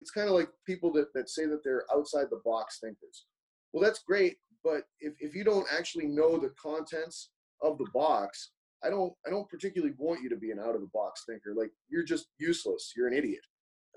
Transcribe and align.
it's 0.00 0.10
kind 0.10 0.28
of 0.28 0.34
like 0.34 0.48
people 0.66 0.92
that, 0.92 1.12
that 1.14 1.28
say 1.28 1.46
that 1.46 1.62
they're 1.62 1.84
outside 1.94 2.26
the 2.30 2.40
box 2.44 2.78
thinkers. 2.80 3.26
Well, 3.72 3.82
that's 3.82 4.02
great, 4.02 4.36
but 4.64 4.84
if, 5.00 5.14
if 5.18 5.34
you 5.34 5.44
don't 5.44 5.66
actually 5.76 6.06
know 6.06 6.38
the 6.38 6.52
contents 6.60 7.30
of 7.62 7.78
the 7.78 7.86
box, 7.92 8.50
I 8.82 8.88
don't 8.88 9.12
I 9.26 9.30
don't 9.30 9.48
particularly 9.48 9.94
want 9.98 10.22
you 10.22 10.30
to 10.30 10.36
be 10.36 10.50
an 10.50 10.58
out 10.58 10.74
of 10.74 10.80
the 10.80 10.90
box 10.92 11.24
thinker. 11.28 11.54
Like 11.54 11.70
you're 11.88 12.04
just 12.04 12.28
useless. 12.38 12.92
You're 12.96 13.08
an 13.08 13.14
idiot. 13.14 13.42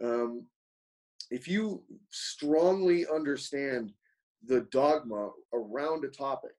Um, 0.04 0.46
if 1.30 1.48
you 1.48 1.84
strongly 2.12 3.06
understand 3.08 3.94
the 4.46 4.68
dogma 4.72 5.30
around 5.54 6.04
a 6.04 6.10
topic, 6.10 6.56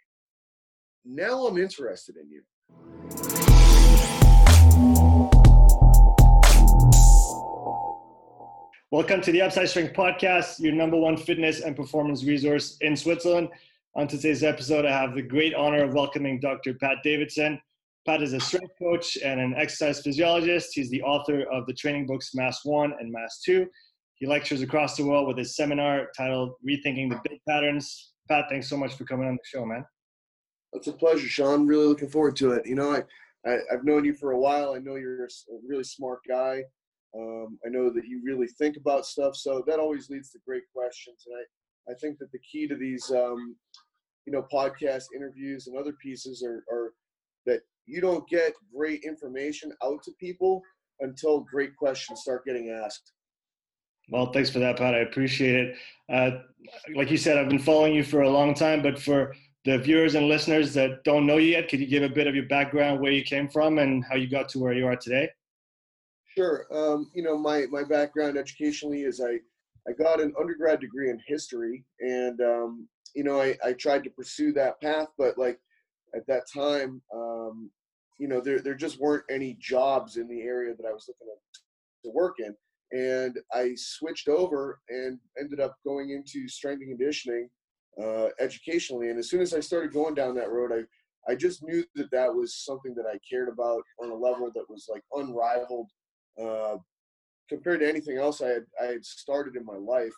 now 1.05 1.47
I'm 1.47 1.59
interested 1.59 2.17
in 2.17 2.31
you. 2.31 3.44
Welcome 8.95 9.23
to 9.23 9.33
the 9.33 9.43
Upside 9.43 9.69
Strength 9.69 9.95
Podcast, 9.95 10.61
your 10.61 10.73
number 10.73 10.97
one 10.97 11.17
fitness 11.17 11.63
and 11.63 11.75
performance 11.75 12.23
resource 12.23 12.77
in 12.81 12.97
Switzerland. 12.97 13.49
On 13.97 14.07
today's 14.07 14.45
episode, 14.45 14.87
I 14.87 14.93
have 14.93 15.17
the 15.17 15.23
great 15.23 15.53
honor 15.53 15.83
of 15.83 15.95
welcoming 15.95 16.39
Dr. 16.39 16.75
Pat 16.75 16.99
Davidson. 17.03 17.61
Pat 18.07 18.23
is 18.23 18.35
a 18.35 18.39
strength 18.39 18.71
coach 18.81 19.19
and 19.25 19.41
an 19.41 19.53
exercise 19.57 20.01
physiologist. 20.01 20.69
He's 20.75 20.91
the 20.91 21.03
author 21.03 21.43
of 21.51 21.67
the 21.67 21.73
training 21.73 22.07
books 22.07 22.37
Mass 22.37 22.61
1 22.63 22.95
and 23.01 23.11
Mass 23.11 23.41
2. 23.45 23.67
He 24.15 24.29
lectures 24.29 24.63
across 24.63 24.97
the 24.97 25.05
world 25.05 25.27
with 25.27 25.39
his 25.39 25.57
seminar 25.57 26.07
titled 26.17 26.53
Rethinking 26.65 27.11
the 27.11 27.21
Big 27.29 27.41
Patterns. 27.49 28.13
Pat, 28.29 28.45
thanks 28.49 28.69
so 28.69 28.77
much 28.77 28.95
for 28.95 29.03
coming 29.07 29.27
on 29.27 29.35
the 29.35 29.43
show, 29.45 29.67
man. 29.67 29.85
It's 30.73 30.87
a 30.87 30.93
pleasure, 30.93 31.27
Sean. 31.27 31.67
Really 31.67 31.87
looking 31.87 32.11
forward 32.11 32.37
to 32.37 32.53
it. 32.53 32.65
You 32.65 32.77
know, 32.77 32.93
I, 32.93 33.03
I 33.45 33.59
have 33.73 33.83
known 33.83 34.05
you 34.05 34.15
for 34.15 34.31
a 34.31 34.39
while. 34.39 34.73
I 34.73 34.79
know 34.79 34.95
you're 34.95 35.25
a 35.25 35.29
really 35.67 35.83
smart 35.83 36.21
guy. 36.29 36.63
Um, 37.17 37.59
I 37.65 37.69
know 37.69 37.91
that 37.91 38.07
you 38.07 38.21
really 38.25 38.49
think 38.59 38.77
about 38.77 39.07
stuff, 39.07 39.37
so 39.37 39.63
that 39.67 39.79
always 39.79 40.11
leads 40.11 40.31
to 40.31 40.39
great 40.47 40.65
questions. 40.75 41.25
And 41.27 41.37
I, 41.37 41.93
I 41.93 41.95
think 42.01 42.19
that 42.19 42.33
the 42.33 42.41
key 42.41 42.67
to 42.67 42.77
these, 42.77 43.11
um, 43.11 43.57
you 44.27 44.33
know, 44.33 44.47
podcast 44.53 45.05
interviews 45.15 45.67
and 45.67 45.79
other 45.79 45.93
pieces 46.03 46.43
are, 46.43 46.65
are 46.73 46.93
that 47.47 47.61
you 47.87 48.01
don't 48.01 48.27
get 48.29 48.55
great 48.75 49.05
information 49.05 49.73
out 49.85 50.03
to 50.05 50.13
people 50.19 50.63
until 51.01 51.41
great 51.41 51.77
questions 51.77 52.21
start 52.23 52.45
getting 52.45 52.71
asked. 52.71 53.13
Well, 54.09 54.33
thanks 54.33 54.51
for 54.51 54.59
that, 54.59 54.77
Pat. 54.77 54.95
I 54.95 54.99
appreciate 54.99 55.55
it. 55.55 55.77
Uh, 56.13 56.39
like 56.95 57.11
you 57.11 57.17
said, 57.17 57.39
I've 57.39 57.49
been 57.49 57.59
following 57.59 57.95
you 57.95 58.05
for 58.05 58.23
a 58.23 58.31
long 58.31 58.55
time, 58.55 58.83
but 58.83 58.99
for 58.99 59.35
the 59.65 59.79
viewers 59.79 60.15
and 60.15 60.29
listeners 60.29 60.75
that 60.75 61.05
don't 61.05 61.27
know 61.27 61.39
you 61.39 61.53
yet, 61.53 61.69
could 61.69 61.81
you 61.81 61.87
give 61.87 62.03
a 62.03 62.09
bit 62.09 62.27
of 62.27 62.35
your 62.35 62.47
background, 62.47 63.01
where 63.01 63.13
you 63.13 63.23
came 63.23 63.49
from, 63.49 63.79
and 63.79 64.05
how 64.05 64.17
you 64.17 64.29
got 64.29 64.49
to 64.51 64.59
where 64.59 64.75
you 64.75 64.87
are 64.87 64.97
today? 64.97 65.31
Sure. 66.37 66.67
Um, 66.73 67.11
you 67.15 67.23
know, 67.23 67.39
my, 67.39 67.67
my 67.71 67.85
background 67.85 68.37
educationally 68.37 69.03
is 69.03 69.21
I, 69.21 69.39
I 69.89 69.93
got 69.93 70.21
an 70.21 70.35
undergrad 70.41 70.81
degree 70.81 71.11
in 71.11 71.21
history 71.27 71.85
and, 72.01 72.41
um, 72.41 72.89
you 73.15 73.23
know, 73.23 73.41
I, 73.41 73.57
I 73.65 73.73
tried 73.75 74.03
to 74.05 74.11
pursue 74.11 74.53
that 74.55 74.81
path, 74.81 75.09
but 75.17 75.39
like 75.39 75.61
at 76.15 76.27
that 76.27 76.45
time, 76.53 77.01
um, 77.15 77.71
you 78.19 78.27
know, 78.27 78.41
there, 78.41 78.61
there 78.61 78.75
just 78.75 78.99
weren't 78.99 79.25
any 79.31 79.57
jobs 79.61 80.17
in 80.17 80.29
the 80.29 80.43
area 80.43 80.75
that 80.75 80.87
I 80.87 80.93
was 80.93 81.09
looking 81.09 81.29
to, 81.29 82.11
work 82.13 82.35
in. 82.39 82.55
And 82.93 83.39
I 83.53 83.73
switched 83.77 84.29
over 84.29 84.79
and 84.91 85.19
ended 85.41 85.59
up 85.59 85.77
going 85.87 86.11
into 86.11 86.47
strength 86.49 86.83
and 86.83 86.99
conditioning 86.99 87.49
uh, 88.03 88.27
educationally. 88.41 89.09
And 89.09 89.19
as 89.19 89.31
soon 89.31 89.41
as 89.41 89.55
I 89.55 89.61
started 89.61 89.93
going 89.95 90.15
down 90.15 90.35
that 90.35 90.51
road, 90.51 90.71
I, 90.71 91.33
I 91.33 91.35
just 91.35 91.63
knew 91.63 91.83
that 91.95 92.11
that 92.11 92.35
was 92.35 92.63
something 92.63 92.95
that 92.97 93.07
I 93.07 93.19
cared 93.29 93.49
about 93.49 93.83
on 94.03 94.11
a 94.11 94.15
level 94.15 94.51
that 94.55 94.69
was 94.69 94.87
like 94.91 95.03
unrivaled 95.15 95.89
uh, 96.41 96.77
compared 97.49 97.81
to 97.81 97.89
anything 97.89 98.19
else 98.19 98.41
I 98.41 98.49
had 98.49 98.65
I 98.81 98.87
had 98.87 99.05
started 99.05 99.57
in 99.57 99.65
my 99.65 99.77
life. 99.77 100.13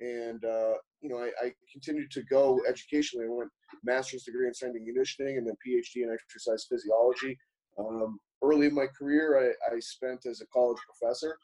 And 0.00 0.42
uh, 0.44 0.74
you 1.02 1.10
know, 1.10 1.18
I, 1.18 1.30
I, 1.44 1.52
continued 1.70 2.10
to 2.12 2.22
go 2.22 2.60
educationally. 2.66 3.26
I 3.26 3.30
went 3.30 3.50
master's 3.84 4.22
degree 4.22 4.46
in 4.46 4.54
strength 4.54 4.78
conditioning, 4.82 5.36
and 5.36 5.46
then 5.46 5.54
PhD 5.66 6.02
in 6.02 6.10
exercise 6.12 6.66
physiology. 6.70 7.38
Um, 7.78 8.18
early 8.42 8.66
in 8.66 8.74
my 8.74 8.86
career, 8.98 9.54
I, 9.70 9.74
I, 9.74 9.78
spent 9.80 10.26
as 10.26 10.40
a 10.40 10.46
college 10.46 10.78
professor. 10.88 11.36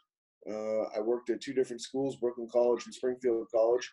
Uh, 0.48 0.84
I 0.96 1.00
worked 1.00 1.30
at 1.30 1.40
two 1.40 1.52
different 1.52 1.82
schools, 1.82 2.16
Brooklyn 2.16 2.48
College 2.50 2.84
and 2.86 2.94
Springfield 2.94 3.46
College. 3.54 3.92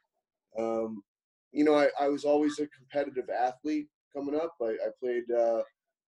Um, 0.58 1.04
you 1.52 1.64
know, 1.64 1.76
I, 1.76 1.90
I, 2.00 2.08
was 2.08 2.26
always 2.26 2.60
a 2.60 2.68
competitive 2.68 3.30
athlete 3.30 3.88
coming 4.16 4.36
up. 4.36 4.54
I, 4.62 4.72
I 4.72 4.90
played 5.00 5.24
uh, 5.32 5.62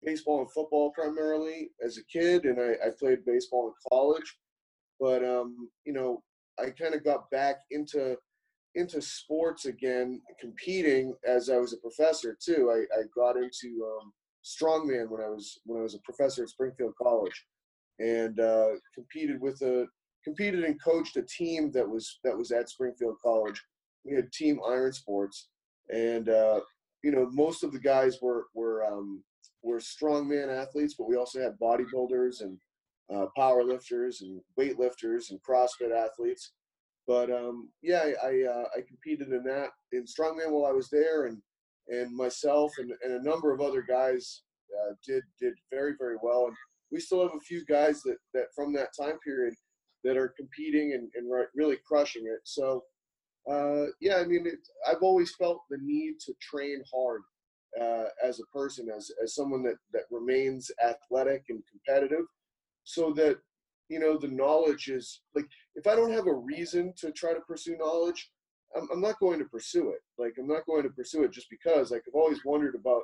baseball 0.05 0.41
and 0.41 0.53
football 0.53 0.93
primarily 0.93 1.71
as 1.85 1.99
a 1.99 2.05
kid, 2.05 2.45
and 2.45 2.61
I, 2.61 2.87
I 2.87 2.91
played 2.99 3.25
baseball 3.25 3.69
in 3.69 3.91
college. 3.91 4.37
But 5.01 5.25
um, 5.25 5.69
you 5.85 5.93
know, 5.93 6.23
I 6.59 6.71
kind 6.71 6.95
of 6.95 7.05
got 7.05 7.31
back 7.31 7.57
into 7.71 8.17
into 8.75 9.01
sports 9.01 9.67
again, 9.67 10.21
competing 10.41 11.15
as 11.27 11.51
I 11.51 11.57
was 11.57 11.73
a 11.73 11.79
professor 11.79 12.37
too. 12.41 12.71
I, 12.71 12.99
I 12.99 13.03
got 13.15 13.37
into 13.37 13.85
um, 13.85 14.13
strongman 14.45 15.09
when 15.09 15.21
I 15.21 15.29
was 15.29 15.61
when 15.65 15.81
I 15.81 15.83
was 15.83 15.95
a 15.95 16.01
professor 16.01 16.43
at 16.43 16.49
Springfield 16.49 16.95
College, 17.01 17.45
and 17.99 18.39
uh, 18.41 18.69
competed 18.95 19.41
with 19.41 19.61
a 19.63 19.87
competed 20.25 20.65
and 20.65 20.83
coached 20.83 21.17
a 21.17 21.23
team 21.23 21.71
that 21.73 21.89
was 21.89 22.19
that 22.25 22.37
was 22.37 22.51
at 22.51 22.69
Springfield 22.69 23.17
College. 23.25 23.63
We 24.05 24.15
had 24.15 24.33
Team 24.33 24.61
Iron 24.69 24.93
Sports, 24.93 25.49
and 25.93 26.29
uh, 26.29 26.61
you 27.03 27.11
know 27.11 27.29
most 27.33 27.65
of 27.65 27.73
the 27.73 27.81
guys 27.81 28.19
were 28.21 28.47
were 28.55 28.85
um, 28.85 29.23
were 29.69 29.79
strongman 29.79 30.49
athletes, 30.49 30.95
but 30.99 31.09
we 31.09 31.17
also 31.17 31.41
had 31.41 31.59
bodybuilders 31.61 32.41
and 32.41 32.59
uh, 33.15 33.27
power 33.37 33.63
lifters 33.63 34.23
and 34.23 34.41
weightlifters 34.59 35.31
and 35.31 35.41
CrossFit 35.43 35.95
athletes. 35.95 36.53
But 37.07 37.31
um, 37.31 37.71
yeah, 37.83 38.11
I 38.23 38.43
uh, 38.43 38.65
I, 38.77 38.81
competed 38.87 39.29
in 39.29 39.43
that 39.45 39.71
in 39.93 40.05
strongman 40.05 40.51
while 40.51 40.67
I 40.67 40.73
was 40.73 40.91
there, 40.91 41.27
and 41.27 41.39
and 41.89 42.15
myself 42.15 42.73
and, 42.79 42.93
and 43.03 43.15
a 43.15 43.29
number 43.29 43.53
of 43.53 43.61
other 43.61 43.83
guys 43.83 44.43
uh, 44.77 44.95
did 45.07 45.23
did 45.41 45.55
very 45.71 45.95
very 45.99 46.17
well. 46.23 46.47
And 46.47 46.57
we 46.93 47.01
still 47.01 47.23
have 47.23 47.35
a 47.35 47.41
few 47.41 47.65
guys 47.65 48.03
that 48.03 48.17
that 48.35 48.47
from 48.55 48.73
that 48.75 48.91
time 48.99 49.19
period 49.25 49.55
that 50.05 50.17
are 50.17 50.35
competing 50.37 50.93
and, 50.93 51.11
and 51.17 51.49
really 51.55 51.79
crushing 51.87 52.25
it. 52.27 52.41
So 52.45 52.85
uh, 53.51 53.87
yeah, 54.01 54.17
I 54.17 54.25
mean, 54.25 54.47
it, 54.47 54.59
I've 54.87 55.03
always 55.03 55.35
felt 55.37 55.63
the 55.71 55.79
need 55.81 56.17
to 56.27 56.35
train 56.41 56.83
hard 56.93 57.23
uh, 57.81 58.05
as 58.23 58.41
a 58.41 58.47
person, 58.57 58.89
as 58.95 59.11
as 59.23 59.35
someone 59.35 59.63
that 59.65 59.77
that 59.93 60.05
remains 60.11 60.71
athletic 60.85 61.45
and 61.49 61.63
competitive, 61.71 62.25
so 62.85 63.13
that 63.13 63.39
you 63.89 63.99
know 63.99 64.17
the 64.17 64.29
knowledge 64.29 64.89
is 64.89 65.21
like 65.35 65.47
if 65.75 65.87
I 65.87 65.95
don't 65.95 66.13
have 66.13 66.27
a 66.27 66.35
reason 66.35 66.93
to 66.99 67.13
try 67.13 67.33
to 67.33 67.41
pursue 67.41 67.77
knowledge, 67.77 68.31
I'm, 68.77 68.89
I'm 68.93 69.01
not 69.01 69.21
going 69.21 69.39
to 69.39 69.45
pursue 69.45 69.91
it. 69.91 70.01
Like 70.19 70.35
I'm 70.39 70.49
not 70.49 70.67
going 70.67 70.83
to 70.85 70.91
pursue 70.91 71.25
it 71.25 71.33
just 71.33 71.51
because. 71.51 71.91
Like 71.91 72.03
I've 72.07 72.15
always 72.15 72.45
wondered 72.45 72.75
about 72.75 73.03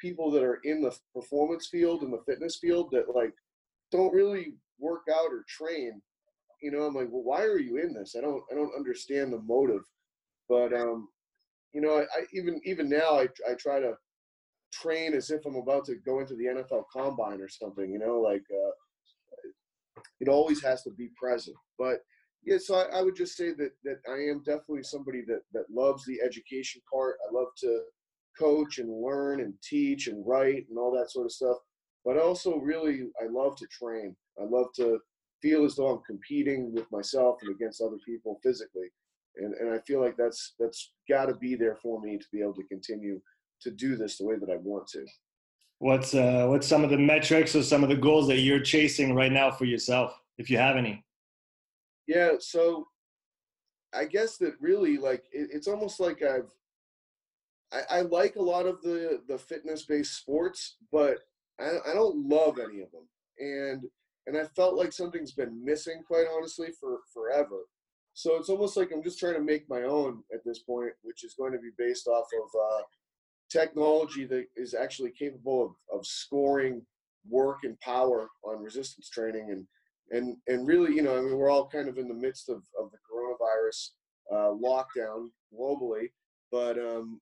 people 0.00 0.30
that 0.30 0.42
are 0.42 0.60
in 0.64 0.80
the 0.80 0.96
performance 1.14 1.68
field 1.68 2.02
and 2.02 2.12
the 2.12 2.22
fitness 2.26 2.56
field 2.56 2.90
that 2.92 3.14
like 3.14 3.32
don't 3.90 4.14
really 4.14 4.54
work 4.78 5.02
out 5.12 5.32
or 5.32 5.44
train 5.48 6.00
you 6.62 6.70
know 6.70 6.82
i'm 6.82 6.94
like 6.94 7.08
well 7.10 7.22
why 7.22 7.42
are 7.42 7.58
you 7.58 7.78
in 7.78 7.92
this 7.92 8.14
i 8.16 8.20
don't 8.20 8.42
i 8.50 8.54
don't 8.54 8.74
understand 8.76 9.32
the 9.32 9.40
motive 9.40 9.82
but 10.48 10.72
um 10.72 11.08
you 11.72 11.80
know, 11.80 11.98
I, 11.98 12.02
I, 12.02 12.24
even 12.32 12.60
even 12.64 12.88
now 12.88 13.18
I 13.18 13.28
I 13.48 13.54
try 13.58 13.80
to 13.80 13.94
train 14.72 15.14
as 15.14 15.30
if 15.30 15.44
I'm 15.46 15.56
about 15.56 15.84
to 15.86 15.96
go 15.96 16.20
into 16.20 16.34
the 16.34 16.44
NFL 16.44 16.84
Combine 16.92 17.40
or 17.40 17.48
something. 17.48 17.90
You 17.90 17.98
know, 17.98 18.20
like 18.20 18.44
uh, 18.52 20.00
it 20.20 20.28
always 20.28 20.62
has 20.62 20.82
to 20.84 20.90
be 20.90 21.10
present. 21.20 21.56
But 21.78 22.00
yeah, 22.44 22.58
so 22.58 22.76
I, 22.76 22.98
I, 22.98 23.02
would 23.02 23.16
just 23.16 23.36
say 23.36 23.52
that 23.52 23.72
that 23.84 23.98
I 24.08 24.30
am 24.30 24.42
definitely 24.44 24.82
somebody 24.82 25.22
that 25.26 25.42
that 25.52 25.70
loves 25.70 26.04
the 26.04 26.20
education 26.24 26.80
part. 26.92 27.16
I 27.28 27.34
love 27.34 27.48
to 27.58 27.82
coach 28.38 28.78
and 28.78 29.02
learn 29.02 29.40
and 29.40 29.54
teach 29.62 30.06
and 30.06 30.24
write 30.26 30.66
and 30.68 30.78
all 30.78 30.92
that 30.96 31.10
sort 31.10 31.26
of 31.26 31.32
stuff. 31.32 31.56
But 32.04 32.16
also, 32.16 32.56
really, 32.56 33.02
I 33.20 33.26
love 33.28 33.56
to 33.56 33.66
train. 33.66 34.16
I 34.40 34.44
love 34.44 34.68
to 34.76 34.98
feel 35.42 35.64
as 35.64 35.76
though 35.76 35.88
I'm 35.88 36.02
competing 36.06 36.72
with 36.72 36.90
myself 36.90 37.38
and 37.42 37.54
against 37.54 37.80
other 37.80 37.98
people 38.06 38.40
physically 38.42 38.88
and 39.38 39.54
and 39.54 39.72
I 39.72 39.78
feel 39.80 40.00
like 40.00 40.16
that's 40.16 40.54
that's 40.58 40.92
got 41.08 41.26
to 41.26 41.34
be 41.34 41.54
there 41.54 41.76
for 41.76 42.00
me 42.00 42.18
to 42.18 42.26
be 42.32 42.40
able 42.40 42.54
to 42.54 42.64
continue 42.64 43.20
to 43.62 43.70
do 43.70 43.96
this 43.96 44.18
the 44.18 44.24
way 44.24 44.36
that 44.36 44.50
I 44.50 44.56
want 44.56 44.86
to. 44.88 45.04
What's 45.78 46.14
uh, 46.14 46.46
what's 46.48 46.66
some 46.66 46.84
of 46.84 46.90
the 46.90 46.98
metrics 46.98 47.54
or 47.54 47.62
some 47.62 47.82
of 47.82 47.88
the 47.88 47.96
goals 47.96 48.26
that 48.28 48.38
you're 48.38 48.60
chasing 48.60 49.14
right 49.14 49.32
now 49.32 49.50
for 49.50 49.64
yourself, 49.64 50.18
if 50.36 50.50
you 50.50 50.58
have 50.58 50.76
any? 50.76 51.04
Yeah, 52.06 52.32
so 52.40 52.88
I 53.94 54.04
guess 54.04 54.36
that 54.38 54.54
really 54.60 54.96
like 54.96 55.24
it, 55.32 55.50
it's 55.52 55.68
almost 55.68 56.00
like 56.00 56.22
I've 56.22 56.50
I, 57.70 57.98
I, 57.98 58.00
like 58.00 58.36
a 58.36 58.42
lot 58.42 58.66
of 58.66 58.82
the 58.82 59.22
the 59.28 59.38
fitness 59.38 59.84
based 59.84 60.16
sports, 60.16 60.76
but 60.90 61.18
I, 61.60 61.70
I 61.86 61.94
don't 61.94 62.28
love 62.28 62.58
any 62.58 62.80
of 62.80 62.90
them, 62.90 63.06
and 63.38 63.84
and 64.26 64.36
I 64.36 64.44
felt 64.44 64.74
like 64.74 64.92
something's 64.92 65.32
been 65.32 65.64
missing, 65.64 66.02
quite 66.06 66.26
honestly, 66.34 66.68
for 66.78 67.00
forever. 67.12 67.60
So 68.18 68.34
it's 68.34 68.48
almost 68.48 68.76
like 68.76 68.90
I'm 68.92 69.04
just 69.04 69.20
trying 69.20 69.34
to 69.34 69.40
make 69.40 69.70
my 69.70 69.82
own 69.82 70.24
at 70.34 70.44
this 70.44 70.58
point, 70.58 70.90
which 71.02 71.22
is 71.22 71.36
going 71.38 71.52
to 71.52 71.58
be 71.60 71.70
based 71.78 72.08
off 72.08 72.26
of 72.42 72.48
uh, 72.60 72.82
technology 73.48 74.24
that 74.24 74.46
is 74.56 74.74
actually 74.74 75.12
capable 75.12 75.64
of, 75.64 76.00
of 76.00 76.04
scoring 76.04 76.82
work 77.28 77.58
and 77.62 77.78
power 77.78 78.28
on 78.42 78.60
resistance 78.60 79.08
training 79.08 79.50
and 79.52 79.66
and 80.10 80.36
and 80.48 80.66
really 80.66 80.96
you 80.96 81.02
know 81.02 81.16
I 81.16 81.20
mean 81.20 81.36
we're 81.36 81.48
all 81.48 81.68
kind 81.68 81.88
of 81.88 81.96
in 81.96 82.08
the 82.08 82.14
midst 82.14 82.48
of, 82.48 82.64
of 82.76 82.90
the 82.90 82.98
coronavirus 83.06 83.90
uh, 84.32 84.52
lockdown 84.52 85.28
globally. 85.56 86.08
But 86.50 86.76
um, 86.76 87.20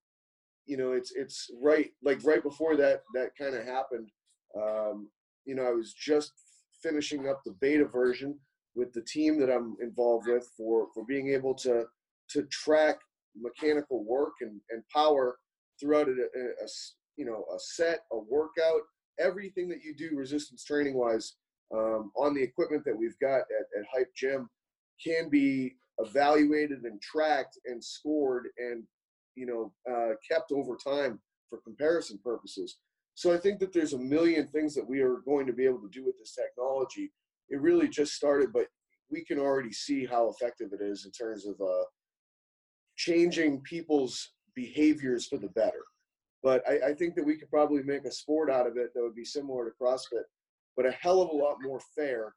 you 0.65 0.79
know, 0.79 0.93
it's 0.93 1.13
it's 1.15 1.51
right 1.61 1.91
like 2.03 2.25
right 2.25 2.43
before 2.43 2.75
that 2.77 3.03
that 3.13 3.37
kind 3.39 3.55
of 3.55 3.67
happened. 3.67 4.09
Um, 4.59 5.11
you 5.45 5.57
know, 5.57 5.67
I 5.67 5.73
was 5.73 5.93
just 5.93 6.33
finishing 6.83 7.29
up 7.29 7.43
the 7.45 7.55
beta 7.61 7.85
version 7.85 8.39
with 8.77 8.93
the 8.93 9.03
team 9.03 9.41
that 9.41 9.51
I'm 9.51 9.77
involved 9.81 10.29
with 10.29 10.49
for 10.57 10.89
for 10.95 11.05
being 11.05 11.31
able 11.31 11.55
to 11.55 11.85
to 12.31 12.43
track 12.45 12.99
mechanical 13.35 14.05
work 14.05 14.35
and, 14.41 14.61
and 14.71 14.83
power 14.95 15.39
throughout 15.81 16.09
a, 16.09 16.13
a, 16.13 16.45
a 16.65 16.69
you 17.17 17.25
know 17.25 17.45
a 17.55 17.59
set, 17.59 18.01
a 18.13 18.19
workout, 18.19 18.83
everything 19.19 19.69
that 19.69 19.83
you 19.83 19.95
do 19.97 20.17
resistance 20.17 20.63
training 20.65 20.95
wise 20.95 21.35
um, 21.75 22.13
on 22.17 22.35
the 22.35 22.43
equipment 22.43 22.85
that 22.85 22.97
we've 22.97 23.19
got 23.19 23.41
at, 23.41 23.67
at 23.79 23.87
Hype 23.93 24.15
Gym 24.15 24.49
can 25.05 25.29
be 25.29 25.75
evaluated 25.99 26.83
and 26.85 27.01
tracked 27.01 27.59
and 27.65 27.83
scored 27.83 28.49
and 28.59 28.85
you 29.35 29.47
know 29.47 29.73
uh, 29.91 30.15
kept 30.31 30.53
over 30.53 30.77
time 30.77 31.19
for 31.49 31.59
comparison 31.63 32.19
purposes. 32.23 32.77
So 33.15 33.33
I 33.33 33.39
think 33.39 33.61
that 33.61 33.73
there's 33.73 33.95
a 33.95 33.99
million 33.99 34.47
things 34.49 34.75
that 34.75 34.87
we 34.87 35.01
are 35.01 35.23
going 35.25 35.47
to 35.47 35.53
be 35.55 35.65
able 35.65 35.81
to 35.81 35.89
do 35.91 36.05
with 36.05 36.19
this 36.19 36.35
technology. 36.35 37.13
It 37.49 37.61
really 37.61 37.89
just 37.89 38.15
started, 38.15 38.53
but 38.53 38.67
we 39.11 39.25
can 39.25 39.39
already 39.39 39.73
see 39.73 40.05
how 40.05 40.29
effective 40.29 40.71
it 40.73 40.83
is 40.83 41.05
in 41.05 41.13
terms 41.13 41.47
of 41.47 41.55
uh, 41.61 41.85
changing 42.97 43.61
people's 43.63 44.33
behaviors 44.55 45.27
for 45.27 45.39
the 45.39 45.49
better. 45.49 45.85
But 46.43 46.63
I, 46.69 46.89
I, 46.89 46.95
think 46.95 47.15
that 47.15 47.25
we 47.25 47.37
could 47.37 47.51
probably 47.51 47.83
make 47.83 48.05
a 48.05 48.11
sport 48.11 48.51
out 48.51 48.67
of 48.67 48.77
it 48.77 48.93
that 48.95 49.03
would 49.03 49.15
be 49.15 49.25
similar 49.25 49.65
to 49.65 49.75
CrossFit, 49.81 50.25
but 50.77 50.87
a 50.87 50.93
hell 50.93 51.21
of 51.21 51.31
a 51.31 51.37
lot 51.37 51.57
more 51.61 51.81
fair 51.95 52.35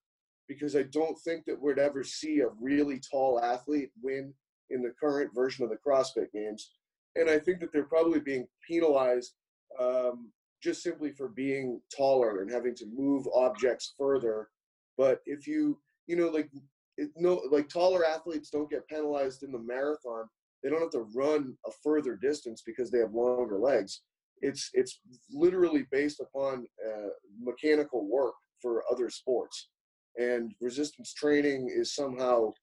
because 0.48 0.76
I 0.76 0.84
don't 0.84 1.18
think 1.20 1.46
that 1.46 1.62
we'd 1.62 1.78
ever 1.78 2.04
see 2.04 2.40
a 2.40 2.50
really 2.60 3.00
tall 3.00 3.40
athlete 3.40 3.92
win 4.02 4.34
in 4.72 4.82
the 4.82 4.94
current 5.00 5.34
version 5.34 5.64
of 5.64 5.70
the 5.70 5.78
CrossFit 5.78 6.32
games. 6.34 6.72
And 7.16 7.30
I 7.30 7.40
think 7.40 7.60
that 7.60 7.72
they're 7.72 7.84
probably 7.84 8.20
being 8.20 8.48
penalized 8.68 9.34
um, 9.80 10.32
just 10.62 10.82
simply 10.84 11.12
for 11.12 11.30
being 11.30 11.82
taller 11.96 12.42
and 12.42 12.52
having 12.52 12.76
to 12.76 12.86
move 12.88 13.26
objects 13.34 13.94
further. 13.98 14.50
But 15.00 15.22
if 15.26 15.48
you, 15.48 15.80
you 16.06 16.16
know, 16.16 16.28
like, 16.28 16.52
it, 16.98 17.10
no, 17.16 17.42
like 17.50 17.70
taller 17.70 18.06
athletes 18.06 18.52
don't 18.52 18.70
get 18.70 18.88
penalized 18.88 19.42
in 19.42 19.52
the 19.52 19.66
marathon 19.74 20.26
they 20.64 20.70
don't 20.70 20.82
have 20.82 20.92
to 20.92 21.08
run 21.16 21.56
a 21.66 21.72
further 21.84 22.16
distance 22.16 22.62
because 22.66 22.92
they 22.92 23.00
have 23.00 23.14
longer 23.14 23.60
legs. 23.60 24.02
It's 24.42 24.70
it's 24.74 25.00
literally 25.32 25.86
based 25.92 26.22
upon 26.22 26.66
uh, 26.86 27.10
mechanical 27.42 28.08
work 28.10 28.34
for 28.62 28.84
other 28.92 29.10
sports, 29.10 29.70
and 30.18 30.54
resistance 30.62 31.14
training 31.14 31.70
is 31.74 31.94
somehow 31.94 32.54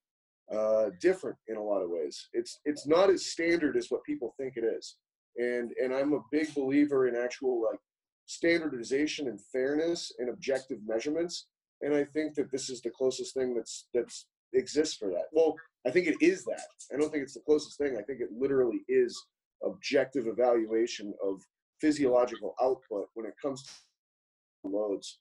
uh, 0.51 0.89
different 1.01 1.37
in 1.47 1.57
a 1.57 1.63
lot 1.63 1.81
of 1.81 1.89
ways. 1.89 2.29
It's 2.33 2.59
it's 2.65 2.87
not 2.87 3.09
as 3.09 3.27
standard 3.27 3.77
as 3.77 3.87
what 3.89 4.03
people 4.03 4.33
think 4.39 4.53
it 4.57 4.63
is, 4.63 4.97
and 5.37 5.71
and 5.81 5.93
I'm 5.93 6.13
a 6.13 6.23
big 6.31 6.53
believer 6.55 7.07
in 7.07 7.15
actual 7.15 7.63
like 7.63 7.79
standardization 8.25 9.27
and 9.27 9.39
fairness 9.39 10.11
and 10.19 10.29
objective 10.29 10.79
measurements. 10.85 11.47
And 11.81 11.93
I 11.93 12.03
think 12.03 12.35
that 12.35 12.51
this 12.51 12.69
is 12.69 12.81
the 12.81 12.89
closest 12.89 13.33
thing 13.33 13.55
that's 13.55 13.87
that's 13.93 14.25
exists 14.53 14.95
for 14.95 15.09
that. 15.09 15.25
Well, 15.31 15.55
I 15.85 15.91
think 15.91 16.07
it 16.07 16.15
is 16.21 16.43
that. 16.45 16.61
I 16.93 16.97
don't 16.97 17.11
think 17.11 17.23
it's 17.23 17.33
the 17.33 17.41
closest 17.41 17.77
thing. 17.77 17.97
I 17.97 18.03
think 18.03 18.21
it 18.21 18.29
literally 18.31 18.81
is 18.87 19.17
objective 19.63 20.27
evaluation 20.27 21.13
of 21.23 21.41
physiological 21.79 22.55
output 22.61 23.07
when 23.13 23.25
it 23.25 23.33
comes 23.41 23.63
to 23.63 24.71
loads. 24.71 25.19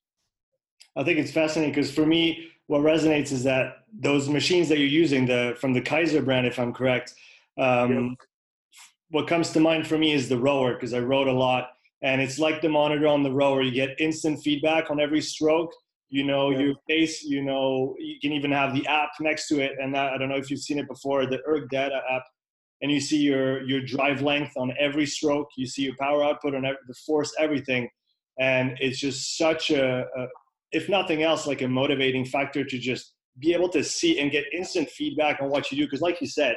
I 0.97 1.05
think 1.05 1.19
it's 1.19 1.31
fascinating 1.31 1.75
because 1.75 1.93
for 1.93 2.07
me, 2.07 2.49
what 2.69 2.81
resonates 2.81 3.31
is 3.33 3.45
that 3.45 3.85
those 4.01 4.29
machines 4.29 4.69
that 4.69 4.79
you're 4.79 4.89
using, 4.89 5.27
the 5.27 5.57
from 5.61 5.73
the 5.73 5.81
Keiser 5.81 6.25
brand, 6.25 6.47
if 6.47 6.59
I'm 6.59 6.73
correct, 6.73 7.15
um, 7.59 7.93
yep. 7.93 8.19
what 9.11 9.29
comes 9.29 9.51
to 9.51 9.61
mind 9.61 9.87
for 9.87 9.99
me 9.99 10.13
is 10.13 10.29
the 10.29 10.39
rower 10.39 10.75
because 10.75 10.95
I 10.95 11.01
rode 11.01 11.29
a 11.29 11.33
lot, 11.33 11.71
and 12.03 12.21
it's 12.21 12.39
like 12.39 12.63
the 12.63 12.69
monitor 12.69 13.07
on 13.07 13.23
the 13.23 13.31
rower. 13.31 13.63
You 13.63 13.73
get 13.73 14.01
instant 14.01 14.43
feedback 14.43 14.91
on 14.91 14.99
every 14.99 15.21
stroke, 15.21 15.73
you 16.09 16.25
know 16.25 16.51
yeah. 16.51 16.59
your 16.59 16.75
pace 16.89 17.23
you 17.25 17.43
know 17.43 17.95
you 17.99 18.17
can 18.21 18.33
even 18.33 18.53
have 18.53 18.75
the 18.75 18.87
app 18.87 19.11
next 19.21 19.49
to 19.49 19.61
it. 19.61 19.73
And 19.81 19.95
that, 19.95 20.13
i 20.13 20.19
don't 20.19 20.29
know 20.29 20.37
if 20.37 20.51
you've 20.51 20.61
seen 20.61 20.79
it 20.79 20.89
before 20.89 21.27
the 21.27 21.39
ErgData 21.49 22.01
app. 22.11 22.23
And 22.83 22.93
you 22.93 23.01
see 23.01 23.19
your 23.19 23.63
your 23.63 23.81
drive 23.81 24.23
length 24.23 24.53
on 24.57 24.73
every 24.79 25.07
stroke. 25.07 25.49
You 25.57 25.67
see 25.67 25.83
your 25.83 25.97
power 25.99 26.23
output 26.23 26.55
on 26.55 26.65
every, 26.65 26.79
the 26.87 26.95
force 27.07 27.33
everything. 27.39 27.89
And 28.39 28.77
it's 28.81 28.99
just 28.99 29.39
such 29.39 29.71
a, 29.71 30.07
a 30.17 30.27
if 30.73 30.89
nothing 30.89 31.23
else 31.23 31.47
like 31.47 31.63
a 31.63 31.69
motivating 31.69 32.27
factor 32.27 32.65
to 32.65 32.79
just 32.79 33.15
be 33.39 33.55
able 33.55 33.69
to 33.71 33.83
see 33.83 34.19
and 34.19 34.31
get 34.31 34.45
instant 34.53 34.91
feedback 34.91 35.41
on 35.41 35.49
what 35.49 35.71
you 35.71 35.79
do. 35.79 35.85
Because 35.85 36.03
like 36.03 36.21
you 36.21 36.27
said 36.27 36.57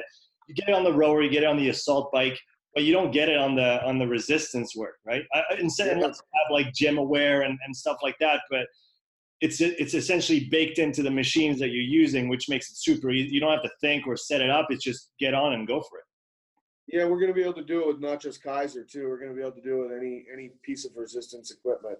you 0.50 0.54
get 0.54 0.68
it 0.68 0.74
on 0.74 0.84
the 0.84 0.92
rower 0.92 1.22
you 1.22 1.30
get 1.30 1.44
it 1.44 1.48
on 1.48 1.56
the 1.56 1.68
assault 1.68 2.10
bike 2.12 2.38
but 2.74 2.82
you 2.82 2.92
don't 2.92 3.12
get 3.12 3.28
it 3.28 3.38
on 3.38 3.54
the 3.54 3.82
on 3.84 3.98
the 3.98 4.06
resistance 4.06 4.74
work 4.76 4.96
right? 5.06 5.22
I, 5.32 5.42
instead 5.60 5.86
yeah. 5.96 6.04
of 6.04 6.10
have 6.10 6.50
like 6.50 6.72
GymAware 6.72 7.44
and, 7.46 7.56
and 7.64 7.74
stuff 7.74 7.98
like 8.02 8.16
that 8.20 8.40
but 8.50 8.66
it's 9.40 9.60
it's 9.60 9.94
essentially 9.94 10.48
baked 10.50 10.78
into 10.78 11.02
the 11.02 11.10
machines 11.10 11.58
that 11.60 11.70
you're 11.70 11.82
using, 11.82 12.28
which 12.28 12.48
makes 12.48 12.70
it 12.70 12.76
super 12.76 13.10
easy. 13.10 13.34
You 13.34 13.40
don't 13.40 13.52
have 13.52 13.62
to 13.62 13.70
think 13.80 14.06
or 14.06 14.16
set 14.16 14.40
it 14.40 14.50
up. 14.50 14.66
It's 14.70 14.84
just 14.84 15.10
get 15.18 15.34
on 15.34 15.54
and 15.54 15.66
go 15.66 15.80
for 15.80 15.98
it. 15.98 16.04
Yeah, 16.88 17.04
we're 17.04 17.20
going 17.20 17.28
to 17.28 17.34
be 17.34 17.42
able 17.42 17.54
to 17.54 17.64
do 17.64 17.80
it 17.80 17.86
with 17.86 18.00
not 18.00 18.20
just 18.20 18.42
Keiser 18.42 18.86
too. 18.86 19.08
We're 19.08 19.18
going 19.18 19.30
to 19.30 19.36
be 19.36 19.42
able 19.42 19.52
to 19.52 19.62
do 19.62 19.80
it 19.80 19.88
with 19.88 19.98
any 19.98 20.24
any 20.32 20.50
piece 20.62 20.84
of 20.84 20.92
resistance 20.96 21.50
equipment. 21.50 21.98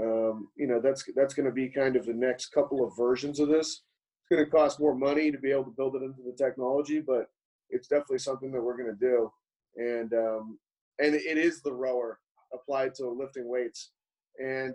Um, 0.00 0.48
you 0.56 0.66
know, 0.66 0.80
that's 0.80 1.04
that's 1.16 1.34
going 1.34 1.46
to 1.46 1.52
be 1.52 1.68
kind 1.68 1.96
of 1.96 2.06
the 2.06 2.14
next 2.14 2.46
couple 2.46 2.84
of 2.84 2.96
versions 2.96 3.40
of 3.40 3.48
this. 3.48 3.82
It's 4.20 4.28
going 4.30 4.44
to 4.44 4.50
cost 4.50 4.78
more 4.78 4.94
money 4.94 5.32
to 5.32 5.38
be 5.38 5.50
able 5.50 5.64
to 5.64 5.74
build 5.76 5.96
it 5.96 6.02
into 6.02 6.22
the 6.24 6.36
technology, 6.36 7.00
but 7.00 7.26
it's 7.70 7.88
definitely 7.88 8.18
something 8.18 8.52
that 8.52 8.62
we're 8.62 8.76
going 8.76 8.94
to 8.96 9.00
do. 9.00 9.32
And 9.76 10.12
um, 10.12 10.58
and 11.00 11.14
it 11.14 11.38
is 11.38 11.60
the 11.62 11.72
rower 11.72 12.20
applied 12.54 12.94
to 12.96 13.08
lifting 13.08 13.48
weights. 13.48 13.90
And 14.38 14.74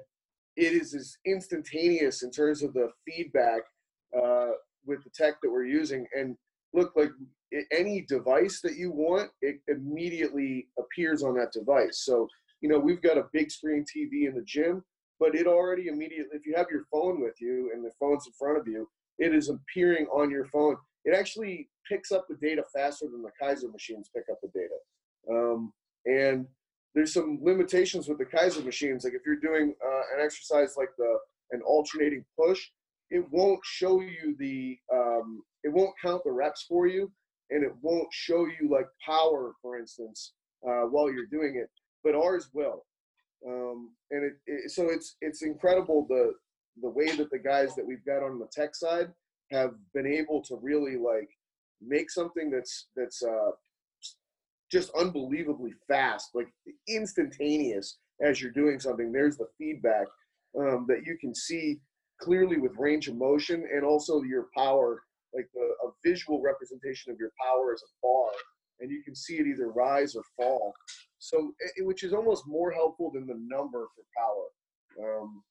it 0.57 0.73
is 0.73 0.93
as 0.95 1.15
instantaneous 1.25 2.23
in 2.23 2.31
terms 2.31 2.63
of 2.63 2.73
the 2.73 2.89
feedback 3.05 3.61
uh, 4.17 4.49
with 4.85 5.03
the 5.03 5.11
tech 5.15 5.35
that 5.41 5.51
we're 5.51 5.65
using. 5.65 6.05
And 6.17 6.35
look, 6.73 6.93
like 6.95 7.11
any 7.71 8.01
device 8.01 8.59
that 8.61 8.75
you 8.75 8.91
want, 8.91 9.29
it 9.41 9.59
immediately 9.67 10.67
appears 10.79 11.23
on 11.23 11.35
that 11.35 11.51
device. 11.53 12.01
So, 12.03 12.27
you 12.61 12.69
know, 12.69 12.79
we've 12.79 13.01
got 13.01 13.17
a 13.17 13.29
big 13.31 13.51
screen 13.51 13.85
TV 13.85 14.27
in 14.27 14.33
the 14.33 14.43
gym, 14.45 14.83
but 15.19 15.35
it 15.35 15.45
already 15.45 15.87
immediately, 15.87 16.35
if 16.35 16.45
you 16.45 16.55
have 16.55 16.67
your 16.71 16.85
phone 16.91 17.21
with 17.21 17.35
you 17.39 17.71
and 17.73 17.85
the 17.85 17.91
phone's 17.99 18.25
in 18.25 18.33
front 18.33 18.57
of 18.57 18.67
you, 18.67 18.89
it 19.19 19.35
is 19.35 19.49
appearing 19.49 20.07
on 20.07 20.31
your 20.31 20.45
phone. 20.45 20.75
It 21.05 21.15
actually 21.15 21.69
picks 21.87 22.11
up 22.11 22.25
the 22.27 22.35
data 22.35 22.63
faster 22.75 23.05
than 23.11 23.21
the 23.21 23.31
Keiser 23.41 23.71
machines 23.71 24.09
pick 24.13 24.25
up 24.31 24.39
the 24.41 24.49
data. 24.49 24.75
Um, 25.29 25.71
and 26.05 26.47
there's 26.97 27.13
some 27.13 27.37
limitations 27.43 28.07
with 28.07 28.17
the 28.17 28.25
Keiser 28.25 28.65
machines. 28.65 29.03
Like 29.03 29.13
if 29.13 29.21
you're 29.23 29.35
doing 29.35 29.75
uh, 29.85 30.01
an 30.15 30.25
exercise 30.25 30.73
like 30.77 30.89
the 30.97 31.17
an 31.51 31.61
alternating 31.61 32.25
push, 32.37 32.69
it 33.11 33.23
won't 33.31 33.59
show 33.63 34.01
you 34.01 34.35
the 34.39 34.79
um, 34.91 35.43
it 35.63 35.71
won't 35.71 35.93
count 36.01 36.23
the 36.23 36.31
reps 36.31 36.65
for 36.67 36.87
you, 36.87 37.11
and 37.51 37.63
it 37.63 37.71
won't 37.83 38.07
show 38.11 38.47
you 38.47 38.67
like 38.71 38.87
power, 39.05 39.53
for 39.61 39.77
instance, 39.77 40.33
uh, 40.67 40.85
while 40.89 41.11
you're 41.11 41.27
doing 41.27 41.61
it. 41.61 41.69
But 42.03 42.15
ours 42.15 42.49
will, 42.51 42.83
um, 43.47 43.91
and 44.09 44.23
it, 44.25 44.33
it, 44.47 44.71
so 44.71 44.89
it's 44.89 45.17
it's 45.21 45.43
incredible 45.43 46.07
the 46.09 46.33
the 46.81 46.89
way 46.89 47.15
that 47.15 47.29
the 47.29 47.39
guys 47.39 47.75
that 47.75 47.85
we've 47.85 48.05
got 48.05 48.23
on 48.23 48.39
the 48.39 48.47
tech 48.51 48.75
side 48.75 49.13
have 49.51 49.75
been 49.93 50.07
able 50.07 50.41
to 50.41 50.57
really 50.63 50.97
like 50.97 51.29
make 51.79 52.09
something 52.09 52.49
that's 52.49 52.87
that's 52.95 53.21
uh, 53.21 53.51
just 54.71 54.91
unbelievably 54.97 55.73
fast, 55.87 56.29
like 56.33 56.47
instantaneous 56.87 57.97
as 58.21 58.41
you're 58.41 58.51
doing 58.51 58.79
something. 58.79 59.11
There's 59.11 59.37
the 59.37 59.47
feedback 59.57 60.07
um, 60.59 60.85
that 60.87 61.03
you 61.05 61.17
can 61.19 61.33
see 61.33 61.79
clearly 62.19 62.57
with 62.57 62.71
range 62.77 63.07
of 63.07 63.15
motion 63.15 63.67
and 63.73 63.85
also 63.85 64.23
your 64.23 64.47
power, 64.55 65.03
like 65.33 65.47
the, 65.53 65.61
a 65.61 65.91
visual 66.03 66.41
representation 66.41 67.11
of 67.11 67.17
your 67.19 67.31
power 67.41 67.73
as 67.73 67.81
a 67.81 67.91
bar, 68.01 68.29
and 68.79 68.91
you 68.91 69.03
can 69.03 69.15
see 69.15 69.35
it 69.35 69.47
either 69.47 69.71
rise 69.71 70.15
or 70.15 70.23
fall. 70.35 70.73
So, 71.19 71.53
it, 71.77 71.85
which 71.85 72.03
is 72.03 72.13
almost 72.13 72.43
more 72.47 72.71
helpful 72.71 73.11
than 73.13 73.27
the 73.27 73.39
number 73.47 73.87
for 73.95 74.03
power. 74.17 75.21
Um, 75.21 75.43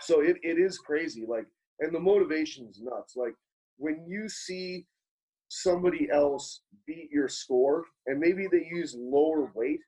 so 0.00 0.20
it, 0.20 0.36
it 0.42 0.58
is 0.58 0.78
crazy, 0.78 1.24
like, 1.26 1.46
and 1.80 1.94
the 1.94 2.00
motivation 2.00 2.66
is 2.68 2.80
nuts. 2.80 3.14
Like 3.16 3.34
when 3.78 4.04
you 4.06 4.28
see 4.28 4.86
somebody 5.48 6.08
else 6.10 6.62
beat 6.86 7.08
your 7.10 7.28
score 7.28 7.84
and 8.06 8.18
maybe 8.18 8.46
they 8.50 8.66
use 8.70 8.94
lower 8.98 9.50
weight 9.54 9.80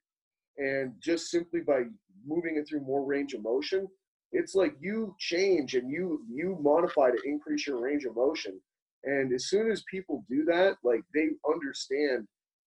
and 0.59 0.93
just 1.02 1.31
simply 1.31 1.61
by 1.61 1.83
moving 2.26 2.57
it 2.57 2.69
through 2.69 2.81
more 2.81 3.05
range 3.05 3.35
of 3.35 3.43
motion 3.43 3.87
it's 4.33 4.55
like 4.55 4.75
you 4.81 5.14
change 5.19 5.75
and 5.75 5.90
you 5.90 6.25
you 6.31 6.59
modify 6.61 7.11
to 7.11 7.19
increase 7.25 7.67
your 7.67 7.81
range 7.81 8.05
of 8.05 8.14
motion. 8.14 8.61
And 9.05 9.33
as 9.33 9.49
soon 9.49 9.71
as 9.71 9.83
people 9.90 10.25
do 10.29 10.45
that 10.45 10.76
like 10.85 11.02
they 11.14 11.31
understand 11.52 12.26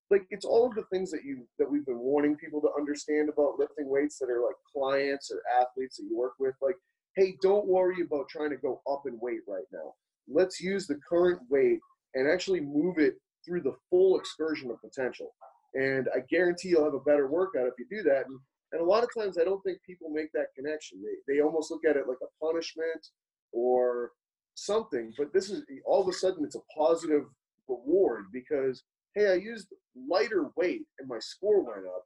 like 0.09 0.25
it's 0.29 0.45
all 0.45 0.67
of 0.67 0.75
the 0.75 0.83
things 0.91 1.09
that 1.11 1.23
you 1.23 1.47
that 1.59 1.69
we've 1.69 1.85
been 1.85 1.99
warning 1.99 2.35
people 2.35 2.59
to 2.61 2.69
understand 2.77 3.29
about 3.29 3.59
lifting 3.59 3.87
weights 3.87 4.19
that 4.19 4.29
are 4.29 4.41
like 4.41 4.55
clients 4.75 5.31
or 5.31 5.41
athletes 5.61 5.97
that 5.97 6.03
you 6.09 6.17
work 6.17 6.33
with 6.39 6.55
like 6.61 6.75
hey 7.15 7.35
don't 7.41 7.67
worry 7.67 8.01
about 8.01 8.27
trying 8.27 8.49
to 8.49 8.57
go 8.57 8.81
up 8.91 9.03
in 9.07 9.17
weight 9.21 9.41
right 9.47 9.67
now. 9.71 9.93
Let's 10.27 10.59
use 10.59 10.87
the 10.87 10.99
current 11.07 11.41
weight 11.49 11.79
and 12.15 12.29
actually 12.29 12.61
move 12.61 12.97
it 12.97 13.15
through 13.45 13.61
the 13.61 13.75
full 13.89 14.17
excursion 14.17 14.71
of 14.71 14.81
potential. 14.81 15.33
And 15.73 16.07
I 16.15 16.19
guarantee 16.29 16.69
you'll 16.69 16.85
have 16.85 16.93
a 16.93 16.99
better 16.99 17.27
workout 17.27 17.67
if 17.67 17.73
you 17.77 17.85
do 17.89 18.03
that. 18.03 18.27
And, 18.27 18.39
and 18.71 18.81
a 18.81 18.85
lot 18.85 19.03
of 19.03 19.09
times 19.15 19.37
I 19.37 19.43
don't 19.43 19.61
think 19.63 19.79
people 19.85 20.09
make 20.09 20.31
that 20.33 20.53
connection. 20.55 21.01
They, 21.01 21.33
they 21.33 21.41
almost 21.41 21.71
look 21.71 21.85
at 21.85 21.97
it 21.97 22.07
like 22.07 22.17
a 22.21 22.45
punishment 22.45 23.07
or 23.51 24.11
something, 24.55 25.13
but 25.17 25.33
this 25.33 25.49
is 25.49 25.63
all 25.85 26.01
of 26.01 26.07
a 26.07 26.13
sudden 26.13 26.45
it's 26.45 26.55
a 26.55 26.77
positive 26.77 27.23
reward 27.67 28.25
because, 28.31 28.83
hey, 29.15 29.31
I 29.31 29.35
used 29.35 29.67
lighter 30.09 30.51
weight 30.55 30.83
and 30.99 31.07
my 31.07 31.19
score 31.19 31.63
went 31.63 31.85
up. 31.87 32.03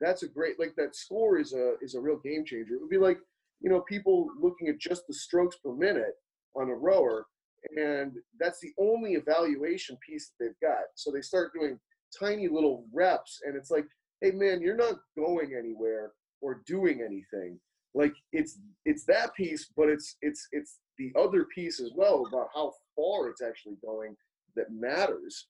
That's 0.00 0.22
a 0.22 0.28
great, 0.28 0.58
like 0.58 0.74
that 0.76 0.96
score 0.96 1.38
is 1.38 1.52
a, 1.52 1.74
is 1.80 1.94
a 1.94 2.00
real 2.00 2.18
game 2.18 2.44
changer. 2.44 2.74
It 2.74 2.80
would 2.80 2.90
be 2.90 2.98
like, 2.98 3.18
you 3.60 3.70
know, 3.70 3.82
people 3.82 4.28
looking 4.40 4.68
at 4.68 4.80
just 4.80 5.06
the 5.06 5.14
strokes 5.14 5.56
per 5.64 5.72
minute 5.72 6.14
on 6.56 6.68
a 6.68 6.74
rower 6.74 7.26
and 7.76 8.12
that's 8.38 8.60
the 8.60 8.72
only 8.78 9.14
evaluation 9.14 9.96
piece 10.06 10.30
that 10.30 10.44
they've 10.44 10.68
got. 10.68 10.84
So 10.94 11.10
they 11.10 11.22
start 11.22 11.52
doing 11.54 11.78
tiny 12.18 12.48
little 12.48 12.84
reps, 12.92 13.40
and 13.44 13.56
it's 13.56 13.70
like, 13.70 13.86
hey 14.20 14.32
man, 14.32 14.60
you're 14.60 14.76
not 14.76 14.96
going 15.16 15.54
anywhere 15.58 16.12
or 16.40 16.62
doing 16.66 17.00
anything. 17.00 17.58
Like 17.94 18.14
it's 18.32 18.58
it's 18.84 19.04
that 19.06 19.34
piece, 19.34 19.70
but 19.76 19.88
it's 19.88 20.16
it's 20.22 20.48
it's 20.52 20.78
the 20.98 21.12
other 21.18 21.46
piece 21.54 21.80
as 21.80 21.90
well 21.94 22.26
about 22.26 22.48
how 22.54 22.72
far 22.96 23.28
it's 23.28 23.42
actually 23.42 23.76
going 23.84 24.16
that 24.56 24.70
matters. 24.70 25.46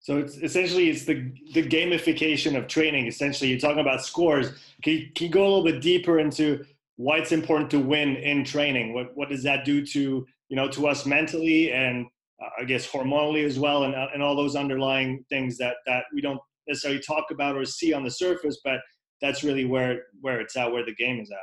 So 0.00 0.18
it's 0.18 0.36
essentially 0.36 0.90
it's 0.90 1.04
the 1.04 1.32
the 1.54 1.62
gamification 1.62 2.56
of 2.56 2.68
training. 2.68 3.06
Essentially, 3.06 3.50
you're 3.50 3.58
talking 3.58 3.80
about 3.80 4.04
scores. 4.04 4.52
Can 4.82 4.92
you, 4.94 5.08
can 5.14 5.26
you 5.26 5.32
go 5.32 5.42
a 5.42 5.48
little 5.48 5.64
bit 5.64 5.82
deeper 5.82 6.20
into 6.20 6.64
why 6.96 7.18
it's 7.18 7.32
important 7.32 7.70
to 7.72 7.80
win 7.80 8.16
in 8.16 8.44
training? 8.44 8.94
What 8.94 9.16
what 9.16 9.28
does 9.28 9.42
that 9.42 9.64
do 9.64 9.84
to 9.86 10.26
you 10.48 10.56
know, 10.56 10.68
to 10.68 10.86
us 10.86 11.06
mentally 11.06 11.72
and 11.72 12.06
uh, 12.42 12.48
I 12.60 12.64
guess 12.64 12.86
hormonally 12.86 13.44
as 13.44 13.58
well, 13.58 13.84
and, 13.84 13.94
uh, 13.94 14.08
and 14.14 14.22
all 14.22 14.36
those 14.36 14.56
underlying 14.56 15.24
things 15.28 15.58
that 15.58 15.76
that 15.86 16.04
we 16.14 16.20
don't 16.20 16.40
necessarily 16.66 17.00
talk 17.00 17.30
about 17.30 17.56
or 17.56 17.64
see 17.64 17.92
on 17.92 18.04
the 18.04 18.10
surface, 18.10 18.60
but 18.64 18.80
that's 19.20 19.42
really 19.42 19.64
where 19.64 20.02
where 20.20 20.40
it's 20.40 20.56
at, 20.56 20.70
where 20.70 20.84
the 20.84 20.94
game 20.94 21.20
is 21.20 21.30
at. 21.30 21.38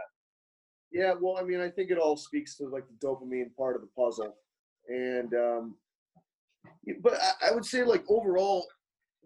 Yeah, 0.91 1.13
well, 1.19 1.37
I 1.37 1.43
mean, 1.43 1.59
I 1.59 1.69
think 1.69 1.91
it 1.91 1.97
all 1.97 2.15
speaks 2.15 2.55
to 2.57 2.69
like 2.69 2.85
the 2.87 3.05
dopamine 3.05 3.53
part 3.57 3.75
of 3.75 3.81
the 3.81 3.89
puzzle, 3.97 4.35
and 4.87 5.33
um, 5.33 5.75
but 7.01 7.15
I, 7.15 7.49
I 7.49 7.51
would 7.51 7.65
say 7.65 7.83
like 7.83 8.03
overall, 8.07 8.65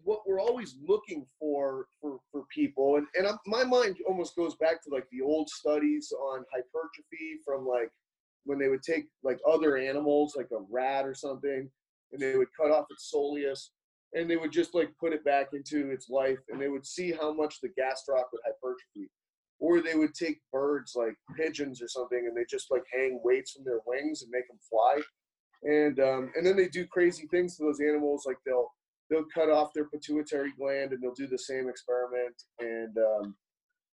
what 0.04 0.22
we're 0.26 0.42
always 0.42 0.76
looking 0.88 1.26
for 1.40 1.86
for 2.02 2.20
for 2.32 2.46
people, 2.54 2.96
and 2.96 3.06
and 3.16 3.28
I'm, 3.28 3.38
my 3.46 3.64
mind 3.64 3.98
almost 4.08 4.36
goes 4.36 4.56
back 4.56 4.84
to 4.84 4.90
like 4.92 5.06
the 5.12 5.22
old 5.22 5.50
studies 5.50 6.12
on 6.12 6.44
hypertrophy 6.52 7.40
from 7.46 7.68
like 7.68 7.92
when 8.46 8.60
they 8.60 8.70
would 8.70 8.84
take 8.84 9.06
like 9.24 9.40
other 9.48 9.78
animals, 9.78 10.36
like 10.36 10.50
a 10.52 10.64
rat 10.70 11.06
or 11.06 11.14
something, 11.14 11.70
and 12.12 12.22
they 12.22 12.36
would 12.36 12.48
cut 12.60 12.72
off 12.72 12.86
its 12.90 13.12
soleus, 13.14 13.70
and 14.14 14.30
they 14.30 14.38
would 14.38 14.52
just 14.52 14.74
like 14.74 14.90
put 15.00 15.14
it 15.14 15.24
back 15.24 15.48
into 15.54 15.92
its 15.92 16.10
life, 16.10 16.40
and 16.50 16.62
they 16.62 16.70
would 16.70 16.86
see 16.86 17.12
how 17.12 17.34
much 17.34 17.62
the 17.62 17.70
gastroc 17.70 18.24
would 18.32 18.42
hypertrophy. 18.46 19.10
Or 19.62 19.82
they 19.82 19.96
would 19.96 20.14
take 20.14 20.40
birds 20.54 20.94
like 20.96 21.16
pigeons 21.36 21.82
or 21.82 21.90
something, 21.90 22.26
and 22.28 22.36
they 22.36 22.46
just 22.50 22.72
like 22.72 22.84
hang 22.94 23.20
weights 23.24 23.52
from 23.52 23.66
their 23.66 23.82
wings 23.86 24.22
and 24.22 24.32
make 24.32 24.48
them 24.48 24.60
fly. 24.70 25.02
And 25.64 26.00
um, 26.00 26.32
and 26.36 26.46
then 26.46 26.56
they 26.56 26.70
do 26.70 26.88
crazy 26.88 27.28
things 27.28 27.58
to 27.58 27.64
those 27.64 27.82
animals, 27.82 28.24
like 28.26 28.38
they'll 28.46 28.70
they'll 29.10 29.26
cut 29.34 29.50
off 29.50 29.74
their 29.74 29.86
pituitary 29.86 30.54
gland 30.58 30.94
and 30.94 31.02
they'll 31.02 31.14
do 31.14 31.28
the 31.28 31.38
same 31.38 31.68
experiment 31.68 32.36
and 32.60 32.98
um, 32.98 33.36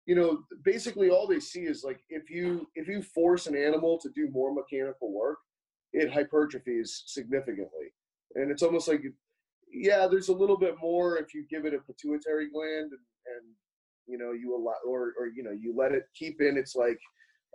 you 0.05 0.15
know 0.15 0.43
basically 0.63 1.09
all 1.09 1.27
they 1.27 1.39
see 1.39 1.61
is 1.61 1.83
like 1.83 2.01
if 2.09 2.29
you 2.29 2.67
if 2.75 2.87
you 2.87 3.01
force 3.01 3.47
an 3.47 3.55
animal 3.55 3.97
to 3.99 4.09
do 4.15 4.29
more 4.31 4.53
mechanical 4.53 5.13
work 5.13 5.37
it 5.93 6.11
hypertrophies 6.11 7.03
significantly. 7.05 7.93
And 8.35 8.51
it's 8.51 8.63
almost 8.63 8.87
like 8.87 9.03
yeah 9.71 10.07
there's 10.07 10.29
a 10.29 10.33
little 10.33 10.57
bit 10.57 10.75
more 10.81 11.17
if 11.17 11.33
you 11.33 11.45
give 11.49 11.65
it 11.65 11.73
a 11.73 11.79
pituitary 11.79 12.49
gland 12.51 12.91
and, 12.91 12.99
and 13.27 13.45
you 14.05 14.17
know 14.17 14.31
you 14.31 14.55
allow 14.55 14.75
or, 14.87 15.13
or 15.17 15.27
you 15.33 15.43
know 15.43 15.51
you 15.51 15.73
let 15.75 15.93
it 15.93 16.03
keep 16.15 16.41
in 16.41 16.57
its 16.57 16.75
like 16.75 16.99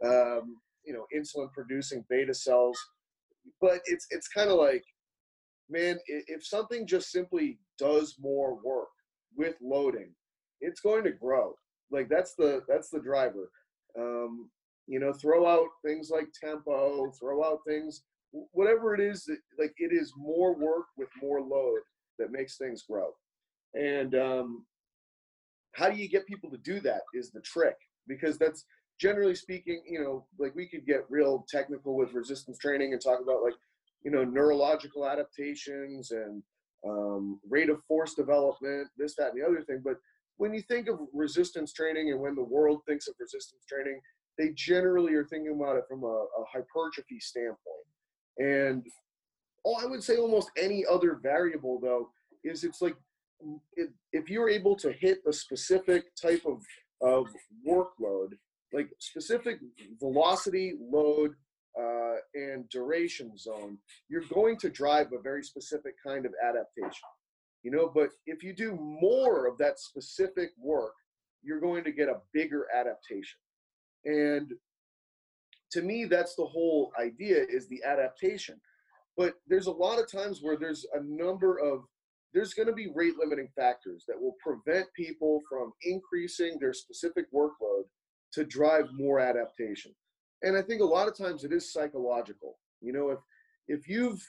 um, 0.04 0.56
you 0.84 0.92
know 0.94 1.04
insulin 1.14 1.52
producing 1.52 2.04
beta 2.08 2.32
cells. 2.32 2.78
But 3.60 3.80
it's 3.86 4.06
it's 4.10 4.28
kind 4.28 4.50
of 4.50 4.58
like 4.58 4.84
man 5.68 5.98
if 6.06 6.46
something 6.46 6.86
just 6.86 7.10
simply 7.10 7.58
does 7.78 8.16
more 8.20 8.58
work 8.64 8.88
with 9.36 9.54
loading 9.60 10.10
it's 10.60 10.80
going 10.80 11.04
to 11.04 11.10
grow 11.10 11.54
like 11.90 12.08
that's 12.08 12.34
the 12.34 12.62
that's 12.68 12.90
the 12.90 13.00
driver. 13.00 13.50
Um, 13.98 14.50
you 14.86 14.98
know, 14.98 15.12
throw 15.12 15.46
out 15.46 15.68
things 15.84 16.10
like 16.10 16.28
tempo, 16.32 17.10
throw 17.18 17.44
out 17.44 17.60
things, 17.66 18.02
whatever 18.52 18.94
it 18.94 19.00
is. 19.00 19.24
That, 19.24 19.38
like 19.58 19.74
it 19.78 19.92
is 19.92 20.12
more 20.16 20.54
work 20.54 20.86
with 20.96 21.08
more 21.20 21.40
load 21.40 21.80
that 22.18 22.32
makes 22.32 22.56
things 22.56 22.84
grow. 22.88 23.10
And 23.74 24.14
um, 24.14 24.66
how 25.72 25.88
do 25.88 25.96
you 25.96 26.08
get 26.08 26.26
people 26.26 26.50
to 26.50 26.58
do 26.58 26.80
that 26.80 27.02
is 27.14 27.30
the 27.30 27.40
trick 27.40 27.76
because 28.06 28.38
that's 28.38 28.64
generally 28.98 29.34
speaking, 29.34 29.82
you 29.88 30.02
know, 30.02 30.26
like 30.38 30.54
we 30.54 30.66
could 30.66 30.86
get 30.86 31.04
real 31.08 31.46
technical 31.48 31.96
with 31.96 32.14
resistance 32.14 32.58
training 32.58 32.92
and 32.92 33.02
talk 33.02 33.20
about 33.22 33.42
like, 33.42 33.54
you 34.02 34.10
know, 34.10 34.24
neurological 34.24 35.08
adaptations 35.08 36.10
and 36.10 36.42
um, 36.86 37.40
rate 37.48 37.70
of 37.70 37.82
force 37.84 38.14
development, 38.14 38.88
this, 38.96 39.14
that, 39.16 39.32
and 39.32 39.40
the 39.40 39.46
other 39.46 39.62
thing. 39.62 39.80
But 39.84 39.96
when 40.38 40.54
you 40.54 40.62
think 40.62 40.88
of 40.88 40.98
resistance 41.12 41.72
training 41.72 42.10
and 42.10 42.20
when 42.20 42.34
the 42.34 42.42
world 42.42 42.80
thinks 42.86 43.06
of 43.08 43.14
resistance 43.20 43.62
training, 43.68 44.00
they 44.38 44.50
generally 44.54 45.14
are 45.14 45.26
thinking 45.26 45.52
about 45.54 45.76
it 45.76 45.84
from 45.88 46.04
a, 46.04 46.06
a 46.06 46.44
hypertrophy 46.52 47.18
standpoint. 47.20 47.58
And 48.38 48.86
oh, 49.66 49.76
I 49.82 49.86
would 49.86 50.02
say 50.02 50.16
almost 50.16 50.50
any 50.56 50.84
other 50.90 51.18
variable 51.22 51.80
though 51.80 52.08
is 52.44 52.64
it's 52.64 52.80
like 52.80 52.96
if, 53.76 53.88
if 54.12 54.30
you're 54.30 54.48
able 54.48 54.76
to 54.76 54.92
hit 54.92 55.18
a 55.28 55.32
specific 55.32 56.04
type 56.14 56.42
of, 56.46 56.62
of 57.02 57.26
workload, 57.68 58.30
like 58.72 58.90
specific 59.00 59.58
velocity, 60.00 60.74
load, 60.80 61.32
uh, 61.78 62.16
and 62.34 62.68
duration 62.70 63.36
zone, 63.36 63.78
you're 64.08 64.24
going 64.32 64.56
to 64.58 64.70
drive 64.70 65.08
a 65.12 65.20
very 65.20 65.42
specific 65.42 65.94
kind 66.04 66.26
of 66.26 66.32
adaptation 66.42 67.08
you 67.62 67.70
know 67.70 67.90
but 67.92 68.10
if 68.26 68.42
you 68.42 68.54
do 68.54 68.74
more 68.74 69.46
of 69.46 69.58
that 69.58 69.78
specific 69.78 70.50
work 70.58 70.94
you're 71.42 71.60
going 71.60 71.84
to 71.84 71.92
get 71.92 72.08
a 72.08 72.20
bigger 72.32 72.66
adaptation. 72.74 73.38
And 74.04 74.52
to 75.72 75.82
me 75.82 76.04
that's 76.04 76.34
the 76.34 76.46
whole 76.46 76.92
idea 77.00 77.44
is 77.48 77.68
the 77.68 77.82
adaptation. 77.84 78.60
But 79.16 79.34
there's 79.48 79.66
a 79.66 79.72
lot 79.72 79.98
of 79.98 80.10
times 80.10 80.40
where 80.42 80.56
there's 80.56 80.86
a 80.94 81.00
number 81.02 81.58
of 81.58 81.82
there's 82.34 82.54
going 82.54 82.68
to 82.68 82.74
be 82.74 82.92
rate 82.94 83.14
limiting 83.18 83.48
factors 83.56 84.04
that 84.06 84.20
will 84.20 84.36
prevent 84.42 84.86
people 84.94 85.40
from 85.48 85.72
increasing 85.82 86.58
their 86.60 86.74
specific 86.74 87.24
workload 87.32 87.84
to 88.34 88.44
drive 88.44 88.84
more 88.92 89.18
adaptation. 89.18 89.92
And 90.42 90.56
i 90.56 90.62
think 90.62 90.82
a 90.82 90.84
lot 90.84 91.08
of 91.08 91.16
times 91.16 91.44
it 91.44 91.52
is 91.52 91.72
psychological. 91.72 92.58
You 92.80 92.92
know 92.92 93.10
if 93.10 93.18
if 93.66 93.88
you've 93.88 94.22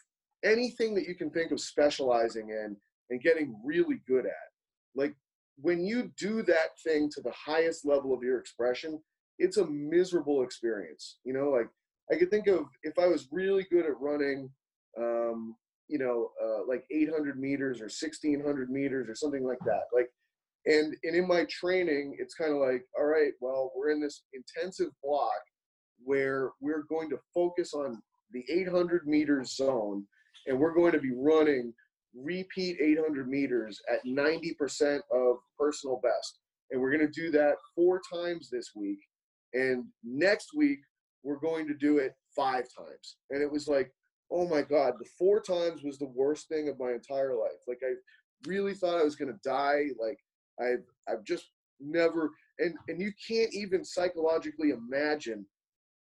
anything 0.43 0.95
that 0.95 1.05
you 1.07 1.15
can 1.15 1.29
think 1.29 1.51
of 1.51 1.59
specializing 1.59 2.49
in 2.49 2.75
and 3.09 3.21
getting 3.21 3.59
really 3.63 4.01
good 4.07 4.25
at. 4.25 4.49
Like 4.95 5.15
when 5.57 5.85
you 5.85 6.11
do 6.17 6.41
that 6.43 6.79
thing 6.83 7.09
to 7.11 7.21
the 7.21 7.33
highest 7.33 7.85
level 7.85 8.13
of 8.13 8.23
your 8.23 8.39
expression, 8.39 9.01
it's 9.37 9.57
a 9.57 9.65
miserable 9.65 10.43
experience. 10.43 11.17
You 11.23 11.33
know, 11.33 11.49
like 11.49 11.69
I 12.11 12.15
could 12.15 12.29
think 12.29 12.47
of 12.47 12.65
if 12.83 12.97
I 12.97 13.07
was 13.07 13.27
really 13.31 13.65
good 13.69 13.85
at 13.85 13.99
running, 13.99 14.49
um, 14.97 15.55
you 15.87 15.99
know, 15.99 16.29
uh, 16.43 16.67
like 16.67 16.83
800 16.91 17.39
meters 17.39 17.79
or 17.79 17.85
1600 17.85 18.69
meters 18.69 19.09
or 19.09 19.15
something 19.15 19.43
like 19.43 19.59
that. 19.65 19.83
Like, 19.93 20.09
and 20.65 20.95
and 21.03 21.15
in 21.15 21.27
my 21.27 21.45
training, 21.45 22.17
it's 22.19 22.35
kind 22.35 22.51
of 22.51 22.57
like, 22.57 22.83
all 22.97 23.05
right, 23.05 23.31
well, 23.39 23.71
we're 23.75 23.91
in 23.91 24.01
this 24.01 24.23
intensive 24.33 24.91
block 25.03 25.31
where 26.03 26.51
we're 26.61 26.83
going 26.89 27.09
to 27.09 27.19
focus 27.33 27.73
on 27.73 28.01
the 28.31 28.43
800 28.49 29.07
meters 29.07 29.55
zone, 29.55 30.05
and 30.47 30.59
we're 30.59 30.73
going 30.73 30.91
to 30.91 30.99
be 30.99 31.13
running 31.15 31.73
repeat 32.15 32.77
800 32.81 33.27
meters 33.27 33.81
at 33.91 34.05
90% 34.05 34.99
of 35.11 35.37
personal 35.57 35.99
best. 36.03 36.39
And 36.71 36.81
we're 36.81 36.95
going 36.95 37.11
to 37.11 37.21
do 37.21 37.31
that 37.31 37.55
four 37.75 38.01
times 38.11 38.49
this 38.49 38.71
week. 38.75 38.99
And 39.53 39.85
next 40.03 40.49
week, 40.55 40.79
we're 41.23 41.39
going 41.39 41.67
to 41.67 41.73
do 41.73 41.97
it 41.97 42.13
five 42.35 42.65
times. 42.75 43.17
And 43.31 43.41
it 43.41 43.51
was 43.51 43.67
like, 43.67 43.91
oh 44.31 44.47
my 44.47 44.61
God, 44.61 44.93
the 44.99 45.09
four 45.17 45.41
times 45.41 45.83
was 45.83 45.97
the 45.97 46.11
worst 46.13 46.47
thing 46.47 46.69
of 46.69 46.79
my 46.79 46.91
entire 46.91 47.35
life. 47.35 47.59
Like, 47.67 47.79
I 47.83 47.93
really 48.47 48.73
thought 48.73 48.99
I 48.99 49.03
was 49.03 49.15
going 49.15 49.31
to 49.33 49.49
die. 49.49 49.85
Like, 49.99 50.19
I've, 50.61 50.85
I've 51.07 51.23
just 51.23 51.45
never, 51.79 52.31
and, 52.59 52.75
and 52.87 53.01
you 53.01 53.11
can't 53.27 53.53
even 53.53 53.83
psychologically 53.83 54.69
imagine 54.69 55.45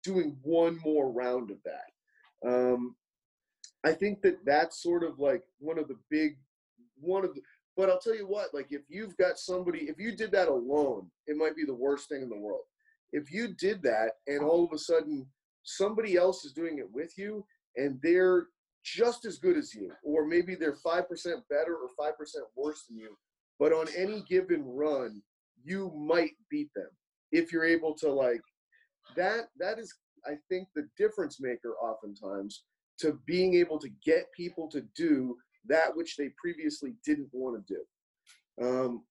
doing 0.05 0.37
one 0.43 0.79
more 0.85 1.11
round 1.11 1.51
of 1.51 1.59
that. 1.65 2.49
Um, 2.49 2.97
I 3.85 3.93
think 3.93 4.23
that 4.23 4.45
that's 4.45 4.83
sort 4.83 5.03
of 5.03 5.19
like 5.19 5.43
one 5.59 5.79
of 5.79 5.89
the 5.89 5.99
big, 6.11 6.37
one 7.01 7.25
of 7.25 7.35
the, 7.35 7.41
but 7.77 7.91
I'll 7.91 7.99
tell 7.99 8.15
you 8.15 8.27
what, 8.27 8.55
like 8.55 8.69
if 8.71 8.83
you've 8.89 9.17
got 9.17 9.39
somebody, 9.39 9.81
if 9.89 9.99
you 9.99 10.15
did 10.15 10.31
that 10.33 10.49
alone, 10.49 11.11
it 11.27 11.37
might 11.37 11.57
be 11.57 11.65
the 11.65 11.75
worst 11.75 12.09
thing 12.09 12.23
in 12.23 12.29
the 12.29 12.39
world. 12.39 12.63
If 13.13 13.33
you 13.33 13.55
did 13.55 13.83
that 13.83 14.13
and 14.27 14.43
all 14.43 14.65
of 14.65 14.73
a 14.73 14.79
sudden 14.79 15.27
somebody 15.65 16.17
else 16.17 16.45
is 16.45 16.53
doing 16.53 16.79
it 16.79 16.91
with 16.93 17.17
you 17.19 17.45
and 17.77 17.99
they're 18.03 18.47
just 18.85 19.25
as 19.25 19.39
good 19.39 19.57
as 19.57 19.75
you, 19.75 19.93
or 20.05 20.27
maybe 20.27 20.55
they're 20.55 20.77
5% 20.77 21.05
better 21.49 21.77
or 21.77 21.89
5% 21.99 22.13
worse 22.57 22.85
than 22.89 22.99
you, 22.99 23.17
but 23.59 23.73
on 23.73 23.87
any 23.97 24.23
given 24.29 24.65
run, 24.65 25.23
you 25.65 25.93
might 25.97 26.33
beat 26.51 26.71
them 26.75 26.89
if 27.31 27.53
you're 27.53 27.65
able 27.65 27.95
to 27.95 28.11
like 28.11 28.41
that 29.17 29.49
that 29.59 29.79
is 29.79 29.95
I 30.27 30.35
think 30.49 30.69
the 30.75 30.89
difference 30.97 31.41
maker 31.41 31.75
oftentimes 31.83 32.65
to 33.03 33.19
being 33.27 33.55
able 33.55 33.79
to 33.79 33.89
get 34.05 34.33
people 34.37 34.69
to 34.69 34.83
do 34.97 35.37
that 35.69 35.95
which 35.95 36.17
they 36.17 36.31
previously 36.41 36.95
didn't 37.05 37.29
want 37.33 37.65
to 37.67 37.75
do. 37.75 38.67
Um, 38.67 39.05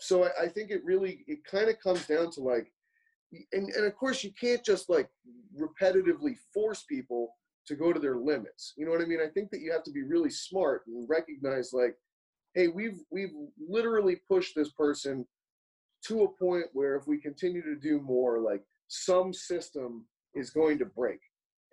so 0.00 0.24
I, 0.24 0.44
I 0.44 0.48
think 0.48 0.70
it 0.70 0.84
really 0.84 1.24
it 1.26 1.44
kind 1.44 1.68
of 1.68 1.80
comes 1.80 2.06
down 2.06 2.30
to 2.32 2.40
like 2.40 2.72
and, 3.52 3.68
and 3.70 3.86
of 3.86 3.96
course 3.96 4.22
you 4.22 4.32
can't 4.38 4.64
just 4.64 4.88
like 4.88 5.08
repetitively 5.58 6.36
force 6.52 6.84
people 6.88 7.34
to 7.66 7.74
go 7.74 7.92
to 7.92 8.00
their 8.00 8.16
limits. 8.16 8.74
You 8.76 8.84
know 8.84 8.92
what 8.92 9.00
I 9.00 9.06
mean? 9.06 9.20
I 9.24 9.30
think 9.32 9.50
that 9.50 9.60
you 9.60 9.72
have 9.72 9.84
to 9.84 9.92
be 9.92 10.02
really 10.02 10.30
smart 10.30 10.82
and 10.86 11.08
recognize 11.08 11.72
like, 11.72 11.96
hey, 12.54 12.68
we've 12.68 12.98
we've 13.10 13.32
literally 13.58 14.16
pushed 14.28 14.54
this 14.54 14.70
person 14.72 15.26
to 16.06 16.24
a 16.24 16.44
point 16.44 16.66
where 16.72 16.96
if 16.96 17.06
we 17.06 17.18
continue 17.18 17.62
to 17.62 17.76
do 17.76 18.00
more, 18.00 18.40
like 18.40 18.62
some 18.88 19.32
system 19.32 20.04
is 20.34 20.50
going 20.50 20.78
to 20.78 20.84
break. 20.84 21.20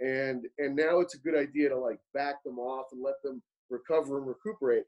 And 0.01 0.45
and 0.57 0.75
now 0.75 0.99
it's 0.99 1.15
a 1.15 1.19
good 1.19 1.37
idea 1.37 1.69
to 1.69 1.77
like 1.77 1.99
back 2.13 2.43
them 2.43 2.57
off 2.57 2.87
and 2.91 3.01
let 3.03 3.21
them 3.23 3.41
recover 3.69 4.17
and 4.17 4.27
recuperate. 4.27 4.83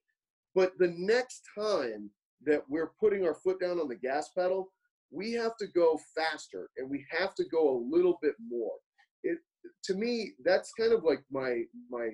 But 0.55 0.73
the 0.77 0.93
next 0.97 1.41
time 1.57 2.09
that 2.45 2.63
we're 2.67 2.91
putting 2.99 3.25
our 3.25 3.35
foot 3.35 3.59
down 3.59 3.79
on 3.79 3.87
the 3.87 3.95
gas 3.95 4.29
pedal, 4.37 4.69
we 5.11 5.31
have 5.33 5.55
to 5.57 5.67
go 5.67 5.99
faster 6.15 6.69
and 6.77 6.89
we 6.89 7.05
have 7.11 7.35
to 7.35 7.45
go 7.51 7.69
a 7.69 7.83
little 7.95 8.17
bit 8.21 8.35
more. 8.49 8.73
It 9.23 9.37
to 9.85 9.93
me, 9.93 10.33
that's 10.43 10.71
kind 10.73 10.93
of 10.93 11.03
like 11.03 11.23
my 11.31 11.61
my 11.89 12.09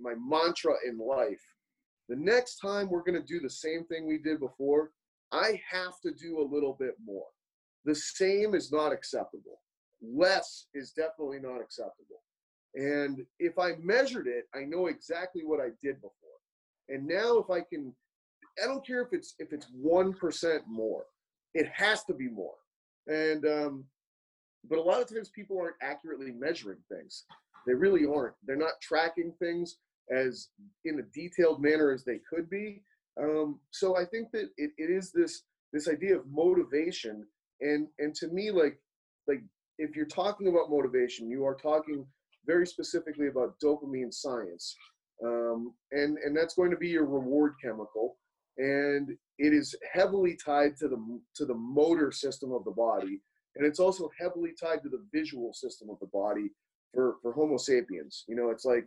my 0.00 0.14
mantra 0.18 0.74
in 0.86 0.98
life. 0.98 1.42
The 2.08 2.16
next 2.16 2.56
time 2.56 2.90
we're 2.90 3.04
going 3.04 3.20
to 3.20 3.26
do 3.26 3.40
the 3.40 3.48
same 3.48 3.84
thing 3.84 4.06
we 4.06 4.18
did 4.18 4.40
before, 4.40 4.90
I 5.30 5.60
have 5.70 6.00
to 6.02 6.12
do 6.12 6.40
a 6.40 6.50
little 6.52 6.76
bit 6.78 6.94
more. 7.04 7.26
The 7.84 7.94
same 7.94 8.54
is 8.54 8.70
not 8.72 8.92
acceptable. 8.92 9.60
Less 10.02 10.66
is 10.74 10.92
definitely 10.92 11.38
not 11.40 11.60
acceptable. 11.60 12.22
And 12.74 13.24
if 13.38 13.58
I 13.58 13.72
measured 13.82 14.26
it, 14.26 14.44
I 14.54 14.64
know 14.64 14.86
exactly 14.86 15.42
what 15.44 15.60
I 15.60 15.68
did 15.82 15.96
before. 15.96 16.12
And 16.88 17.06
now 17.06 17.38
if 17.38 17.50
I 17.50 17.60
can 17.60 17.94
I 18.62 18.66
don't 18.66 18.86
care 18.86 19.00
if 19.02 19.12
it's 19.12 19.34
if 19.38 19.52
it's 19.52 19.66
1% 19.84 20.60
more. 20.66 21.04
It 21.54 21.68
has 21.74 22.04
to 22.04 22.14
be 22.14 22.28
more. 22.28 22.54
And 23.06 23.46
um 23.46 23.84
but 24.68 24.78
a 24.78 24.82
lot 24.82 25.02
of 25.02 25.08
times 25.08 25.28
people 25.28 25.58
aren't 25.58 25.76
accurately 25.82 26.32
measuring 26.32 26.78
things. 26.88 27.24
They 27.66 27.74
really 27.74 28.06
aren't. 28.06 28.34
They're 28.46 28.56
not 28.56 28.80
tracking 28.80 29.32
things 29.38 29.76
as 30.10 30.48
in 30.84 30.98
a 30.98 31.02
detailed 31.14 31.60
manner 31.62 31.90
as 31.92 32.04
they 32.04 32.20
could 32.28 32.48
be. 32.50 32.82
Um, 33.20 33.60
so 33.70 33.96
I 33.96 34.04
think 34.04 34.30
that 34.32 34.50
it, 34.56 34.70
it 34.78 34.90
is 34.90 35.12
this 35.12 35.42
this 35.72 35.88
idea 35.88 36.16
of 36.16 36.26
motivation, 36.30 37.26
and 37.60 37.88
and 37.98 38.14
to 38.16 38.28
me, 38.28 38.50
like 38.50 38.78
like 39.28 39.42
if 39.78 39.96
you're 39.96 40.06
talking 40.06 40.48
about 40.48 40.70
motivation, 40.70 41.30
you 41.30 41.44
are 41.44 41.54
talking 41.54 42.06
very 42.46 42.66
specifically 42.66 43.28
about 43.28 43.58
dopamine 43.60 44.12
science, 44.12 44.76
um, 45.24 45.72
and 45.92 46.18
and 46.18 46.36
that's 46.36 46.54
going 46.54 46.70
to 46.70 46.76
be 46.76 46.88
your 46.88 47.04
reward 47.04 47.54
chemical, 47.62 48.16
and 48.58 49.10
it 49.38 49.52
is 49.52 49.74
heavily 49.92 50.36
tied 50.44 50.76
to 50.78 50.88
the 50.88 51.20
to 51.36 51.44
the 51.44 51.54
motor 51.54 52.12
system 52.12 52.52
of 52.52 52.64
the 52.64 52.70
body, 52.70 53.20
and 53.56 53.66
it's 53.66 53.80
also 53.80 54.10
heavily 54.20 54.52
tied 54.58 54.82
to 54.82 54.88
the 54.88 55.04
visual 55.12 55.52
system 55.52 55.90
of 55.90 55.98
the 56.00 56.06
body 56.06 56.50
for 56.92 57.16
for 57.22 57.32
Homo 57.32 57.56
sapiens. 57.56 58.24
You 58.28 58.36
know, 58.36 58.50
it's 58.50 58.64
like, 58.64 58.86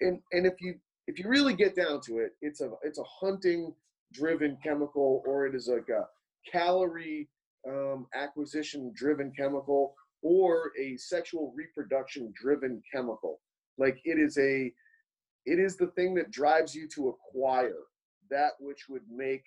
and 0.00 0.20
and 0.32 0.46
if 0.46 0.54
you 0.60 0.74
if 1.06 1.18
you 1.18 1.28
really 1.28 1.54
get 1.54 1.76
down 1.76 2.00
to 2.02 2.18
it, 2.18 2.32
it's 2.40 2.60
a 2.60 2.70
it's 2.82 2.98
a 2.98 3.04
hunting 3.04 3.74
driven 4.12 4.56
chemical, 4.62 5.22
or 5.26 5.46
it 5.46 5.54
is 5.54 5.68
like 5.68 5.88
a 5.88 6.06
calorie 6.50 7.28
um, 7.68 8.06
acquisition 8.14 8.92
driven 8.94 9.32
chemical, 9.36 9.94
or 10.24 10.72
a 10.80 10.96
sexual 10.96 11.52
reproduction 11.54 12.32
driven 12.34 12.82
chemical. 12.92 13.40
Like 13.78 14.00
it 14.04 14.18
is 14.18 14.36
a 14.38 14.72
it 15.46 15.58
is 15.58 15.76
the 15.76 15.88
thing 15.88 16.14
that 16.14 16.30
drives 16.30 16.74
you 16.74 16.88
to 16.94 17.10
acquire 17.10 17.82
that 18.30 18.52
which 18.58 18.88
would 18.88 19.02
make 19.14 19.44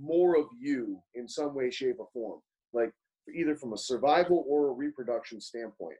more 0.00 0.38
of 0.38 0.46
you 0.56 1.02
in 1.16 1.28
some 1.28 1.54
way, 1.54 1.70
shape, 1.70 1.96
or 1.98 2.08
form. 2.12 2.40
Like 2.72 2.92
either 3.34 3.56
from 3.56 3.72
a 3.72 3.78
survival 3.78 4.44
or 4.48 4.68
a 4.68 4.72
reproduction 4.72 5.40
standpoint. 5.40 5.98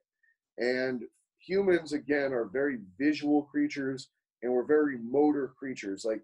And 0.59 1.03
humans, 1.39 1.93
again, 1.93 2.33
are 2.33 2.45
very 2.45 2.79
visual 2.99 3.43
creatures 3.43 4.09
and 4.43 4.53
we're 4.53 4.65
very 4.65 4.99
motor 4.99 5.53
creatures. 5.59 6.05
Like 6.05 6.23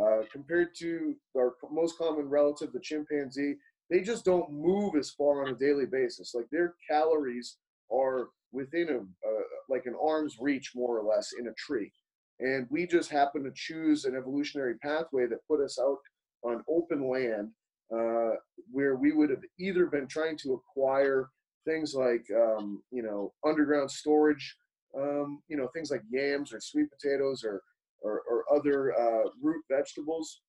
uh, 0.00 0.22
compared 0.32 0.74
to 0.76 1.16
our 1.36 1.54
most 1.72 1.98
common 1.98 2.28
relative, 2.28 2.72
the 2.72 2.80
chimpanzee, 2.80 3.56
they 3.90 4.00
just 4.00 4.24
don't 4.24 4.52
move 4.52 4.94
as 4.96 5.10
far 5.10 5.42
on 5.42 5.52
a 5.52 5.58
daily 5.58 5.86
basis. 5.86 6.34
Like 6.34 6.46
their 6.50 6.74
calories 6.88 7.56
are 7.92 8.28
within 8.52 8.88
a 8.88 8.98
uh, 8.98 9.42
like 9.68 9.86
an 9.86 9.96
arm's 10.02 10.36
reach, 10.40 10.72
more 10.74 10.98
or 10.98 11.04
less, 11.04 11.32
in 11.38 11.48
a 11.48 11.52
tree. 11.54 11.92
And 12.40 12.66
we 12.70 12.86
just 12.86 13.10
happen 13.10 13.42
to 13.44 13.50
choose 13.54 14.04
an 14.04 14.14
evolutionary 14.14 14.76
pathway 14.78 15.26
that 15.26 15.46
put 15.48 15.60
us 15.60 15.78
out 15.80 15.98
on 16.44 16.62
open 16.68 17.08
land 17.08 17.50
uh, 17.92 18.36
where 18.70 18.94
we 18.96 19.12
would 19.12 19.30
have 19.30 19.42
either 19.58 19.86
been 19.86 20.06
trying 20.06 20.36
to 20.38 20.52
acquire 20.52 21.30
things 21.64 21.94
like 21.94 22.24
um, 22.34 22.82
you 22.90 23.02
know 23.02 23.32
underground 23.44 23.90
storage 23.90 24.56
um, 24.96 25.42
you 25.48 25.56
know, 25.56 25.68
things 25.68 25.90
like 25.90 26.02
yams 26.10 26.52
or 26.52 26.60
sweet 26.60 26.88
potatoes 26.90 27.44
or, 27.44 27.62
or, 28.00 28.22
or 28.28 28.44
other 28.54 28.92
uh, 28.98 29.28
root 29.42 29.62
vegetables, 29.70 30.40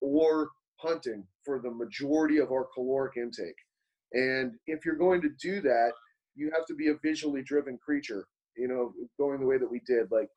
or 0.00 0.48
hunting 0.76 1.24
for 1.44 1.60
the 1.60 1.70
majority 1.70 2.38
of 2.38 2.50
our 2.50 2.66
caloric 2.74 3.16
intake. 3.16 3.56
And 4.12 4.52
if 4.66 4.84
you're 4.84 4.96
going 4.96 5.20
to 5.22 5.30
do 5.40 5.60
that, 5.62 5.92
you 6.34 6.50
have 6.54 6.66
to 6.66 6.74
be 6.74 6.88
a 6.88 6.94
visually 7.02 7.42
driven 7.42 7.78
creature, 7.84 8.26
you 8.56 8.68
know, 8.68 8.92
going 9.18 9.40
the 9.40 9.46
way 9.46 9.58
that 9.58 9.70
we 9.70 9.80
did. 9.86 10.10
Like, 10.10 10.28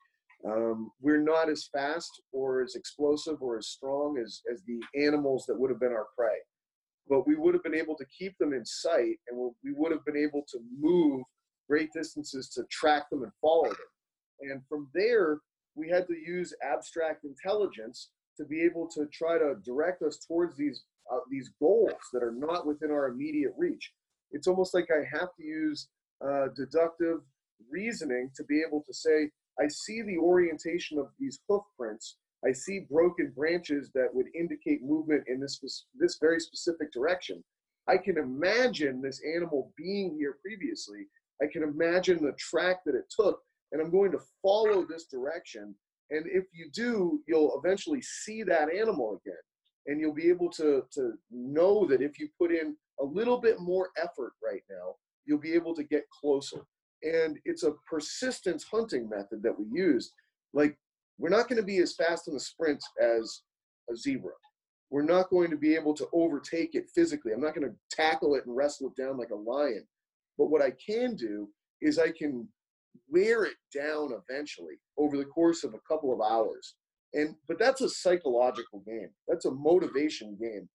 um, 0.46 0.90
we're 1.00 1.22
not 1.22 1.50
as 1.50 1.68
fast 1.72 2.10
or 2.32 2.62
as 2.62 2.74
explosive 2.74 3.42
or 3.42 3.58
as 3.58 3.68
strong 3.68 4.18
as, 4.18 4.40
as 4.52 4.62
the 4.66 4.80
animals 5.00 5.44
that 5.46 5.58
would 5.58 5.70
have 5.70 5.80
been 5.80 5.92
our 5.92 6.06
prey. 6.16 6.38
But 7.08 7.26
we 7.26 7.36
would 7.36 7.54
have 7.54 7.62
been 7.62 7.74
able 7.74 7.96
to 7.96 8.04
keep 8.18 8.36
them 8.38 8.52
in 8.52 8.64
sight 8.64 9.16
and 9.28 9.52
we 9.62 9.72
would 9.74 9.92
have 9.92 10.04
been 10.04 10.16
able 10.16 10.44
to 10.50 10.58
move 10.78 11.22
great 11.68 11.90
distances 11.94 12.48
to 12.50 12.64
track 12.70 13.10
them 13.10 13.22
and 13.22 13.32
follow 13.40 13.68
them. 13.68 13.76
And 14.40 14.62
from 14.68 14.88
there, 14.94 15.38
we 15.74 15.88
had 15.88 16.06
to 16.08 16.14
use 16.14 16.54
abstract 16.62 17.24
intelligence 17.24 18.10
to 18.40 18.46
be 18.46 18.62
able 18.62 18.88
to 18.88 19.06
try 19.12 19.38
to 19.38 19.56
direct 19.64 20.02
us 20.02 20.18
towards 20.26 20.56
these 20.56 20.84
uh, 21.12 21.18
these 21.30 21.50
goals 21.58 22.00
that 22.12 22.22
are 22.22 22.34
not 22.36 22.66
within 22.66 22.90
our 22.90 23.08
immediate 23.08 23.52
reach. 23.58 23.92
It's 24.30 24.46
almost 24.46 24.74
like 24.74 24.88
I 24.90 25.02
have 25.18 25.34
to 25.36 25.42
use 25.42 25.88
uh, 26.24 26.46
deductive 26.54 27.18
reasoning 27.68 28.30
to 28.36 28.44
be 28.44 28.62
able 28.66 28.84
to 28.86 28.94
say, 28.94 29.28
I 29.58 29.66
see 29.66 30.02
the 30.02 30.18
orientation 30.18 30.98
of 30.98 31.08
these 31.18 31.40
hoof 31.48 31.64
prints. 31.76 32.16
I 32.46 32.52
see 32.52 32.86
broken 32.88 33.32
branches 33.36 33.90
that 33.94 34.14
would 34.14 34.26
indicate 34.38 34.82
movement 34.82 35.24
in 35.26 35.40
this 35.40 35.60
this 35.98 36.18
very 36.20 36.40
specific 36.40 36.92
direction. 36.92 37.42
I 37.88 37.96
can 37.96 38.16
imagine 38.16 39.02
this 39.02 39.20
animal 39.34 39.72
being 39.76 40.16
here 40.16 40.36
previously, 40.40 41.08
I 41.42 41.46
can 41.46 41.62
imagine 41.62 42.22
the 42.22 42.32
track 42.32 42.84
that 42.84 42.94
it 42.94 43.12
took, 43.14 43.40
and 43.72 43.80
I'm 43.80 43.90
going 43.90 44.12
to 44.12 44.20
follow 44.42 44.84
this 44.84 45.06
direction. 45.06 45.74
And 46.10 46.26
if 46.26 46.44
you 46.52 46.70
do, 46.72 47.20
you'll 47.26 47.60
eventually 47.62 48.02
see 48.02 48.42
that 48.44 48.72
animal 48.74 49.20
again. 49.24 49.38
And 49.86 50.00
you'll 50.00 50.14
be 50.14 50.28
able 50.28 50.50
to, 50.52 50.82
to 50.92 51.12
know 51.30 51.86
that 51.86 52.02
if 52.02 52.18
you 52.18 52.28
put 52.38 52.52
in 52.52 52.76
a 53.00 53.04
little 53.04 53.40
bit 53.40 53.60
more 53.60 53.90
effort 53.96 54.32
right 54.44 54.62
now, 54.68 54.96
you'll 55.24 55.38
be 55.38 55.54
able 55.54 55.74
to 55.74 55.84
get 55.84 56.04
closer. 56.10 56.64
And 57.02 57.38
it's 57.44 57.62
a 57.62 57.74
persistence 57.88 58.64
hunting 58.70 59.08
method 59.08 59.42
that 59.42 59.58
we 59.58 59.66
use. 59.72 60.12
Like, 60.52 60.76
we're 61.18 61.30
not 61.30 61.48
going 61.48 61.60
to 61.60 61.66
be 61.66 61.78
as 61.78 61.94
fast 61.94 62.28
in 62.28 62.34
the 62.34 62.40
sprint 62.40 62.82
as 63.00 63.42
a 63.90 63.96
zebra. 63.96 64.32
We're 64.90 65.02
not 65.02 65.30
going 65.30 65.50
to 65.50 65.56
be 65.56 65.74
able 65.74 65.94
to 65.94 66.08
overtake 66.12 66.74
it 66.74 66.90
physically. 66.94 67.32
I'm 67.32 67.40
not 67.40 67.54
going 67.54 67.68
to 67.68 67.76
tackle 67.90 68.34
it 68.34 68.44
and 68.46 68.56
wrestle 68.56 68.88
it 68.88 69.00
down 69.00 69.16
like 69.16 69.30
a 69.30 69.36
lion. 69.36 69.86
But 70.36 70.50
what 70.50 70.62
I 70.62 70.72
can 70.84 71.14
do 71.14 71.48
is 71.80 71.98
I 71.98 72.10
can 72.10 72.48
wear 73.10 73.44
it 73.44 73.56
down 73.74 74.12
eventually 74.12 74.74
over 74.98 75.16
the 75.16 75.24
course 75.24 75.64
of 75.64 75.74
a 75.74 75.80
couple 75.88 76.12
of 76.12 76.20
hours. 76.20 76.74
And 77.14 77.34
but 77.48 77.58
that's 77.58 77.80
a 77.80 77.88
psychological 77.88 78.82
game. 78.86 79.10
That's 79.26 79.46
a 79.46 79.50
motivation 79.50 80.36
game. 80.40 80.68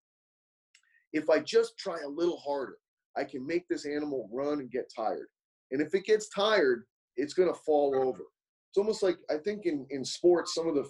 If 1.13 1.30
I 1.30 1.39
just 1.39 1.78
try 1.78 2.00
a 2.04 2.10
little 2.10 2.38
harder, 2.38 2.78
I 3.15 3.24
can 3.24 3.45
make 3.45 3.67
this 3.69 3.86
animal 3.86 4.30
run 4.34 4.60
and 4.60 4.71
get 4.71 4.91
tired. 4.93 5.28
And 5.71 5.82
if 5.82 5.93
it 5.95 6.04
gets 6.04 6.28
tired, 6.30 6.84
it's 7.15 7.34
going 7.34 7.52
to 7.52 7.60
fall 7.65 7.95
over. 7.95 8.24
It's 8.69 8.78
almost 8.78 9.02
like 9.02 9.17
I 9.30 9.38
think 9.38 9.65
in 9.65 9.86
in 9.89 10.04
sports, 10.04 10.54
some 10.54 10.67
of 10.67 10.76
the, 10.76 10.89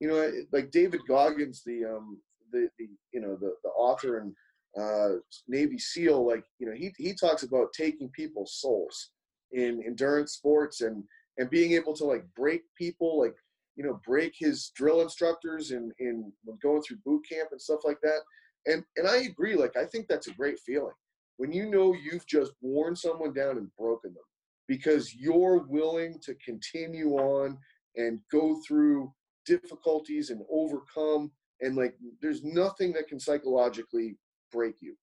you 0.00 0.08
know, 0.08 0.30
like 0.52 0.70
David 0.70 1.00
Goggins, 1.08 1.62
the 1.64 1.84
um 1.84 2.20
the 2.52 2.68
the 2.78 2.88
you 3.12 3.20
know 3.20 3.36
the 3.36 3.54
the 3.62 3.70
author 3.70 4.18
and 4.18 4.34
uh, 4.78 5.20
Navy 5.48 5.78
SEAL, 5.78 6.26
like 6.26 6.44
you 6.58 6.66
know, 6.66 6.74
he 6.74 6.92
he 6.98 7.14
talks 7.14 7.42
about 7.42 7.72
taking 7.72 8.10
people's 8.10 8.58
souls 8.60 9.10
in 9.54 9.82
endurance 9.86 10.32
sports 10.32 10.82
and 10.82 11.04
and 11.38 11.50
being 11.50 11.72
able 11.72 11.94
to 11.94 12.04
like 12.04 12.24
break 12.36 12.62
people. 12.76 13.20
Like 13.20 13.34
you 13.76 13.84
know 13.84 14.00
break 14.06 14.34
his 14.38 14.70
drill 14.74 15.00
instructors 15.00 15.70
in 15.70 15.92
in 15.98 16.32
going 16.62 16.82
through 16.82 16.98
boot 17.04 17.22
camp 17.28 17.48
and 17.52 17.60
stuff 17.60 17.80
like 17.84 18.00
that 18.02 18.20
and 18.66 18.84
and 18.96 19.06
i 19.06 19.18
agree 19.18 19.56
like 19.56 19.76
i 19.76 19.84
think 19.84 20.06
that's 20.06 20.28
a 20.28 20.34
great 20.34 20.58
feeling 20.60 20.94
when 21.36 21.52
you 21.52 21.68
know 21.68 21.92
you've 21.94 22.26
just 22.26 22.52
worn 22.60 22.94
someone 22.94 23.32
down 23.32 23.58
and 23.58 23.68
broken 23.76 24.12
them 24.14 24.22
because 24.68 25.14
you're 25.14 25.66
willing 25.68 26.18
to 26.22 26.34
continue 26.36 27.14
on 27.14 27.58
and 27.96 28.20
go 28.30 28.60
through 28.66 29.12
difficulties 29.46 30.30
and 30.30 30.40
overcome 30.50 31.30
and 31.60 31.76
like 31.76 31.94
there's 32.22 32.42
nothing 32.44 32.92
that 32.92 33.08
can 33.08 33.20
psychologically 33.20 34.16
break 34.52 34.76
you 34.80 34.96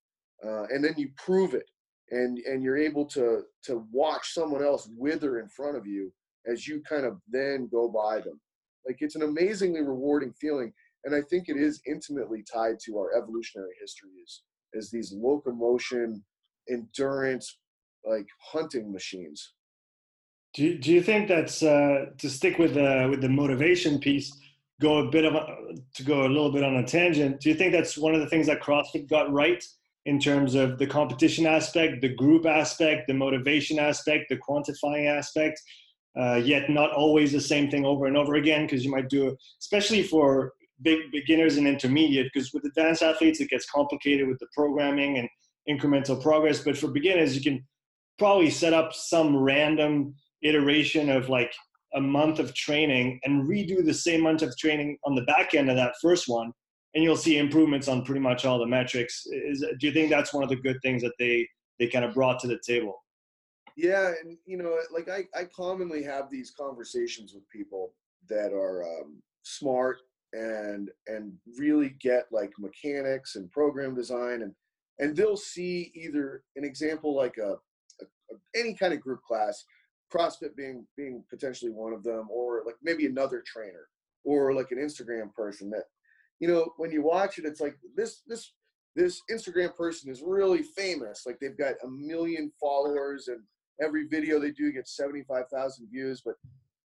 uh, 0.46 0.64
and 0.70 0.84
then 0.84 0.94
you 0.98 1.10
prove 1.18 1.54
it 1.54 1.70
and 2.12 2.38
and 2.40 2.64
you're 2.64 2.78
able 2.78 3.06
to 3.06 3.44
to 3.64 3.86
watch 3.92 4.34
someone 4.34 4.64
else 4.64 4.90
wither 4.96 5.40
in 5.40 5.48
front 5.48 5.78
of 5.78 5.88
you 5.88 6.12
as 6.52 6.68
you 6.68 6.82
kind 6.88 7.06
of 7.06 7.20
then 7.30 7.68
go 7.72 7.88
by 7.88 8.20
them. 8.20 8.40
Like 8.86 8.98
it's 9.00 9.16
an 9.16 9.24
amazingly 9.24 9.82
rewarding 9.82 10.34
feeling 10.34 10.74
and 11.04 11.16
i 11.16 11.22
think 11.30 11.50
it 11.50 11.58
is 11.58 11.82
intimately 11.88 12.44
tied 12.52 12.78
to 12.80 12.98
our 12.98 13.16
evolutionary 13.18 13.74
histories 13.80 14.42
as 14.78 14.90
these 14.90 15.14
locomotion 15.14 16.24
endurance 16.70 17.58
like 18.06 18.28
hunting 18.40 18.92
machines. 18.92 19.54
Do 20.54 20.64
you, 20.64 20.78
do 20.78 20.92
you 20.92 21.02
think 21.02 21.28
that's 21.28 21.64
uh, 21.64 22.08
to 22.18 22.30
stick 22.30 22.58
with 22.58 22.74
the 22.74 23.08
with 23.10 23.22
the 23.22 23.30
motivation 23.30 24.00
piece 24.00 24.36
go 24.82 24.98
a 24.98 25.12
bit 25.12 25.26
of 25.26 25.36
a, 25.36 25.46
to 25.94 26.04
go 26.04 26.26
a 26.26 26.28
little 26.28 26.52
bit 26.52 26.64
on 26.64 26.78
a 26.78 26.84
tangent 26.84 27.40
do 27.40 27.50
you 27.50 27.56
think 27.56 27.72
that's 27.72 28.00
one 28.00 28.16
of 28.16 28.20
the 28.20 28.28
things 28.28 28.48
that 28.48 28.60
crossfit 28.60 29.08
got 29.08 29.32
right 29.32 29.64
in 30.06 30.20
terms 30.20 30.56
of 30.56 30.78
the 30.78 30.88
competition 30.88 31.46
aspect 31.46 32.02
the 32.02 32.16
group 32.16 32.46
aspect 32.46 33.08
the 33.08 33.14
motivation 33.14 33.80
aspect 33.80 34.26
the 34.30 34.38
quantifying 34.38 35.08
aspect 35.08 35.62
uh, 36.20 36.36
yet 36.36 36.70
not 36.70 36.92
always 36.92 37.32
the 37.32 37.40
same 37.40 37.70
thing 37.70 37.86
over 37.86 38.06
and 38.06 38.18
over 38.18 38.36
again 38.36 38.66
because 38.66 38.84
you 38.84 38.92
might 38.92 39.10
do 39.10 39.36
especially 39.60 40.04
for 40.04 40.54
big 40.82 41.12
beginners 41.12 41.58
and 41.58 41.68
intermediate 41.68 42.30
because 42.34 42.54
with 42.54 42.66
advanced 42.66 43.04
athletes 43.04 43.40
it 43.40 43.50
gets 43.50 43.70
complicated 43.70 44.28
with 44.28 44.40
the 44.40 44.48
programming 44.54 45.18
and 45.18 45.30
incremental 45.70 46.22
progress. 46.22 46.60
But 46.60 46.78
for 46.78 46.88
beginners 46.88 47.36
you 47.36 47.42
can 47.42 47.66
probably 48.18 48.50
set 48.50 48.74
up 48.74 48.94
some 48.94 49.36
random 49.36 50.16
iteration 50.42 51.10
of 51.10 51.30
like 51.30 51.54
a 51.94 52.02
month 52.02 52.40
of 52.40 52.54
training 52.56 53.20
and 53.24 53.48
redo 53.48 53.86
the 53.86 53.94
same 53.94 54.22
month 54.22 54.42
of 54.42 54.56
training 54.58 54.98
on 55.04 55.16
the 55.16 55.24
back 55.24 55.54
end 55.54 55.70
of 55.70 55.76
that 55.76 55.94
first 56.02 56.28
one 56.28 56.52
and 56.94 57.04
you'll 57.04 57.16
see 57.16 57.38
improvements 57.38 57.88
on 57.88 58.04
pretty 58.04 58.22
much 58.22 58.46
all 58.46 58.60
the 58.60 58.66
metrics. 58.66 59.26
Is 59.28 59.66
do 59.80 59.88
you 59.88 59.94
think 59.94 60.10
that's 60.10 60.34
one 60.34 60.44
of 60.44 60.50
the 60.50 60.56
good 60.56 60.78
things 60.82 61.02
that 61.02 61.14
they 61.20 61.48
they 61.80 61.88
kind 61.88 62.06
of 62.06 62.14
brought 62.14 62.40
to 62.42 62.48
the 62.48 62.60
table? 62.66 63.04
Yeah 63.78 64.12
and 64.22 64.38
you 64.46 64.58
know 64.58 64.78
like 64.94 65.08
i 65.10 65.24
i 65.34 65.46
commonly 65.46 66.04
have 66.04 66.30
these 66.30 66.52
conversations 66.52 67.34
with 67.34 67.48
people 67.50 67.94
that 68.30 68.52
are 68.52 68.84
um, 68.84 69.22
smart 69.44 70.00
and 70.34 70.90
and 71.08 71.32
really 71.58 71.96
get 72.02 72.26
like 72.32 72.52
mechanics 72.60 73.38
and 73.38 73.50
program 73.52 73.96
design 73.96 74.42
and 74.42 74.54
and 75.00 75.16
they'll 75.16 75.38
see 75.38 75.90
either 75.96 76.44
an 76.58 76.66
example 76.66 77.16
like 77.16 77.38
a, 77.38 77.54
a, 78.02 78.06
any 78.56 78.74
kind 78.74 78.94
of 78.94 79.00
group 79.00 79.22
class 79.24 79.64
CrossFit 80.12 80.56
being 80.56 80.86
being 80.98 81.24
potentially 81.30 81.72
one 81.72 81.94
of 81.94 82.04
them, 82.04 82.28
or 82.30 82.64
like 82.66 82.76
maybe 82.84 83.06
another 83.06 83.44
trainer, 83.46 83.88
or 84.24 84.54
like 84.54 84.72
an 84.72 84.78
Instagram 84.78 85.34
person 85.34 85.70
that, 85.72 85.86
you 86.42 86.48
know, 86.48 86.74
when 86.78 86.92
you 86.92 87.04
watch 87.04 87.38
it, 87.38 87.46
it's 87.46 87.62
like 87.62 87.78
this 87.96 88.24
this 88.28 88.52
this 88.96 89.22
Instagram 89.32 89.74
person 89.76 90.12
is 90.12 90.22
really 90.22 90.64
famous. 90.64 91.24
Like 91.26 91.38
they've 91.40 91.58
got 91.58 91.76
a 91.84 91.88
million 91.88 92.52
followers, 92.60 93.30
and 93.30 93.40
every 93.82 94.08
video 94.08 94.40
they 94.40 94.52
do 94.52 94.72
gets 94.74 94.98
seventy 94.98 95.24
five 95.24 95.46
thousand 95.54 95.88
views. 95.90 96.22
But 96.26 96.36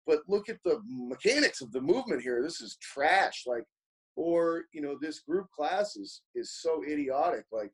but 0.06 0.20
look 0.28 0.50
at 0.50 0.62
the 0.62 0.80
mechanics 0.86 1.62
of 1.62 1.72
the 1.72 1.80
movement 1.80 2.22
here. 2.22 2.42
This 2.42 2.60
is 2.60 2.76
trash. 2.82 3.44
Like, 3.46 3.64
or 4.14 4.64
you 4.72 4.82
know, 4.82 4.98
this 5.00 5.20
group 5.20 5.46
class 5.50 5.96
is 5.96 6.20
is 6.34 6.60
so 6.60 6.84
idiotic. 6.86 7.46
Like 7.50 7.72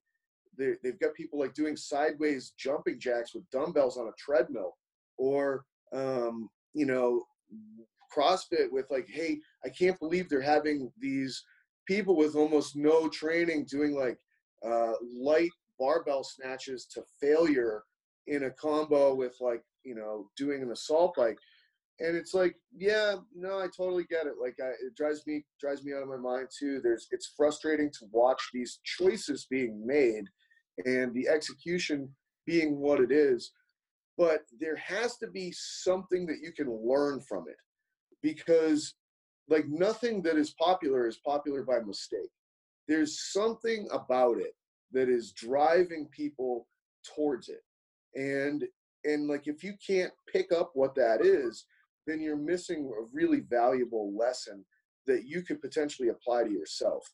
they, 0.56 0.74
they've 0.84 1.00
got 1.00 1.14
people 1.14 1.40
like 1.40 1.52
doing 1.52 1.76
sideways 1.76 2.52
jumping 2.56 3.00
jacks 3.00 3.34
with 3.34 3.50
dumbbells 3.50 3.98
on 3.98 4.06
a 4.06 4.12
treadmill 4.16 4.76
or 5.18 5.64
um, 5.92 6.48
you 6.74 6.86
know 6.86 7.24
CrossFit 8.16 8.70
with 8.70 8.86
like, 8.90 9.08
hey, 9.08 9.40
I 9.64 9.68
can't 9.68 9.98
believe 9.98 10.28
they're 10.28 10.40
having 10.40 10.92
these 10.98 11.42
people 11.86 12.16
with 12.16 12.34
almost 12.34 12.76
no 12.76 13.08
training 13.08 13.66
doing 13.70 13.94
like 13.94 14.18
uh, 14.66 14.92
light 15.16 15.50
barbell 15.78 16.22
snatches 16.22 16.86
to 16.86 17.02
failure 17.20 17.82
in 18.26 18.44
a 18.44 18.50
combo 18.50 19.14
with 19.14 19.34
like 19.40 19.62
you 19.84 19.94
know 19.94 20.28
doing 20.36 20.62
an 20.62 20.70
assault 20.70 21.14
bike. 21.16 21.38
And 22.00 22.16
it's 22.16 22.34
like 22.34 22.56
yeah 22.76 23.16
no 23.34 23.58
i 23.58 23.66
totally 23.76 24.04
get 24.04 24.26
it. 24.26 24.34
Like 24.40 24.56
I, 24.60 24.68
it 24.68 24.94
drives 24.96 25.26
me 25.26 25.44
drives 25.60 25.84
me 25.84 25.92
out 25.92 26.02
of 26.02 26.08
my 26.08 26.16
mind 26.16 26.48
too. 26.56 26.80
There's 26.82 27.08
it's 27.10 27.32
frustrating 27.36 27.90
to 27.90 28.06
watch 28.10 28.42
these 28.52 28.80
choices 28.84 29.46
being 29.50 29.84
made 29.84 30.24
and 30.86 31.12
the 31.14 31.28
execution 31.28 32.08
being 32.46 32.78
what 32.78 33.00
it 33.00 33.12
is. 33.12 33.52
But 34.18 34.42
there 34.60 34.76
has 34.76 35.16
to 35.18 35.26
be 35.26 35.52
something 35.52 36.26
that 36.26 36.38
you 36.42 36.52
can 36.52 36.70
learn 36.70 37.20
from 37.20 37.44
it 37.48 37.56
because 38.22 38.94
like 39.48 39.66
nothing 39.68 40.22
that 40.22 40.36
is 40.36 40.50
popular 40.50 41.06
is 41.06 41.18
popular 41.18 41.62
by 41.62 41.80
mistake. 41.80 42.30
There's 42.88 43.32
something 43.32 43.88
about 43.92 44.38
it 44.38 44.54
that 44.92 45.08
is 45.08 45.32
driving 45.32 46.08
people 46.10 46.66
towards 47.14 47.48
it. 47.48 47.62
And 48.14 48.64
and 49.04 49.28
like 49.28 49.48
if 49.48 49.64
you 49.64 49.74
can't 49.84 50.12
pick 50.32 50.52
up 50.52 50.72
what 50.74 50.94
that 50.94 51.24
is 51.24 51.64
then 52.06 52.20
you're 52.20 52.36
missing 52.36 52.90
a 52.98 53.04
really 53.12 53.40
valuable 53.40 54.12
lesson 54.16 54.64
that 55.06 55.24
you 55.24 55.42
could 55.42 55.60
potentially 55.60 56.08
apply 56.08 56.44
to 56.44 56.50
yourself. 56.50 57.04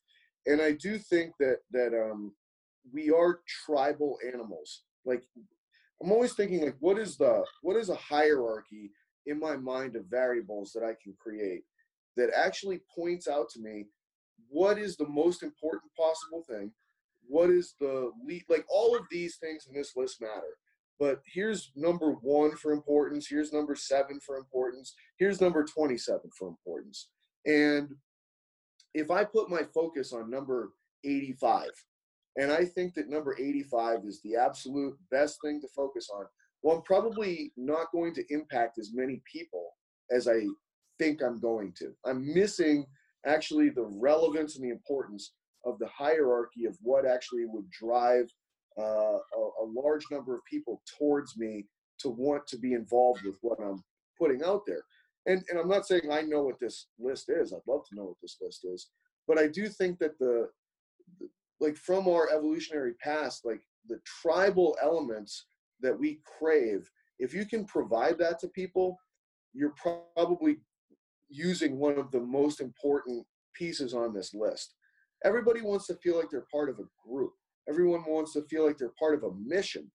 And 0.47 0.61
i 0.61 0.73
do 0.73 0.99
think 0.99 1.35
that 1.41 1.59
that 1.73 1.95
um 1.95 2.33
we 2.93 3.11
are 3.11 3.41
tribal 3.65 4.19
animals. 4.27 4.83
Like 5.05 5.25
I'm 6.03 6.13
always 6.13 6.35
thinking 6.35 6.65
like, 6.65 6.77
what 6.81 6.99
is 6.99 7.17
the 7.17 7.45
what 7.63 7.77
is 7.77 7.89
a 7.89 7.97
hierarchy 7.97 8.91
in 9.27 9.39
my 9.39 9.57
mind 9.57 9.97
of 9.97 10.07
variables 10.07 10.73
that 10.73 10.83
I 10.83 10.95
can 11.03 11.15
create 11.19 11.65
that 12.19 12.31
actually 12.37 12.81
points 12.95 13.29
out 13.29 13.49
to 13.51 13.61
me 13.61 13.87
what 14.49 14.79
is 14.79 14.97
the 14.97 15.09
most 15.09 15.43
important 15.43 15.91
possible 15.97 16.43
thing, 16.49 16.73
what 17.27 17.49
is 17.51 17.75
the 17.81 18.11
lead, 18.27 18.45
like 18.49 18.65
all 18.69 18.97
of 18.97 19.03
these 19.11 19.37
things 19.37 19.67
in 19.69 19.75
this 19.75 19.93
list 19.97 20.21
matter. 20.21 20.57
But 20.99 21.23
here's 21.33 21.71
number 21.77 22.11
one 22.11 22.57
for 22.57 22.73
importance. 22.73 23.29
Here's 23.29 23.53
number 23.53 23.77
seven 23.77 24.19
for 24.19 24.37
importance. 24.37 24.95
Here's 25.17 25.41
number 25.41 25.65
27 25.65 26.21
for 26.37 26.49
importance. 26.49 27.09
And 27.47 27.95
if 28.95 29.11
I 29.11 29.25
put 29.25 29.49
my 29.49 29.63
focus 29.73 30.13
on 30.13 30.29
number 30.29 30.73
85, 31.05 31.69
and 32.37 32.51
I 32.51 32.65
think 32.65 32.95
that 32.95 33.09
number 33.09 33.37
85 33.39 34.01
is 34.07 34.21
the 34.23 34.37
absolute 34.37 34.97
best 35.11 35.39
thing 35.43 35.61
to 35.61 35.69
focus 35.69 36.09
on. 36.13 36.25
Well, 36.63 36.77
I'm 36.77 36.83
probably 36.83 37.53
not 37.57 37.93
going 37.93 38.15
to 38.15 38.25
impact 38.31 38.79
as 38.79 38.91
many 38.93 39.23
people 39.31 39.71
as 40.11 40.27
I 40.27 40.41
think 40.99 41.23
I'm 41.23 41.41
going 41.41 41.73
to. 41.79 41.93
I'm 42.05 42.33
missing 42.33 42.87
actually 43.27 43.71
the 43.71 43.85
relevance 43.85 44.57
and 44.57 44.65
the 44.65 44.71
importance 44.71 45.33
of 45.65 45.79
the 45.79 45.89
hierarchy 45.89 46.65
of 46.67 46.77
what 46.83 47.07
actually 47.07 47.45
would 47.47 47.69
drive 47.71 48.27
uh, 48.79 49.19
a, 49.19 49.43
a 49.63 49.67
large 49.67 50.05
number 50.11 50.35
of 50.35 50.45
people 50.45 50.83
towards 50.99 51.37
me 51.37 51.67
to 52.01 52.09
want 52.11 52.47
to 52.47 52.59
be 52.59 52.75
involved 52.75 53.23
with 53.25 53.35
what 53.41 53.59
I'm 53.61 53.83
putting 54.19 54.43
out 54.45 54.63
there. 54.67 54.83
And, 55.27 55.43
and 55.51 55.59
I'm 55.59 55.69
not 55.69 55.87
saying 55.87 56.11
I 56.11 56.23
know 56.23 56.43
what 56.43 56.61
this 56.61 56.87
list 56.99 57.29
is. 57.29 57.53
I'd 57.53 57.59
love 57.67 57.83
to 57.89 57.97
know 57.97 58.05
what 58.05 58.17
this 58.23 58.37
list 58.41 58.65
is. 58.65 58.89
But 59.27 59.39
I 59.39 59.49
do 59.49 59.69
think 59.69 59.99
that 59.99 60.19
the, 60.19 60.49
like 61.61 61.77
from 61.77 62.09
our 62.09 62.31
evolutionary 62.31 62.95
past, 63.03 63.45
like 63.45 63.61
the 63.89 64.01
tribal 64.23 64.77
elements 64.81 65.47
that 65.81 65.99
we 65.99 66.21
crave, 66.39 66.89
if 67.19 67.35
you 67.35 67.45
can 67.45 67.65
provide 67.65 68.17
that 68.19 68.39
to 68.41 68.49
people, 68.49 68.97
you're 69.53 69.75
probably 70.15 70.59
using 71.29 71.79
one 71.79 71.99
of 71.99 72.11
the 72.11 72.21
most 72.21 72.61
important 72.61 73.27
pieces 73.55 73.95
on 73.95 74.15
this 74.15 74.35
list. 74.35 74.75
Everybody 75.25 75.61
wants 75.61 75.87
to 75.89 75.97
feel 75.97 76.17
like 76.17 76.31
they're 76.31 76.47
part 76.53 76.69
of 76.69 76.79
a 76.79 77.09
group. 77.09 77.33
Everyone 77.69 78.05
wants 78.07 78.33
to 78.35 78.45
feel 78.49 78.67
like 78.67 78.79
they're 78.79 78.93
part 78.99 79.15
of 79.15 79.25
a 79.25 79.35
mission. 79.45 79.91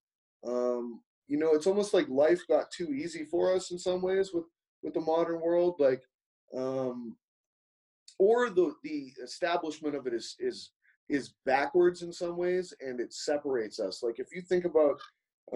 Um, 0.46 1.02
you 1.28 1.38
know, 1.38 1.54
it's 1.54 1.68
almost 1.68 1.94
like 1.94 2.08
life 2.10 2.42
got 2.48 2.70
too 2.72 2.94
easy 2.94 3.26
for 3.26 3.54
us 3.54 3.72
in 3.72 3.80
some 3.80 4.02
ways 4.02 4.32
with 4.34 4.46
with 4.84 4.94
the 4.94 5.02
modern 5.02 5.40
world. 5.40 5.76
Like, 5.80 6.02
um, 6.56 7.16
or 8.20 8.50
the 8.50 8.74
the 8.84 9.12
establishment 9.24 9.96
of 9.96 10.08
it 10.08 10.14
is 10.14 10.36
is 10.40 10.72
is 11.10 11.34
backwards 11.46 12.02
in 12.02 12.14
some 12.14 12.38
ways 12.38 12.74
and 12.82 13.00
it 13.00 13.14
separates 13.14 13.80
us 13.80 14.02
like 14.02 14.20
if 14.20 14.28
you 14.34 14.42
think 14.42 14.66
about 14.66 15.00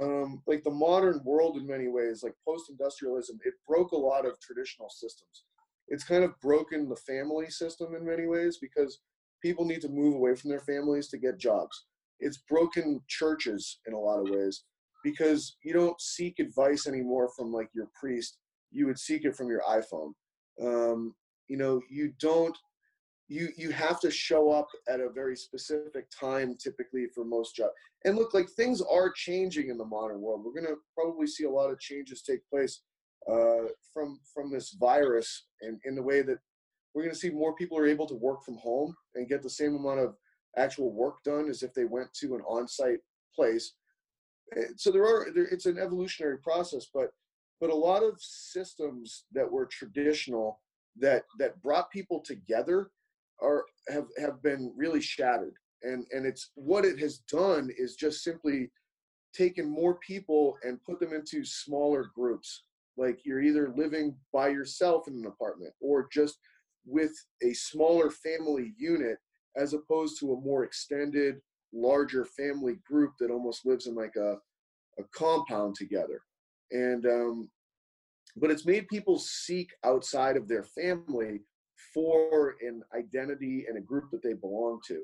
um, 0.01 0.41
like 0.45 0.63
the 0.63 0.69
modern 0.69 1.21
world 1.23 1.57
in 1.57 1.65
many 1.65 1.87
ways 1.87 2.21
like 2.23 2.33
post-industrialism 2.45 3.39
it 3.45 3.53
broke 3.67 3.91
a 3.91 3.97
lot 3.97 4.25
of 4.25 4.39
traditional 4.39 4.89
systems 4.89 5.45
it's 5.87 6.03
kind 6.03 6.23
of 6.23 6.39
broken 6.41 6.89
the 6.89 6.95
family 6.95 7.49
system 7.49 7.95
in 7.95 8.05
many 8.05 8.27
ways 8.27 8.57
because 8.61 8.99
people 9.41 9.65
need 9.65 9.81
to 9.81 9.89
move 9.89 10.15
away 10.15 10.35
from 10.35 10.49
their 10.49 10.59
families 10.59 11.07
to 11.09 11.17
get 11.17 11.37
jobs. 11.37 11.85
It's 12.19 12.37
broken 12.49 13.01
churches 13.07 13.79
in 13.87 13.93
a 13.93 13.99
lot 13.99 14.19
of 14.19 14.29
ways 14.29 14.63
because 15.03 15.55
you 15.63 15.73
don't 15.73 15.99
seek 16.01 16.39
advice 16.39 16.87
anymore 16.87 17.29
from 17.35 17.51
like 17.51 17.69
your 17.73 17.89
priest. 17.99 18.37
You 18.71 18.87
would 18.87 18.99
seek 18.99 19.25
it 19.25 19.35
from 19.35 19.47
your 19.47 19.61
iphone. 19.69 20.13
Um, 20.61 21.13
you 21.47 21.57
know 21.57 21.81
you 21.89 22.13
don't 22.19 22.57
you 23.27 23.49
you 23.57 23.71
have 23.71 23.99
to 24.01 24.11
show 24.11 24.51
up 24.51 24.67
at 24.87 24.99
a 24.99 25.09
very 25.09 25.35
specific 25.35 26.07
time 26.09 26.55
typically 26.57 27.07
for 27.13 27.25
most 27.25 27.55
jobs 27.55 27.73
and 28.05 28.15
look 28.15 28.33
like 28.33 28.49
things 28.49 28.81
are 28.81 29.11
changing 29.11 29.69
in 29.69 29.77
the 29.77 29.85
modern 29.85 30.21
world. 30.21 30.43
We're 30.45 30.61
to 30.61 30.75
probably 30.95 31.27
see 31.27 31.45
a 31.45 31.49
lot 31.49 31.71
of 31.71 31.79
changes 31.79 32.21
take 32.21 32.47
place 32.49 32.81
uh, 33.31 33.69
from 33.93 34.19
from 34.33 34.51
this 34.51 34.75
virus 34.79 35.45
and 35.61 35.79
in 35.85 35.95
the 35.95 36.03
way 36.03 36.21
that 36.21 36.37
we're 36.93 37.03
going 37.03 37.13
to 37.13 37.19
see 37.19 37.29
more 37.29 37.55
people 37.55 37.77
are 37.77 37.87
able 37.87 38.07
to 38.07 38.15
work 38.15 38.43
from 38.43 38.57
home 38.57 38.95
and 39.15 39.29
get 39.29 39.43
the 39.43 39.49
same 39.49 39.75
amount 39.75 39.99
of 39.99 40.15
actual 40.57 40.91
work 40.91 41.21
done 41.23 41.49
as 41.49 41.61
if 41.61 41.73
they 41.73 41.85
went 41.85 42.11
to 42.13 42.33
an 42.33 42.41
on-site 42.41 42.99
place. 43.35 43.73
Eh, 44.55 44.61
so 44.75 44.91
there 44.91 45.05
are 45.05 45.27
there, 45.33 45.45
it's 45.45 45.67
an 45.67 45.77
evolutionary 45.77 46.39
process 46.39 46.87
but 46.93 47.09
but 47.59 47.69
a 47.69 47.75
lot 47.75 48.03
of 48.03 48.15
systems 48.19 49.25
that 49.33 49.51
were 49.51 49.65
traditional 49.65 50.61
that 50.99 51.23
that 51.39 51.61
brought 51.61 51.91
people 51.91 52.21
together 52.21 52.91
are 53.41 53.65
have 53.89 54.07
have 54.19 54.41
been 54.41 54.73
really 54.75 55.01
shattered. 55.01 55.55
And 55.83 56.05
and 56.11 56.25
it's 56.25 56.51
what 56.55 56.85
it 56.85 56.99
has 56.99 57.19
done 57.31 57.69
is 57.77 57.95
just 57.95 58.23
simply 58.23 58.71
taken 59.33 59.69
more 59.69 59.95
people 59.95 60.57
and 60.63 60.83
put 60.83 60.99
them 60.99 61.13
into 61.13 61.45
smaller 61.45 62.09
groups 62.15 62.63
like 62.97 63.19
you're 63.23 63.41
either 63.41 63.73
living 63.75 64.15
by 64.33 64.47
yourself 64.47 65.07
in 65.07 65.15
an 65.15 65.25
apartment 65.25 65.73
or 65.79 66.07
just 66.11 66.37
with 66.85 67.11
a 67.43 67.53
smaller 67.53 68.09
family 68.09 68.73
unit 68.77 69.17
as 69.55 69.73
opposed 69.73 70.19
to 70.19 70.33
a 70.33 70.41
more 70.41 70.63
extended 70.63 71.35
larger 71.73 72.25
family 72.25 72.77
group 72.85 73.13
that 73.19 73.31
almost 73.31 73.65
lives 73.65 73.87
in 73.87 73.95
like 73.95 74.15
a, 74.15 74.35
a 74.99 75.03
compound 75.13 75.75
together 75.75 76.21
and 76.71 77.05
um, 77.05 77.49
but 78.35 78.51
it's 78.51 78.65
made 78.65 78.87
people 78.87 79.17
seek 79.17 79.71
outside 79.83 80.37
of 80.37 80.47
their 80.47 80.63
family 80.63 81.41
for 81.93 82.55
an 82.61 82.83
identity 82.95 83.65
and 83.67 83.77
a 83.77 83.81
group 83.81 84.11
that 84.11 84.21
they 84.21 84.33
belong 84.33 84.79
to. 84.87 85.01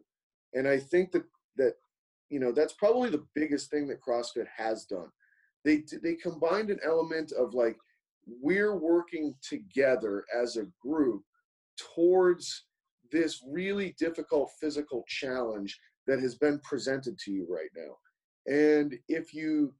And 0.53 0.67
I 0.67 0.79
think 0.79 1.12
that 1.12 1.23
that 1.58 1.73
you 2.29 2.39
know 2.39 2.51
that's 2.51 2.73
probably 2.73 3.10
the 3.10 3.25
biggest 3.36 3.69
thing 3.69 3.88
that 3.88 4.01
CrossFit 4.01 4.47
has 4.56 4.86
done. 4.86 5.08
They 5.65 5.84
they 6.02 6.15
combined 6.15 6.69
an 6.69 6.80
element 6.86 7.32
of 7.32 7.54
like 7.54 7.78
we're 8.41 8.76
working 8.76 9.36
together 9.41 10.26
as 10.38 10.58
a 10.58 10.67
group 10.82 11.23
towards 11.78 12.65
this 13.12 13.43
really 13.49 13.95
difficult 13.99 14.52
physical 14.60 15.04
challenge 15.08 15.80
that 16.08 16.19
has 16.19 16.36
been 16.36 16.60
presented 16.60 17.17
to 17.19 17.32
you 17.32 17.47
right 17.49 17.69
now. 17.76 17.95
And 18.45 18.95
if 19.08 19.34
you 19.34 19.73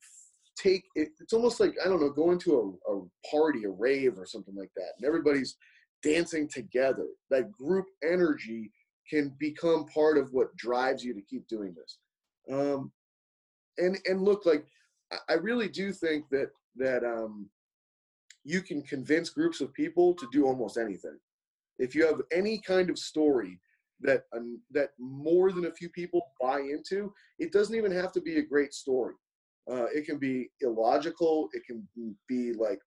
take 0.58 0.84
it, 0.96 1.10
it's 1.20 1.34
almost 1.34 1.60
like 1.60 1.76
I 1.84 1.90
don't 1.90 2.02
know, 2.02 2.10
going 2.10 2.40
to 2.40 2.80
a, 2.88 2.94
a 2.94 3.02
party, 3.30 3.66
a 3.66 3.70
rave, 3.70 4.18
or 4.18 4.26
something 4.26 4.56
like 4.56 4.72
that, 4.76 4.94
and 4.98 5.06
everybody's 5.06 5.58
dancing 6.02 6.48
together. 6.48 7.08
That 7.30 7.52
group 7.52 7.86
energy 8.04 8.72
can 9.10 9.34
become 9.40 9.86
part 9.86 10.18
of 10.18 10.32
what 10.32 10.56
drives 10.56 11.04
you 11.04 11.14
to 11.14 11.22
keep 11.22 11.48
doing 11.48 11.76
this. 11.76 11.98
Um, 12.52 12.92
and 13.78 13.98
and 14.06 14.22
look, 14.22 14.46
like 14.46 14.66
I 15.30 15.34
really 15.34 15.70
do 15.70 15.92
think 15.92 16.30
that 16.30 16.50
that 16.78 17.04
um, 17.04 17.50
you 18.44 18.62
can 18.62 18.82
convince 18.82 19.30
groups 19.30 19.62
of 19.62 19.74
people 19.74 20.14
to 20.16 20.28
do 20.32 20.46
almost 20.46 20.78
anything. 20.78 21.18
If 21.80 21.96
you 21.96 22.06
have 22.06 22.22
any 22.32 22.60
kind 22.60 22.90
of 22.90 23.00
story 23.00 23.60
that 24.02 24.24
um, 24.36 24.60
that 24.72 24.90
more 25.00 25.52
than 25.52 25.66
a 25.66 25.72
few 25.72 25.90
people 25.90 26.22
buy 26.40 26.60
into, 26.60 27.14
it 27.40 27.52
doesn't 27.52 27.76
even 27.76 27.92
have 27.92 28.12
to 28.14 28.22
be 28.22 28.38
a 28.38 28.46
great 28.46 28.74
story. 28.74 29.16
Uh, 29.72 29.86
it 29.94 30.06
can 30.06 30.18
be 30.18 30.50
illogical. 30.62 31.50
It 31.54 31.64
can 31.66 31.88
be 32.28 32.54
like 32.54 32.80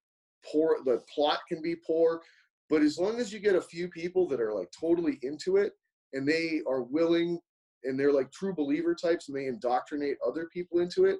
poor. 0.44 0.78
The 0.84 1.02
plot 1.12 1.40
can 1.48 1.62
be 1.62 1.76
poor. 1.76 2.20
But 2.68 2.82
as 2.82 2.98
long 2.98 3.20
as 3.20 3.32
you 3.32 3.38
get 3.38 3.54
a 3.54 3.60
few 3.60 3.88
people 3.88 4.26
that 4.28 4.40
are 4.40 4.52
like 4.52 4.70
totally 4.78 5.18
into 5.22 5.56
it 5.56 5.72
and 6.12 6.26
they 6.26 6.60
are 6.68 6.82
willing 6.82 7.38
and 7.84 7.98
they're 7.98 8.12
like 8.12 8.32
true 8.32 8.54
believer 8.54 8.94
types 8.94 9.28
and 9.28 9.36
they 9.36 9.46
indoctrinate 9.46 10.16
other 10.26 10.48
people 10.52 10.80
into 10.80 11.04
it, 11.04 11.18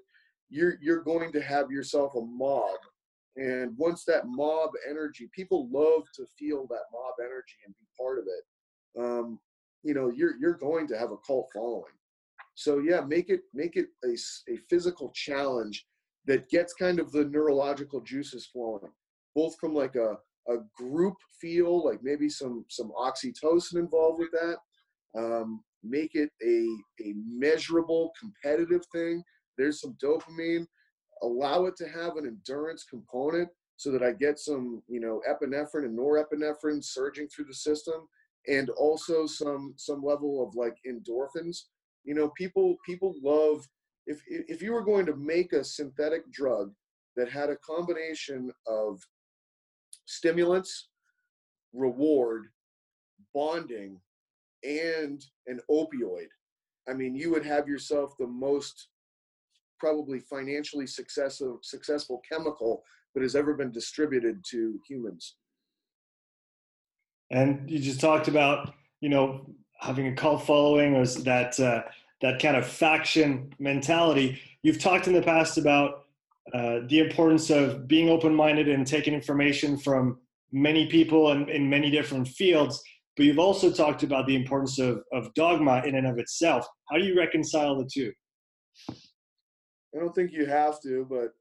you're 0.49 0.75
you're 0.81 1.03
going 1.03 1.33
to 1.33 1.43
have 1.43 1.71
yourself 1.71 2.15
a 2.17 2.21
mob. 2.21 2.79
And 3.37 3.77
once 3.77 4.05
that 4.05 4.27
mob 4.27 4.71
energy, 4.89 5.29
people 5.35 5.69
love 5.71 6.05
to 6.15 6.25
feel 6.39 6.67
that 6.69 6.91
mob 6.93 7.15
energy 7.21 7.57
and 7.67 7.75
be 7.77 7.85
part 7.99 8.19
of 8.19 8.25
it. 8.27 9.03
Um, 9.03 9.39
you 9.83 9.95
know, 9.95 10.11
you're 10.11 10.37
you're 10.41 10.57
going 10.57 10.87
to 10.89 10.99
have 10.99 11.11
a 11.11 11.19
cult 11.27 11.49
following. 11.55 11.93
So 12.55 12.79
yeah, 12.79 13.03
make 13.03 13.29
it 13.29 13.41
make 13.53 13.77
it 13.77 13.89
a, 14.05 14.17
a 14.53 14.57
physical 14.71 15.13
challenge 15.15 15.87
that 16.27 16.49
gets 16.49 16.73
kind 16.73 16.99
of 16.99 17.13
the 17.13 17.25
neurological 17.25 18.01
juices 18.01 18.47
flowing, 18.47 18.91
both 19.35 19.57
from 19.59 19.75
like 19.75 19.95
a 19.97 20.17
a 20.49 20.59
group 20.77 21.17
feel, 21.41 21.85
like 21.85 22.01
maybe 22.03 22.29
some 22.29 22.65
some 22.69 22.93
oxytocin 22.99 23.77
involved 23.77 24.21
with 24.21 24.31
that. 24.33 24.57
Um, 25.19 25.63
make 25.83 26.15
it 26.15 26.31
a 26.43 26.67
a 27.05 27.15
measurable 27.29 28.13
competitive 28.19 28.83
thing. 28.93 29.23
There's 29.57 29.81
some 29.81 29.97
dopamine. 30.03 30.67
Allow 31.23 31.67
it 31.67 31.77
to 31.77 31.89
have 31.89 32.17
an 32.17 32.27
endurance 32.27 32.85
component 32.85 33.49
so 33.77 33.91
that 33.91 34.03
I 34.03 34.13
get 34.13 34.39
some, 34.39 34.83
you 34.89 35.01
know, 35.01 35.23
epinephrine 35.29 35.85
and 35.85 35.99
norepinephrine 35.99 36.83
surging 36.83 37.29
through 37.29 37.47
the 37.47 37.55
system, 37.55 38.09
and 38.49 38.71
also 38.71 39.27
some 39.27 39.75
some 39.77 40.03
level 40.03 40.47
of 40.47 40.55
like 40.55 40.77
endorphins. 40.87 41.65
You 42.05 42.15
know, 42.15 42.31
people 42.37 42.77
people 42.85 43.15
love 43.23 43.67
if 44.07 44.21
if 44.27 44.63
you 44.63 44.73
were 44.73 44.85
going 44.85 45.07
to 45.07 45.17
make 45.17 45.53
a 45.53 45.65
synthetic 45.65 46.31
drug 46.33 46.73
that 47.17 47.31
had 47.31 47.51
a 47.51 47.57
combination 47.57 48.51
of 48.67 49.01
stimulants, 50.05 50.89
reward, 51.73 52.47
bonding, 53.35 54.01
and 54.65 55.25
an 55.47 55.61
opioid. 55.71 56.29
I 56.89 56.95
mean, 56.95 57.15
you 57.15 57.31
would 57.31 57.45
have 57.45 57.69
yourself 57.69 58.17
the 58.19 58.27
most 58.27 58.89
probably 59.79 60.21
financially 60.21 60.87
successful 60.87 61.59
successful 61.63 62.21
chemical 62.31 62.83
that 63.15 63.23
has 63.23 63.35
ever 63.35 63.55
been 63.55 63.73
distributed 63.73 64.45
to 64.51 64.79
humans. 64.87 65.37
And 67.31 67.69
you 67.69 67.79
just 67.79 68.01
talked 68.01 68.29
about, 68.29 68.75
you 69.01 69.09
know, 69.09 69.47
having 69.81 70.07
a 70.09 70.15
cult 70.15 70.47
following 70.47 70.95
or 70.95 71.07
that 71.07 71.59
uh, 71.59 71.83
that 72.21 72.41
kind 72.41 72.57
of 72.57 72.67
faction 72.67 73.53
mentality. 73.59 74.41
You've 74.63 74.81
talked 74.81 75.07
in 75.07 75.13
the 75.13 75.23
past 75.23 75.59
about 75.59 76.07
uh, 76.55 76.81
the 76.89 77.01
importance 77.01 77.51
of 77.51 77.89
being 77.89 78.09
open-minded 78.09 78.69
and 78.69 78.87
taking 78.87 79.15
information 79.15 79.77
from 79.77 80.19
many 80.53 80.87
people 80.87 81.33
and 81.33 81.49
in 81.51 81.69
many 81.69 81.91
different 81.91 82.29
fields 82.29 82.81
but 83.17 83.25
you've 83.25 83.39
also 83.39 83.71
talked 83.71 84.03
about 84.03 84.27
the 84.27 84.37
importance 84.37 84.79
of, 84.79 85.03
of 85.13 85.33
dogma 85.35 85.83
in 85.85 85.97
and 85.97 86.07
of 86.07 86.19
itself 86.19 86.67
how 86.89 86.97
do 86.97 87.05
you 87.05 87.17
reconcile 87.19 87.77
the 87.77 87.89
two 87.93 88.13
i 89.95 89.99
don't 89.99 90.15
think 90.15 90.33
you 90.33 90.47
have 90.47 90.81
to 90.81 91.07
but 91.09 91.35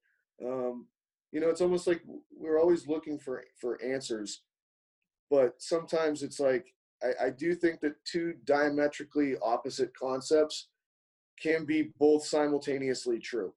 um, 0.45 0.87
you 1.31 1.39
know 1.39 1.49
it's 1.49 1.61
almost 1.61 1.87
like 1.87 2.01
we're 2.35 2.59
always 2.59 2.87
looking 2.87 3.17
for 3.17 3.43
for 3.59 3.81
answers 3.81 4.41
but 5.29 5.55
sometimes 5.59 6.23
it's 6.23 6.39
like 6.39 6.73
I, 7.03 7.25
I 7.25 7.29
do 7.29 7.55
think 7.55 7.81
that 7.81 7.95
two 8.05 8.35
diametrically 8.45 9.35
opposite 9.41 9.91
concepts 9.97 10.67
can 11.41 11.65
be 11.65 11.91
both 11.99 12.25
simultaneously 12.25 13.19
true 13.19 13.53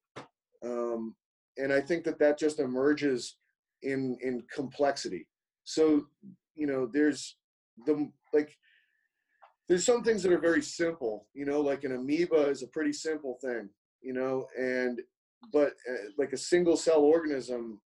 um, 0.65 1.15
and 1.57 1.73
I 1.73 1.81
think 1.81 2.05
that 2.05 2.19
that 2.21 2.39
just 2.39 2.61
emerges 2.61 3.37
in 3.83 4.17
in 4.23 4.43
complexity. 4.53 5.27
So 5.65 6.07
you 6.55 6.67
know, 6.67 6.89
there's 6.93 7.37
the 7.87 8.11
like 8.33 8.57
there's 9.69 9.85
some 9.85 10.03
things 10.03 10.23
that 10.23 10.33
are 10.33 10.41
very 10.41 10.63
simple. 10.63 11.27
You 11.35 11.45
know, 11.45 11.61
like 11.61 11.85
an 11.85 11.93
amoeba 11.93 12.49
is 12.49 12.63
a 12.63 12.69
pretty 12.69 12.93
simple 12.93 13.39
thing. 13.43 13.69
You 14.03 14.15
know, 14.15 14.47
and 14.59 15.01
but 15.53 15.73
uh, 15.89 16.11
like 16.19 16.33
a 16.33 16.39
single 16.39 16.77
cell 16.77 17.01
organism 17.01 17.81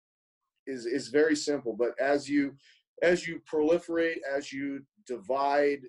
is 0.67 0.87
is 0.87 1.09
very 1.09 1.37
simple. 1.37 1.75
But 1.79 1.93
as 2.01 2.29
you 2.29 2.55
as 3.03 3.27
you 3.27 3.41
proliferate, 3.53 4.19
as 4.37 4.53
you 4.53 4.83
divide, 5.07 5.81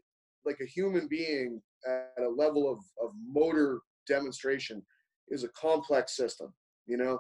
like 0.45 0.57
a 0.61 0.65
human 0.65 1.07
being 1.07 1.61
at 1.87 2.23
a 2.23 2.29
level 2.29 2.71
of, 2.71 2.79
of 3.01 3.13
motor 3.27 3.81
demonstration 4.07 4.81
is 5.29 5.43
a 5.43 5.49
complex 5.49 6.15
system 6.15 6.53
you 6.85 6.97
know 6.97 7.19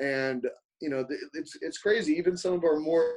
and 0.00 0.46
you 0.80 0.88
know 0.88 1.06
it's 1.34 1.56
it's 1.60 1.78
crazy 1.78 2.12
even 2.14 2.36
some 2.36 2.52
of 2.52 2.64
our 2.64 2.78
more 2.78 3.14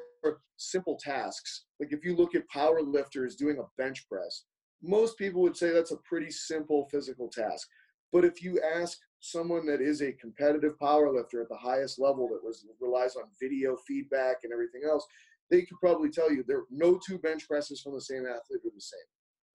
simple 0.58 0.98
tasks 1.02 1.66
like 1.80 1.92
if 1.92 2.04
you 2.04 2.16
look 2.16 2.36
at 2.36 2.48
power 2.50 2.82
lifters 2.82 3.36
doing 3.36 3.58
a 3.60 3.82
bench 3.82 4.06
press 4.10 4.44
most 4.84 5.18
people 5.18 5.42
would 5.42 5.58
say 5.58 5.72
that's 5.72 5.92
a 5.92 5.98
pretty 6.08 6.30
simple 6.30 6.88
physical 6.92 7.28
task 7.30 7.68
but 8.12 8.26
if 8.26 8.44
you 8.44 8.62
ask 8.76 8.98
someone 9.20 9.66
that 9.66 9.82
is 9.82 10.02
a 10.02 10.12
competitive 10.14 10.78
power 10.80 11.12
lifter 11.12 11.42
at 11.42 11.50
the 11.50 11.58
highest 11.58 12.00
level 12.00 12.28
that 12.28 12.44
was 12.44 12.66
relies 12.80 13.16
on 13.16 13.24
video 13.42 13.76
feedback 13.88 14.38
and 14.44 14.54
everything 14.54 14.82
else 14.88 15.06
they 15.50 15.62
could 15.62 15.80
probably 15.80 16.10
tell 16.10 16.32
you 16.32 16.44
there 16.44 16.60
are 16.60 16.68
no 16.70 17.00
two 17.06 17.18
bench 17.20 17.48
presses 17.48 17.82
from 17.82 17.94
the 17.94 18.02
same 18.02 18.26
athlete 18.26 18.62
are 18.66 18.72
the 18.74 18.82
same. 18.82 19.00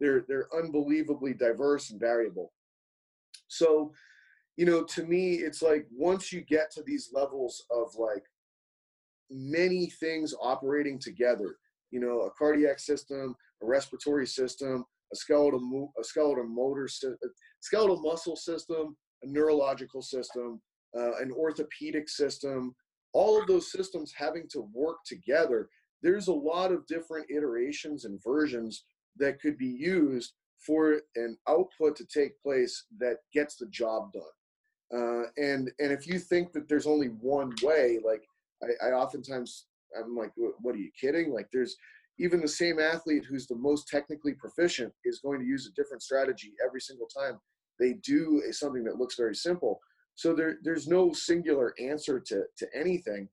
They're 0.00 0.24
they're 0.28 0.48
unbelievably 0.56 1.34
diverse 1.34 1.90
and 1.90 2.00
variable. 2.00 2.52
So 3.48 3.92
you 4.56 4.66
know, 4.66 4.84
to 4.84 5.04
me, 5.04 5.36
it's 5.36 5.62
like 5.62 5.86
once 5.90 6.32
you 6.32 6.42
get 6.42 6.70
to 6.72 6.82
these 6.82 7.10
levels 7.12 7.64
of 7.70 7.94
like 7.96 8.24
many 9.30 9.86
things 9.86 10.34
operating 10.42 10.98
together, 10.98 11.56
you 11.90 12.00
know, 12.00 12.20
a 12.22 12.30
cardiac 12.32 12.78
system, 12.78 13.34
a 13.62 13.66
respiratory 13.66 14.26
system, 14.26 14.84
a 15.12 15.16
skeletal, 15.16 15.92
a 15.98 16.04
skeletal 16.04 16.44
motor, 16.44 16.84
a 16.84 17.16
skeletal 17.60 18.00
muscle 18.02 18.36
system, 18.36 18.94
a 19.22 19.28
neurological 19.28 20.02
system, 20.02 20.60
uh, 20.96 21.16
an 21.16 21.32
orthopedic 21.32 22.08
system, 22.08 22.74
all 23.12 23.40
of 23.40 23.46
those 23.46 23.70
systems 23.70 24.12
having 24.16 24.46
to 24.50 24.68
work 24.72 24.98
together. 25.06 25.68
There's 26.02 26.28
a 26.28 26.32
lot 26.32 26.72
of 26.72 26.86
different 26.86 27.30
iterations 27.30 28.04
and 28.04 28.22
versions 28.22 28.84
that 29.16 29.40
could 29.40 29.58
be 29.58 29.66
used 29.66 30.32
for 30.64 31.00
an 31.16 31.36
output 31.48 31.96
to 31.96 32.06
take 32.06 32.40
place 32.40 32.84
that 32.98 33.18
gets 33.32 33.56
the 33.56 33.66
job 33.66 34.12
done. 34.12 34.22
Uh, 34.94 35.24
and 35.36 35.70
and 35.78 35.90
if 35.90 36.06
you 36.06 36.18
think 36.18 36.52
that 36.52 36.68
there's 36.68 36.86
only 36.86 37.08
one 37.08 37.52
way, 37.62 37.98
like 38.04 38.22
I, 38.62 38.88
I 38.88 38.92
oftentimes 38.92 39.66
I'm 39.98 40.16
like, 40.16 40.32
what 40.36 40.74
are 40.74 40.78
you 40.78 40.90
kidding? 40.98 41.32
Like 41.32 41.48
there's 41.52 41.76
even 42.18 42.40
the 42.40 42.48
same 42.48 42.78
athlete 42.78 43.24
who's 43.24 43.46
the 43.46 43.56
most 43.56 43.88
technically 43.88 44.34
proficient 44.34 44.92
is 45.04 45.20
going 45.20 45.40
to 45.40 45.46
use 45.46 45.66
a 45.66 45.80
different 45.80 46.02
strategy 46.02 46.52
every 46.64 46.80
single 46.80 47.06
time 47.06 47.38
they 47.78 47.94
do 48.04 48.42
a, 48.48 48.52
something 48.52 48.84
that 48.84 48.98
looks 48.98 49.16
very 49.16 49.34
simple. 49.34 49.80
So 50.14 50.34
there, 50.34 50.58
there's 50.62 50.88
no 50.88 51.12
singular 51.12 51.74
answer 51.80 52.20
to, 52.20 52.44
to 52.58 52.66
anything. 52.74 53.28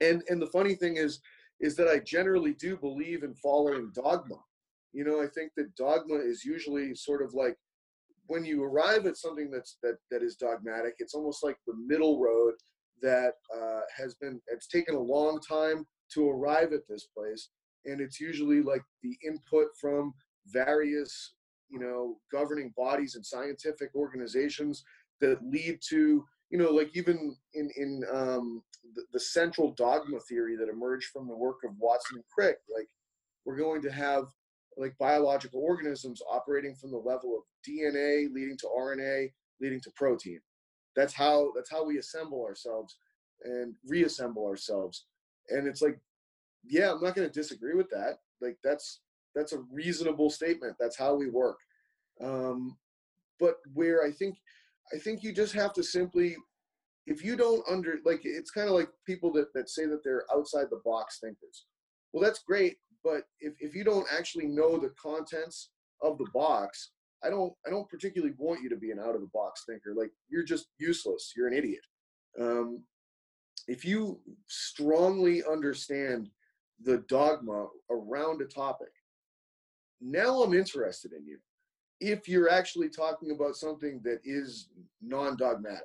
And, 0.00 0.22
and 0.28 0.40
the 0.40 0.46
funny 0.46 0.74
thing 0.74 0.96
is, 0.96 1.20
is 1.60 1.76
that 1.76 1.88
I 1.88 1.98
generally 2.00 2.54
do 2.54 2.76
believe 2.76 3.22
in 3.22 3.34
following 3.34 3.92
dogma. 3.94 4.36
You 4.92 5.04
know, 5.04 5.22
I 5.22 5.26
think 5.26 5.52
that 5.56 5.74
dogma 5.76 6.16
is 6.16 6.44
usually 6.44 6.94
sort 6.94 7.22
of 7.22 7.34
like 7.34 7.56
when 8.26 8.44
you 8.44 8.62
arrive 8.62 9.06
at 9.06 9.16
something 9.16 9.50
that's 9.50 9.78
that 9.82 9.96
that 10.10 10.22
is 10.22 10.36
dogmatic, 10.36 10.94
it's 10.98 11.14
almost 11.14 11.42
like 11.42 11.56
the 11.66 11.74
middle 11.86 12.20
road 12.20 12.54
that 13.00 13.34
uh, 13.54 13.80
has 13.96 14.14
been 14.14 14.40
it's 14.48 14.66
taken 14.66 14.94
a 14.94 15.00
long 15.00 15.40
time 15.40 15.86
to 16.14 16.28
arrive 16.28 16.72
at 16.72 16.86
this 16.88 17.08
place, 17.16 17.50
and 17.84 18.00
it's 18.00 18.20
usually 18.20 18.60
like 18.60 18.82
the 19.02 19.16
input 19.26 19.68
from 19.80 20.12
various 20.46 21.34
you 21.72 21.80
know 21.80 22.18
governing 22.30 22.72
bodies 22.76 23.14
and 23.14 23.24
scientific 23.24 23.90
organizations 23.94 24.84
that 25.20 25.42
lead 25.44 25.78
to 25.88 26.24
you 26.50 26.58
know 26.58 26.70
like 26.70 26.90
even 26.94 27.34
in 27.54 27.70
in 27.76 28.02
um, 28.12 28.62
the, 28.94 29.02
the 29.12 29.20
central 29.20 29.72
dogma 29.72 30.20
theory 30.20 30.56
that 30.56 30.68
emerged 30.68 31.10
from 31.12 31.26
the 31.26 31.36
work 31.36 31.58
of 31.64 31.72
Watson 31.78 32.16
and 32.16 32.24
Crick, 32.32 32.58
like 32.74 32.88
we're 33.44 33.56
going 33.56 33.82
to 33.82 33.90
have 33.90 34.24
like 34.76 34.96
biological 34.98 35.60
organisms 35.60 36.22
operating 36.30 36.74
from 36.74 36.90
the 36.90 36.96
level 36.96 37.36
of 37.36 37.42
DNA 37.68 38.32
leading 38.32 38.56
to 38.58 38.66
RNA 38.66 39.32
leading 39.60 39.80
to 39.80 39.90
protein. 39.92 40.40
That's 40.96 41.14
how 41.14 41.52
that's 41.54 41.70
how 41.70 41.84
we 41.84 41.98
assemble 41.98 42.44
ourselves 42.44 42.96
and 43.44 43.74
reassemble 43.86 44.46
ourselves. 44.46 45.06
And 45.48 45.66
it's 45.66 45.82
like, 45.82 45.98
yeah, 46.64 46.92
I'm 46.92 47.02
not 47.02 47.14
going 47.14 47.28
to 47.28 47.32
disagree 47.32 47.74
with 47.74 47.90
that. 47.90 48.18
Like 48.40 48.58
that's 48.62 49.00
that's 49.34 49.52
a 49.52 49.64
reasonable 49.72 50.30
statement. 50.30 50.76
That's 50.78 50.98
how 50.98 51.14
we 51.14 51.28
work. 51.30 51.58
Um, 52.22 52.76
but 53.40 53.56
where 53.72 54.04
I 54.04 54.10
think 54.10 54.36
I 54.92 54.98
think 54.98 55.22
you 55.22 55.32
just 55.32 55.54
have 55.54 55.72
to 55.74 55.82
simply 55.82 56.36
if 57.06 57.24
you 57.24 57.36
don't 57.36 57.64
under 57.68 57.98
like 58.04 58.20
it's 58.24 58.50
kind 58.50 58.68
of 58.68 58.74
like 58.74 58.88
people 59.06 59.32
that, 59.32 59.52
that 59.54 59.68
say 59.68 59.86
that 59.86 60.04
they're 60.04 60.24
outside 60.34 60.66
the 60.70 60.80
box 60.84 61.18
thinkers 61.20 61.66
well 62.12 62.22
that's 62.22 62.44
great 62.46 62.76
but 63.04 63.24
if, 63.40 63.54
if 63.58 63.74
you 63.74 63.84
don't 63.84 64.06
actually 64.16 64.46
know 64.46 64.78
the 64.78 64.92
contents 65.00 65.70
of 66.02 66.18
the 66.18 66.26
box 66.32 66.92
i 67.24 67.30
don't 67.30 67.52
i 67.66 67.70
don't 67.70 67.88
particularly 67.88 68.34
want 68.38 68.62
you 68.62 68.68
to 68.68 68.76
be 68.76 68.90
an 68.90 69.00
out 69.00 69.14
of 69.14 69.20
the 69.20 69.30
box 69.32 69.64
thinker 69.68 69.94
like 69.96 70.10
you're 70.28 70.44
just 70.44 70.66
useless 70.78 71.32
you're 71.36 71.48
an 71.48 71.54
idiot 71.54 71.84
um, 72.40 72.82
if 73.68 73.84
you 73.84 74.20
strongly 74.48 75.42
understand 75.44 76.30
the 76.84 76.98
dogma 77.08 77.66
around 77.90 78.40
a 78.40 78.46
topic 78.46 78.88
now 80.02 80.42
i'm 80.42 80.54
interested 80.54 81.12
in 81.12 81.24
you. 81.24 81.38
If 82.00 82.28
you're 82.28 82.50
actually 82.50 82.88
talking 82.88 83.30
about 83.30 83.54
something 83.54 84.00
that 84.04 84.18
is 84.24 84.68
non-dogmatic. 85.00 85.82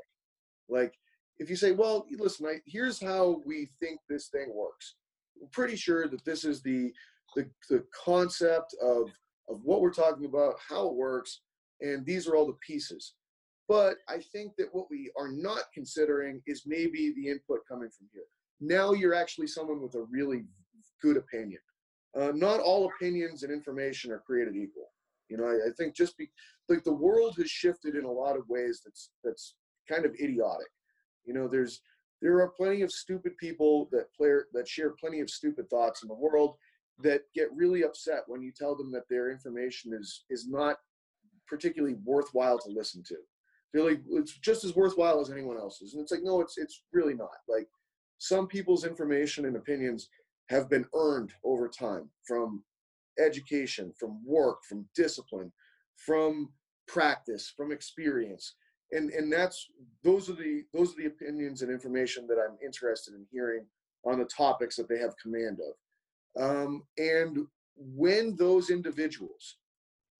Like 0.67 0.93
if 1.37 1.49
you 1.49 1.55
say 1.55 1.71
well 1.71 2.05
listen 2.11 2.47
I, 2.47 2.55
here's 2.65 3.01
how 3.01 3.41
we 3.45 3.69
think 3.79 3.99
this 4.09 4.27
thing 4.27 4.51
works. 4.53 4.95
We're 5.39 5.47
pretty 5.49 5.75
sure 5.75 6.07
that 6.07 6.25
this 6.25 6.43
is 6.43 6.61
the, 6.61 6.91
the 7.35 7.47
the 7.69 7.83
concept 7.93 8.75
of 8.81 9.11
of 9.49 9.61
what 9.63 9.81
we're 9.81 9.93
talking 9.93 10.25
about 10.25 10.55
how 10.67 10.87
it 10.87 10.95
works 10.95 11.41
and 11.79 12.05
these 12.05 12.27
are 12.27 12.35
all 12.35 12.47
the 12.47 12.57
pieces. 12.65 13.13
But 13.67 13.97
i 14.09 14.19
think 14.31 14.55
that 14.57 14.73
what 14.73 14.89
we 14.89 15.11
are 15.17 15.29
not 15.29 15.63
considering 15.73 16.41
is 16.47 16.63
maybe 16.65 17.13
the 17.15 17.29
input 17.29 17.59
coming 17.69 17.89
from 17.89 18.07
here. 18.11 18.23
Now 18.59 18.93
you're 18.93 19.13
actually 19.13 19.47
someone 19.47 19.81
with 19.81 19.93
a 19.93 20.07
really 20.09 20.45
good 21.01 21.17
opinion 21.17 21.59
uh, 22.19 22.31
not 22.33 22.59
all 22.59 22.89
opinions 22.95 23.43
and 23.43 23.51
information 23.51 24.11
are 24.11 24.19
created 24.19 24.55
equal 24.55 24.89
you 25.29 25.37
know, 25.37 25.45
I, 25.45 25.69
I 25.69 25.71
think 25.77 25.95
just 25.95 26.17
be 26.17 26.29
like 26.69 26.83
the 26.83 26.93
world 26.93 27.35
has 27.37 27.49
shifted 27.49 27.95
in 27.95 28.05
a 28.05 28.11
lot 28.11 28.37
of 28.37 28.47
ways 28.49 28.81
that's 28.83 29.11
that's 29.23 29.55
kind 29.89 30.05
of 30.05 30.13
idiotic. 30.15 30.67
You 31.25 31.33
know, 31.33 31.47
there's 31.47 31.81
there 32.21 32.39
are 32.39 32.49
plenty 32.49 32.81
of 32.81 32.91
stupid 32.91 33.37
people 33.37 33.89
that 33.91 34.13
play 34.13 34.31
that 34.53 34.67
share 34.67 34.91
plenty 34.91 35.19
of 35.19 35.29
stupid 35.29 35.69
thoughts 35.69 36.03
in 36.03 36.07
the 36.07 36.15
world 36.15 36.55
that 36.99 37.21
get 37.35 37.53
really 37.53 37.83
upset 37.83 38.23
when 38.27 38.41
you 38.41 38.51
tell 38.51 38.75
them 38.75 38.91
that 38.91 39.07
their 39.09 39.31
information 39.31 39.93
is 39.93 40.23
is 40.29 40.47
not 40.47 40.77
particularly 41.47 41.95
worthwhile 42.03 42.59
to 42.59 42.69
listen 42.69 43.03
to. 43.07 43.15
They're 43.73 43.83
like 43.83 44.01
it's 44.11 44.37
just 44.37 44.63
as 44.63 44.75
worthwhile 44.75 45.19
as 45.19 45.29
anyone 45.29 45.57
else's, 45.57 45.93
and 45.93 46.01
it's 46.01 46.11
like 46.11 46.23
no, 46.23 46.41
it's 46.41 46.57
it's 46.57 46.83
really 46.93 47.13
not. 47.13 47.29
Like 47.47 47.67
some 48.17 48.47
people's 48.47 48.85
information 48.85 49.45
and 49.45 49.57
opinions 49.57 50.09
have 50.49 50.69
been 50.69 50.85
earned 50.93 51.33
over 51.43 51.67
time 51.67 52.09
from 52.25 52.63
education, 53.19 53.93
from 53.99 54.21
work, 54.25 54.59
from 54.67 54.87
discipline, 54.95 55.51
from 55.97 56.49
practice, 56.87 57.53
from 57.55 57.71
experience. 57.71 58.55
And 58.91 59.09
and 59.11 59.31
that's 59.31 59.67
those 60.03 60.29
are 60.29 60.35
the 60.35 60.63
those 60.73 60.93
are 60.93 61.01
the 61.01 61.07
opinions 61.07 61.61
and 61.61 61.71
information 61.71 62.25
that 62.27 62.37
I'm 62.37 62.57
interested 62.63 63.13
in 63.13 63.25
hearing 63.31 63.65
on 64.05 64.19
the 64.19 64.25
topics 64.25 64.77
that 64.77 64.87
they 64.87 64.99
have 64.99 65.17
command 65.21 65.59
of. 65.59 66.41
Um, 66.41 66.83
and 66.97 67.47
when 67.75 68.35
those 68.37 68.69
individuals 68.69 69.57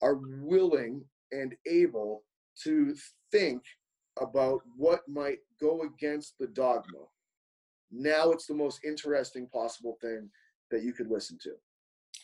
are 0.02 0.20
willing 0.42 1.06
and 1.32 1.56
able 1.66 2.24
to 2.64 2.96
think 3.32 3.62
about 4.20 4.62
what 4.76 5.02
might 5.08 5.40
go 5.62 5.82
against 5.82 6.34
the 6.40 6.48
dogma, 6.48 7.06
now 7.92 8.32
it's 8.32 8.46
the 8.46 8.54
most 8.54 8.84
interesting 8.84 9.48
possible 9.48 9.98
thing 10.02 10.30
that 10.72 10.84
you 10.84 10.94
could 10.94 11.10
listen 11.10 11.38
to. 11.44 11.52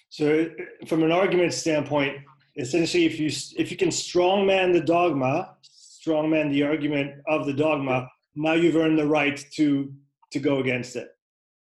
So, 0.09 0.47
from 0.87 1.03
an 1.03 1.11
argument 1.11 1.53
standpoint, 1.53 2.17
essentially, 2.57 3.05
if 3.05 3.19
you 3.19 3.31
if 3.57 3.71
you 3.71 3.77
can 3.77 3.89
strongman 3.89 4.73
the 4.73 4.81
dogma, 4.81 5.55
strongman 5.65 6.51
the 6.51 6.63
argument 6.63 7.15
of 7.27 7.45
the 7.45 7.53
dogma, 7.53 8.07
now 8.35 8.53
you've 8.53 8.75
earned 8.75 8.99
the 8.99 9.07
right 9.07 9.43
to 9.53 9.91
to 10.31 10.39
go 10.39 10.59
against 10.59 10.95
it. 10.95 11.09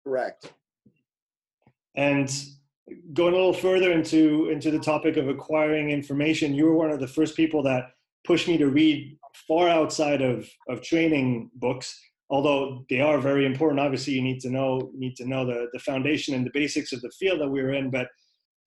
Correct. 0.03 0.53
And 1.95 2.29
going 3.13 3.33
a 3.33 3.37
little 3.37 3.53
further 3.53 3.91
into 3.91 4.49
into 4.49 4.71
the 4.71 4.79
topic 4.79 5.17
of 5.17 5.29
acquiring 5.29 5.91
information, 5.91 6.53
you 6.53 6.65
were 6.65 6.75
one 6.75 6.91
of 6.91 6.99
the 6.99 7.07
first 7.07 7.35
people 7.35 7.63
that 7.63 7.91
pushed 8.25 8.47
me 8.47 8.57
to 8.57 8.67
read 8.67 9.17
far 9.47 9.69
outside 9.69 10.21
of 10.21 10.49
of 10.67 10.81
training 10.81 11.51
books 11.55 11.99
although 12.29 12.85
they 12.89 13.01
are 13.01 13.19
very 13.19 13.45
important 13.45 13.79
obviously 13.79 14.13
you 14.13 14.21
need 14.21 14.39
to 14.39 14.49
know 14.49 14.91
need 14.93 15.15
to 15.15 15.27
know 15.27 15.45
the, 15.45 15.67
the 15.73 15.79
foundation 15.79 16.33
and 16.33 16.45
the 16.45 16.51
basics 16.53 16.91
of 16.91 17.01
the 17.01 17.11
field 17.11 17.39
that 17.39 17.49
we're 17.49 17.73
in 17.73 17.89
but 17.89 18.07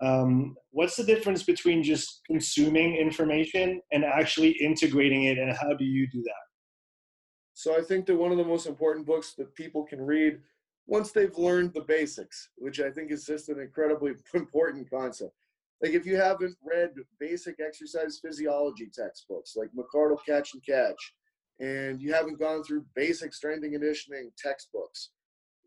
um, 0.01 0.55
what's 0.71 0.94
the 0.94 1.03
difference 1.03 1.42
between 1.42 1.83
just 1.83 2.21
consuming 2.25 2.94
information 2.94 3.81
and 3.90 4.05
actually 4.05 4.51
integrating 4.51 5.25
it 5.25 5.38
and 5.38 5.53
how 5.57 5.75
do 5.75 5.85
you 5.85 6.07
do 6.09 6.23
that? 6.23 6.44
So 7.55 7.77
i 7.77 7.81
think 7.83 8.07
that 8.07 8.16
one 8.16 8.31
of 8.31 8.38
the 8.38 8.44
most 8.44 8.66
important 8.66 9.07
books 9.07 9.35
that 9.38 9.55
people 9.55 9.85
can 9.85 10.01
read 10.01 10.38
once 10.87 11.11
they've 11.11 11.37
learned 11.37 11.74
the 11.74 11.83
basics 11.83 12.51
which 12.57 12.80
i 12.80 12.91
think 12.91 13.11
is 13.11 13.26
just 13.26 13.49
an 13.49 13.61
incredibly 13.61 14.12
important 14.35 14.89
concept. 14.89 15.33
Like 15.83 15.93
if 15.93 16.07
you 16.07 16.16
haven't 16.16 16.57
read 16.64 16.91
basic 17.20 17.57
exercise 17.64 18.18
physiology 18.20 18.91
textbooks 18.93 19.55
like 19.57 19.70
McArdle 19.76 20.18
Katch 20.28 20.55
and 20.55 20.62
Katch 20.68 20.97
and 21.61 22.01
you 22.01 22.13
haven't 22.13 22.39
gone 22.39 22.63
through 22.63 22.85
basic 22.95 23.35
strength 23.35 23.65
and 23.65 23.73
conditioning 23.73 24.31
textbooks. 24.37 25.11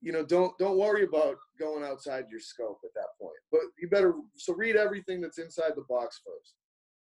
You 0.01 0.11
know 0.11 0.25
don't 0.25 0.57
don't 0.57 0.77
worry 0.77 1.03
about 1.03 1.37
going 1.59 1.83
outside 1.83 2.25
your 2.31 2.39
scope 2.39 2.79
at 2.83 2.93
that 2.95 3.09
point 3.21 3.37
but 3.51 3.61
you 3.79 3.87
better 3.87 4.15
so 4.35 4.53
read 4.53 4.75
everything 4.75 5.21
that's 5.21 5.37
inside 5.37 5.73
the 5.75 5.85
box 5.87 6.21
first. 6.25 6.55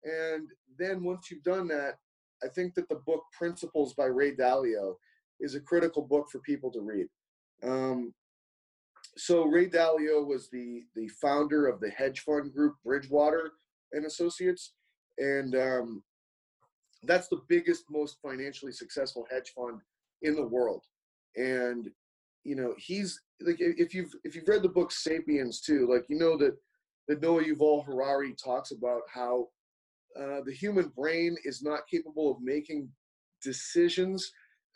And 0.04 0.48
then 0.80 1.04
once 1.04 1.30
you've 1.30 1.44
done 1.44 1.68
that 1.68 1.96
i 2.44 2.48
think 2.48 2.76
that 2.76 2.88
the 2.88 3.02
book 3.06 3.24
principles 3.38 3.94
by 3.94 4.06
ray 4.06 4.34
dalio 4.34 4.96
is 5.40 5.56
a 5.56 5.60
critical 5.60 6.02
book 6.02 6.28
for 6.32 6.40
people 6.40 6.72
to 6.72 6.82
read. 6.82 7.08
Um, 7.64 8.14
so 9.18 9.44
ray 9.46 9.68
dalio 9.68 10.26
was 10.26 10.50
the 10.50 10.84
the 10.96 11.10
founder 11.22 11.68
of 11.68 11.82
the 11.82 11.90
hedge 11.90 12.22
fund 12.22 12.54
group 12.54 12.76
bridgewater 12.86 13.52
and 13.92 14.06
associates 14.06 14.74
and 15.18 15.56
um, 15.56 16.04
that's 17.04 17.28
the 17.28 17.41
biggest 17.48 17.84
most 17.89 18.18
financially 18.22 18.72
successful 18.72 19.28
hedge 19.30 19.54
fund 19.56 19.82
in 20.24 20.36
the 20.36 20.48
world 20.48 20.84
and 21.36 21.89
you 22.48 22.56
know, 22.56 22.74
he's 22.78 23.22
like 23.41 23.58
if 23.60 23.93
you've 23.93 24.16
if 24.24 24.34
you've 24.34 24.48
read 24.48 24.64
the 24.64 24.70
book 24.70 24.89
*Sapiens* 24.89 25.60
too, 25.60 25.86
like 25.91 26.06
you 26.08 26.18
know 26.18 26.38
that 26.38 26.56
that 27.10 27.22
Noah 27.22 27.43
Yuval 27.43 27.86
Harari 27.86 28.34
talks 28.41 28.72
about 28.72 29.02
how 29.14 29.50
uh, 30.18 30.39
the 30.45 30.54
human 30.54 30.88
brain 30.95 31.36
is 31.43 31.62
not 31.62 31.88
capable 31.91 32.32
of 32.32 32.41
making 32.41 32.89
decisions 33.43 34.32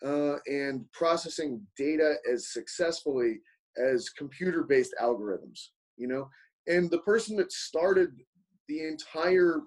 uh, 0.06 0.36
and 0.48 0.84
processing 0.92 1.66
data 1.78 2.16
as 2.32 2.52
successfully 2.52 3.40
as 3.78 4.10
computer-based 4.10 4.94
algorithms. 5.02 5.70
You 5.96 6.10
know, 6.10 6.30
and 6.68 6.92
the 6.92 7.00
person 7.00 7.38
that 7.38 7.54
started 7.54 8.10
the 8.68 8.86
entire 8.86 9.62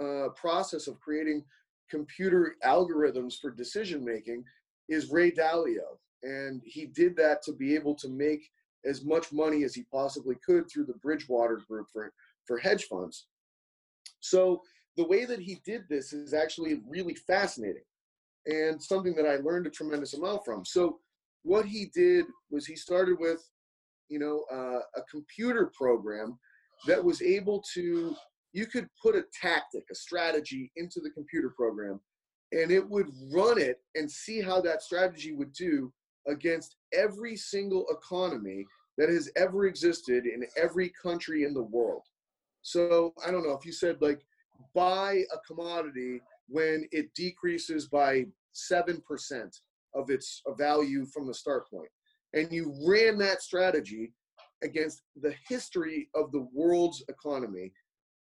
uh, 0.00 0.28
process 0.34 0.86
of 0.86 0.98
creating 0.98 1.44
computer 1.90 2.56
algorithms 2.64 3.38
for 3.40 3.50
decision 3.50 4.04
making 4.04 4.44
is 4.88 5.10
Ray 5.10 5.30
Dalio, 5.30 5.98
and 6.22 6.62
he 6.64 6.86
did 6.86 7.16
that 7.16 7.42
to 7.44 7.52
be 7.52 7.74
able 7.74 7.94
to 7.96 8.08
make 8.08 8.50
as 8.84 9.04
much 9.04 9.32
money 9.32 9.64
as 9.64 9.74
he 9.74 9.84
possibly 9.92 10.36
could 10.44 10.70
through 10.70 10.86
the 10.86 10.94
Bridgewater 10.94 11.60
Group 11.68 11.86
for 11.92 12.12
for 12.46 12.58
hedge 12.58 12.84
funds. 12.84 13.26
So 14.20 14.62
the 14.96 15.06
way 15.06 15.24
that 15.24 15.40
he 15.40 15.60
did 15.64 15.84
this 15.88 16.12
is 16.12 16.34
actually 16.34 16.80
really 16.88 17.14
fascinating 17.14 17.84
and 18.46 18.82
something 18.82 19.14
that 19.14 19.26
I 19.26 19.36
learned 19.36 19.66
a 19.66 19.70
tremendous 19.70 20.14
amount 20.14 20.44
from. 20.44 20.64
So 20.64 20.98
what 21.42 21.64
he 21.64 21.90
did 21.94 22.26
was 22.50 22.66
he 22.66 22.76
started 22.76 23.18
with, 23.18 23.42
you 24.08 24.18
know, 24.18 24.44
uh, 24.52 24.80
a 24.96 25.02
computer 25.10 25.70
program 25.74 26.38
that 26.86 27.02
was 27.02 27.22
able 27.22 27.62
to, 27.74 28.14
you 28.52 28.66
could 28.66 28.88
put 29.02 29.14
a 29.16 29.24
tactic, 29.40 29.84
a 29.90 29.94
strategy 29.94 30.72
into 30.76 31.00
the 31.00 31.10
computer 31.10 31.50
program, 31.56 32.00
and 32.52 32.70
it 32.70 32.88
would 32.88 33.08
run 33.32 33.58
it 33.58 33.80
and 33.94 34.10
see 34.10 34.40
how 34.40 34.60
that 34.60 34.82
strategy 34.82 35.32
would 35.32 35.52
do 35.52 35.92
against 36.26 36.76
every 36.92 37.36
single 37.36 37.86
economy 37.90 38.64
that 38.98 39.08
has 39.08 39.30
ever 39.36 39.66
existed 39.66 40.26
in 40.26 40.44
every 40.56 40.92
country 41.02 41.44
in 41.44 41.54
the 41.54 41.62
world. 41.62 42.02
So 42.62 43.14
I 43.26 43.30
don't 43.30 43.44
know 43.44 43.54
if 43.54 43.64
you 43.64 43.72
said 43.72 43.96
like 44.00 44.20
buy 44.74 45.22
a 45.32 45.38
commodity 45.46 46.20
when 46.48 46.86
it 46.90 47.14
decreases 47.14 47.86
by 47.86 48.26
7% 48.72 49.00
of 49.94 50.10
its 50.10 50.42
value 50.58 51.06
from 51.06 51.26
the 51.26 51.34
start. 51.34 51.66
And 52.34 52.52
you 52.52 52.74
ran 52.86 53.16
that 53.18 53.42
strategy 53.42 54.12
against 54.62 55.02
the 55.20 55.34
history 55.48 56.08
of 56.14 56.30
the 56.32 56.46
world's 56.52 57.02
economy, 57.08 57.72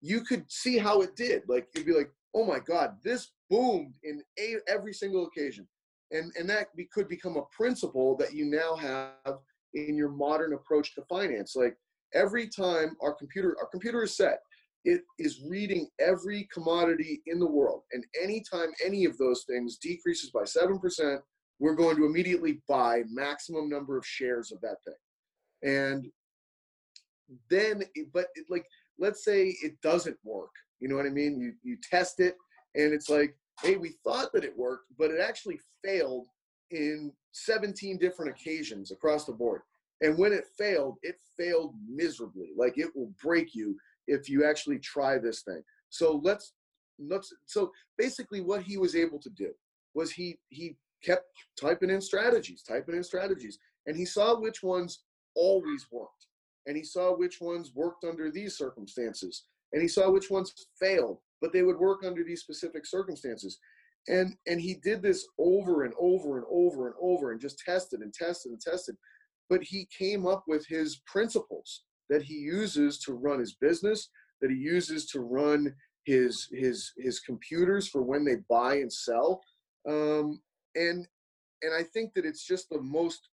you 0.01 0.21
could 0.21 0.45
see 0.49 0.77
how 0.77 1.01
it 1.01 1.15
did. 1.15 1.43
Like 1.47 1.67
you'd 1.75 1.85
be 1.85 1.93
like, 1.93 2.11
oh 2.35 2.45
my 2.45 2.59
God, 2.59 2.97
this 3.03 3.31
boomed 3.49 3.93
in 4.03 4.21
a, 4.39 4.55
every 4.67 4.93
single 4.93 5.25
occasion. 5.25 5.67
And, 6.11 6.31
and 6.37 6.49
that 6.49 6.75
be, 6.75 6.87
could 6.93 7.09
become 7.09 7.37
a 7.37 7.45
principle 7.55 8.15
that 8.17 8.33
you 8.33 8.45
now 8.45 8.75
have 8.75 9.39
in 9.73 9.95
your 9.95 10.09
modern 10.09 10.53
approach 10.53 10.95
to 10.95 11.01
finance. 11.09 11.55
Like 11.55 11.75
every 12.13 12.47
time 12.47 12.95
our 13.01 13.13
computer, 13.13 13.57
our 13.59 13.67
computer 13.67 14.03
is 14.03 14.15
set, 14.15 14.39
it 14.85 15.01
is 15.19 15.41
reading 15.49 15.89
every 15.99 16.47
commodity 16.53 17.21
in 17.25 17.39
the 17.39 17.47
world. 17.47 17.81
And 17.91 18.05
anytime 18.21 18.69
any 18.85 19.05
of 19.05 19.17
those 19.17 19.43
things 19.43 19.77
decreases 19.77 20.29
by 20.29 20.43
7%, 20.43 21.19
we're 21.59 21.75
going 21.75 21.97
to 21.97 22.05
immediately 22.05 22.61
buy 22.69 23.01
maximum 23.09 23.67
number 23.67 23.97
of 23.97 24.05
shares 24.05 24.51
of 24.51 24.61
that 24.61 24.77
thing. 24.85 24.93
And 25.63 26.07
then, 27.49 27.83
but 28.13 28.27
it, 28.35 28.45
like, 28.49 28.65
let's 28.99 29.23
say 29.23 29.55
it 29.61 29.79
doesn't 29.81 30.17
work. 30.23 30.51
You 30.79 30.87
know 30.87 30.95
what 30.95 31.05
I 31.05 31.09
mean? 31.09 31.39
You, 31.39 31.53
you 31.63 31.77
test 31.89 32.19
it 32.19 32.35
and 32.75 32.93
it's 32.93 33.09
like, 33.09 33.35
hey, 33.61 33.75
we 33.75 33.95
thought 34.03 34.31
that 34.33 34.43
it 34.43 34.57
worked, 34.57 34.85
but 34.97 35.11
it 35.11 35.19
actually 35.19 35.59
failed 35.83 36.27
in 36.71 37.11
17 37.31 37.97
different 37.97 38.31
occasions 38.31 38.91
across 38.91 39.25
the 39.25 39.33
board. 39.33 39.61
And 40.01 40.17
when 40.17 40.31
it 40.31 40.45
failed, 40.57 40.97
it 41.01 41.15
failed 41.37 41.73
miserably. 41.89 42.51
Like 42.55 42.77
it 42.77 42.89
will 42.95 43.11
break 43.23 43.55
you 43.55 43.75
if 44.07 44.29
you 44.29 44.45
actually 44.45 44.79
try 44.79 45.17
this 45.17 45.41
thing. 45.41 45.63
So 45.89 46.21
let's 46.23 46.53
let's 46.99 47.33
so 47.45 47.71
basically 47.97 48.41
what 48.41 48.63
he 48.63 48.77
was 48.77 48.95
able 48.95 49.19
to 49.19 49.29
do 49.29 49.51
was 49.93 50.11
he 50.11 50.37
he 50.49 50.75
kept 51.03 51.25
typing 51.59 51.89
in 51.89 52.01
strategies, 52.01 52.61
typing 52.61 52.95
in 52.95 53.03
strategies, 53.03 53.57
and 53.85 53.95
he 53.95 54.05
saw 54.05 54.39
which 54.39 54.61
ones 54.61 55.03
always 55.35 55.87
worked. 55.91 56.26
And 56.67 56.77
he 56.77 56.83
saw 56.83 57.15
which 57.15 57.41
ones 57.41 57.71
worked 57.73 58.03
under 58.03 58.29
these 58.29 58.57
circumstances. 58.57 59.45
And 59.73 59.81
he 59.81 59.87
saw 59.87 60.11
which 60.11 60.29
ones 60.29 60.53
failed, 60.79 61.19
but 61.41 61.51
they 61.51 61.63
would 61.63 61.79
work 61.79 62.03
under 62.05 62.23
these 62.23 62.41
specific 62.41 62.85
circumstances. 62.85 63.57
And 64.07 64.35
and 64.45 64.61
he 64.61 64.75
did 64.75 65.01
this 65.01 65.25
over 65.39 65.83
and 65.83 65.93
over 65.99 66.37
and 66.37 66.45
over 66.49 66.87
and 66.87 66.95
over 67.01 67.31
and 67.31 67.41
just 67.41 67.59
tested 67.59 68.01
and 68.01 68.13
tested 68.13 68.51
and 68.51 68.61
tested. 68.61 68.95
But 69.49 69.63
he 69.63 69.87
came 69.97 70.27
up 70.27 70.43
with 70.47 70.65
his 70.67 71.01
principles 71.05 71.83
that 72.09 72.21
he 72.21 72.35
uses 72.35 72.99
to 72.99 73.13
run 73.13 73.39
his 73.39 73.55
business, 73.55 74.09
that 74.41 74.51
he 74.51 74.57
uses 74.57 75.07
to 75.07 75.21
run 75.21 75.73
his 76.05 76.47
his 76.51 76.93
his 76.97 77.19
computers 77.19 77.87
for 77.87 78.01
when 78.01 78.23
they 78.23 78.37
buy 78.49 78.75
and 78.75 78.91
sell. 78.91 79.41
Um, 79.87 80.41
and 80.75 81.05
and 81.61 81.73
I 81.77 81.83
think 81.83 82.13
that 82.13 82.25
it's 82.25 82.45
just 82.45 82.69
the 82.69 82.81
most 82.81 83.29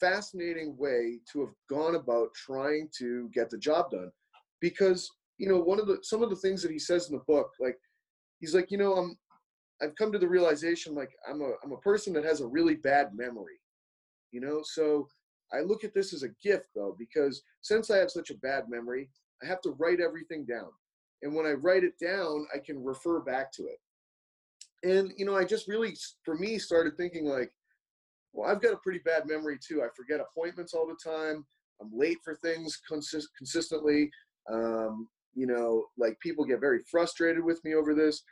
fascinating 0.00 0.76
way 0.76 1.18
to 1.32 1.40
have 1.40 1.54
gone 1.68 1.94
about 1.94 2.34
trying 2.34 2.88
to 2.98 3.28
get 3.32 3.50
the 3.50 3.58
job 3.58 3.90
done 3.90 4.10
because 4.60 5.10
you 5.38 5.48
know 5.48 5.58
one 5.58 5.80
of 5.80 5.86
the 5.86 5.98
some 6.02 6.22
of 6.22 6.30
the 6.30 6.36
things 6.36 6.62
that 6.62 6.70
he 6.70 6.78
says 6.78 7.08
in 7.08 7.16
the 7.16 7.24
book 7.26 7.50
like 7.60 7.78
he's 8.40 8.54
like 8.54 8.70
you 8.70 8.78
know 8.78 8.94
i'm 8.94 9.18
i've 9.82 9.94
come 9.96 10.12
to 10.12 10.18
the 10.18 10.28
realization 10.28 10.94
like 10.94 11.10
i'm 11.28 11.40
a 11.40 11.52
i'm 11.64 11.72
a 11.72 11.78
person 11.78 12.12
that 12.12 12.24
has 12.24 12.40
a 12.40 12.46
really 12.46 12.74
bad 12.74 13.10
memory 13.14 13.60
you 14.32 14.40
know 14.40 14.60
so 14.62 15.08
I 15.52 15.60
look 15.60 15.84
at 15.84 15.94
this 15.94 16.12
as 16.12 16.22
a 16.22 16.28
gift 16.42 16.68
though, 16.74 16.96
because 16.98 17.42
since 17.62 17.90
I 17.90 17.98
have 17.98 18.10
such 18.10 18.30
a 18.30 18.38
bad 18.38 18.68
memory, 18.68 19.10
I 19.42 19.46
have 19.46 19.60
to 19.62 19.76
write 19.78 20.00
everything 20.00 20.44
down. 20.44 20.70
And 21.22 21.34
when 21.34 21.46
I 21.46 21.52
write 21.52 21.84
it 21.84 21.98
down, 21.98 22.46
I 22.54 22.58
can 22.58 22.82
refer 22.82 23.20
back 23.20 23.52
to 23.52 23.64
it. 23.64 23.78
And, 24.82 25.12
you 25.16 25.24
know, 25.24 25.36
I 25.36 25.44
just 25.44 25.68
really, 25.68 25.96
for 26.24 26.36
me, 26.36 26.58
started 26.58 26.96
thinking 26.96 27.24
like, 27.24 27.50
well, 28.36 28.50
I've 28.50 28.60
got 28.60 28.74
a 28.74 28.78
pretty 28.78 29.00
bad 29.04 29.26
memory 29.26 29.58
too. 29.66 29.82
I 29.82 29.88
forget 29.96 30.20
appointments 30.20 30.74
all 30.74 30.86
the 30.86 31.10
time. 31.10 31.44
I'm 31.80 31.90
late 31.92 32.18
for 32.22 32.34
things 32.36 32.78
consist- 32.86 33.30
consistently. 33.36 34.10
Um, 34.52 35.08
you 35.34 35.46
know, 35.46 35.86
like 35.96 36.20
people 36.20 36.44
get 36.44 36.60
very 36.60 36.80
frustrated 36.90 37.42
with 37.42 37.64
me 37.64 37.74
over 37.74 37.94
this. 37.94 38.22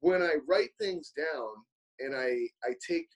When 0.00 0.22
I 0.22 0.36
write 0.48 0.70
things 0.80 1.12
down 1.16 1.48
and 2.00 2.16
I, 2.16 2.48
I 2.64 2.74
take, 2.86 3.06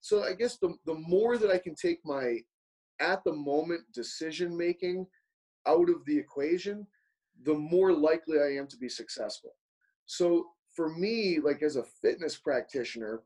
so 0.00 0.22
I 0.22 0.34
guess 0.34 0.58
the, 0.58 0.74
the 0.86 0.94
more 0.94 1.38
that 1.38 1.50
I 1.50 1.58
can 1.58 1.74
take 1.74 1.98
my 2.04 2.36
at 3.00 3.24
the 3.24 3.32
moment 3.32 3.80
decision 3.94 4.56
making 4.56 5.06
out 5.66 5.88
of 5.88 6.04
the 6.06 6.16
equation, 6.16 6.86
the 7.44 7.54
more 7.54 7.92
likely 7.92 8.38
I 8.38 8.56
am 8.58 8.66
to 8.68 8.76
be 8.76 8.88
successful. 8.88 9.50
So 10.06 10.46
for 10.74 10.88
me, 10.88 11.40
like 11.42 11.62
as 11.62 11.76
a 11.76 11.84
fitness 12.02 12.36
practitioner, 12.36 13.22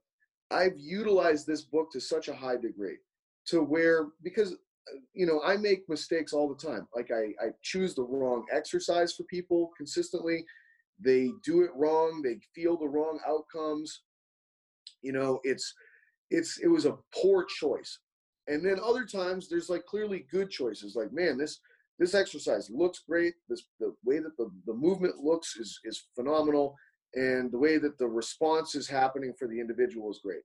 I've 0.53 0.79
utilized 0.79 1.47
this 1.47 1.63
book 1.63 1.91
to 1.93 2.01
such 2.01 2.29
a 2.29 2.35
high 2.35 2.57
degree 2.57 2.99
to 3.47 3.63
where 3.63 4.09
because 4.23 4.53
uh, 4.53 4.99
you 5.15 5.27
know 5.27 5.41
I 5.45 5.57
make 5.57 5.89
mistakes 5.89 6.33
all 6.33 6.49
the 6.49 6.67
time. 6.67 6.87
Like 6.95 7.11
I, 7.11 7.45
I 7.45 7.51
choose 7.63 7.95
the 7.95 8.05
wrong 8.05 8.45
exercise 8.53 9.13
for 9.13 9.25
people 9.25 9.71
consistently. 9.77 10.45
They 11.01 11.31
do 11.45 11.63
it 11.63 11.71
wrong. 11.75 12.23
They 12.23 12.39
feel 12.55 12.77
the 12.77 12.89
wrong 12.89 13.19
outcomes. 13.27 14.03
You 15.01 15.13
know, 15.13 15.41
it's 15.43 15.75
it's 16.31 16.59
it 16.59 16.69
was 16.69 16.87
a 16.87 16.99
poor 17.15 17.45
choice 17.45 17.99
and 18.49 18.65
then 18.65 18.79
other 18.83 19.05
times 19.05 19.49
there's 19.49 19.71
like 19.71 19.85
clearly 19.87 20.27
good 20.31 20.51
choices 20.51 20.97
like 20.97 21.13
man 21.13 21.39
this 21.39 21.61
this 21.99 22.15
exercise 22.15 22.71
looks 22.71 23.03
great 23.09 23.35
this 23.49 23.65
the 23.79 23.95
way 24.05 24.19
that 24.19 24.37
the, 24.37 24.51
the 24.67 24.75
movement 24.75 25.19
looks 25.19 25.57
is 25.57 25.79
is 25.85 26.09
phenomenal 26.15 26.75
and 27.15 27.51
the 27.53 27.59
way 27.59 27.79
that 27.79 27.99
the 27.99 28.07
response 28.07 28.75
is 28.75 28.89
happening 28.89 29.33
for 29.39 29.49
the 29.49 29.61
individual 29.61 30.11
is 30.11 30.21
great. 30.23 30.43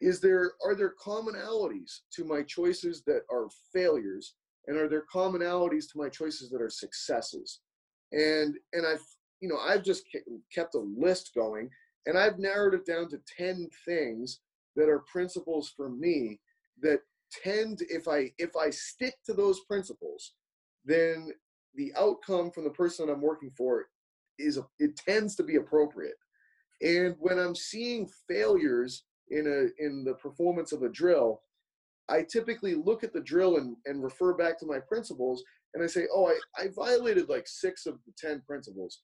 Is 0.00 0.20
there 0.20 0.52
are 0.64 0.74
there 0.74 0.94
commonalities 1.02 2.00
to 2.14 2.24
my 2.24 2.42
choices 2.42 3.02
that 3.06 3.22
are 3.30 3.48
failures 3.72 4.34
and 4.66 4.76
are 4.76 4.88
there 4.88 5.04
commonalities 5.12 5.90
to 5.92 5.98
my 5.98 6.08
choices 6.08 6.50
that 6.50 6.62
are 6.62 6.70
successes? 6.70 7.60
And 8.12 8.56
and 8.72 8.86
i've 8.86 9.04
you 9.40 9.48
know 9.48 9.58
i've 9.58 9.82
just 9.82 10.04
kept 10.54 10.74
a 10.74 10.86
list 10.96 11.32
going 11.34 11.68
and 12.06 12.16
i've 12.16 12.38
narrowed 12.38 12.74
it 12.74 12.86
down 12.86 13.08
to 13.08 13.20
10 13.36 13.68
things 13.84 14.40
that 14.76 14.88
are 14.88 15.04
principles 15.10 15.72
for 15.76 15.88
me 15.88 16.38
that 16.82 17.00
tend 17.42 17.80
if 17.88 18.08
i 18.08 18.30
if 18.38 18.56
i 18.56 18.70
stick 18.70 19.14
to 19.24 19.32
those 19.32 19.60
principles 19.60 20.34
then 20.84 21.30
the 21.74 21.92
outcome 21.96 22.50
from 22.50 22.64
the 22.64 22.70
person 22.70 23.08
i'm 23.08 23.20
working 23.20 23.50
for 23.56 23.86
is 24.40 24.58
it 24.78 24.96
tends 24.96 25.34
to 25.36 25.42
be 25.42 25.56
appropriate 25.56 26.16
and 26.82 27.14
when 27.18 27.38
i'm 27.38 27.54
seeing 27.54 28.08
failures 28.28 29.04
in 29.30 29.46
a 29.46 29.84
in 29.84 30.04
the 30.04 30.14
performance 30.14 30.72
of 30.72 30.82
a 30.82 30.88
drill 30.88 31.40
i 32.08 32.22
typically 32.22 32.74
look 32.74 33.04
at 33.04 33.12
the 33.12 33.20
drill 33.20 33.56
and, 33.56 33.76
and 33.86 34.02
refer 34.02 34.34
back 34.34 34.58
to 34.58 34.66
my 34.66 34.78
principles 34.88 35.42
and 35.74 35.82
i 35.82 35.86
say 35.86 36.06
oh 36.14 36.26
I, 36.26 36.62
I 36.62 36.68
violated 36.74 37.28
like 37.28 37.46
six 37.46 37.86
of 37.86 37.98
the 38.06 38.12
ten 38.18 38.42
principles 38.46 39.02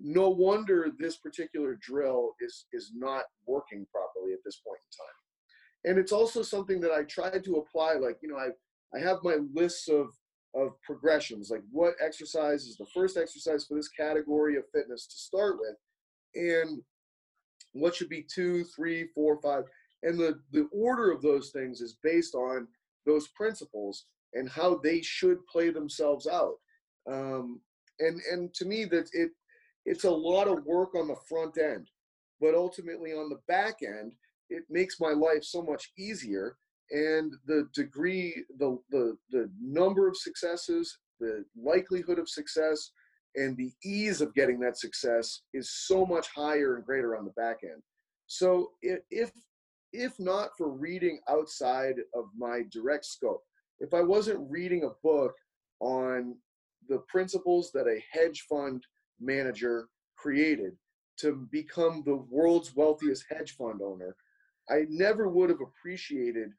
no 0.00 0.28
wonder 0.30 0.88
this 0.98 1.16
particular 1.16 1.76
drill 1.80 2.30
is 2.40 2.66
is 2.72 2.92
not 2.94 3.24
working 3.46 3.86
properly 3.92 4.32
at 4.32 4.40
this 4.44 4.60
point 4.64 4.78
in 4.78 5.04
time 5.04 5.20
and 5.84 5.98
it's 5.98 6.12
also 6.12 6.42
something 6.42 6.80
that 6.80 6.92
I 6.92 7.04
try 7.04 7.30
to 7.38 7.56
apply. 7.56 7.94
Like 7.94 8.18
you 8.22 8.28
know, 8.28 8.36
I 8.36 8.48
I 8.94 9.00
have 9.00 9.18
my 9.22 9.38
lists 9.54 9.88
of 9.88 10.08
of 10.54 10.80
progressions, 10.82 11.50
like 11.50 11.62
what 11.70 11.94
exercise 12.04 12.64
is 12.64 12.76
the 12.76 12.86
first 12.92 13.16
exercise 13.16 13.66
for 13.66 13.76
this 13.76 13.88
category 13.88 14.56
of 14.56 14.64
fitness 14.74 15.06
to 15.06 15.16
start 15.16 15.56
with, 15.58 15.76
and 16.34 16.82
what 17.72 17.94
should 17.94 18.08
be 18.08 18.26
two, 18.32 18.64
three, 18.64 19.08
four, 19.14 19.40
five, 19.40 19.64
and 20.02 20.18
the 20.18 20.40
the 20.52 20.68
order 20.72 21.10
of 21.10 21.22
those 21.22 21.50
things 21.50 21.80
is 21.80 21.96
based 22.02 22.34
on 22.34 22.66
those 23.06 23.28
principles 23.28 24.06
and 24.34 24.48
how 24.48 24.76
they 24.76 25.02
should 25.02 25.44
play 25.46 25.70
themselves 25.70 26.26
out. 26.26 26.56
Um, 27.10 27.60
and 27.98 28.20
and 28.30 28.52
to 28.54 28.64
me, 28.64 28.84
that 28.86 29.08
it 29.12 29.30
it's 29.86 30.04
a 30.04 30.10
lot 30.10 30.48
of 30.48 30.64
work 30.64 30.94
on 30.94 31.08
the 31.08 31.16
front 31.28 31.58
end, 31.58 31.88
but 32.40 32.54
ultimately 32.54 33.12
on 33.12 33.28
the 33.28 33.40
back 33.48 33.76
end, 33.82 34.12
it 34.48 34.64
makes 34.68 35.00
my 35.00 35.12
life 35.12 35.42
so 35.42 35.62
much 35.62 35.92
easier. 35.98 36.56
And 36.90 37.32
the 37.46 37.68
degree, 37.74 38.44
the 38.58 38.78
the 38.90 39.16
the 39.30 39.50
number 39.60 40.08
of 40.08 40.16
successes, 40.16 40.98
the 41.20 41.44
likelihood 41.56 42.18
of 42.18 42.28
success, 42.28 42.90
and 43.36 43.56
the 43.56 43.72
ease 43.84 44.20
of 44.20 44.34
getting 44.34 44.58
that 44.60 44.78
success 44.78 45.42
is 45.54 45.70
so 45.70 46.04
much 46.04 46.28
higher 46.34 46.76
and 46.76 46.84
greater 46.84 47.16
on 47.16 47.24
the 47.24 47.32
back 47.32 47.58
end. 47.62 47.82
So 48.26 48.70
if 48.82 49.30
if 49.92 50.18
not 50.18 50.50
for 50.56 50.68
reading 50.70 51.20
outside 51.28 51.96
of 52.14 52.26
my 52.36 52.62
direct 52.70 53.04
scope, 53.04 53.42
if 53.80 53.94
I 53.94 54.02
wasn't 54.02 54.50
reading 54.50 54.84
a 54.84 54.96
book 55.02 55.34
on 55.80 56.36
the 56.88 56.98
principles 57.08 57.70
that 57.72 57.86
a 57.86 58.02
hedge 58.10 58.46
fund 58.48 58.84
manager 59.20 59.88
created 60.16 60.76
to 61.18 61.46
become 61.50 62.02
the 62.04 62.16
world's 62.16 62.74
wealthiest 62.74 63.24
hedge 63.30 63.56
fund 63.56 63.80
owner, 63.82 64.16
I 64.68 64.86
never 64.88 65.28
would 65.28 65.50
have 65.50 65.60
appreciated 65.60 66.50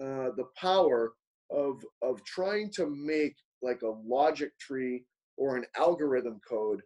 uh, 0.00 0.30
the 0.36 0.46
power 0.56 1.12
of 1.50 1.82
of 2.02 2.22
trying 2.24 2.70
to 2.70 2.86
make 2.86 3.34
like 3.62 3.82
a 3.82 3.94
logic 4.06 4.50
tree 4.58 5.04
or 5.36 5.56
an 5.56 5.64
algorithm 5.76 6.40
code 6.48 6.82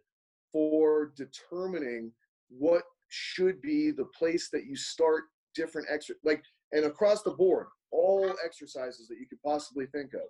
for 0.51 1.11
determining 1.17 2.11
what 2.49 2.83
should 3.09 3.61
be 3.61 3.91
the 3.91 4.05
place 4.17 4.49
that 4.51 4.65
you 4.65 4.75
start 4.75 5.23
different 5.55 5.87
extra 5.91 6.15
like 6.23 6.43
and 6.71 6.85
across 6.85 7.21
the 7.23 7.31
board 7.31 7.67
all 7.91 8.33
exercises 8.43 9.07
that 9.07 9.19
you 9.19 9.27
could 9.27 9.41
possibly 9.43 9.85
think 9.85 10.13
of. 10.13 10.21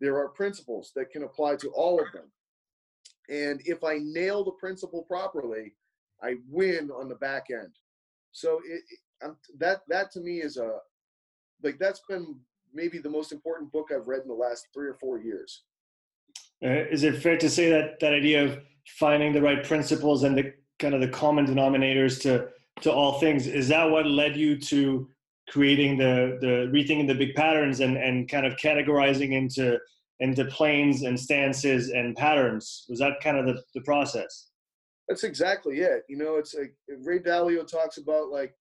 There 0.00 0.16
are 0.18 0.28
principles 0.28 0.92
that 0.94 1.10
can 1.10 1.24
apply 1.24 1.56
to 1.56 1.70
all 1.70 2.00
of 2.00 2.06
them. 2.12 2.30
And 3.28 3.60
if 3.64 3.84
i 3.84 3.98
nail 4.00 4.44
the 4.44 4.52
principle 4.52 5.02
properly 5.02 5.74
i 6.22 6.36
win 6.48 6.90
on 6.90 7.08
the 7.08 7.16
back 7.16 7.46
end. 7.50 7.74
So 8.32 8.60
it, 8.64 8.82
it 8.88 9.34
that 9.58 9.80
that 9.88 10.10
to 10.12 10.20
me 10.20 10.40
is 10.40 10.56
a 10.56 10.78
like 11.62 11.78
that's 11.78 12.02
been 12.08 12.36
maybe 12.74 12.98
the 12.98 13.10
most 13.10 13.32
important 13.32 13.70
book 13.72 13.90
i've 13.94 14.08
read 14.08 14.22
in 14.22 14.28
the 14.28 14.34
last 14.34 14.66
three 14.72 14.88
or 14.88 14.94
four 14.94 15.18
years. 15.18 15.62
Uh, 16.64 16.86
is 16.90 17.02
it 17.02 17.20
fair 17.20 17.36
to 17.36 17.50
say 17.50 17.68
that 17.70 17.98
that 18.00 18.12
idea 18.12 18.44
of 18.44 18.60
finding 18.86 19.32
the 19.32 19.42
right 19.42 19.64
principles 19.64 20.22
and 20.22 20.36
the 20.36 20.52
kind 20.78 20.94
of 20.94 21.00
the 21.00 21.08
common 21.08 21.46
denominators 21.46 22.20
to 22.20 22.48
to 22.80 22.92
all 22.92 23.20
things 23.20 23.46
is 23.46 23.68
that 23.68 23.88
what 23.90 24.06
led 24.06 24.36
you 24.36 24.58
to 24.58 25.08
creating 25.48 25.98
the 25.98 26.38
the 26.40 26.70
rethinking 26.72 27.06
the 27.06 27.14
big 27.14 27.34
patterns 27.34 27.80
and 27.80 27.96
and 27.96 28.28
kind 28.28 28.46
of 28.46 28.54
categorizing 28.56 29.32
into 29.32 29.78
into 30.20 30.44
planes 30.46 31.02
and 31.02 31.18
stances 31.18 31.90
and 31.90 32.14
patterns? 32.16 32.86
Was 32.88 33.00
that 33.00 33.20
kind 33.20 33.36
of 33.38 33.46
the, 33.46 33.60
the 33.74 33.80
process? 33.80 34.50
That's 35.08 35.24
exactly 35.24 35.80
it. 35.80 36.04
You 36.08 36.16
know 36.16 36.36
it's 36.36 36.54
like 36.54 36.74
ray 37.04 37.18
dalio 37.18 37.66
talks 37.66 37.98
about 37.98 38.30
like 38.30 38.54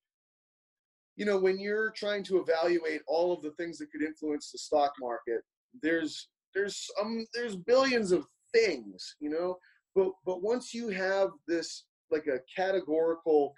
you 1.16 1.26
know 1.26 1.38
when 1.38 1.59
you're 1.59 1.91
trying 1.91 2.24
to 2.24 2.39
evaluate 2.39 3.01
all 3.07 3.34
of 3.34 3.41
the 3.41 3.51
things 3.51 3.78
that 3.78 3.91
could 3.91 4.01
influence 4.01 4.51
the 4.51 4.57
stock 4.57 4.93
market 4.99 5.41
there's 5.82 6.30
there's 6.53 6.88
um 6.99 7.26
there's 7.34 7.55
billions 7.55 8.12
of 8.12 8.26
things 8.53 9.16
you 9.20 9.30
know? 9.30 9.57
But 9.95 10.12
but 10.26 10.41
once 10.41 10.74
you 10.74 10.89
have 10.89 11.30
this 11.47 11.86
like 12.12 12.28
a 12.28 12.39
categorical 12.55 13.53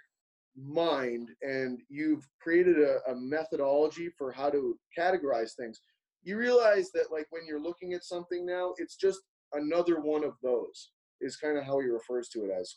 mind 0.56 1.30
and 1.42 1.80
you've 1.88 2.28
created 2.40 2.78
a, 2.78 2.98
a, 3.10 3.14
methodology 3.16 4.08
for 4.16 4.30
how 4.30 4.50
to 4.50 4.78
categorize 4.96 5.54
things 5.58 5.80
you 6.22 6.36
realize 6.38 6.92
that 6.92 7.10
like 7.10 7.26
when 7.30 7.42
you're 7.44 7.60
looking 7.60 7.92
at 7.92 8.04
something 8.04 8.46
now 8.46 8.72
it's 8.78 8.94
just 8.94 9.20
another 9.54 10.00
one 10.00 10.22
of 10.22 10.34
those 10.44 10.90
is 11.20 11.36
kind 11.36 11.56
of 11.58 11.64
how 11.64 11.80
he 11.80 11.86
refers 11.86 12.28
to 12.28 12.44
it 12.44 12.50
as. 12.50 12.76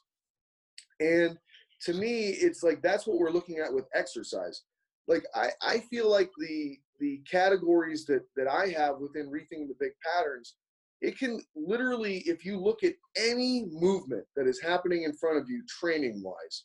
And 0.99 1.38
to 1.82 1.93
me 1.93 2.30
it's 2.30 2.63
like 2.63 2.82
that's 2.82 3.05
what 3.07 3.19
we're 3.19 3.32
looking 3.32 3.59
at 3.59 3.73
with 3.73 3.86
exercise 3.93 4.63
like 5.07 5.23
i 5.36 5.49
i 5.61 5.80
feel 5.80 6.09
like 6.09 6.30
the 6.39 6.78
the 6.99 7.21
categories 7.30 8.05
that 8.05 8.23
that 8.36 8.47
I 8.47 8.69
have 8.69 8.99
within 8.99 9.32
rethinking 9.32 9.67
the 9.67 9.75
big 9.80 9.91
patterns, 10.03 10.55
it 11.01 11.17
can 11.17 11.41
literally, 11.55 12.23
if 12.25 12.43
you 12.45 12.57
look 12.57 12.84
at 12.84 12.93
any 13.15 13.65
movement 13.71 14.25
that 14.36 14.47
is 14.47 14.61
happening 14.61 15.03
in 15.03 15.13
front 15.13 15.38
of 15.38 15.49
you, 15.49 15.63
training 15.67 16.21
wise, 16.23 16.63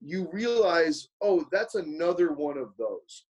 you 0.00 0.28
realize, 0.32 1.08
oh, 1.22 1.44
that's 1.50 1.74
another 1.74 2.32
one 2.32 2.58
of 2.58 2.70
those. 2.78 3.24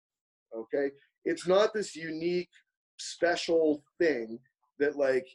Okay, 0.55 0.91
it's 1.25 1.47
not 1.47 1.73
this 1.73 1.97
unique, 1.97 2.51
special 2.99 3.83
thing 3.99 4.39
that 4.79 4.97
like 4.97 5.27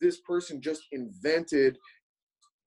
this 0.00 0.20
person 0.20 0.60
just 0.60 0.82
invented. 0.92 1.78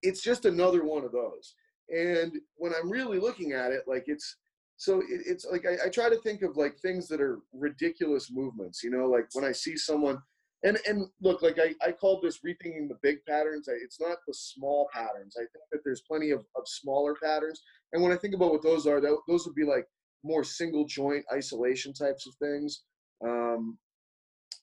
It's 0.02 0.22
just 0.22 0.46
another 0.46 0.84
one 0.84 1.04
of 1.04 1.12
those. 1.12 1.54
And 1.92 2.32
when 2.56 2.72
I'm 2.74 2.90
really 2.90 3.20
looking 3.20 3.52
at 3.52 3.70
it, 3.70 3.82
like 3.86 4.04
it's 4.06 4.36
so 4.82 4.98
it, 5.00 5.22
it's 5.26 5.46
like 5.50 5.64
I, 5.64 5.86
I, 5.86 5.88
try 5.88 6.08
to 6.08 6.16
think 6.16 6.42
of 6.42 6.56
like 6.56 6.76
things 6.78 7.06
that 7.08 7.20
are 7.20 7.38
ridiculous 7.52 8.32
movements 8.32 8.82
you 8.82 8.90
know 8.90 9.06
like 9.06 9.26
when 9.32 9.44
i 9.44 9.52
see 9.52 9.76
someone 9.76 10.18
and 10.64 10.76
and 10.88 11.06
look 11.20 11.40
like 11.40 11.58
i, 11.60 11.72
I 11.86 11.92
called 11.92 12.22
this 12.22 12.38
rethinking 12.38 12.88
the 12.88 12.98
big 13.02 13.18
patterns. 13.28 13.68
I, 13.68 13.74
it's 13.82 14.00
not 14.00 14.18
the 14.26 14.34
small 14.34 14.88
patterns. 14.92 15.36
I 15.36 15.42
think 15.42 15.64
that 15.70 15.80
there's 15.84 16.02
plenty 16.02 16.30
of, 16.30 16.40
of 16.56 16.66
smaller 16.66 17.14
patterns. 17.14 17.62
And 17.92 18.02
when 18.02 18.12
i 18.12 18.16
think 18.16 18.34
about 18.34 18.50
what 18.50 18.62
those 18.62 18.86
are 18.86 19.00
those 19.00 19.46
would 19.46 19.54
be 19.54 19.64
like 19.64 19.86
more 20.24 20.44
single 20.44 20.84
joint 20.84 21.24
isolation 21.32 21.92
types 21.92 22.26
of 22.26 22.34
things. 22.36 22.82
Um, 23.24 23.78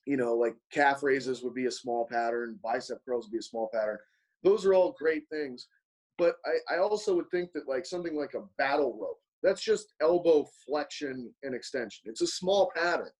you 0.06 0.16
know 0.16 0.34
like 0.34 0.54
calf 0.72 1.02
raises 1.02 1.42
would 1.42 1.54
be 1.54 1.66
a 1.66 1.70
small 1.70 2.06
pattern. 2.10 2.58
Bicep 2.62 2.98
curls 3.06 3.26
would 3.26 3.32
be 3.32 3.38
a 3.38 3.42
small 3.42 3.70
pattern. 3.72 3.98
Those 4.42 4.66
are 4.66 4.74
all 4.74 4.96
great 4.98 5.24
things 5.30 5.66
but 6.20 6.34
I, 6.44 6.74
I 6.74 6.78
also 6.78 7.16
would 7.16 7.30
think 7.30 7.50
that 7.54 7.66
like 7.66 7.86
something 7.86 8.14
like 8.14 8.34
a 8.34 8.44
battle 8.58 8.98
rope 9.00 9.18
that's 9.42 9.62
just 9.62 9.94
elbow 10.02 10.46
flexion 10.66 11.32
and 11.42 11.54
extension. 11.54 12.02
It's 12.04 12.20
a 12.20 12.26
small 12.26 12.70
pattern. 12.76 13.10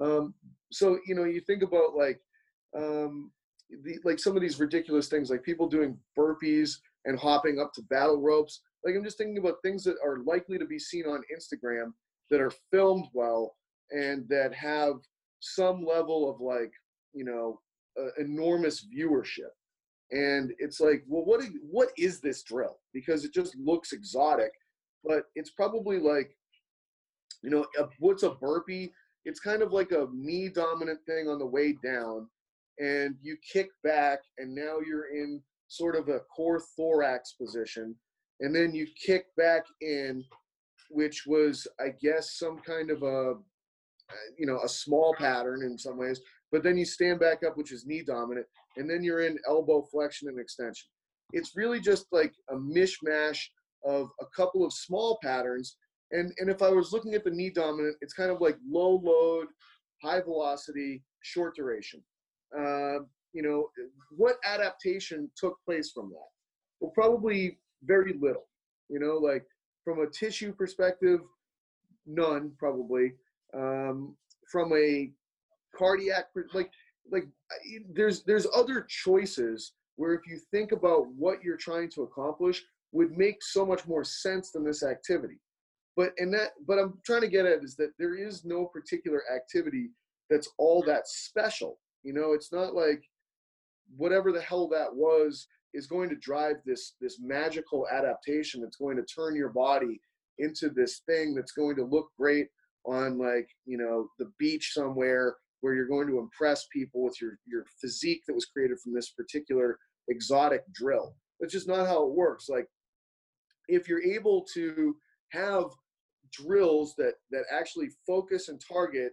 Um, 0.00 0.34
so 0.72 0.98
you 1.06 1.14
know, 1.14 1.24
you 1.24 1.42
think 1.42 1.62
about 1.62 1.94
like 1.94 2.18
um, 2.74 3.30
the, 3.84 3.98
like 4.04 4.18
some 4.18 4.36
of 4.36 4.42
these 4.42 4.58
ridiculous 4.58 5.08
things, 5.08 5.28
like 5.30 5.42
people 5.42 5.68
doing 5.68 5.98
burpees 6.18 6.78
and 7.04 7.18
hopping 7.18 7.60
up 7.60 7.74
to 7.74 7.82
battle 7.82 8.20
ropes. 8.22 8.62
Like 8.84 8.94
I'm 8.96 9.04
just 9.04 9.18
thinking 9.18 9.38
about 9.38 9.62
things 9.62 9.84
that 9.84 9.96
are 10.02 10.20
likely 10.24 10.58
to 10.58 10.66
be 10.66 10.78
seen 10.78 11.04
on 11.04 11.22
Instagram 11.36 11.92
that 12.30 12.40
are 12.40 12.52
filmed 12.70 13.06
well 13.12 13.54
and 13.90 14.26
that 14.30 14.54
have 14.54 14.94
some 15.40 15.84
level 15.84 16.30
of 16.30 16.40
like 16.40 16.72
you 17.12 17.24
know 17.24 17.60
uh, 18.00 18.10
enormous 18.18 18.86
viewership. 18.86 19.52
And 20.12 20.52
it's 20.58 20.80
like, 20.80 21.04
well, 21.08 21.24
what 21.24 21.42
what 21.68 21.88
is 21.96 22.20
this 22.20 22.42
drill? 22.42 22.78
Because 22.92 23.24
it 23.24 23.34
just 23.34 23.56
looks 23.56 23.92
exotic 23.92 24.52
but 25.06 25.24
it's 25.34 25.50
probably 25.50 25.98
like, 25.98 26.36
you 27.42 27.50
know, 27.50 27.66
a, 27.78 27.84
what's 28.00 28.24
a 28.24 28.30
burpee? 28.30 28.92
It's 29.24 29.40
kind 29.40 29.62
of 29.62 29.72
like 29.72 29.92
a 29.92 30.08
knee 30.12 30.48
dominant 30.48 31.00
thing 31.06 31.28
on 31.28 31.38
the 31.38 31.46
way 31.46 31.76
down, 31.84 32.28
and 32.78 33.14
you 33.22 33.36
kick 33.52 33.68
back, 33.84 34.18
and 34.38 34.54
now 34.54 34.78
you're 34.84 35.14
in 35.14 35.40
sort 35.68 35.96
of 35.96 36.08
a 36.08 36.20
core 36.34 36.60
thorax 36.76 37.32
position, 37.32 37.94
and 38.40 38.54
then 38.54 38.74
you 38.74 38.86
kick 39.00 39.26
back 39.36 39.64
in, 39.80 40.24
which 40.90 41.24
was, 41.26 41.66
I 41.80 41.88
guess, 42.00 42.38
some 42.38 42.58
kind 42.58 42.90
of 42.90 43.02
a, 43.02 43.34
you 44.38 44.46
know, 44.46 44.60
a 44.64 44.68
small 44.68 45.14
pattern 45.18 45.62
in 45.62 45.78
some 45.78 45.98
ways. 45.98 46.20
But 46.52 46.62
then 46.62 46.76
you 46.76 46.84
stand 46.84 47.18
back 47.18 47.42
up, 47.44 47.56
which 47.56 47.72
is 47.72 47.86
knee 47.86 48.02
dominant, 48.02 48.46
and 48.76 48.88
then 48.88 49.02
you're 49.02 49.26
in 49.26 49.38
elbow 49.48 49.82
flexion 49.90 50.28
and 50.28 50.38
extension. 50.38 50.88
It's 51.32 51.56
really 51.56 51.80
just 51.80 52.06
like 52.12 52.32
a 52.50 52.54
mishmash 52.54 53.40
of 53.84 54.08
a 54.20 54.26
couple 54.34 54.64
of 54.64 54.72
small 54.72 55.18
patterns. 55.22 55.76
And, 56.12 56.32
and 56.38 56.48
if 56.48 56.62
I 56.62 56.70
was 56.70 56.92
looking 56.92 57.14
at 57.14 57.24
the 57.24 57.30
knee 57.30 57.50
dominant, 57.50 57.96
it's 58.00 58.14
kind 58.14 58.30
of 58.30 58.40
like 58.40 58.56
low 58.68 59.00
load, 59.02 59.48
high 60.02 60.20
velocity, 60.20 61.02
short 61.22 61.56
duration. 61.56 62.02
Uh, 62.56 63.00
you 63.32 63.42
know, 63.42 63.68
what 64.10 64.36
adaptation 64.44 65.30
took 65.36 65.56
place 65.64 65.90
from 65.92 66.10
that? 66.10 66.28
Well, 66.80 66.92
probably 66.94 67.58
very 67.82 68.14
little. 68.20 68.46
You 68.88 69.00
know, 69.00 69.16
like 69.16 69.44
from 69.84 70.00
a 70.00 70.10
tissue 70.10 70.52
perspective, 70.52 71.20
none 72.06 72.52
probably. 72.58 73.12
Um, 73.54 74.16
from 74.50 74.72
a 74.72 75.10
cardiac, 75.76 76.26
like 76.54 76.70
like 77.10 77.28
there's 77.92 78.22
there's 78.24 78.46
other 78.54 78.86
choices 78.88 79.72
where 79.96 80.14
if 80.14 80.26
you 80.26 80.38
think 80.50 80.72
about 80.72 81.06
what 81.16 81.42
you're 81.42 81.56
trying 81.56 81.90
to 81.90 82.02
accomplish, 82.02 82.62
would 82.92 83.16
make 83.16 83.42
so 83.42 83.64
much 83.64 83.86
more 83.86 84.04
sense 84.04 84.50
than 84.50 84.64
this 84.64 84.82
activity. 84.82 85.38
But 85.96 86.12
and 86.18 86.32
that 86.34 86.50
but 86.66 86.78
I'm 86.78 86.98
trying 87.04 87.22
to 87.22 87.28
get 87.28 87.46
at 87.46 87.64
is 87.64 87.76
that 87.76 87.92
there 87.98 88.14
is 88.14 88.44
no 88.44 88.66
particular 88.66 89.22
activity 89.34 89.90
that's 90.28 90.48
all 90.58 90.82
that 90.86 91.06
special. 91.06 91.78
You 92.02 92.12
know, 92.12 92.32
it's 92.32 92.52
not 92.52 92.74
like 92.74 93.02
whatever 93.96 94.32
the 94.32 94.40
hell 94.40 94.68
that 94.68 94.94
was 94.94 95.46
is 95.74 95.86
going 95.86 96.08
to 96.10 96.16
drive 96.16 96.56
this 96.64 96.94
this 97.00 97.18
magical 97.20 97.86
adaptation 97.92 98.60
that's 98.60 98.76
going 98.76 98.96
to 98.96 99.04
turn 99.04 99.36
your 99.36 99.50
body 99.50 100.00
into 100.38 100.68
this 100.68 101.00
thing 101.06 101.34
that's 101.34 101.52
going 101.52 101.76
to 101.76 101.84
look 101.84 102.08
great 102.18 102.48
on 102.84 103.18
like 103.18 103.48
you 103.64 103.78
know 103.78 104.08
the 104.18 104.30
beach 104.38 104.72
somewhere 104.74 105.36
where 105.60 105.74
you're 105.74 105.88
going 105.88 106.06
to 106.08 106.18
impress 106.18 106.66
people 106.72 107.02
with 107.02 107.20
your 107.20 107.38
your 107.46 107.64
physique 107.80 108.22
that 108.26 108.34
was 108.34 108.46
created 108.46 108.78
from 108.80 108.94
this 108.94 109.10
particular 109.10 109.78
exotic 110.08 110.62
drill. 110.72 111.14
That's 111.40 111.52
just 111.52 111.68
not 111.68 111.86
how 111.86 112.04
it 112.04 112.14
works. 112.14 112.48
Like 112.48 112.66
if 113.68 113.88
you're 113.88 114.02
able 114.02 114.46
to 114.54 114.96
have 115.30 115.66
drills 116.32 116.94
that 116.96 117.14
that 117.30 117.44
actually 117.50 117.88
focus 118.06 118.48
and 118.48 118.60
target 118.66 119.12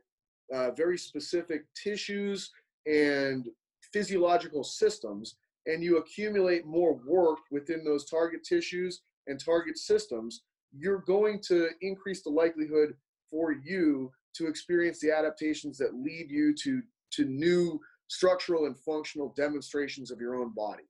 uh, 0.53 0.71
very 0.71 0.97
specific 0.97 1.65
tissues 1.81 2.51
and 2.85 3.47
physiological 3.91 4.63
systems 4.63 5.35
and 5.65 5.83
you 5.83 5.97
accumulate 5.97 6.65
more 6.65 6.99
work 7.05 7.39
within 7.51 7.83
those 7.83 8.05
target 8.05 8.43
tissues 8.43 9.01
and 9.27 9.43
target 9.43 9.77
systems, 9.77 10.43
you're 10.77 11.03
going 11.07 11.39
to 11.39 11.69
increase 11.81 12.21
the 12.23 12.29
likelihood 12.29 12.93
for 13.31 13.53
you 13.53 14.11
to 14.35 14.47
experience 14.47 14.99
the 14.99 15.11
adaptations 15.11 15.77
that 15.77 15.95
lead 15.95 16.29
you 16.29 16.53
to, 16.63 16.81
to 17.11 17.25
new 17.25 17.79
structural 18.07 18.65
and 18.65 18.77
functional 18.79 19.33
demonstrations 19.35 20.11
of 20.11 20.19
your 20.19 20.35
own 20.35 20.53
body. 20.53 20.83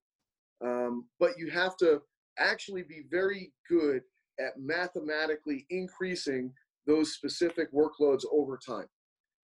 Um, 0.64 1.06
but 1.20 1.38
you 1.38 1.50
have 1.52 1.78
to 1.78 2.02
actually 2.39 2.84
be 2.84 3.04
very 3.10 3.52
good 3.70 4.02
at 4.39 4.54
mathematically 4.58 5.66
increasing 5.70 6.52
those 6.88 7.14
specific 7.14 7.72
workloads 7.74 8.24
over 8.32 8.58
time. 8.58 8.88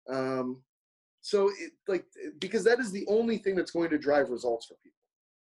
Um, 0.09 0.61
so, 1.21 1.49
it, 1.49 1.71
like, 1.87 2.05
because 2.39 2.63
that 2.63 2.79
is 2.79 2.91
the 2.91 3.05
only 3.07 3.37
thing 3.37 3.55
that's 3.55 3.71
going 3.71 3.91
to 3.91 3.97
drive 3.97 4.29
results 4.29 4.65
for 4.65 4.75
people 4.83 4.97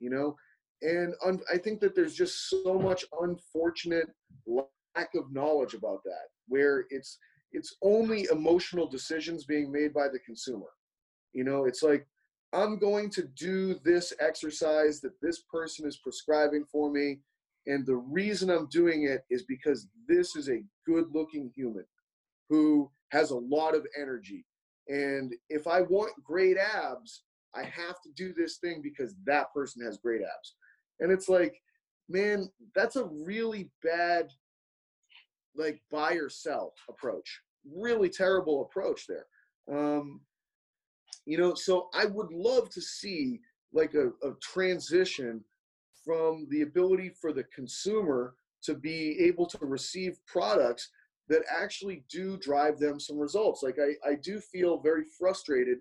you 0.02 0.10
know 0.10 0.36
and 0.82 1.14
un- 1.26 1.40
i 1.54 1.58
think 1.58 1.80
that 1.80 1.96
there's 1.96 2.16
just 2.16 2.50
so 2.50 2.78
much 2.78 3.06
unfortunate 3.22 4.10
lack 4.46 5.16
of 5.16 5.32
knowledge 5.32 5.74
about 5.74 6.04
that 6.04 6.28
where 6.48 6.86
it's 6.90 7.18
it's 7.54 7.76
only 7.82 8.28
emotional 8.32 8.88
decisions 8.88 9.46
being 9.46 9.72
made 9.72 9.94
by 9.94 10.08
the 10.08 10.20
consumer 10.20 10.70
you 11.34 11.44
know 11.44 11.66
it's 11.66 11.84
like 11.84 12.06
i'm 12.54 12.78
going 12.78 13.10
to 13.10 13.24
do 13.38 13.76
this 13.84 14.14
exercise 14.20 15.00
that 15.02 15.20
this 15.22 15.44
person 15.52 15.88
is 15.88 15.98
prescribing 15.98 16.66
for 16.72 16.92
me 16.92 17.20
and 17.68 17.86
the 17.86 17.96
reason 17.96 18.50
i'm 18.50 18.68
doing 18.68 19.04
it 19.04 19.24
is 19.30 19.44
because 19.44 19.88
this 20.08 20.36
is 20.36 20.50
a 20.50 20.64
good 20.86 21.06
looking 21.14 21.52
human 21.56 21.86
who 22.50 22.90
has 23.12 23.32
a 23.32 23.38
lot 23.38 23.76
of 23.76 23.86
energy 24.00 24.46
and 24.88 25.34
if 25.50 25.68
i 25.68 25.82
want 25.82 26.12
great 26.24 26.58
abs 26.58 27.24
I 27.54 27.64
have 27.64 28.02
to 28.02 28.10
do 28.16 28.34
this 28.34 28.58
thing 28.58 28.82
because 28.82 29.16
that 29.26 29.54
person 29.54 29.84
has 29.86 29.98
great 29.98 30.22
abs. 30.22 30.56
And 31.00 31.12
it's 31.12 31.30
like, 31.30 31.62
man, 32.10 32.50
that's 32.76 32.96
a 32.96 33.06
really 33.06 33.70
bad 33.84 34.30
like 35.56 35.82
buy 35.92 36.14
or 36.14 36.30
sell 36.30 36.74
approach. 36.90 37.42
Really 37.76 38.10
terrible 38.10 38.62
approach 38.64 39.06
there. 39.08 39.26
Um, 39.72 40.22
you 41.26 41.38
know, 41.38 41.54
so 41.54 41.90
I 41.94 42.06
would 42.06 42.32
love 42.32 42.70
to 42.72 42.82
see 42.82 43.40
like 43.74 43.94
a, 43.94 44.08
a 44.28 44.34
transition 44.42 45.44
from 46.04 46.48
the 46.50 46.62
ability 46.62 47.12
for 47.22 47.32
the 47.32 47.44
consumer 47.56 48.36
to 48.64 48.74
be 48.74 49.20
able 49.20 49.46
to 49.46 49.58
receive 49.62 50.20
products 50.26 50.90
that 51.30 51.44
actually 51.50 52.04
do 52.10 52.38
drive 52.38 52.80
them 52.80 53.00
some 53.00 53.18
results. 53.18 53.64
Like 53.64 53.78
I, 53.80 54.10
I 54.10 54.16
do 54.16 54.40
feel 54.40 54.80
very 54.80 55.04
frustrated 55.18 55.78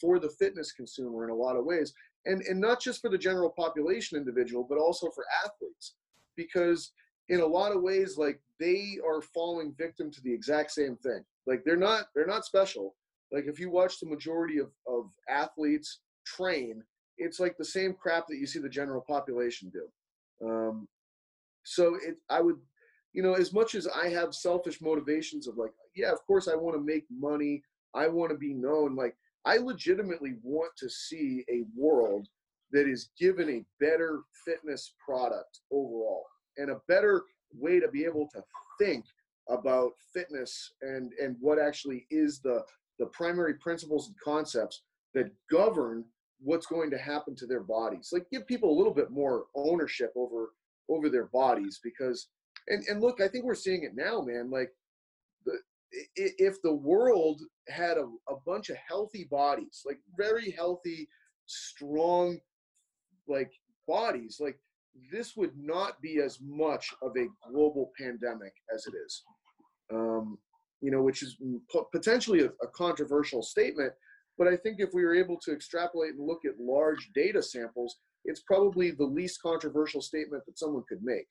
for 0.00 0.18
the 0.18 0.30
fitness 0.30 0.72
consumer 0.72 1.24
in 1.24 1.30
a 1.30 1.34
lot 1.34 1.56
of 1.56 1.64
ways 1.64 1.92
and 2.26 2.42
and 2.42 2.60
not 2.60 2.80
just 2.80 3.00
for 3.00 3.10
the 3.10 3.18
general 3.18 3.50
population 3.50 4.18
individual 4.18 4.66
but 4.68 4.78
also 4.78 5.10
for 5.10 5.24
athletes 5.44 5.94
because 6.36 6.92
in 7.28 7.40
a 7.40 7.46
lot 7.46 7.72
of 7.72 7.82
ways 7.82 8.18
like 8.18 8.40
they 8.60 8.98
are 9.06 9.20
falling 9.20 9.74
victim 9.76 10.10
to 10.10 10.20
the 10.22 10.32
exact 10.32 10.70
same 10.70 10.96
thing. 10.96 11.24
Like 11.46 11.62
they're 11.64 11.76
not 11.76 12.06
they're 12.14 12.26
not 12.26 12.44
special. 12.44 12.94
Like 13.32 13.44
if 13.46 13.58
you 13.58 13.70
watch 13.70 13.98
the 13.98 14.08
majority 14.08 14.58
of, 14.58 14.70
of 14.86 15.10
athletes 15.28 16.00
train 16.26 16.82
it's 17.18 17.40
like 17.40 17.56
the 17.56 17.64
same 17.64 17.94
crap 17.94 18.26
that 18.28 18.38
you 18.38 18.46
see 18.46 18.58
the 18.58 18.68
general 18.68 19.00
population 19.00 19.70
do. 19.70 20.46
Um, 20.46 20.88
so 21.66 21.94
it 21.94 22.16
i 22.28 22.42
would 22.42 22.58
you 23.14 23.22
know 23.22 23.34
as 23.34 23.52
much 23.54 23.74
as 23.74 23.88
i 23.88 24.08
have 24.08 24.34
selfish 24.34 24.82
motivations 24.82 25.46
of 25.46 25.56
like 25.56 25.70
yeah 25.96 26.12
of 26.12 26.18
course 26.26 26.46
i 26.46 26.54
want 26.54 26.76
to 26.76 26.82
make 26.82 27.06
money. 27.10 27.62
I 27.94 28.08
want 28.08 28.32
to 28.32 28.36
be 28.36 28.52
known 28.52 28.96
like 28.96 29.16
I 29.46 29.58
legitimately 29.58 30.34
want 30.42 30.72
to 30.78 30.88
see 30.90 31.44
a 31.48 31.62
world 31.76 32.26
that 32.72 32.88
is 32.88 33.10
given 33.18 33.48
a 33.48 33.64
better 33.78 34.22
fitness 34.44 34.94
product 35.04 35.60
overall 35.70 36.24
and 36.56 36.70
a 36.70 36.80
better 36.88 37.22
way 37.52 37.80
to 37.80 37.88
be 37.88 38.04
able 38.04 38.28
to 38.32 38.42
think 38.78 39.04
about 39.48 39.92
fitness 40.12 40.72
and 40.82 41.12
and 41.22 41.36
what 41.40 41.58
actually 41.58 42.06
is 42.10 42.40
the 42.40 42.62
the 42.98 43.06
primary 43.06 43.54
principles 43.54 44.06
and 44.08 44.16
concepts 44.24 44.82
that 45.14 45.30
govern 45.50 46.04
what's 46.40 46.66
going 46.66 46.90
to 46.90 46.98
happen 46.98 47.34
to 47.36 47.46
their 47.46 47.62
bodies. 47.62 48.10
Like 48.12 48.26
give 48.30 48.46
people 48.46 48.70
a 48.70 48.78
little 48.78 48.94
bit 48.94 49.10
more 49.10 49.46
ownership 49.54 50.12
over 50.16 50.50
over 50.88 51.08
their 51.08 51.26
bodies 51.26 51.80
because 51.82 52.28
and 52.68 52.84
and 52.88 53.00
look 53.00 53.20
i 53.20 53.26
think 53.26 53.44
we're 53.44 53.54
seeing 53.54 53.84
it 53.84 53.96
now 53.96 54.20
man 54.20 54.50
like 54.50 54.70
the, 55.46 55.58
if 56.16 56.60
the 56.62 56.74
world 56.74 57.40
had 57.68 57.96
a, 57.96 58.06
a 58.28 58.36
bunch 58.46 58.70
of 58.70 58.76
healthy 58.88 59.24
bodies, 59.30 59.82
like 59.86 59.98
very 60.16 60.50
healthy, 60.50 61.08
strong, 61.46 62.38
like 63.28 63.52
bodies, 63.86 64.38
like 64.40 64.58
this 65.10 65.36
would 65.36 65.52
not 65.56 66.00
be 66.00 66.20
as 66.20 66.38
much 66.42 66.92
of 67.02 67.12
a 67.16 67.26
global 67.50 67.92
pandemic 67.98 68.52
as 68.74 68.86
it 68.86 68.94
is. 69.06 69.22
Um, 69.92 70.38
you 70.80 70.90
know, 70.90 71.02
which 71.02 71.22
is 71.22 71.36
potentially 71.92 72.42
a, 72.42 72.46
a 72.62 72.68
controversial 72.74 73.42
statement, 73.42 73.92
but 74.36 74.48
I 74.48 74.56
think 74.56 74.76
if 74.80 74.90
we 74.92 75.04
were 75.04 75.14
able 75.14 75.38
to 75.44 75.52
extrapolate 75.52 76.14
and 76.14 76.26
look 76.26 76.44
at 76.44 76.58
large 76.58 77.10
data 77.14 77.42
samples, 77.42 77.96
it's 78.24 78.40
probably 78.40 78.90
the 78.90 79.04
least 79.04 79.40
controversial 79.42 80.00
statement 80.00 80.44
that 80.46 80.58
someone 80.58 80.84
could 80.88 81.02
make. 81.02 81.26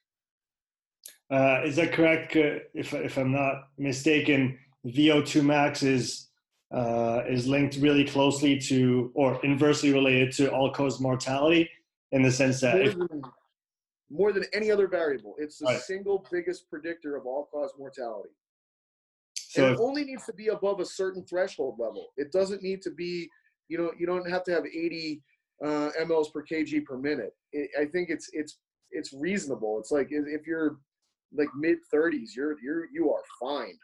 Uh, 1.29 1.61
is 1.65 1.75
that 1.75 1.91
correct? 1.93 2.35
Uh, 2.35 2.59
if 2.73 2.93
if 2.93 3.17
I'm 3.17 3.31
not 3.31 3.69
mistaken, 3.77 4.57
VO2 4.85 5.43
max 5.43 5.83
is 5.83 6.29
uh, 6.73 7.23
is 7.27 7.47
linked 7.47 7.75
really 7.77 8.03
closely 8.05 8.57
to, 8.57 9.11
or 9.13 9.39
inversely 9.45 9.93
related 9.93 10.31
to 10.33 10.51
all-cause 10.51 10.99
mortality, 10.99 11.69
in 12.11 12.23
the 12.23 12.31
sense 12.31 12.61
that 12.61 12.81
if, 12.81 12.95
more 14.13 14.31
than 14.31 14.45
any 14.53 14.69
other 14.69 14.87
variable, 14.87 15.33
it's 15.37 15.57
the 15.57 15.65
right. 15.65 15.81
single 15.81 16.25
biggest 16.31 16.69
predictor 16.69 17.15
of 17.15 17.25
all-cause 17.25 17.71
mortality. 17.77 18.29
So 19.35 19.65
and 19.65 19.75
it 19.75 19.79
only 19.81 20.05
needs 20.05 20.25
to 20.27 20.33
be 20.33 20.47
above 20.47 20.79
a 20.79 20.85
certain 20.85 21.25
threshold 21.25 21.75
level. 21.79 22.07
It 22.17 22.31
doesn't 22.31 22.61
need 22.61 22.81
to 22.83 22.91
be, 22.91 23.27
you 23.69 23.77
know, 23.77 23.91
you 23.99 24.05
don't 24.05 24.29
have 24.29 24.43
to 24.45 24.51
have 24.51 24.65
80 24.65 25.21
uh, 25.63 25.89
mLs 26.01 26.31
per 26.31 26.43
kg 26.43 26.85
per 26.85 26.97
minute. 26.97 27.33
It, 27.51 27.69
I 27.79 27.85
think 27.85 28.09
it's 28.09 28.29
it's 28.33 28.57
it's 28.91 29.13
reasonable. 29.13 29.79
It's 29.79 29.91
like 29.91 30.07
if 30.11 30.45
you're 30.45 30.77
like 31.35 31.49
mid 31.55 31.77
30s, 31.93 32.35
you're 32.35 32.55
you're 32.61 32.87
you 32.93 33.11
are 33.11 33.23
fine. 33.39 33.77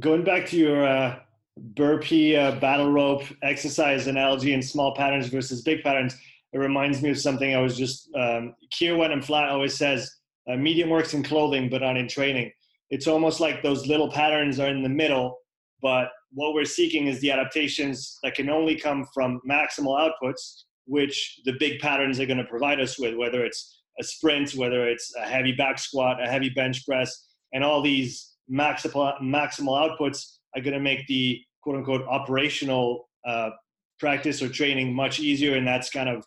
Going 0.00 0.24
back 0.24 0.46
to 0.46 0.56
your 0.56 0.84
uh, 0.86 1.20
burpee 1.56 2.36
uh, 2.36 2.56
battle 2.56 2.90
rope 2.90 3.22
exercise 3.42 4.06
analogy 4.08 4.52
in 4.52 4.62
small 4.62 4.94
patterns 4.94 5.28
versus 5.28 5.62
big 5.62 5.82
patterns, 5.82 6.16
it 6.52 6.58
reminds 6.58 7.02
me 7.02 7.10
of 7.10 7.18
something 7.18 7.54
I 7.54 7.60
was 7.60 7.76
just 7.76 8.08
um, 8.14 8.54
Keir 8.70 8.96
Flat 9.22 9.48
always 9.48 9.74
says, 9.74 10.10
uh, 10.50 10.56
medium 10.56 10.90
works 10.90 11.14
in 11.14 11.22
clothing, 11.22 11.68
but 11.68 11.82
not 11.82 11.96
in 11.96 12.08
training. 12.08 12.50
It's 12.90 13.06
almost 13.06 13.40
like 13.40 13.62
those 13.62 13.86
little 13.86 14.10
patterns 14.10 14.60
are 14.60 14.68
in 14.68 14.82
the 14.82 14.88
middle, 14.88 15.38
but 15.82 16.08
what 16.32 16.54
we're 16.54 16.64
seeking 16.64 17.08
is 17.08 17.20
the 17.20 17.32
adaptations 17.32 18.18
that 18.22 18.34
can 18.34 18.48
only 18.48 18.76
come 18.76 19.04
from 19.12 19.40
maximal 19.48 19.98
outputs, 19.98 20.62
which 20.86 21.40
the 21.44 21.54
big 21.58 21.80
patterns 21.80 22.20
are 22.20 22.26
going 22.26 22.38
to 22.38 22.44
provide 22.44 22.80
us 22.80 22.98
with, 22.98 23.16
whether 23.16 23.44
it's 23.44 23.82
a 23.98 24.04
sprint, 24.04 24.52
whether 24.54 24.88
it's 24.88 25.14
a 25.16 25.26
heavy 25.26 25.52
back 25.52 25.78
squat, 25.78 26.22
a 26.22 26.28
heavy 26.28 26.50
bench 26.50 26.86
press, 26.86 27.26
and 27.52 27.64
all 27.64 27.82
these 27.82 28.34
maximal, 28.50 29.20
maximal 29.20 29.76
outputs 29.76 30.36
are 30.54 30.62
going 30.62 30.74
to 30.74 30.80
make 30.80 31.06
the 31.06 31.40
quote 31.62 31.76
unquote 31.76 32.02
operational 32.08 33.08
uh, 33.26 33.50
practice 33.98 34.42
or 34.42 34.48
training 34.48 34.94
much 34.94 35.18
easier. 35.18 35.56
And 35.56 35.66
that's 35.66 35.90
kind 35.90 36.08
of 36.08 36.24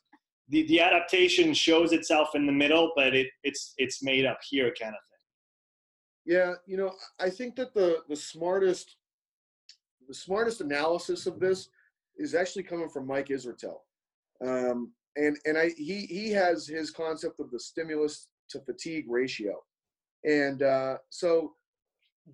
the, 0.49 0.67
the 0.67 0.81
adaptation 0.81 1.53
shows 1.53 1.91
itself 1.93 2.29
in 2.35 2.45
the 2.45 2.51
middle, 2.51 2.91
but 2.95 3.15
it, 3.15 3.27
it's, 3.43 3.73
it's 3.77 4.03
made 4.03 4.25
up 4.25 4.39
here 4.47 4.73
kind 4.79 4.93
of 4.93 5.01
thing. 5.09 6.35
Yeah. 6.35 6.53
You 6.65 6.77
know, 6.77 6.93
I 7.19 7.29
think 7.29 7.55
that 7.55 7.73
the, 7.73 7.99
the 8.07 8.15
smartest, 8.15 8.95
the 10.07 10.13
smartest 10.13 10.61
analysis 10.61 11.25
of 11.27 11.39
this 11.39 11.69
is 12.17 12.35
actually 12.35 12.63
coming 12.63 12.89
from 12.89 13.07
Mike 13.07 13.27
Israetel. 13.27 13.77
Um, 14.45 14.91
and 15.15 15.37
and 15.45 15.57
I 15.57 15.69
he 15.77 16.05
he 16.05 16.29
has 16.31 16.67
his 16.67 16.91
concept 16.91 17.39
of 17.39 17.51
the 17.51 17.59
stimulus 17.59 18.27
to 18.49 18.59
fatigue 18.61 19.05
ratio, 19.07 19.61
and 20.23 20.63
uh, 20.63 20.97
so 21.09 21.53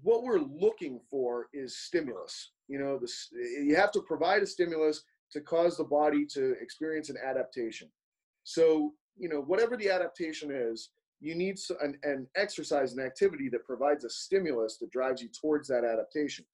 what 0.02 0.24
we're 0.24 0.40
looking 0.40 1.00
for 1.10 1.48
is 1.54 1.78
stimulus. 1.78 2.52
You 2.68 2.80
know, 2.80 2.98
this 2.98 3.30
you 3.32 3.76
have 3.76 3.92
to 3.94 4.02
provide 4.02 4.44
a 4.44 4.48
stimulus 4.48 5.04
to 5.32 5.42
cause 5.42 5.78
the 5.78 5.84
body 5.84 6.26
to 6.34 6.56
experience 6.62 7.10
an 7.10 7.18
adaptation. 7.24 7.90
So, 8.46 8.94
you 9.18 9.28
know, 9.28 9.42
whatever 9.42 9.76
the 9.76 9.90
adaptation 9.90 10.52
is, 10.52 10.92
you 11.20 11.36
need 11.36 11.58
an, 11.82 11.98
an 12.04 12.28
exercise 12.36 12.94
and 12.94 13.02
activity 13.02 13.50
that 13.50 13.66
provides 13.66 14.06
a 14.06 14.10
stimulus 14.10 14.78
that 14.78 14.92
drives 14.92 15.22
you 15.22 15.30
towards 15.30 15.68
that 15.68 15.84
adaptation. 15.84 16.46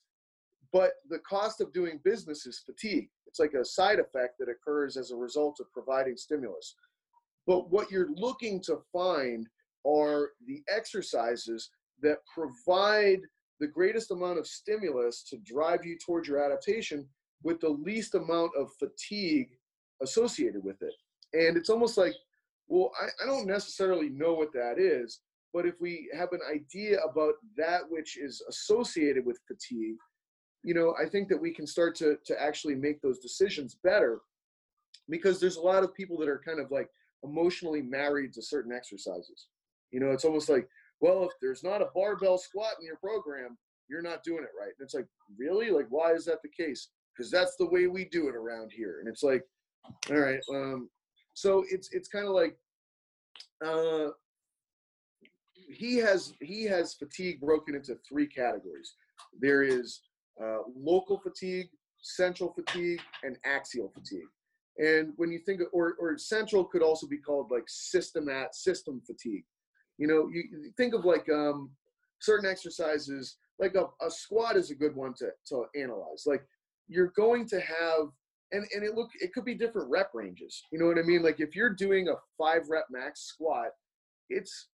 But 0.72 0.94
the 1.10 1.20
cost 1.20 1.60
of 1.60 1.74
doing 1.74 2.00
business 2.04 2.46
is 2.46 2.64
fatigue. 2.66 3.10
It's 3.28 3.40
like 3.40 3.54
a 3.54 3.66
side 3.66 4.00
effect 4.00 4.40
that 4.40 4.48
occurs 4.50 4.96
as 4.96 5.12
a 5.12 5.16
result 5.16 5.58
of 5.60 5.72
providing 5.74 6.16
stimulus. 6.16 6.76
But 7.46 7.70
what 7.72 7.92
you're 7.92 8.12
looking 8.16 8.62
to 8.64 8.78
find 8.94 9.48
are 9.86 10.30
the 10.48 10.64
exercises 10.74 11.70
that 12.02 12.20
provide 12.34 13.20
the 13.60 13.68
greatest 13.68 14.12
amount 14.12 14.40
of 14.40 14.48
stimulus 14.48 15.24
to 15.30 15.38
drive 15.40 15.86
you 15.86 15.98
towards 15.98 16.28
your 16.28 16.44
adaptation 16.44 17.08
with 17.44 17.60
the 17.60 17.70
least 17.70 18.16
amount 18.16 18.52
of 18.58 18.70
fatigue 18.80 19.50
associated 20.02 20.64
with 20.64 20.82
it. 20.82 20.94
And 21.34 21.58
it's 21.58 21.70
almost 21.70 21.98
like, 21.98 22.14
well, 22.68 22.92
I, 23.02 23.24
I 23.24 23.26
don't 23.26 23.48
necessarily 23.48 24.10
know 24.10 24.34
what 24.34 24.54
that 24.54 24.80
is, 24.80 25.20
but 25.54 25.66
if 25.66 25.76
we 25.80 26.10
have 26.18 26.30
an 26.32 26.40
idea 26.50 27.00
about 27.00 27.36
that 27.58 27.82
which 27.90 28.18
is 28.18 28.42
associated 28.50 29.26
with 29.26 29.40
fatigue, 29.48 29.98
you 30.64 30.74
know, 30.74 30.96
I 31.02 31.10
think 31.10 31.28
that 31.30 31.42
we 31.42 31.54
can 31.54 31.66
start 31.66 31.96
to 31.96 32.18
to 32.26 32.42
actually 32.42 32.76
make 32.76 33.02
those 33.02 33.20
decisions 33.20 33.76
better 33.84 34.22
because 35.10 35.40
there's 35.40 35.58
a 35.58 35.62
lot 35.62 35.84
of 35.84 35.94
people 35.94 36.18
that 36.20 36.30
are 36.30 36.42
kind 36.46 36.60
of 36.60 36.72
like 36.72 36.90
emotionally 37.24 37.82
married 37.82 38.34
to 38.34 38.42
certain 38.42 38.72
exercises. 38.72 39.48
You 39.92 40.00
know, 40.00 40.12
it's 40.12 40.26
almost 40.26 40.50
like, 40.50 40.68
well, 41.02 41.24
if 41.26 41.32
there's 41.42 41.64
not 41.64 41.82
a 41.82 41.90
barbell 41.94 42.38
squat 42.38 42.74
in 42.80 42.86
your 42.86 42.98
program, 42.98 43.58
you're 43.90 44.02
not 44.02 44.24
doing 44.24 44.44
it 44.44 44.52
right. 44.58 44.72
And 44.80 44.86
it's 44.86 44.94
like, 44.94 45.08
really? 45.38 45.70
Like, 45.70 45.88
why 45.90 46.14
is 46.14 46.26
that 46.26 46.42
the 46.42 46.50
case? 46.50 46.90
Because 47.14 47.30
that's 47.30 47.58
the 47.58 47.70
way 47.70 47.88
we 47.88 48.06
do 48.06 48.30
it 48.30 48.36
around 48.36 48.72
here. 48.72 49.00
And 49.00 49.10
it's 49.10 49.24
like, 49.24 49.44
all 50.10 50.18
right. 50.18 50.40
Um, 50.54 50.90
so 51.34 51.64
it's 51.70 51.90
it's 51.92 52.10
kind 52.10 52.28
of 52.28 52.34
like 52.34 52.58
uh, 53.66 54.10
he 55.54 55.98
has 55.98 56.34
he 56.42 56.64
has 56.66 56.96
fatigue 56.96 57.40
broken 57.40 57.76
into 57.76 57.96
three 58.08 58.28
categories. 58.28 58.96
There 59.40 59.64
is 59.64 60.02
uh, 60.44 60.60
local 60.76 61.20
fatigue, 61.20 61.70
central 62.02 62.54
fatigue, 62.54 63.02
and 63.24 63.38
axial 63.46 63.92
fatigue. 63.94 64.28
And 64.78 65.14
when 65.18 65.32
you 65.32 65.40
think, 65.40 65.62
of, 65.62 65.68
or, 65.74 65.96
or 66.00 66.18
central 66.18 66.64
could 66.64 66.82
also 66.82 67.08
be 67.08 67.18
called 67.18 67.52
like 67.52 67.66
system 67.68 68.30
at 68.30 68.56
system 68.56 69.02
fatigue. 69.06 69.44
You 69.98 70.08
know, 70.08 70.30
you, 70.32 70.44
you 70.52 70.72
think 70.78 70.94
of 70.94 71.06
like 71.06 71.28
um, 71.30 71.72
certain 72.20 72.50
exercises, 72.50 73.38
like 73.60 73.76
a, 73.76 73.86
a 74.04 74.10
squat 74.10 74.56
is 74.56 74.72
a 74.72 74.76
good 74.76 74.96
one 74.96 75.14
to, 75.16 75.30
to 75.50 75.66
analyze. 75.76 76.24
Like 76.26 76.44
you're 76.88 77.14
going 77.16 77.48
to 77.50 77.60
have, 77.60 78.08
and, 78.52 78.66
and 78.74 78.84
it 78.84 78.96
look, 78.96 79.10
it 79.20 79.34
could 79.34 79.46
be 79.46 79.56
different 79.56 79.90
rep 79.90 80.12
ranges. 80.14 80.64
You 80.72 80.80
know 80.80 80.86
what 80.86 80.98
I 80.98 81.04
mean? 81.04 81.24
Like 81.24 81.40
if 81.40 81.56
you're 81.56 81.74
doing 81.74 82.10
a 82.10 82.16
five 82.38 82.70
rep 82.70 82.86
max 82.92 83.22
squat, 83.22 83.70
it's, 84.30 84.68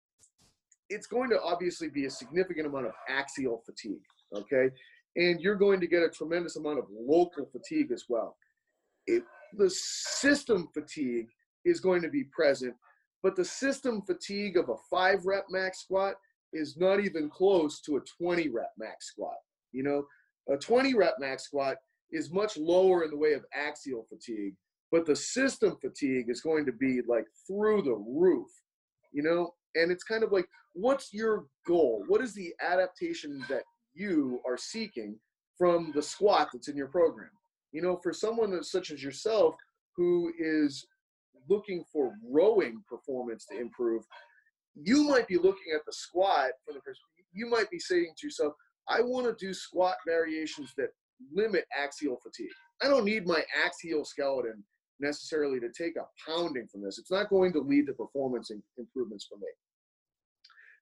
it's 0.90 1.08
going 1.08 1.30
to 1.30 1.42
obviously 1.42 1.90
be 1.90 2.06
a 2.06 2.10
significant 2.10 2.68
amount 2.68 2.88
of 2.88 2.94
axial 3.10 3.62
fatigue. 3.66 4.04
Okay 4.34 4.70
and 5.18 5.42
you're 5.42 5.56
going 5.56 5.80
to 5.80 5.88
get 5.88 6.04
a 6.04 6.10
tremendous 6.10 6.56
amount 6.56 6.80
of 6.80 6.86
local 6.92 7.50
fatigue 7.52 7.92
as 7.92 8.06
well. 8.08 8.38
It, 9.08 9.24
the 9.58 9.70
system 9.70 10.70
fatigue 10.74 11.28
is 11.66 11.80
going 11.80 12.04
to 12.04 12.10
be 12.10 12.26
present, 12.26 12.76
but 13.24 13.36
the 13.36 13.44
system 13.44 14.04
fatigue 14.04 14.58
of 14.58 14.70
a 14.70 14.76
five 14.90 15.26
rep 15.26 15.46
max 15.50 15.82
squat 15.82 16.16
is 16.54 16.78
not 16.78 17.00
even 17.00 17.30
close 17.30 17.82
to 17.82 17.98
a 17.98 18.02
20 18.24 18.50
rep 18.50 18.72
max 18.78 19.08
squat. 19.08 19.36
You 19.72 19.84
know, 19.84 20.06
a 20.54 20.58
20 20.58 20.94
rep 20.94 21.16
max 21.20 21.44
squat 21.46 21.78
is 22.12 22.32
much 22.32 22.58
lower 22.58 23.04
in 23.04 23.12
the 23.12 23.18
way 23.18 23.34
of 23.34 23.46
axial 23.54 24.06
fatigue, 24.10 24.56
but 24.92 25.06
the 25.06 25.16
system 25.16 25.78
fatigue 25.82 26.30
is 26.30 26.42
going 26.42 26.66
to 26.66 26.72
be 26.72 27.02
like 27.08 27.26
through 27.46 27.82
the 27.82 27.96
roof, 27.96 28.48
you 29.12 29.24
know? 29.24 29.52
And 29.76 29.92
it's 29.92 30.04
kind 30.04 30.24
of 30.24 30.32
like, 30.32 30.46
what's 30.74 31.14
your 31.14 31.46
goal? 31.68 32.04
What 32.08 32.22
is 32.22 32.34
the 32.34 32.54
adaptation 32.62 33.44
that 33.50 33.64
you 33.98 34.40
are 34.46 34.58
seeking 34.58 35.20
from 35.58 35.92
the 35.96 36.02
squat 36.02 36.50
that's 36.54 36.68
in 36.68 36.78
your 36.78 36.88
program. 36.88 37.32
You 37.72 37.82
know, 37.82 38.00
for 38.02 38.14
someone 38.14 38.64
such 38.64 38.92
as 38.92 39.04
yourself 39.04 39.56
who 39.96 40.32
is 40.40 40.86
looking 41.50 41.84
for 41.92 42.14
rowing 42.30 42.84
performance 42.88 43.46
to 43.52 43.60
improve, 43.60 44.04
you 44.76 45.04
might 45.04 45.28
be 45.28 45.38
looking 45.38 45.74
at 45.76 45.82
the 45.86 45.94
squat 45.94 46.52
for 46.66 46.74
the 46.74 46.82
first. 46.86 47.02
You 47.34 47.50
might 47.50 47.70
be 47.70 47.80
saying 47.80 48.14
to 48.18 48.28
yourself, 48.28 48.54
"I 48.88 49.02
want 49.02 49.26
to 49.26 49.46
do 49.46 49.54
squat 49.54 49.98
variations 50.06 50.74
that 50.78 50.92
limit 51.34 51.66
axial 51.78 52.20
fatigue. 52.22 52.52
I 52.82 52.88
don't 52.88 53.06
need 53.06 53.26
my 53.26 53.44
axial 53.66 54.06
skeleton 54.06 54.64
necessarily 55.00 55.60
to 55.60 55.70
take 55.78 55.96
a 55.96 56.06
pounding 56.30 56.68
from 56.68 56.82
this. 56.82 56.98
It's 56.98 57.12
not 57.12 57.30
going 57.30 57.54
to 57.54 57.60
lead 57.60 57.88
to 57.88 57.94
performance 57.94 58.52
improvements 58.78 59.28
for 59.30 59.38
me. 59.38 59.48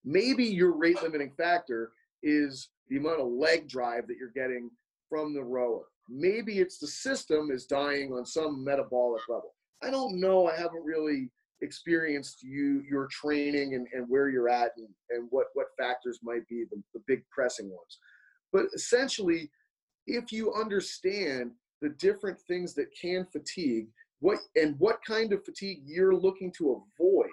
Maybe 0.04 0.46
your 0.46 0.78
rate 0.78 1.02
limiting 1.02 1.34
factor 1.38 1.92
is 2.24 2.70
the 2.90 2.98
amount 2.98 3.22
of 3.22 3.28
leg 3.28 3.68
drive 3.68 4.08
that 4.08 4.18
you're 4.18 4.30
getting 4.36 4.70
from 5.10 5.34
the 5.34 5.44
rower. 5.44 5.84
Maybe 6.10 6.60
it's 6.60 6.78
the 6.78 6.88
system 6.88 7.50
is 7.52 7.66
dying 7.66 8.14
on 8.14 8.26
some 8.26 8.64
metabolic 8.64 9.24
level. 9.28 9.56
I 9.84 9.90
don't 9.90 10.20
know. 10.20 10.48
I 10.48 10.56
haven't 10.56 10.86
really 10.86 11.30
experienced 11.62 12.44
you 12.44 12.84
your 12.90 13.08
training 13.12 13.74
and, 13.76 13.88
and 13.94 14.06
where 14.08 14.30
you're 14.30 14.50
at 14.50 14.72
and, 14.78 14.88
and 15.10 15.28
what, 15.32 15.48
what 15.54 15.68
factors 15.78 16.20
might 16.24 16.48
be 16.48 16.66
the, 16.70 16.82
the 16.94 17.02
big 17.08 17.24
pressing 17.32 17.68
ones. 17.68 18.00
But 18.54 18.66
essentially, 18.76 19.50
if 20.08 20.32
you 20.32 20.54
understand 20.54 21.52
the 21.82 21.90
different 21.90 22.40
things 22.42 22.74
that 22.76 22.88
can 23.00 23.26
fatigue, 23.32 23.88
what 24.20 24.40
and 24.56 24.76
what 24.80 25.00
kind 25.06 25.34
of 25.34 25.44
fatigue 25.44 25.82
you're 25.86 26.16
looking 26.16 26.52
to 26.58 26.82
avoid, 27.00 27.30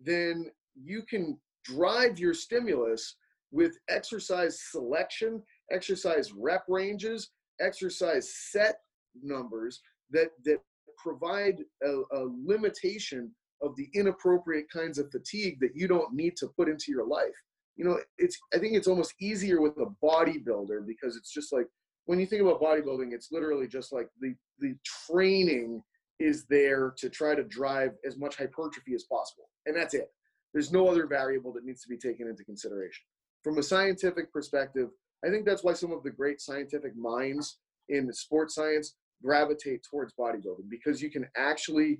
then 0.00 0.50
you 0.74 1.02
can 1.02 1.38
drive 1.64 2.18
your 2.18 2.34
stimulus 2.34 3.16
with 3.50 3.78
exercise 3.88 4.60
selection, 4.70 5.42
exercise 5.70 6.32
rep 6.32 6.64
ranges, 6.68 7.30
exercise 7.60 8.34
set 8.50 8.76
numbers 9.22 9.80
that 10.10 10.30
that 10.44 10.58
provide 10.98 11.58
a, 11.82 11.88
a, 11.88 12.28
limitation 12.44 13.30
of 13.60 13.74
the 13.76 13.88
inappropriate 13.94 14.66
kinds 14.72 14.98
of 14.98 15.10
fatigue 15.10 15.58
that 15.60 15.74
you 15.74 15.88
don't 15.88 16.14
need 16.14 16.36
to 16.36 16.48
put 16.56 16.68
into 16.68 16.86
your 16.88 17.06
life. 17.06 17.34
You 17.76 17.84
know, 17.84 17.98
it's 18.18 18.38
I 18.54 18.58
think 18.58 18.74
it's 18.74 18.88
almost 18.88 19.14
easier 19.20 19.60
with 19.60 19.76
a 19.78 19.86
bodybuilder 20.04 20.86
because 20.86 21.16
it's 21.16 21.32
just 21.32 21.52
like 21.52 21.66
when 22.06 22.18
you 22.18 22.26
think 22.26 22.42
about 22.42 22.60
bodybuilding, 22.60 23.12
it's 23.12 23.30
literally 23.32 23.68
just 23.68 23.92
like 23.92 24.08
the 24.20 24.34
the 24.58 24.74
training 25.08 25.82
is 26.18 26.44
there 26.48 26.94
to 26.98 27.08
try 27.08 27.34
to 27.34 27.42
drive 27.44 27.92
as 28.06 28.16
much 28.16 28.36
hypertrophy 28.36 28.94
as 28.94 29.04
possible. 29.04 29.48
And 29.66 29.76
that's 29.76 29.94
it. 29.94 30.10
There's 30.52 30.72
no 30.72 30.88
other 30.88 31.06
variable 31.06 31.52
that 31.54 31.64
needs 31.64 31.82
to 31.82 31.88
be 31.88 31.96
taken 31.96 32.28
into 32.28 32.44
consideration 32.44 33.04
from 33.42 33.58
a 33.58 33.62
scientific 33.62 34.32
perspective, 34.32 34.88
I 35.24 35.30
think 35.30 35.44
that's 35.44 35.64
why 35.64 35.72
some 35.72 35.92
of 35.92 36.02
the 36.02 36.10
great 36.10 36.40
scientific 36.40 36.96
minds 36.96 37.58
in 37.88 38.12
sports 38.12 38.54
science 38.54 38.94
gravitate 39.22 39.84
towards 39.88 40.14
bodybuilding 40.14 40.68
because 40.68 41.00
you 41.00 41.08
can 41.10 41.26
actually 41.36 41.98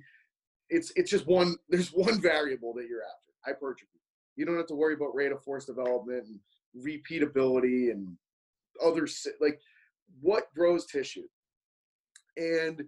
it's 0.69 0.91
it's 0.97 1.09
just 1.09 1.25
one 1.25 1.55
there's 1.69 1.89
one 1.89 2.21
variable 2.21 2.73
that 2.73 2.87
you're 2.89 3.01
after 3.01 3.33
hypertrophy 3.45 3.99
you 4.35 4.45
don't 4.45 4.57
have 4.57 4.67
to 4.67 4.75
worry 4.75 4.93
about 4.93 5.15
rate 5.15 5.31
of 5.31 5.41
force 5.41 5.65
development 5.65 6.25
and 6.27 6.39
repeatability 6.85 7.91
and 7.91 8.17
other 8.83 9.07
like 9.39 9.59
what 10.21 10.53
grows 10.55 10.85
tissue. 10.85 11.27
And 12.37 12.83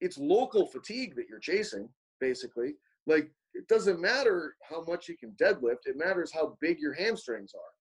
it's 0.00 0.18
local 0.18 0.66
fatigue 0.66 1.14
that 1.16 1.26
you're 1.28 1.38
chasing 1.38 1.88
basically. 2.20 2.74
Like 3.06 3.30
it 3.54 3.68
doesn't 3.68 4.00
matter 4.00 4.56
how 4.68 4.84
much 4.84 5.08
you 5.08 5.16
can 5.16 5.32
deadlift 5.32 5.86
it 5.86 5.96
matters 5.96 6.32
how 6.32 6.56
big 6.60 6.78
your 6.78 6.94
hamstrings 6.94 7.52
are. 7.54 7.72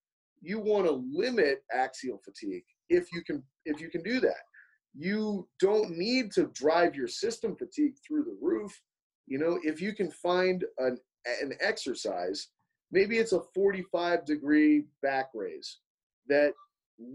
You 0.41 0.59
want 0.59 0.85
to 0.85 1.03
limit 1.13 1.63
axial 1.71 2.19
fatigue 2.23 2.63
if 2.89 3.11
you 3.13 3.23
can 3.23 3.43
if 3.65 3.79
you 3.79 3.89
can 3.89 4.03
do 4.03 4.19
that. 4.19 4.43
You 4.93 5.47
don't 5.59 5.91
need 5.91 6.31
to 6.33 6.51
drive 6.53 6.95
your 6.95 7.07
system 7.07 7.55
fatigue 7.55 7.95
through 8.05 8.23
the 8.23 8.37
roof. 8.41 8.81
You 9.27 9.39
know 9.39 9.59
if 9.63 9.81
you 9.81 9.93
can 9.93 10.11
find 10.11 10.65
an 10.79 10.97
an 11.41 11.53
exercise 11.61 12.47
maybe 12.91 13.17
it's 13.17 13.31
a 13.31 13.41
45 13.53 14.25
degree 14.25 14.85
back 15.01 15.29
raise 15.33 15.79
that 16.27 16.53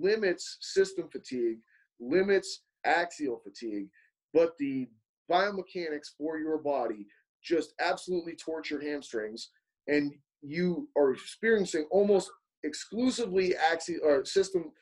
limits 0.00 0.58
system 0.60 1.08
fatigue 1.10 1.58
limits 2.00 2.62
axial 2.84 3.40
fatigue 3.42 3.88
but 4.32 4.56
the 4.58 4.86
biomechanics 5.30 6.08
for 6.18 6.38
your 6.38 6.58
body 6.58 7.06
just 7.42 7.72
absolutely 7.80 8.36
your 8.70 8.82
hamstrings 8.82 9.50
and 9.88 10.12
you 10.42 10.88
are 10.96 11.12
experiencing 11.12 11.86
almost 11.90 12.30
exclusively 12.64 13.54
axial 13.56 14.00
or 14.04 14.24
system 14.24 14.72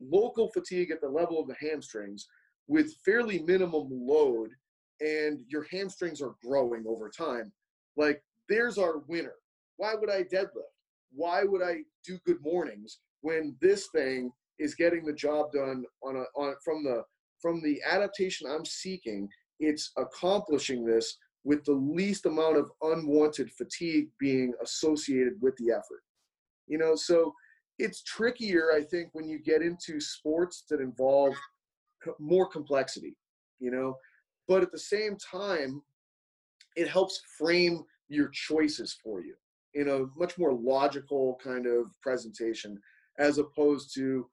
local 0.00 0.48
fatigue 0.48 0.90
at 0.90 1.00
the 1.00 1.08
level 1.08 1.40
of 1.40 1.46
the 1.46 1.56
hamstrings 1.60 2.26
with 2.66 2.94
fairly 3.04 3.40
minimum 3.40 3.88
load 3.90 4.50
and 5.00 5.40
your 5.48 5.66
hamstrings 5.70 6.20
are 6.20 6.34
growing 6.44 6.84
over 6.86 7.08
time. 7.08 7.52
Like 7.96 8.22
there's 8.48 8.78
our 8.78 8.98
winner. 9.08 9.34
Why 9.76 9.94
would 9.94 10.10
i 10.10 10.22
deadlift? 10.22 10.72
Why 11.12 11.44
would 11.44 11.62
i 11.62 11.78
do 12.04 12.18
good 12.26 12.42
mornings 12.42 12.98
when 13.22 13.56
this 13.60 13.88
thing 13.88 14.30
is 14.58 14.74
getting 14.74 15.04
the 15.04 15.12
job 15.12 15.52
done 15.52 15.84
on 16.04 16.16
a 16.16 16.24
on 16.38 16.54
from 16.64 16.84
the 16.84 17.02
from 17.40 17.60
the 17.62 17.80
adaptation 17.90 18.48
I'm 18.48 18.64
seeking. 18.64 19.28
It's 19.58 19.90
accomplishing 19.96 20.84
this 20.84 21.18
with 21.44 21.64
the 21.64 21.72
least 21.72 22.26
amount 22.26 22.56
of 22.56 22.70
unwanted 22.82 23.50
fatigue 23.50 24.08
being 24.18 24.52
associated 24.62 25.34
with 25.40 25.56
the 25.56 25.72
effort. 25.72 26.02
You 26.68 26.78
know, 26.78 26.94
so 26.94 27.34
it's 27.78 28.02
trickier, 28.04 28.70
I 28.72 28.82
think, 28.82 29.08
when 29.12 29.28
you 29.28 29.40
get 29.40 29.62
into 29.62 30.00
sports 30.00 30.64
that 30.70 30.80
involve 30.80 31.34
more 32.20 32.46
complexity, 32.46 33.16
you 33.58 33.70
know, 33.70 33.96
but 34.46 34.62
at 34.62 34.70
the 34.70 34.78
same 34.78 35.16
time, 35.16 35.82
it 36.76 36.88
helps 36.88 37.22
frame 37.38 37.82
your 38.08 38.28
choices 38.28 38.96
for 39.02 39.20
you 39.20 39.34
in 39.74 39.88
a 39.88 40.06
much 40.16 40.38
more 40.38 40.52
logical 40.52 41.38
kind 41.42 41.66
of 41.66 41.86
presentation 42.02 42.78
as 43.18 43.38
opposed 43.38 43.94
to 43.94 44.28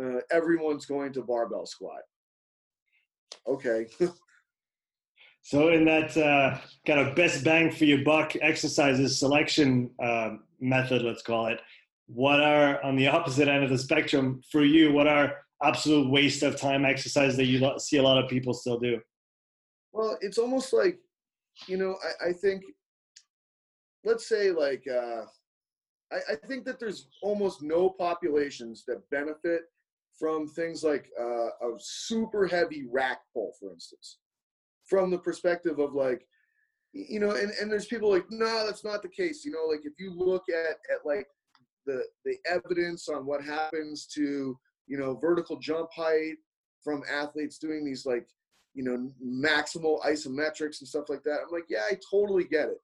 uh, 0.00 0.20
everyone's 0.30 0.86
going 0.86 1.12
to 1.12 1.22
barbell 1.22 1.66
squat. 1.66 2.02
Okay. 3.46 3.86
so 5.42 5.68
in 5.68 5.84
that 5.84 6.16
uh, 6.16 6.58
kind 6.86 7.00
of 7.00 7.14
best 7.16 7.44
bang 7.44 7.70
for 7.70 7.84
your 7.84 8.04
buck 8.04 8.34
exercises 8.40 9.18
selection 9.18 9.90
uh, 10.02 10.30
method, 10.60 11.02
let's 11.02 11.22
call 11.22 11.46
it, 11.46 11.60
what 12.06 12.40
are 12.40 12.82
on 12.82 12.96
the 12.96 13.06
opposite 13.08 13.48
end 13.48 13.64
of 13.64 13.70
the 13.70 13.78
spectrum 13.78 14.40
for 14.50 14.64
you? 14.64 14.92
What 14.92 15.06
are 15.06 15.36
absolute 15.62 16.10
waste 16.10 16.42
of 16.42 16.56
time 16.56 16.84
exercises 16.84 17.36
that 17.36 17.44
you 17.44 17.78
see 17.78 17.98
a 17.98 18.02
lot 18.02 18.22
of 18.22 18.30
people 18.30 18.54
still 18.54 18.78
do? 18.78 19.00
Well, 19.92 20.16
it's 20.20 20.38
almost 20.38 20.72
like, 20.72 20.98
you 21.66 21.76
know, 21.76 21.96
I, 22.22 22.28
I 22.28 22.32
think, 22.32 22.62
let's 24.04 24.28
say 24.28 24.52
like, 24.52 24.84
uh, 24.88 25.24
I, 26.12 26.32
I 26.32 26.46
think 26.46 26.64
that 26.64 26.78
there's 26.80 27.08
almost 27.22 27.62
no 27.62 27.90
populations 27.90 28.84
that 28.86 29.08
benefit 29.10 29.62
from 30.18 30.48
things 30.48 30.82
like 30.82 31.10
uh, 31.20 31.48
a 31.48 31.76
super 31.78 32.46
heavy 32.46 32.86
rack 32.90 33.20
pull, 33.32 33.52
for 33.60 33.72
instance, 33.72 34.18
from 34.86 35.10
the 35.10 35.18
perspective 35.18 35.78
of 35.78 35.94
like, 35.94 36.26
you 36.92 37.20
know, 37.20 37.32
and, 37.32 37.52
and 37.60 37.70
there's 37.70 37.86
people 37.86 38.10
like, 38.10 38.26
no, 38.30 38.66
that's 38.66 38.84
not 38.84 39.02
the 39.02 39.08
case. 39.08 39.44
You 39.44 39.52
know, 39.52 39.66
like 39.70 39.84
if 39.84 39.92
you 39.98 40.12
look 40.12 40.44
at, 40.48 40.78
at 40.92 41.04
like 41.04 41.28
the, 41.86 42.02
the 42.24 42.36
evidence 42.50 43.08
on 43.08 43.26
what 43.26 43.44
happens 43.44 44.06
to, 44.14 44.58
you 44.86 44.98
know, 44.98 45.16
vertical 45.16 45.58
jump 45.58 45.90
height 45.94 46.36
from 46.82 47.02
athletes 47.10 47.58
doing 47.58 47.84
these 47.84 48.06
like, 48.06 48.26
you 48.74 48.82
know, 48.82 49.10
maximal 49.24 50.00
isometrics 50.02 50.80
and 50.80 50.88
stuff 50.88 51.08
like 51.08 51.22
that. 51.24 51.40
I'm 51.44 51.52
like, 51.52 51.66
yeah, 51.68 51.82
I 51.90 51.98
totally 52.10 52.44
get 52.44 52.68
it. 52.68 52.80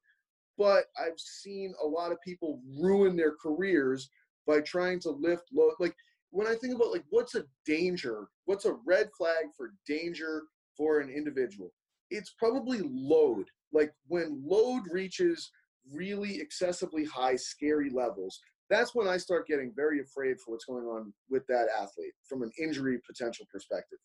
But 0.57 0.85
I've 0.97 1.19
seen 1.19 1.73
a 1.83 1.87
lot 1.87 2.11
of 2.11 2.21
people 2.21 2.61
ruin 2.79 3.15
their 3.15 3.33
careers 3.41 4.09
by 4.47 4.61
trying 4.61 4.99
to 5.01 5.09
lift 5.09 5.43
low. 5.53 5.71
Like 5.79 5.95
when 6.29 6.47
I 6.47 6.55
think 6.55 6.75
about 6.75 6.91
like 6.91 7.03
what's 7.09 7.35
a 7.35 7.45
danger, 7.65 8.27
what's 8.45 8.65
a 8.65 8.77
red 8.85 9.09
flag 9.17 9.45
for 9.55 9.73
danger 9.87 10.43
for 10.77 10.99
an 10.99 11.09
individual, 11.09 11.73
it's 12.09 12.33
probably 12.37 12.81
load. 12.83 13.47
Like 13.73 13.91
when 14.07 14.41
load 14.45 14.83
reaches 14.91 15.51
really 15.91 16.39
excessively 16.39 17.05
high, 17.05 17.35
scary 17.35 17.89
levels, 17.89 18.39
that's 18.69 18.95
when 18.95 19.07
I 19.07 19.17
start 19.17 19.47
getting 19.47 19.71
very 19.75 19.99
afraid 19.99 20.39
for 20.39 20.51
what's 20.51 20.65
going 20.65 20.85
on 20.85 21.13
with 21.29 21.45
that 21.47 21.67
athlete 21.79 22.13
from 22.27 22.41
an 22.41 22.51
injury 22.59 22.99
potential 23.05 23.45
perspective. 23.51 23.99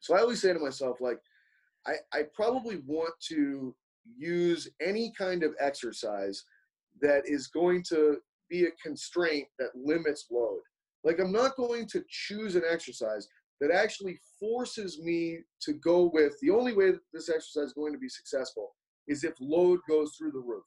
So 0.00 0.14
I 0.14 0.20
always 0.20 0.40
say 0.40 0.52
to 0.52 0.58
myself, 0.58 1.00
like, 1.00 1.18
I, 1.86 1.94
I 2.12 2.22
probably 2.34 2.82
want 2.86 3.14
to 3.28 3.74
use 4.16 4.68
any 4.80 5.12
kind 5.16 5.42
of 5.42 5.54
exercise 5.60 6.44
that 7.00 7.22
is 7.26 7.46
going 7.46 7.82
to 7.88 8.18
be 8.48 8.64
a 8.64 8.70
constraint 8.82 9.46
that 9.58 9.70
limits 9.74 10.26
load. 10.30 10.60
Like 11.04 11.18
I'm 11.20 11.32
not 11.32 11.56
going 11.56 11.86
to 11.88 12.04
choose 12.08 12.56
an 12.56 12.62
exercise 12.68 13.28
that 13.60 13.70
actually 13.70 14.18
forces 14.38 14.98
me 14.98 15.38
to 15.62 15.74
go 15.74 16.10
with 16.12 16.34
the 16.40 16.50
only 16.50 16.74
way 16.74 16.90
that 16.90 17.00
this 17.12 17.28
exercise 17.28 17.68
is 17.68 17.74
going 17.74 17.92
to 17.92 17.98
be 17.98 18.08
successful 18.08 18.74
is 19.06 19.24
if 19.24 19.34
load 19.40 19.80
goes 19.88 20.14
through 20.16 20.32
the 20.32 20.38
roof. 20.38 20.64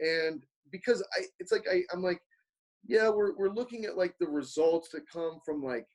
And 0.00 0.42
because 0.70 1.02
I 1.18 1.24
it's 1.38 1.52
like 1.52 1.64
I, 1.70 1.82
I'm 1.92 2.02
like, 2.02 2.20
yeah, 2.86 3.08
we're 3.08 3.36
we're 3.36 3.52
looking 3.52 3.84
at 3.84 3.96
like 3.96 4.14
the 4.18 4.28
results 4.28 4.90
that 4.90 5.10
come 5.10 5.40
from 5.44 5.62
like, 5.62 5.86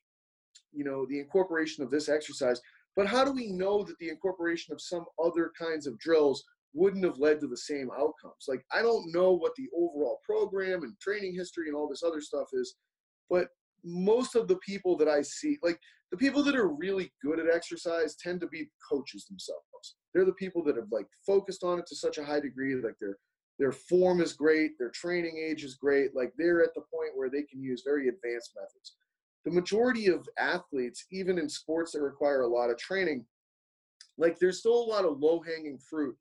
you 0.72 0.84
know, 0.84 1.06
the 1.06 1.18
incorporation 1.18 1.82
of 1.82 1.90
this 1.90 2.08
exercise. 2.08 2.60
But 2.94 3.06
how 3.06 3.24
do 3.24 3.32
we 3.32 3.48
know 3.48 3.82
that 3.84 3.98
the 3.98 4.08
incorporation 4.08 4.72
of 4.72 4.80
some 4.80 5.04
other 5.22 5.52
kinds 5.58 5.86
of 5.86 5.98
drills 5.98 6.42
wouldn't 6.76 7.04
have 7.04 7.18
led 7.18 7.40
to 7.40 7.48
the 7.48 7.56
same 7.56 7.90
outcomes? 7.90 8.44
Like 8.46 8.64
I 8.72 8.82
don't 8.82 9.12
know 9.12 9.32
what 9.32 9.52
the 9.56 9.68
overall 9.74 10.20
program 10.24 10.82
and 10.82 10.92
training 11.00 11.34
history 11.34 11.68
and 11.68 11.76
all 11.76 11.88
this 11.88 12.04
other 12.04 12.20
stuff 12.20 12.48
is 12.52 12.76
but 13.28 13.48
most 13.84 14.34
of 14.34 14.48
the 14.48 14.56
people 14.56 14.96
that 14.96 15.08
I 15.08 15.22
see, 15.22 15.58
like 15.62 15.78
the 16.10 16.16
people 16.16 16.42
that 16.44 16.56
are 16.56 16.68
really 16.68 17.12
good 17.22 17.38
at 17.38 17.54
exercise, 17.54 18.16
tend 18.16 18.40
to 18.40 18.48
be 18.48 18.68
coaches 18.88 19.26
themselves. 19.26 19.96
They're 20.12 20.24
the 20.24 20.32
people 20.32 20.64
that 20.64 20.76
have 20.76 20.90
like 20.90 21.06
focused 21.26 21.62
on 21.62 21.78
it 21.78 21.86
to 21.88 21.96
such 21.96 22.18
a 22.18 22.24
high 22.24 22.40
degree, 22.40 22.74
like 22.76 22.98
their 23.00 23.16
their 23.58 23.72
form 23.72 24.20
is 24.20 24.34
great, 24.34 24.72
their 24.78 24.90
training 24.90 25.38
age 25.38 25.64
is 25.64 25.76
great, 25.76 26.14
like 26.14 26.30
they're 26.36 26.62
at 26.62 26.74
the 26.74 26.82
point 26.92 27.12
where 27.16 27.30
they 27.30 27.42
can 27.42 27.62
use 27.62 27.82
very 27.84 28.08
advanced 28.08 28.52
methods. 28.54 28.96
The 29.46 29.50
majority 29.50 30.08
of 30.08 30.28
athletes, 30.38 31.06
even 31.10 31.38
in 31.38 31.48
sports 31.48 31.92
that 31.92 32.02
require 32.02 32.42
a 32.42 32.48
lot 32.48 32.68
of 32.68 32.76
training, 32.76 33.24
like 34.18 34.38
there's 34.38 34.58
still 34.58 34.74
a 34.74 34.90
lot 34.90 35.06
of 35.06 35.20
low-hanging 35.20 35.78
fruit 35.78 36.16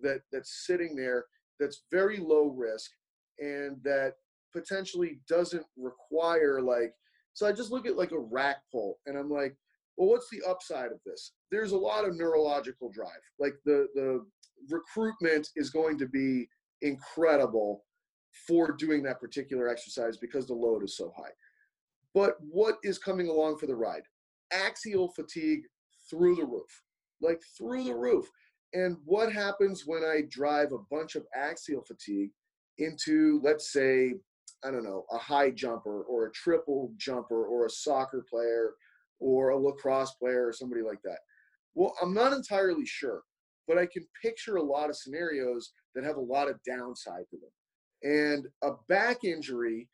that 0.00 0.20
that's 0.32 0.66
sitting 0.66 0.94
there 0.96 1.24
that's 1.60 1.84
very 1.90 2.18
low 2.18 2.48
risk 2.48 2.90
and 3.38 3.76
that 3.82 4.14
potentially 4.52 5.18
doesn't 5.28 5.64
require 5.76 6.60
like 6.60 6.92
so 7.32 7.46
i 7.46 7.52
just 7.52 7.70
look 7.70 7.86
at 7.86 7.96
like 7.96 8.12
a 8.12 8.18
rack 8.18 8.58
pull 8.72 8.98
and 9.06 9.16
i'm 9.16 9.30
like 9.30 9.56
well 9.96 10.08
what's 10.08 10.28
the 10.30 10.42
upside 10.48 10.92
of 10.92 11.00
this? 11.04 11.32
There's 11.50 11.72
a 11.72 11.76
lot 11.76 12.04
of 12.04 12.16
neurological 12.16 12.90
drive. 12.90 13.10
Like 13.38 13.54
the 13.64 13.88
the 13.94 14.24
recruitment 14.70 15.48
is 15.56 15.70
going 15.70 15.98
to 15.98 16.06
be 16.06 16.48
incredible 16.82 17.84
for 18.46 18.72
doing 18.72 19.02
that 19.04 19.20
particular 19.20 19.68
exercise 19.68 20.16
because 20.16 20.46
the 20.46 20.54
load 20.54 20.82
is 20.82 20.96
so 20.96 21.12
high. 21.16 21.30
But 22.14 22.36
what 22.40 22.76
is 22.82 22.98
coming 22.98 23.28
along 23.28 23.58
for 23.58 23.66
the 23.66 23.76
ride? 23.76 24.02
Axial 24.52 25.08
fatigue 25.08 25.62
through 26.10 26.36
the 26.36 26.44
roof. 26.44 26.82
Like 27.20 27.40
through 27.56 27.84
the 27.84 27.94
roof 27.94 28.28
and 28.74 28.96
what 29.04 29.32
happens 29.32 29.84
when 29.86 30.02
i 30.04 30.20
drive 30.28 30.72
a 30.72 30.94
bunch 30.94 31.14
of 31.14 31.24
axial 31.34 31.82
fatigue 31.82 32.30
into 32.78 33.40
let's 33.42 33.72
say 33.72 34.12
I 34.64 34.70
don't 34.70 34.84
know, 34.84 35.04
a 35.12 35.18
high 35.18 35.50
jumper 35.50 36.02
or 36.04 36.26
a 36.26 36.32
triple 36.32 36.92
jumper 36.96 37.44
or 37.46 37.66
a 37.66 37.70
soccer 37.70 38.24
player 38.28 38.72
or 39.20 39.50
a 39.50 39.58
lacrosse 39.58 40.14
player 40.14 40.46
or 40.46 40.52
somebody 40.52 40.82
like 40.82 41.02
that? 41.04 41.18
Well, 41.74 41.94
I'm 42.00 42.14
not 42.14 42.32
entirely 42.32 42.86
sure, 42.86 43.22
but 43.68 43.76
I 43.76 43.86
can 43.86 44.06
picture 44.22 44.56
a 44.56 44.62
lot 44.62 44.88
of 44.88 44.96
scenarios 44.96 45.72
that 45.94 46.04
have 46.04 46.16
a 46.16 46.20
lot 46.20 46.48
of 46.48 46.58
downside 46.66 47.24
to 47.30 47.36
them. 47.36 47.50
And 48.02 48.46
a 48.62 48.76
back 48.88 49.24
injury 49.24 49.88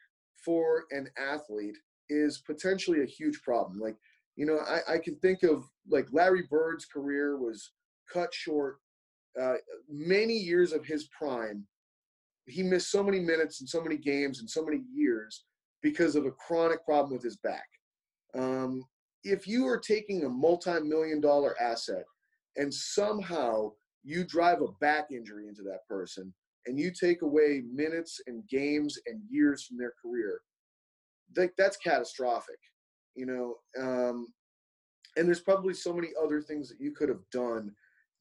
for 0.44 0.84
an 0.90 1.08
athlete 1.18 1.76
is 2.08 2.42
potentially 2.46 3.02
a 3.02 3.06
huge 3.06 3.40
problem. 3.42 3.80
Like, 3.80 3.96
you 4.36 4.46
know, 4.46 4.58
I, 4.58 4.94
I 4.94 4.98
can 4.98 5.16
think 5.16 5.42
of 5.42 5.64
like 5.88 6.06
Larry 6.12 6.44
Bird's 6.48 6.84
career 6.84 7.36
was 7.38 7.72
cut 8.12 8.32
short 8.32 8.78
uh, 9.40 9.54
many 9.88 10.34
years 10.34 10.72
of 10.72 10.84
his 10.84 11.08
prime 11.16 11.66
he 12.50 12.62
missed 12.62 12.90
so 12.90 13.02
many 13.02 13.20
minutes 13.20 13.60
and 13.60 13.68
so 13.68 13.82
many 13.82 13.96
games 13.96 14.40
and 14.40 14.48
so 14.48 14.64
many 14.64 14.82
years 14.92 15.44
because 15.82 16.16
of 16.16 16.26
a 16.26 16.32
chronic 16.32 16.84
problem 16.84 17.12
with 17.12 17.22
his 17.22 17.36
back. 17.38 17.66
Um, 18.34 18.84
if 19.24 19.46
you 19.46 19.66
are 19.66 19.78
taking 19.78 20.24
a 20.24 20.28
multi-million 20.28 21.20
dollar 21.20 21.60
asset 21.60 22.04
and 22.56 22.72
somehow 22.72 23.72
you 24.02 24.24
drive 24.24 24.62
a 24.62 24.72
back 24.80 25.08
injury 25.10 25.48
into 25.48 25.62
that 25.62 25.86
person 25.88 26.32
and 26.66 26.78
you 26.78 26.90
take 26.90 27.22
away 27.22 27.62
minutes 27.72 28.20
and 28.26 28.46
games 28.48 28.98
and 29.06 29.20
years 29.28 29.64
from 29.64 29.78
their 29.78 29.92
career, 30.02 30.40
like 31.36 31.52
that's 31.56 31.76
catastrophic, 31.76 32.58
you 33.14 33.26
know. 33.26 33.56
Um, 33.78 34.26
and 35.16 35.26
there's 35.26 35.40
probably 35.40 35.74
so 35.74 35.92
many 35.92 36.08
other 36.22 36.40
things 36.40 36.68
that 36.68 36.80
you 36.80 36.92
could 36.92 37.08
have 37.08 37.22
done 37.32 37.72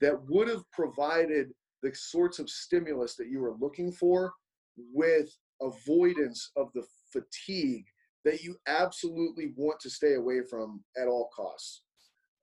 that 0.01 0.17
would 0.29 0.47
have 0.47 0.69
provided 0.71 1.49
the 1.81 1.93
sorts 1.93 2.39
of 2.39 2.49
stimulus 2.49 3.15
that 3.15 3.29
you 3.29 3.43
are 3.43 3.55
looking 3.59 3.91
for 3.91 4.33
with 4.93 5.35
avoidance 5.61 6.51
of 6.55 6.71
the 6.73 6.83
fatigue 7.11 7.85
that 8.25 8.41
you 8.43 8.55
absolutely 8.67 9.53
want 9.55 9.79
to 9.79 9.89
stay 9.89 10.15
away 10.15 10.41
from 10.49 10.83
at 11.01 11.07
all 11.07 11.29
costs. 11.35 11.83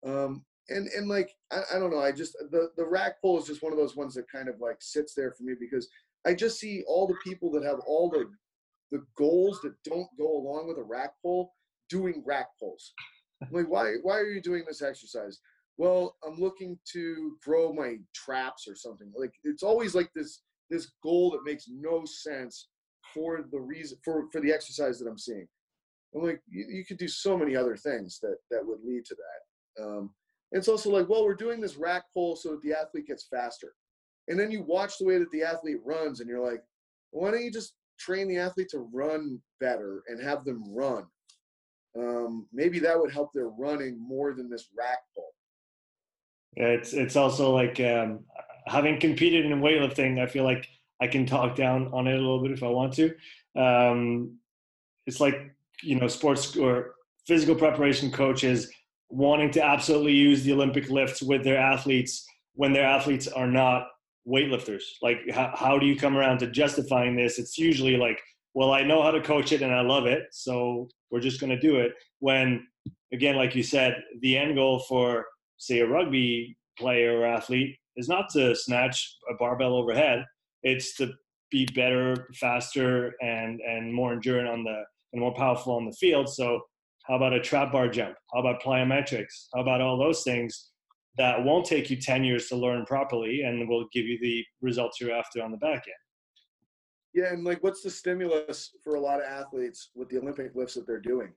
Um, 0.04 0.44
and 0.68 0.88
and 0.88 1.08
like 1.08 1.30
I, 1.52 1.62
I, 1.74 1.78
don't 1.78 1.90
know, 1.90 2.00
I 2.00 2.12
just 2.12 2.32
the 2.50 2.70
the 2.76 2.86
rack 2.86 3.20
pull 3.20 3.38
is 3.38 3.46
just 3.46 3.62
one 3.62 3.72
of 3.72 3.78
those 3.78 3.96
ones 3.96 4.14
that 4.14 4.30
kind 4.30 4.48
of 4.48 4.56
like 4.60 4.78
sits 4.80 5.14
there 5.14 5.32
for 5.32 5.44
me 5.44 5.54
because 5.58 5.88
I 6.26 6.34
just 6.34 6.58
see 6.58 6.82
all 6.88 7.06
the 7.06 7.18
people 7.22 7.50
that 7.52 7.64
have 7.64 7.80
all 7.86 8.10
the 8.10 8.30
the 8.90 9.04
goals 9.16 9.60
that 9.62 9.74
don't 9.84 10.08
go 10.18 10.36
along 10.36 10.66
with 10.68 10.78
a 10.78 10.82
rack 10.82 11.12
pull 11.22 11.52
doing 11.88 12.22
rack 12.26 12.48
pulls. 12.58 12.92
like 13.52 13.68
why 13.68 13.94
why 14.02 14.18
are 14.18 14.30
you 14.30 14.40
doing 14.40 14.64
this 14.66 14.82
exercise? 14.82 15.40
Well 15.78 16.16
i'm 16.26 16.38
looking 16.40 16.78
to 16.90 17.36
grow 17.44 17.72
my 17.72 17.96
traps 18.14 18.66
or 18.68 18.74
something 18.74 19.12
like 19.16 19.32
it's 19.44 19.62
always 19.62 19.94
like 19.94 20.10
this 20.14 20.42
this 20.70 20.92
goal 21.02 21.30
that 21.30 21.44
makes 21.44 21.66
no 21.68 22.04
sense 22.04 22.68
for 23.14 23.44
the 23.52 23.60
reason 23.60 23.96
for 24.04 24.26
for 24.32 24.40
the 24.40 24.52
exercise 24.52 24.98
that 24.98 25.08
i'm 25.08 25.18
seeing 25.18 25.46
I'm 26.16 26.22
like, 26.22 26.40
you, 26.48 26.66
you 26.68 26.84
could 26.84 26.98
do 26.98 27.08
so 27.08 27.36
many 27.36 27.56
other 27.56 27.76
things 27.76 28.18
that 28.22 28.36
that 28.50 28.66
would 28.66 28.80
lead 28.84 29.04
to 29.06 29.16
that. 29.16 29.84
Um, 29.84 30.10
it's 30.52 30.68
also 30.68 30.90
like, 30.90 31.08
well, 31.08 31.24
we're 31.24 31.34
doing 31.34 31.60
this 31.60 31.76
rack 31.76 32.04
pull 32.14 32.36
so 32.36 32.50
that 32.50 32.62
the 32.62 32.72
athlete 32.72 33.08
gets 33.08 33.26
faster. 33.28 33.74
And 34.28 34.38
then 34.38 34.50
you 34.50 34.62
watch 34.62 34.98
the 34.98 35.04
way 35.04 35.18
that 35.18 35.30
the 35.30 35.42
athlete 35.42 35.78
runs, 35.84 36.20
and 36.20 36.28
you're 36.28 36.44
like, 36.44 36.62
why 37.10 37.30
don't 37.30 37.44
you 37.44 37.52
just 37.52 37.74
train 37.98 38.28
the 38.28 38.38
athlete 38.38 38.68
to 38.70 38.88
run 38.92 39.40
better 39.60 40.02
and 40.08 40.22
have 40.22 40.44
them 40.44 40.62
run? 40.74 41.04
Um, 41.98 42.46
maybe 42.52 42.78
that 42.80 42.98
would 42.98 43.12
help 43.12 43.30
their 43.32 43.48
running 43.48 43.98
more 43.98 44.34
than 44.34 44.50
this 44.50 44.68
rack 44.76 44.98
pull. 45.14 45.30
It's 46.56 46.92
it's 46.92 47.16
also 47.16 47.54
like 47.54 47.78
um, 47.80 48.20
having 48.66 48.98
competed 48.98 49.46
in 49.46 49.60
weightlifting. 49.60 50.20
I 50.20 50.26
feel 50.26 50.44
like 50.44 50.66
I 51.00 51.06
can 51.06 51.26
talk 51.26 51.54
down 51.54 51.88
on 51.92 52.06
it 52.06 52.14
a 52.14 52.16
little 52.16 52.42
bit 52.42 52.52
if 52.52 52.62
I 52.62 52.68
want 52.68 52.94
to. 52.94 53.14
Um, 53.54 54.38
it's 55.06 55.20
like 55.20 55.56
you 55.82 55.96
know, 55.96 56.08
sports 56.08 56.56
or 56.56 56.94
physical 57.26 57.54
preparation 57.54 58.10
coaches 58.10 58.70
wanting 59.08 59.50
to 59.52 59.64
absolutely 59.64 60.12
use 60.12 60.42
the 60.42 60.52
Olympic 60.52 60.90
lifts 60.90 61.22
with 61.22 61.44
their 61.44 61.58
athletes 61.58 62.26
when 62.54 62.72
their 62.72 62.86
athletes 62.86 63.28
are 63.28 63.46
not 63.46 63.88
weightlifters. 64.26 64.82
Like, 65.02 65.18
how, 65.30 65.52
how 65.54 65.78
do 65.78 65.86
you 65.86 65.96
come 65.96 66.16
around 66.16 66.38
to 66.38 66.50
justifying 66.50 67.14
this? 67.14 67.38
It's 67.38 67.58
usually 67.58 67.96
like, 67.96 68.20
well, 68.54 68.72
I 68.72 68.82
know 68.82 69.02
how 69.02 69.10
to 69.10 69.20
coach 69.20 69.52
it 69.52 69.62
and 69.62 69.74
I 69.74 69.82
love 69.82 70.06
it, 70.06 70.24
so 70.32 70.88
we're 71.10 71.20
just 71.20 71.40
going 71.40 71.50
to 71.50 71.60
do 71.60 71.76
it. 71.76 71.92
When, 72.20 72.66
again, 73.12 73.36
like 73.36 73.54
you 73.54 73.62
said, 73.62 74.02
the 74.20 74.36
end 74.36 74.56
goal 74.56 74.80
for, 74.88 75.26
say, 75.58 75.80
a 75.80 75.86
rugby 75.86 76.56
player 76.78 77.20
or 77.20 77.26
athlete 77.26 77.76
is 77.96 78.08
not 78.08 78.28
to 78.30 78.54
snatch 78.54 79.16
a 79.30 79.34
barbell 79.34 79.74
overhead, 79.74 80.24
it's 80.62 80.94
to 80.96 81.12
be 81.50 81.66
better, 81.74 82.28
faster, 82.34 83.14
and 83.20 83.60
and 83.60 83.92
more 83.92 84.12
enduring 84.12 84.46
on 84.46 84.64
the 84.64 84.82
and 85.12 85.20
more 85.20 85.34
powerful 85.34 85.74
on 85.74 85.86
the 85.86 85.92
field. 85.92 86.28
So 86.28 86.60
how 87.04 87.16
about 87.16 87.32
a 87.32 87.40
trap 87.40 87.72
bar 87.72 87.88
jump? 87.88 88.16
How 88.32 88.40
about 88.40 88.62
plyometrics? 88.62 89.46
How 89.54 89.62
about 89.62 89.80
all 89.80 89.96
those 89.96 90.22
things 90.24 90.70
that 91.16 91.42
won't 91.44 91.64
take 91.64 91.88
you 91.88 91.96
10 91.96 92.24
years 92.24 92.48
to 92.48 92.56
learn 92.56 92.84
properly 92.84 93.42
and 93.42 93.68
will 93.68 93.86
give 93.92 94.04
you 94.04 94.18
the 94.20 94.44
results 94.60 95.00
you're 95.00 95.14
after 95.14 95.42
on 95.42 95.50
the 95.50 95.56
back 95.58 95.84
end? 95.86 95.94
Yeah, 97.14 97.32
and 97.32 97.44
like 97.44 97.62
what's 97.62 97.82
the 97.82 97.90
stimulus 97.90 98.72
for 98.82 98.96
a 98.96 99.00
lot 99.00 99.20
of 99.20 99.26
athletes 99.26 99.90
with 99.94 100.08
the 100.08 100.18
Olympic 100.18 100.54
lifts 100.54 100.74
that 100.74 100.86
they're 100.86 101.00
doing? 101.00 101.32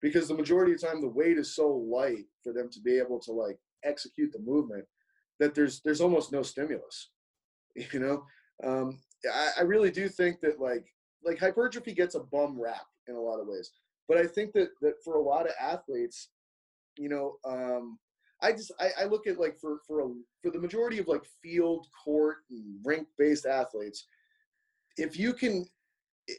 Because 0.00 0.28
the 0.28 0.34
majority 0.34 0.72
of 0.72 0.80
the 0.80 0.86
time 0.86 1.00
the 1.00 1.08
weight 1.08 1.38
is 1.38 1.56
so 1.56 1.68
light 1.68 2.26
for 2.42 2.52
them 2.52 2.68
to 2.70 2.80
be 2.80 2.98
able 2.98 3.18
to 3.20 3.32
like 3.32 3.58
execute 3.84 4.32
the 4.32 4.38
movement 4.40 4.84
that 5.40 5.54
there's 5.54 5.80
there's 5.80 6.00
almost 6.00 6.32
no 6.32 6.42
stimulus. 6.42 7.10
You 7.92 7.98
know? 7.98 8.24
Um, 8.62 9.00
I, 9.28 9.50
I 9.58 9.62
really 9.62 9.90
do 9.90 10.08
think 10.08 10.40
that 10.42 10.60
like 10.60 10.86
like 11.24 11.40
hypertrophy 11.40 11.92
gets 11.92 12.14
a 12.14 12.20
bum 12.20 12.56
rap 12.60 12.86
in 13.08 13.16
a 13.16 13.20
lot 13.20 13.40
of 13.40 13.48
ways. 13.48 13.70
But 14.06 14.18
I 14.18 14.26
think 14.28 14.52
that 14.52 14.68
that 14.80 15.02
for 15.04 15.16
a 15.16 15.22
lot 15.22 15.46
of 15.46 15.54
athletes, 15.60 16.28
you 16.96 17.08
know, 17.08 17.36
um, 17.44 17.98
I 18.42 18.52
just 18.52 18.72
I, 18.78 18.90
I 19.00 19.04
look 19.06 19.26
at 19.26 19.40
like 19.40 19.58
for 19.58 19.78
for 19.86 20.02
a, 20.02 20.08
for 20.42 20.50
the 20.50 20.60
majority 20.60 20.98
of 20.98 21.08
like 21.08 21.24
field, 21.42 21.86
court, 22.04 22.38
and 22.50 22.76
rink 22.84 23.08
based 23.18 23.46
athletes, 23.46 24.06
if 24.96 25.18
you 25.18 25.32
can, 25.32 25.66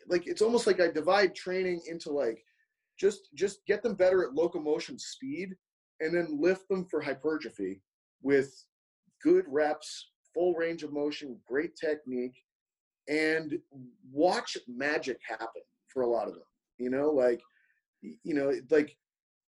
like 0.08 0.28
it's 0.28 0.42
almost 0.42 0.68
like 0.68 0.80
I 0.80 0.90
divide 0.90 1.36
training 1.36 1.82
into 1.88 2.12
like 2.12 2.44
just 3.00 3.30
just 3.34 3.66
get 3.66 3.82
them 3.82 3.96
better 3.96 4.24
at 4.24 4.36
locomotion 4.36 5.00
speed, 5.00 5.56
and 6.00 6.16
then 6.16 6.40
lift 6.40 6.68
them 6.68 6.86
for 6.86 7.02
hypertrophy 7.02 7.82
with 8.22 8.66
good 9.24 9.46
reps, 9.48 10.10
full 10.34 10.54
range 10.54 10.84
of 10.84 10.94
motion, 10.94 11.38
great 11.48 11.76
technique, 11.76 12.36
and 13.08 13.58
watch 14.12 14.58
magic 14.68 15.18
happen 15.28 15.62
for 15.88 16.04
a 16.04 16.08
lot 16.10 16.28
of 16.28 16.34
them. 16.34 16.44
You 16.78 16.90
know, 16.90 17.10
like 17.10 17.42
you 18.02 18.34
know, 18.34 18.54
like 18.70 18.96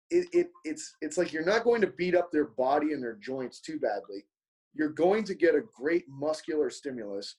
it, 0.09 0.27
it 0.31 0.47
it's 0.63 0.95
it's 1.01 1.17
like 1.17 1.33
you're 1.33 1.45
not 1.45 1.63
going 1.63 1.81
to 1.81 1.87
beat 1.87 2.15
up 2.15 2.31
their 2.31 2.45
body 2.45 2.93
and 2.93 3.03
their 3.03 3.17
joints 3.21 3.59
too 3.59 3.79
badly. 3.79 4.25
You're 4.73 4.89
going 4.89 5.23
to 5.25 5.35
get 5.35 5.55
a 5.55 5.63
great 5.75 6.05
muscular 6.07 6.69
stimulus. 6.69 7.35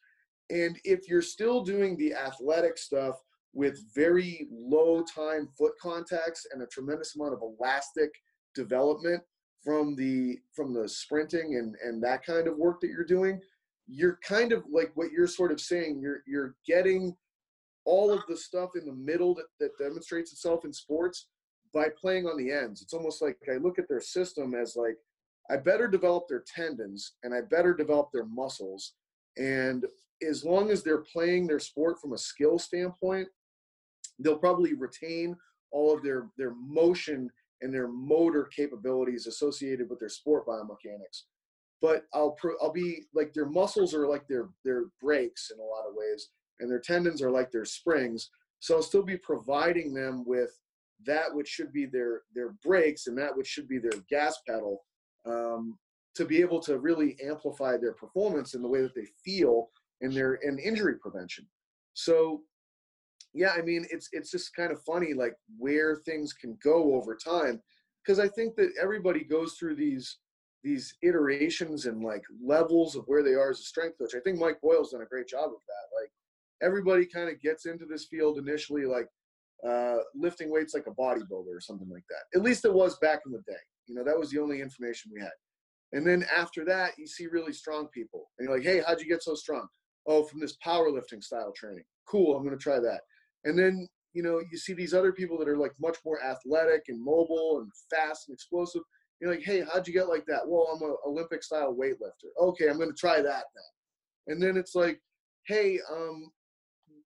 And 0.51 0.79
if 0.85 1.09
you're 1.09 1.23
still 1.23 1.63
doing 1.63 1.97
the 1.97 2.15
athletic 2.15 2.79
stuff 2.79 3.17
with 3.53 3.79
very 3.95 4.49
low 4.51 5.03
time 5.03 5.49
foot 5.57 5.73
contacts 5.81 6.47
and 6.53 6.63
a 6.63 6.67
tremendous 6.67 7.17
amount 7.17 7.35
of 7.35 7.41
elastic 7.43 8.11
development 8.65 9.23
from 9.65 9.97
the 9.97 10.39
from 10.57 10.69
the 10.73 10.89
sprinting 10.89 11.57
and 11.59 11.77
and 11.85 12.03
that 12.03 12.25
kind 12.25 12.47
of 12.49 12.57
work 12.57 12.81
that 12.81 12.93
you're 12.95 13.15
doing, 13.17 13.41
you're 13.87 14.19
kind 14.35 14.53
of 14.53 14.65
like 14.79 14.91
what 14.95 15.13
you're 15.13 15.27
sort 15.39 15.53
of 15.53 15.61
saying, 15.61 16.01
you're 16.01 16.23
you're 16.27 16.55
getting 16.67 17.17
all 17.89 18.13
of 18.13 18.23
the 18.29 18.37
stuff 18.37 18.71
in 18.79 18.85
the 18.85 18.93
middle 18.93 19.35
that, 19.35 19.47
that 19.59 19.79
demonstrates 19.79 20.31
itself 20.33 20.67
in 20.67 20.73
sports 20.73 21.29
by 21.73 21.87
playing 22.01 22.27
on 22.27 22.37
the 22.37 22.53
ends. 22.53 22.83
It's 22.83 22.93
almost 22.93 23.23
like 23.23 23.39
I 23.51 23.57
look 23.57 23.79
at 23.79 23.89
their 23.89 24.01
system 24.01 24.55
as 24.55 24.77
like, 24.77 24.99
I 25.51 25.57
better 25.57 25.89
develop 25.89 26.25
their 26.29 26.45
tendons 26.55 27.15
and 27.23 27.33
I 27.35 27.41
better 27.41 27.73
develop 27.73 28.11
their 28.13 28.27
muscles. 28.27 28.93
And 29.39 29.87
as 30.27 30.45
long 30.45 30.71
as 30.71 30.83
they're 30.83 31.05
playing 31.13 31.47
their 31.47 31.61
sport 31.61 31.99
from 31.99 32.13
a 32.13 32.19
skill 32.19 32.59
standpoint, 32.59 33.29
they'll 34.19 34.39
probably 34.39 34.75
retain 34.75 35.35
all 35.71 35.95
of 35.95 36.03
their, 36.03 36.27
their 36.37 36.55
motion 36.55 37.31
and 37.63 37.73
their 37.73 37.89
motor 37.89 38.49
capabilities 38.55 39.27
associated 39.27 39.89
with 39.91 39.99
their 39.99 40.09
sport 40.09 40.47
biomechanics. 40.47 41.25
But 41.81 42.05
I'll 42.13 42.37
I'll 42.61 42.73
be 42.73 43.05
like 43.15 43.33
their 43.33 43.49
muscles 43.49 43.95
are 43.95 44.09
like 44.09 44.27
their 44.29 44.49
their 44.65 44.87
brakes 45.01 45.51
in 45.53 45.61
a 45.61 45.63
lot 45.63 45.89
of 45.89 45.95
ways, 45.95 46.31
and 46.61 46.71
their 46.71 46.81
tendons 46.81 47.23
are 47.23 47.31
like 47.31 47.51
their 47.51 47.65
springs. 47.65 48.31
So 48.61 48.77
I'll 48.77 48.83
still 48.83 49.05
be 49.05 49.17
providing 49.17 49.95
them 49.95 50.25
with 50.27 50.51
that 51.07 51.33
which 51.33 51.49
should 51.49 51.73
be 51.73 51.87
their 51.87 52.23
their 52.35 52.55
brakes 52.65 53.07
and 53.07 53.17
that 53.19 53.37
which 53.37 53.47
should 53.47 53.69
be 53.69 53.79
their 53.79 54.01
gas 54.11 54.37
pedal 54.47 54.85
um, 55.27 55.79
to 56.17 56.25
be 56.25 56.41
able 56.41 56.61
to 56.61 56.79
really 56.79 57.17
amplify 57.25 57.77
their 57.77 57.95
performance 57.95 58.55
in 58.55 58.63
the 58.63 58.69
way 58.69 58.83
that 58.83 58.95
they 58.95 59.07
feel 59.25 59.69
in 60.01 60.13
their 60.13 60.35
in 60.35 60.59
injury 60.59 60.95
prevention. 60.99 61.47
So 61.95 62.43
yeah, 63.35 63.53
I 63.57 63.63
mean 63.63 63.87
it's 63.91 64.09
it's 64.13 64.31
just 64.31 64.55
kind 64.55 64.73
of 64.73 64.83
funny 64.83 65.15
like 65.15 65.35
where 65.59 65.97
things 65.97 66.33
can 66.33 66.57
go 66.63 66.95
over 66.95 67.17
time 67.17 67.61
because 68.05 68.19
I 68.19 68.29
think 68.29 68.57
that 68.57 68.73
everybody 68.81 69.25
goes 69.25 69.55
through 69.55 69.77
these 69.77 70.19
these 70.65 70.95
iterations 71.03 71.87
and 71.87 72.03
like 72.03 72.23
levels 72.45 72.97
of 72.97 73.05
where 73.07 73.23
they 73.23 73.35
are 73.35 73.51
as 73.51 73.61
a 73.61 73.65
strength 73.65 73.99
coach. 73.99 74.15
I 74.17 74.21
think 74.21 74.39
Mike 74.39 74.61
Boyle's 74.61 74.91
done 74.91 75.03
a 75.03 75.07
great 75.07 75.29
job 75.29 75.45
of 75.45 75.51
that. 75.51 76.01
Like 76.01 76.11
everybody 76.63 77.07
kind 77.07 77.29
of 77.29 77.41
gets 77.41 77.67
into 77.67 77.85
this 77.87 78.07
field 78.07 78.39
initially 78.39 78.85
like 78.85 79.07
uh, 79.67 79.99
lifting 80.15 80.51
weights 80.51 80.75
like 80.75 80.87
a 80.87 80.91
bodybuilder 80.91 81.55
or 81.55 81.61
something 81.61 81.89
like 81.91 82.05
that. 82.09 82.37
At 82.37 82.45
least 82.45 82.65
it 82.65 82.73
was 82.73 82.99
back 82.99 83.21
in 83.27 83.33
the 83.33 83.43
day. 83.47 83.59
You 83.87 83.95
know, 83.95 84.05
that 84.05 84.19
was 84.19 84.31
the 84.31 84.41
only 84.41 84.61
information 84.61 85.13
we 85.15 85.21
had. 85.21 85.31
And 85.93 86.07
then 86.07 86.25
after 86.37 86.65
that, 86.67 86.93
you 86.99 87.07
see 87.07 87.27
really 87.27 87.53
strong 87.53 87.89
people, 87.89 88.29
and 88.39 88.47
you're 88.47 88.57
like, 88.57 88.67
"Hey, 88.67 88.83
how'd 88.87 89.01
you 89.01 89.09
get 89.09 89.23
so 89.23 89.35
strong?" 89.35 89.67
Oh, 90.07 90.25
from 90.25 90.41
this 90.41 90.57
powerlifting 90.65 91.23
style 91.23 91.53
training. 91.57 91.85
Cool, 92.07 92.37
I'm 92.37 92.45
going 92.45 92.57
to 92.57 92.63
try 92.63 92.79
that. 92.79 93.01
And 93.49 93.59
then 93.59 93.89
you 94.15 94.23
know, 94.23 94.41
you 94.51 94.57
see 94.57 94.73
these 94.73 94.95
other 94.95 95.13
people 95.13 95.39
that 95.39 95.49
are 95.49 95.57
like 95.57 95.75
much 95.81 95.99
more 96.05 96.23
athletic 96.25 96.85
and 96.89 97.03
mobile 97.05 97.61
and 97.61 97.71
fast 97.91 98.29
and 98.29 98.35
explosive. 98.35 98.83
You're 99.21 99.31
like, 99.31 99.43
"Hey, 99.43 99.63
how'd 99.71 99.87
you 99.87 99.93
get 99.93 100.09
like 100.09 100.25
that?" 100.27 100.47
Well, 100.47 100.69
I'm 100.73 100.83
an 100.83 100.97
Olympic 101.07 101.43
style 101.43 101.75
weightlifter. 101.75 102.31
Okay, 102.41 102.69
I'm 102.69 102.79
going 102.79 102.91
to 102.91 102.97
try 102.97 103.21
that 103.21 103.45
now. 103.55 104.33
And 104.33 104.43
then 104.43 104.57
it's 104.57 104.75
like, 104.75 105.01
"Hey, 105.47 105.79
um, 105.93 106.31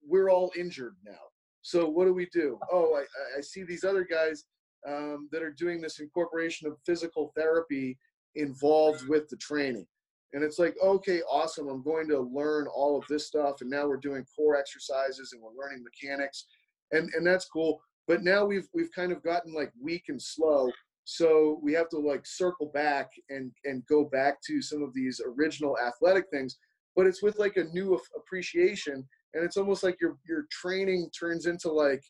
we're 0.07 0.31
all 0.31 0.53
injured 0.57 0.97
now. 1.05 1.21
So 1.63 1.89
what 1.89 2.07
do 2.07 2.13
we 2.13 2.29
do? 2.33 2.59
Oh, 2.73 2.95
I, 2.97 3.39
I 3.39 3.41
see 3.41 3.63
these 3.63 3.85
other 3.85 4.05
guys 4.05 4.45
um, 4.89 5.29
that 5.33 5.43
are 5.43 5.53
doing 5.53 5.81
this 5.81 6.01
incorporation 6.01 6.67
of 6.67 6.77
physical 6.85 7.33
therapy 7.37 7.97
involved 8.35 9.07
with 9.09 9.29
the 9.29 9.37
training. 9.37 9.87
And 10.33 10.43
it's 10.43 10.59
like, 10.59 10.75
okay, 10.83 11.21
awesome. 11.31 11.69
I'm 11.69 11.83
going 11.83 12.09
to 12.09 12.21
learn 12.21 12.67
all 12.75 12.99
of 12.99 13.05
this 13.09 13.27
stuff. 13.27 13.61
And 13.61 13.71
now 13.71 13.87
we're 13.87 13.99
doing 13.99 14.25
core 14.35 14.57
exercises 14.57 15.33
and 15.33 15.43
we're 15.43 15.63
learning 15.63 15.85
mechanics. 15.85 16.47
And, 16.93 17.11
and 17.15 17.27
that's 17.27 17.47
cool. 17.47 17.81
But 18.09 18.23
now 18.23 18.45
we've, 18.45 18.67
we've 18.75 18.93
kind 18.95 19.13
of 19.13 19.23
gotten 19.23 19.53
like 19.53 19.73
weak 19.81 20.05
and 20.09 20.21
slow. 20.21 20.71
So 21.05 21.61
we 21.63 21.73
have 21.75 21.89
to 21.91 21.99
like 21.99 22.25
circle 22.25 22.71
back 22.73 23.11
and, 23.29 23.53
and 23.65 23.85
go 23.87 24.05
back 24.05 24.41
to 24.47 24.63
some 24.63 24.83
of 24.83 24.95
these 24.95 25.21
original 25.25 25.77
athletic 25.79 26.27
things. 26.31 26.59
But 26.97 27.07
it's 27.07 27.23
with 27.23 27.39
like 27.39 27.57
a 27.57 27.65
new 27.65 27.99
appreciation 28.17 29.07
and 29.35 29.45
it's 29.45 29.57
almost 29.57 29.83
like 29.83 30.01
your 30.01 30.17
your 30.29 30.47
training 30.51 31.11
turns 31.19 31.47
into 31.47 31.71
like 31.71 32.03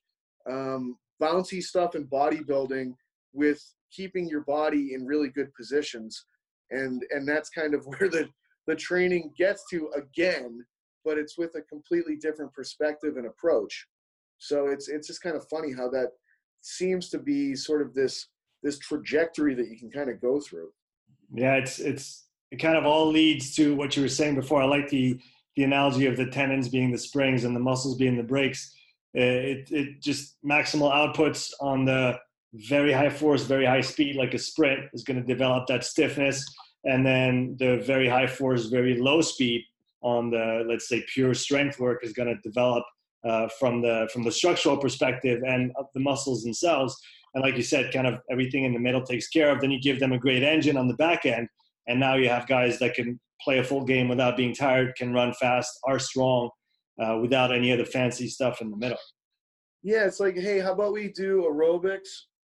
um, 0.51 0.97
bouncy 1.21 1.63
stuff 1.63 1.95
and 1.95 2.11
bodybuilding 2.11 2.95
with 3.33 3.63
keeping 3.93 4.29
your 4.29 4.43
body 4.43 4.95
in 4.95 5.07
really 5.07 5.29
good 5.29 5.53
positions 5.55 6.25
and 6.73 7.05
and 7.11 7.29
that's 7.29 7.51
kind 7.51 7.75
of 7.75 7.87
where 7.87 8.09
the 8.09 8.29
the 8.67 8.77
training 8.77 9.33
gets 9.37 9.65
to 9.71 9.91
again 9.97 10.65
but 11.05 11.19
it's 11.19 11.37
with 11.37 11.55
a 11.57 11.63
completely 11.63 12.17
different 12.17 12.53
perspective 12.53 13.17
and 13.17 13.27
approach. 13.27 13.87
So 14.39 14.69
it's 14.69 14.89
it's 14.89 15.07
just 15.07 15.23
kind 15.23 15.37
of 15.37 15.47
funny 15.49 15.73
how 15.73 15.89
that 15.91 16.11
seems 16.61 17.09
to 17.11 17.19
be 17.19 17.55
sort 17.55 17.83
of 17.83 17.95
this 17.95 18.29
this 18.63 18.79
trajectory 18.79 19.55
that 19.55 19.69
you 19.69 19.79
can 19.79 19.91
kind 19.91 20.11
of 20.11 20.21
go 20.21 20.41
through. 20.41 20.71
Yeah 21.35 21.55
it's 21.55 21.79
it's 21.79 22.27
it 22.51 22.57
kind 22.57 22.77
of 22.77 22.85
all 22.85 23.11
leads 23.11 23.55
to 23.57 23.75
what 23.75 23.97
you 23.97 24.03
were 24.03 24.09
saying 24.09 24.35
before. 24.35 24.63
I 24.63 24.67
like 24.67 24.89
the 24.89 25.19
the 25.57 25.65
analogy 25.65 26.07
of 26.07 26.17
the 26.17 26.27
tendons 26.27 26.69
being 26.69 26.91
the 26.91 26.99
springs 26.99 27.45
and 27.45 27.55
the 27.55 27.61
muscles 27.61 27.97
being 27.97 28.17
the 28.17 28.23
brakes 28.23 28.75
uh, 29.15 29.21
it, 29.21 29.71
it 29.71 30.01
just 30.01 30.37
maximal 30.43 30.91
outputs 30.91 31.51
on 31.61 31.85
the 31.85 32.19
very 32.55 32.93
high 32.93 33.11
force, 33.11 33.45
very 33.45 33.65
high 33.65 33.81
speed, 33.81 34.17
like 34.17 34.35
a 34.35 34.39
sprint, 34.39 34.81
is 34.93 35.05
going 35.05 35.21
to 35.21 35.27
develop 35.27 35.67
that 35.69 35.85
stiffness. 35.85 36.45
And 36.85 37.07
then 37.07 37.57
the 37.59 37.79
very 37.87 38.09
high 38.09 38.27
force, 38.27 38.67
very 38.67 38.99
low 38.99 39.21
speed 39.21 39.65
on 40.03 40.31
the, 40.31 40.65
let's 40.69 40.89
say, 40.89 41.05
pure 41.13 41.35
strength 41.35 41.79
work 41.79 42.05
is 42.05 42.13
going 42.13 42.29
to 42.29 42.41
develop 42.43 42.85
uh, 43.25 43.49
from 43.59 43.81
the 43.81 44.09
from 44.13 44.25
the 44.25 44.33
structural 44.33 44.77
perspective 44.77 45.43
and 45.47 45.73
the 45.95 46.01
muscles 46.01 46.43
themselves. 46.43 46.97
And 47.35 47.43
like 47.43 47.57
you 47.57 47.63
said, 47.63 47.93
kind 47.93 48.07
of 48.07 48.21
everything 48.31 48.65
in 48.65 48.75
the 48.75 48.81
middle 48.81 49.03
takes 49.03 49.29
care 49.29 49.51
of. 49.51 49.61
Then 49.61 49.71
you 49.71 49.81
give 49.81 50.01
them 50.01 50.13
a 50.13 50.19
great 50.19 50.43
engine 50.43 50.77
on 50.77 50.89
the 50.89 50.95
back 50.95 51.25
end, 51.25 51.49
and 51.87 51.99
now 51.99 52.17
you 52.17 52.29
have 52.29 52.47
guys 52.47 52.79
that 52.81 52.95
can 52.95 53.19
play 53.41 53.59
a 53.59 53.65
full 53.65 53.85
game 53.85 54.09
without 54.09 54.37
being 54.37 54.55
tired, 54.55 54.95
can 54.97 55.13
run 55.13 55.33
fast, 55.35 55.71
are 55.85 55.99
strong, 55.99 56.51
uh, 57.03 57.19
without 57.21 57.53
any 57.53 57.73
of 57.73 57.79
the 57.79 57.85
fancy 57.85 58.29
stuff 58.29 58.61
in 58.61 58.71
the 58.71 58.77
middle. 58.77 58.99
Yeah, 59.83 60.05
it's 60.05 60.21
like, 60.21 60.37
hey, 60.37 60.61
how 60.61 60.73
about 60.73 60.93
we 60.93 61.09
do 61.09 61.43
aerobics 61.51 62.09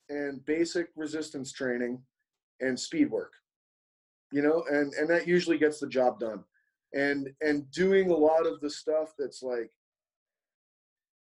and 0.10 0.46
basic 0.46 0.88
resistance 0.96 1.52
training 1.52 2.02
and 2.62 2.80
speed 2.80 3.10
work, 3.10 3.34
you 4.32 4.42
know, 4.42 4.64
and 4.70 4.94
and 4.94 5.10
that 5.10 5.28
usually 5.28 5.58
gets 5.58 5.80
the 5.80 5.88
job 5.88 6.20
done. 6.20 6.44
And 6.94 7.30
and 7.42 7.70
doing 7.72 8.10
a 8.10 8.16
lot 8.16 8.48
of 8.48 8.62
the 8.62 8.70
stuff 8.70 9.14
that's 9.18 9.44
like, 9.44 9.70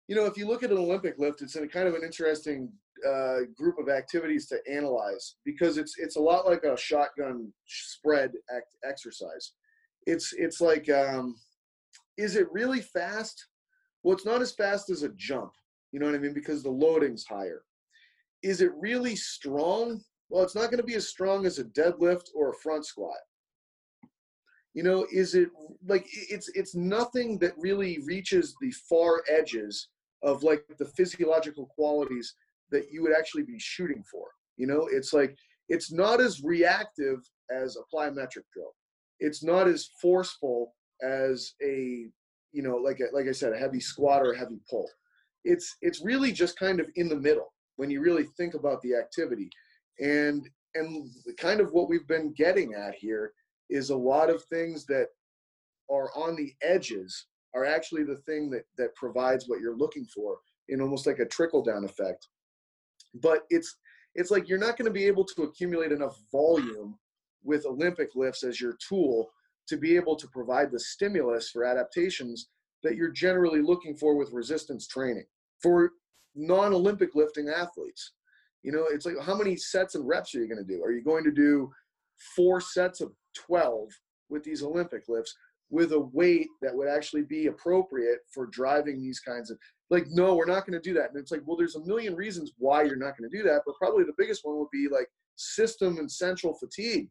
you 0.07 0.15
know, 0.15 0.25
if 0.25 0.37
you 0.37 0.47
look 0.47 0.63
at 0.63 0.71
an 0.71 0.77
Olympic 0.77 1.19
lift, 1.19 1.41
it's 1.41 1.55
a 1.55 1.67
kind 1.67 1.87
of 1.87 1.93
an 1.93 2.03
interesting 2.03 2.71
uh, 3.07 3.39
group 3.55 3.77
of 3.79 3.89
activities 3.89 4.47
to 4.47 4.59
analyze 4.69 5.35
because 5.45 5.77
it's 5.77 5.95
it's 5.97 6.15
a 6.15 6.21
lot 6.21 6.45
like 6.45 6.63
a 6.63 6.77
shotgun 6.77 7.51
spread 7.65 8.33
act, 8.55 8.75
exercise. 8.83 9.53
It's 10.07 10.33
it's 10.33 10.61
like, 10.61 10.89
um, 10.89 11.35
is 12.17 12.35
it 12.35 12.51
really 12.51 12.81
fast? 12.81 13.47
Well, 14.03 14.15
it's 14.15 14.25
not 14.25 14.41
as 14.41 14.51
fast 14.51 14.89
as 14.89 15.03
a 15.03 15.09
jump. 15.09 15.51
You 15.91 15.99
know 15.99 16.05
what 16.07 16.15
I 16.15 16.19
mean? 16.19 16.33
Because 16.33 16.63
the 16.63 16.71
loading's 16.71 17.25
higher. 17.25 17.63
Is 18.43 18.61
it 18.61 18.71
really 18.79 19.15
strong? 19.15 20.01
Well, 20.29 20.43
it's 20.43 20.55
not 20.55 20.71
going 20.71 20.77
to 20.77 20.83
be 20.83 20.95
as 20.95 21.07
strong 21.07 21.45
as 21.45 21.59
a 21.59 21.65
deadlift 21.65 22.29
or 22.35 22.51
a 22.51 22.55
front 22.55 22.85
squat. 22.85 23.17
You 24.73 24.83
know, 24.83 25.05
is 25.11 25.35
it 25.35 25.49
like 25.85 26.07
it's 26.11 26.49
it's 26.53 26.75
nothing 26.75 27.37
that 27.39 27.53
really 27.57 27.99
reaches 28.05 28.55
the 28.61 28.71
far 28.89 29.21
edges 29.29 29.89
of 30.23 30.43
like 30.43 30.63
the 30.79 30.85
physiological 30.85 31.65
qualities 31.75 32.35
that 32.71 32.85
you 32.89 33.01
would 33.01 33.13
actually 33.13 33.43
be 33.43 33.59
shooting 33.59 34.03
for. 34.09 34.27
You 34.55 34.67
know, 34.67 34.87
it's 34.89 35.11
like 35.11 35.35
it's 35.67 35.91
not 35.91 36.21
as 36.21 36.41
reactive 36.41 37.19
as 37.51 37.75
a 37.75 37.95
plyometric 37.95 38.45
drill. 38.53 38.73
It's 39.19 39.43
not 39.43 39.67
as 39.67 39.89
forceful 40.01 40.73
as 41.03 41.53
a 41.61 42.05
you 42.53 42.63
know 42.63 42.75
like 42.77 43.01
a, 43.01 43.13
like 43.13 43.27
I 43.27 43.33
said 43.33 43.51
a 43.51 43.57
heavy 43.57 43.81
squat 43.81 44.21
or 44.21 44.31
a 44.31 44.37
heavy 44.37 44.59
pull 44.69 44.87
it's 45.43 45.75
it's 45.81 46.03
really 46.03 46.31
just 46.31 46.57
kind 46.57 46.79
of 46.79 46.87
in 46.95 47.09
the 47.09 47.15
middle 47.15 47.53
when 47.75 47.89
you 47.89 48.01
really 48.01 48.25
think 48.37 48.53
about 48.53 48.81
the 48.81 48.95
activity. 48.95 49.49
And 49.99 50.49
and 50.73 51.09
kind 51.37 51.59
of 51.59 51.73
what 51.73 51.89
we've 51.89 52.07
been 52.07 52.33
getting 52.33 52.73
at 52.73 52.95
here 52.95 53.33
is 53.69 53.89
a 53.89 53.95
lot 53.95 54.29
of 54.29 54.43
things 54.45 54.85
that 54.85 55.07
are 55.89 56.09
on 56.15 56.35
the 56.35 56.53
edges 56.61 57.27
are 57.53 57.65
actually 57.65 58.03
the 58.03 58.21
thing 58.25 58.49
that 58.51 58.63
that 58.77 58.95
provides 58.95 59.47
what 59.47 59.59
you're 59.59 59.77
looking 59.77 60.05
for 60.05 60.37
in 60.69 60.81
almost 60.81 61.05
like 61.05 61.19
a 61.19 61.25
trickle 61.25 61.63
down 61.63 61.83
effect. 61.83 62.27
But 63.15 63.43
it's 63.49 63.77
it's 64.15 64.31
like 64.31 64.47
you're 64.47 64.57
not 64.57 64.77
going 64.77 64.85
to 64.85 64.91
be 64.91 65.05
able 65.05 65.25
to 65.25 65.43
accumulate 65.43 65.91
enough 65.91 66.17
volume 66.31 66.97
with 67.43 67.65
olympic 67.65 68.09
lifts 68.15 68.43
as 68.43 68.59
your 68.59 68.75
tool 68.87 69.31
to 69.67 69.77
be 69.77 69.95
able 69.95 70.15
to 70.15 70.27
provide 70.27 70.71
the 70.71 70.79
stimulus 70.79 71.49
for 71.49 71.63
adaptations 71.63 72.49
that 72.83 72.95
you're 72.95 73.11
generally 73.11 73.61
looking 73.61 73.95
for 73.95 74.15
with 74.15 74.33
resistance 74.33 74.87
training. 74.87 75.25
For 75.61 75.91
non-Olympic 76.35 77.15
lifting 77.15 77.49
athletes. 77.49 78.13
You 78.63 78.71
know, 78.71 78.85
it's 78.89 79.05
like 79.05 79.19
how 79.21 79.35
many 79.35 79.55
sets 79.55 79.95
and 79.95 80.07
reps 80.07 80.35
are 80.35 80.39
you 80.39 80.47
going 80.47 80.65
to 80.65 80.73
do? 80.73 80.83
Are 80.83 80.91
you 80.91 81.03
going 81.03 81.23
to 81.23 81.31
do 81.31 81.71
four 82.35 82.61
sets 82.61 83.01
of 83.01 83.11
12 83.35 83.89
with 84.29 84.43
these 84.43 84.63
Olympic 84.63 85.03
lifts 85.07 85.35
with 85.69 85.93
a 85.93 85.99
weight 85.99 86.47
that 86.61 86.75
would 86.75 86.87
actually 86.87 87.23
be 87.23 87.47
appropriate 87.47 88.19
for 88.31 88.45
driving 88.47 89.01
these 89.01 89.19
kinds 89.19 89.49
of 89.49 89.57
like 89.89 90.05
no 90.09 90.35
we're 90.35 90.45
not 90.45 90.65
going 90.65 90.77
to 90.77 90.81
do 90.81 90.93
that 90.93 91.09
and 91.09 91.17
it's 91.17 91.31
like 91.31 91.41
well 91.45 91.55
there's 91.55 91.77
a 91.77 91.85
million 91.85 92.13
reasons 92.13 92.51
why 92.57 92.83
you're 92.83 92.97
not 92.97 93.17
going 93.17 93.29
to 93.29 93.37
do 93.37 93.41
that 93.41 93.61
but 93.65 93.75
probably 93.77 94.03
the 94.03 94.11
biggest 94.17 94.41
one 94.43 94.57
would 94.57 94.69
be 94.69 94.89
like 94.91 95.07
system 95.37 95.97
and 95.97 96.11
central 96.11 96.53
fatigue 96.53 97.09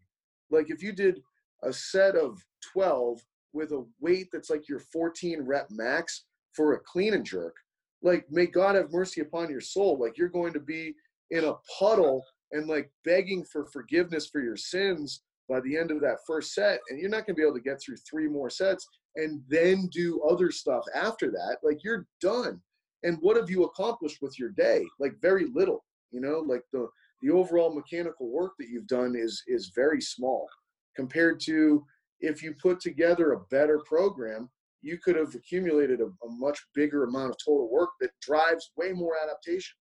like 0.50 0.68
if 0.68 0.82
you 0.82 0.92
did 0.92 1.20
a 1.62 1.72
set 1.72 2.16
of 2.16 2.44
12 2.72 3.20
with 3.52 3.72
a 3.72 3.84
weight 4.00 4.28
that's 4.32 4.50
like 4.50 4.68
your 4.68 4.78
14 4.78 5.42
rep 5.42 5.68
max 5.70 6.24
for 6.52 6.74
a 6.74 6.80
clean 6.80 7.14
and 7.14 7.24
jerk, 7.24 7.54
like 8.02 8.26
may 8.30 8.46
God 8.46 8.74
have 8.74 8.92
mercy 8.92 9.20
upon 9.20 9.50
your 9.50 9.60
soul. 9.60 9.98
Like 9.98 10.16
you're 10.16 10.28
going 10.28 10.52
to 10.54 10.60
be 10.60 10.94
in 11.30 11.44
a 11.44 11.54
puddle 11.78 12.24
and 12.52 12.66
like 12.66 12.90
begging 13.04 13.44
for 13.44 13.66
forgiveness 13.66 14.28
for 14.30 14.40
your 14.40 14.56
sins 14.56 15.22
by 15.48 15.60
the 15.60 15.76
end 15.76 15.90
of 15.90 16.00
that 16.00 16.18
first 16.26 16.54
set, 16.54 16.80
and 16.88 17.00
you're 17.00 17.10
not 17.10 17.26
going 17.26 17.34
to 17.34 17.40
be 17.40 17.42
able 17.42 17.54
to 17.54 17.60
get 17.60 17.80
through 17.82 17.96
three 18.08 18.28
more 18.28 18.50
sets 18.50 18.86
and 19.16 19.42
then 19.48 19.88
do 19.92 20.22
other 20.22 20.50
stuff 20.50 20.84
after 20.94 21.30
that. 21.30 21.58
Like 21.62 21.82
you're 21.82 22.06
done. 22.20 22.60
And 23.02 23.18
what 23.20 23.36
have 23.36 23.50
you 23.50 23.64
accomplished 23.64 24.18
with 24.20 24.38
your 24.38 24.50
day? 24.50 24.84
Like 24.98 25.12
very 25.20 25.46
little. 25.52 25.84
You 26.12 26.20
know, 26.20 26.44
like 26.46 26.62
the 26.72 26.88
the 27.22 27.30
overall 27.30 27.74
mechanical 27.74 28.30
work 28.30 28.52
that 28.58 28.68
you've 28.68 28.86
done 28.86 29.14
is 29.16 29.42
is 29.46 29.72
very 29.74 30.00
small 30.00 30.48
compared 30.96 31.40
to 31.40 31.84
if 32.20 32.42
you 32.42 32.54
put 32.60 32.80
together 32.80 33.32
a 33.32 33.40
better 33.50 33.80
program, 33.86 34.50
you 34.82 34.98
could 34.98 35.16
have 35.16 35.34
accumulated 35.34 36.00
a, 36.00 36.06
a 36.06 36.30
much 36.30 36.58
bigger 36.74 37.04
amount 37.04 37.30
of 37.30 37.36
total 37.44 37.70
work 37.70 37.90
that 38.00 38.10
drives 38.20 38.70
way 38.76 38.92
more 38.92 39.14
adaptation. 39.22 39.76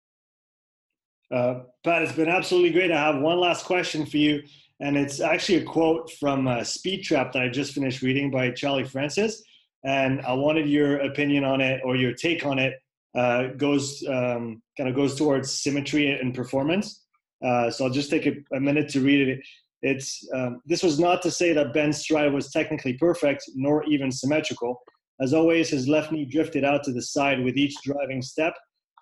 Uh, 1.32 1.60
Pat, 1.84 2.02
it's 2.02 2.12
been 2.12 2.28
absolutely 2.28 2.70
great. 2.70 2.92
I 2.92 3.12
have 3.12 3.20
one 3.20 3.40
last 3.40 3.64
question 3.64 4.06
for 4.06 4.16
you, 4.16 4.42
and 4.80 4.96
it's 4.96 5.20
actually 5.20 5.58
a 5.58 5.64
quote 5.64 6.10
from 6.12 6.46
uh, 6.46 6.62
Speed 6.62 7.02
Trap 7.02 7.32
that 7.32 7.42
I 7.42 7.48
just 7.48 7.72
finished 7.72 8.02
reading 8.02 8.30
by 8.30 8.50
Charlie 8.52 8.84
Francis, 8.84 9.42
and 9.84 10.20
I 10.22 10.32
wanted 10.34 10.68
your 10.68 10.98
opinion 10.98 11.44
on 11.44 11.60
it 11.60 11.80
or 11.84 11.96
your 11.96 12.12
take 12.12 12.46
on 12.46 12.58
it. 12.58 12.74
Uh, 13.16 13.48
goes 13.56 14.04
um, 14.08 14.62
kind 14.76 14.90
of 14.90 14.94
goes 14.94 15.16
towards 15.16 15.50
symmetry 15.50 16.10
and 16.10 16.34
performance. 16.34 17.06
Uh, 17.44 17.70
so 17.70 17.84
I'll 17.84 17.90
just 17.90 18.10
take 18.10 18.26
a, 18.26 18.34
a 18.54 18.60
minute 18.60 18.90
to 18.90 19.00
read 19.00 19.28
it. 19.28 19.40
It's 19.82 20.26
um, 20.34 20.60
this 20.66 20.82
was 20.82 20.98
not 20.98 21.22
to 21.22 21.30
say 21.30 21.52
that 21.52 21.74
Ben's 21.74 21.98
stride 21.98 22.32
was 22.32 22.50
technically 22.50 22.94
perfect 22.94 23.44
nor 23.54 23.84
even 23.84 24.10
symmetrical. 24.10 24.80
As 25.20 25.32
always, 25.32 25.70
his 25.70 25.88
left 25.88 26.12
knee 26.12 26.24
drifted 26.24 26.64
out 26.64 26.84
to 26.84 26.92
the 26.92 27.02
side 27.02 27.42
with 27.42 27.56
each 27.56 27.74
driving 27.84 28.22
step. 28.22 28.54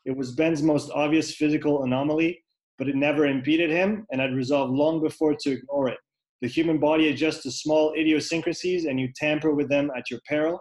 It 0.04 0.16
was 0.16 0.32
Ben's 0.32 0.62
most 0.62 0.90
obvious 0.94 1.34
physical 1.34 1.84
anomaly, 1.84 2.44
but 2.78 2.88
it 2.88 2.96
never 2.96 3.26
impeded 3.26 3.70
him 3.70 4.06
and 4.10 4.20
had 4.20 4.34
resolved 4.34 4.72
long 4.72 5.00
before 5.00 5.34
to 5.34 5.50
ignore 5.50 5.88
it. 5.88 5.98
The 6.42 6.48
human 6.48 6.78
body 6.78 7.08
adjusts 7.08 7.42
to 7.44 7.50
small 7.50 7.94
idiosyncrasies, 7.94 8.84
and 8.84 9.00
you 9.00 9.08
tamper 9.16 9.54
with 9.54 9.68
them 9.68 9.90
at 9.96 10.10
your 10.10 10.20
peril. 10.28 10.58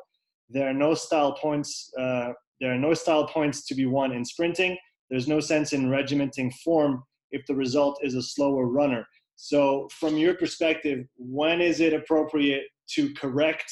There 0.49 0.67
are 0.67 0.73
no 0.73 0.93
style 0.93 1.33
points. 1.33 1.91
Uh, 1.99 2.29
there 2.61 2.71
are 2.71 2.79
no 2.79 2.93
style 2.93 3.27
points 3.27 3.65
to 3.65 3.75
be 3.75 3.85
won 3.85 4.13
in 4.13 4.23
sprinting. 4.23 4.77
There's 5.09 5.27
no 5.27 5.39
sense 5.39 5.73
in 5.73 5.89
regimenting 5.89 6.51
form 6.63 7.03
if 7.31 7.45
the 7.47 7.55
result 7.55 7.99
is 8.01 8.15
a 8.15 8.21
slower 8.21 8.67
runner. 8.67 9.05
So, 9.45 9.89
from 9.91 10.15
your 10.15 10.35
perspective, 10.35 11.05
when 11.17 11.59
is 11.59 11.81
it 11.81 11.91
appropriate 11.91 12.63
to 12.91 13.13
correct 13.13 13.69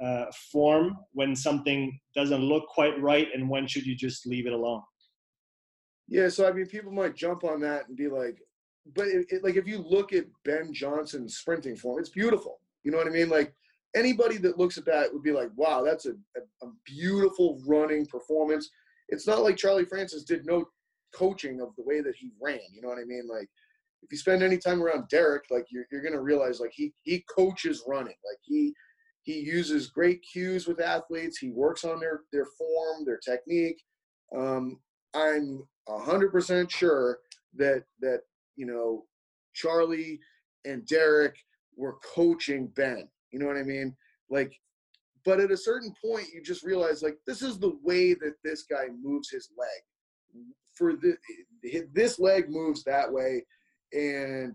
uh, 0.00 0.26
form 0.52 0.96
when 1.10 1.34
something 1.34 1.98
doesn't 2.14 2.40
look 2.40 2.68
quite 2.68 3.02
right, 3.02 3.26
and 3.34 3.50
when 3.50 3.66
should 3.66 3.84
you 3.84 3.96
just 3.96 4.28
leave 4.28 4.46
it 4.46 4.52
alone? 4.52 4.80
Yeah, 6.06 6.28
so 6.28 6.48
I 6.48 6.52
mean, 6.52 6.66
people 6.66 6.92
might 6.92 7.16
jump 7.16 7.42
on 7.42 7.58
that 7.62 7.88
and 7.88 7.96
be 7.96 8.06
like, 8.06 8.38
but 8.94 9.08
it, 9.08 9.26
it, 9.28 9.42
like 9.42 9.56
if 9.56 9.66
you 9.66 9.78
look 9.78 10.12
at 10.12 10.26
Ben 10.44 10.72
Johnson's 10.72 11.36
sprinting 11.38 11.74
form, 11.74 11.98
it's 11.98 12.10
beautiful. 12.10 12.60
You 12.84 12.92
know 12.92 12.98
what 12.98 13.08
I 13.08 13.10
mean? 13.10 13.28
Like 13.28 13.52
anybody 13.96 14.36
that 14.36 14.56
looks 14.56 14.78
at 14.78 14.84
that 14.84 15.12
would 15.12 15.24
be 15.24 15.32
like, 15.32 15.50
wow, 15.56 15.82
that's 15.82 16.06
a, 16.06 16.12
a, 16.12 16.64
a 16.66 16.70
beautiful 16.84 17.60
running 17.66 18.06
performance. 18.06 18.70
It's 19.08 19.26
not 19.26 19.42
like 19.42 19.56
Charlie 19.56 19.84
Francis 19.84 20.22
did 20.22 20.46
no 20.46 20.66
coaching 21.12 21.60
of 21.60 21.74
the 21.76 21.82
way 21.82 22.02
that 22.02 22.14
he 22.14 22.30
ran. 22.40 22.60
You 22.72 22.82
know 22.82 22.88
what 22.88 22.98
I 22.98 23.04
mean? 23.04 23.26
Like 23.28 23.48
if 24.02 24.12
you 24.12 24.18
spend 24.18 24.42
any 24.42 24.58
time 24.58 24.82
around 24.82 25.08
Derek, 25.08 25.44
like 25.50 25.66
you're, 25.70 25.86
you're 25.90 26.02
going 26.02 26.14
to 26.14 26.20
realize 26.20 26.60
like 26.60 26.72
he, 26.74 26.92
he 27.02 27.24
coaches 27.34 27.84
running. 27.86 28.14
Like 28.24 28.38
he, 28.42 28.72
he 29.22 29.40
uses 29.40 29.88
great 29.88 30.22
cues 30.22 30.66
with 30.66 30.80
athletes. 30.80 31.38
He 31.38 31.50
works 31.50 31.84
on 31.84 32.00
their, 32.00 32.22
their 32.32 32.46
form, 32.46 33.04
their 33.04 33.18
technique. 33.18 33.82
Um, 34.36 34.78
I'm 35.14 35.64
hundred 35.88 36.32
percent 36.32 36.70
sure 36.70 37.18
that, 37.56 37.84
that, 38.00 38.20
you 38.56 38.66
know, 38.66 39.04
Charlie 39.54 40.20
and 40.64 40.86
Derek 40.86 41.36
were 41.76 41.96
coaching 42.14 42.68
Ben, 42.76 43.08
you 43.30 43.38
know 43.38 43.46
what 43.46 43.56
I 43.56 43.62
mean? 43.62 43.96
Like, 44.30 44.52
but 45.24 45.40
at 45.40 45.50
a 45.50 45.56
certain 45.56 45.92
point, 46.02 46.28
you 46.32 46.42
just 46.42 46.62
realize 46.62 47.02
like, 47.02 47.16
this 47.26 47.42
is 47.42 47.58
the 47.58 47.76
way 47.82 48.14
that 48.14 48.34
this 48.44 48.62
guy 48.62 48.86
moves 49.02 49.30
his 49.30 49.50
leg 49.58 50.44
for 50.74 50.94
the, 50.94 51.16
this 51.92 52.18
leg 52.18 52.48
moves 52.48 52.84
that 52.84 53.12
way 53.12 53.44
and 53.92 54.54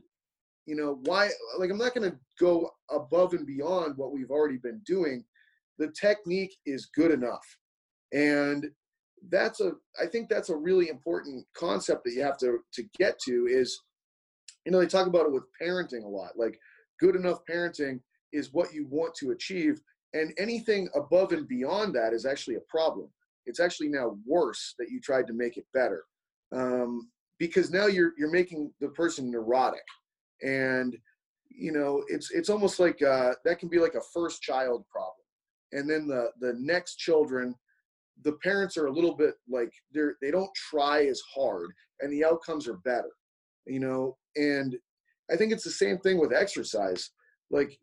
you 0.66 0.76
know 0.76 1.00
why 1.06 1.30
like 1.60 1.70
i'm 1.70 1.78
not 1.78 1.94
going 1.94 2.10
to 2.10 2.18
go 2.40 2.70
above 2.90 3.34
and 3.34 3.46
beyond 3.46 3.98
what 3.98 4.12
we've 4.12 4.32
already 4.32 4.58
been 4.58 4.82
doing. 4.86 5.24
The 5.80 5.92
technique 6.00 6.56
is 6.66 6.90
good 6.96 7.12
enough. 7.12 7.46
And 8.14 8.70
that's 9.30 9.62
a 9.62 9.72
i 10.02 10.06
think 10.06 10.28
that's 10.28 10.50
a 10.50 10.56
really 10.56 10.90
important 10.90 11.46
concept 11.56 12.04
that 12.04 12.12
you 12.12 12.22
have 12.22 12.38
to 12.38 12.60
to 12.74 12.84
get 13.00 13.18
to 13.18 13.48
is 13.50 13.80
you 14.66 14.72
know 14.72 14.82
they 14.82 14.86
talk 14.86 15.08
about 15.08 15.26
it 15.26 15.32
with 15.32 15.46
parenting 15.62 16.04
a 16.04 16.08
lot 16.08 16.32
like 16.36 16.60
good 17.00 17.16
enough 17.16 17.40
parenting 17.50 18.02
is 18.34 18.52
what 18.52 18.74
you 18.74 18.86
want 18.90 19.16
to 19.16 19.32
achieve 19.32 19.80
and 20.14 20.34
anything 20.38 20.90
above 20.96 21.32
and 21.32 21.48
beyond 21.48 21.94
that 21.96 22.14
is 22.14 22.26
actually 22.26 22.56
a 22.56 22.70
problem. 22.70 23.10
It's 23.46 23.60
actually 23.60 23.90
now 23.90 24.16
worse 24.26 24.76
that 24.80 24.90
you 24.90 25.02
tried 25.02 25.28
to 25.28 25.34
make 25.34 25.58
it 25.58 25.66
better. 25.74 26.04
Um, 26.52 27.10
because 27.40 27.72
now 27.72 27.88
you're 27.88 28.14
you're 28.18 28.32
making 28.32 28.72
the 28.80 28.90
person 28.90 29.32
neurotic. 29.32 29.84
And 30.42 30.98
you 31.50 31.72
know 31.72 32.04
it's 32.08 32.32
it's 32.32 32.50
almost 32.50 32.80
like 32.80 33.02
uh, 33.02 33.34
that 33.46 33.60
can 33.60 33.70
be 33.70 33.80
like 33.80 33.96
a 33.96 34.02
first 34.14 34.42
child 34.42 34.86
problem. 34.90 35.16
And 35.72 35.90
then 35.90 36.08
the 36.08 36.32
the 36.40 36.54
next 36.60 36.96
children 36.96 37.56
the 38.24 38.34
parents 38.44 38.78
are 38.78 38.86
a 38.86 38.92
little 38.92 39.16
bit 39.16 39.34
like 39.50 39.74
they're 39.92 40.16
they 40.22 40.30
don't 40.32 40.54
try 40.54 41.06
as 41.06 41.20
hard 41.36 41.72
and 42.00 42.14
the 42.14 42.24
outcomes 42.24 42.68
are 42.68 42.78
better 42.86 43.10
you 43.66 43.80
know? 43.80 44.18
And 44.36 44.76
i 45.32 45.36
think 45.36 45.52
it's 45.54 45.64
the 45.64 45.72
same 45.72 45.98
thing 46.00 46.20
with 46.20 46.34
exercise. 46.34 47.12
Like 47.50 47.78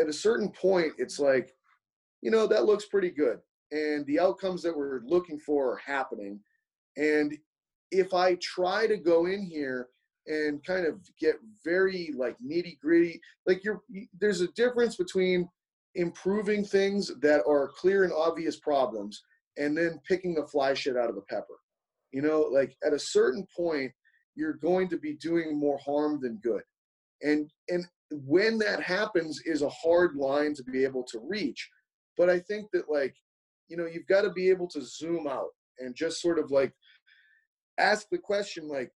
at 0.00 0.08
a 0.08 0.12
certain 0.12 0.50
point 0.50 0.92
it's 0.98 1.18
like 1.18 1.52
you 2.22 2.30
know 2.30 2.46
that 2.46 2.64
looks 2.64 2.86
pretty 2.86 3.10
good 3.10 3.38
and 3.72 4.06
the 4.06 4.20
outcomes 4.20 4.62
that 4.62 4.76
we're 4.76 5.00
looking 5.04 5.38
for 5.38 5.72
are 5.72 5.80
happening. 5.84 6.40
And 6.96 7.36
if 7.92 8.12
i 8.12 8.34
try 8.42 8.86
to 8.86 8.96
go 8.96 9.26
in 9.26 9.42
here 9.42 9.88
and 10.26 10.64
kind 10.64 10.86
of 10.86 11.00
get 11.18 11.36
very 11.64 12.12
like 12.16 12.36
nitty 12.44 12.78
gritty 12.80 13.20
like 13.46 13.62
you're 13.62 13.82
there's 14.20 14.40
a 14.40 14.52
difference 14.52 14.96
between 14.96 15.48
improving 15.94 16.64
things 16.64 17.10
that 17.20 17.42
are 17.46 17.70
clear 17.76 18.04
and 18.04 18.12
obvious 18.12 18.58
problems 18.58 19.22
and 19.56 19.76
then 19.76 20.00
picking 20.06 20.34
the 20.34 20.46
fly 20.46 20.74
shit 20.74 20.96
out 20.96 21.08
of 21.10 21.14
the 21.14 21.22
pepper. 21.22 21.58
You 22.12 22.22
know, 22.22 22.40
like 22.40 22.76
at 22.84 22.92
a 22.92 22.98
certain 22.98 23.46
point, 23.54 23.92
you're 24.34 24.54
going 24.54 24.88
to 24.88 24.98
be 24.98 25.14
doing 25.14 25.58
more 25.58 25.78
harm 25.78 26.20
than 26.20 26.36
good. 26.36 26.62
And 27.22 27.50
and 27.68 27.86
when 28.10 28.58
that 28.58 28.82
happens 28.82 29.40
is 29.44 29.62
a 29.62 29.68
hard 29.70 30.16
line 30.16 30.54
to 30.54 30.64
be 30.64 30.84
able 30.84 31.04
to 31.04 31.20
reach. 31.26 31.68
But 32.18 32.28
I 32.28 32.40
think 32.40 32.70
that 32.72 32.90
like, 32.90 33.14
you 33.68 33.76
know, 33.76 33.86
you've 33.86 34.06
got 34.06 34.22
to 34.22 34.30
be 34.30 34.50
able 34.50 34.68
to 34.68 34.82
zoom 34.82 35.26
out 35.26 35.50
and 35.78 35.94
just 35.94 36.20
sort 36.20 36.38
of 36.38 36.50
like 36.50 36.72
ask 37.82 38.08
the 38.10 38.18
question 38.18 38.68
like, 38.68 38.92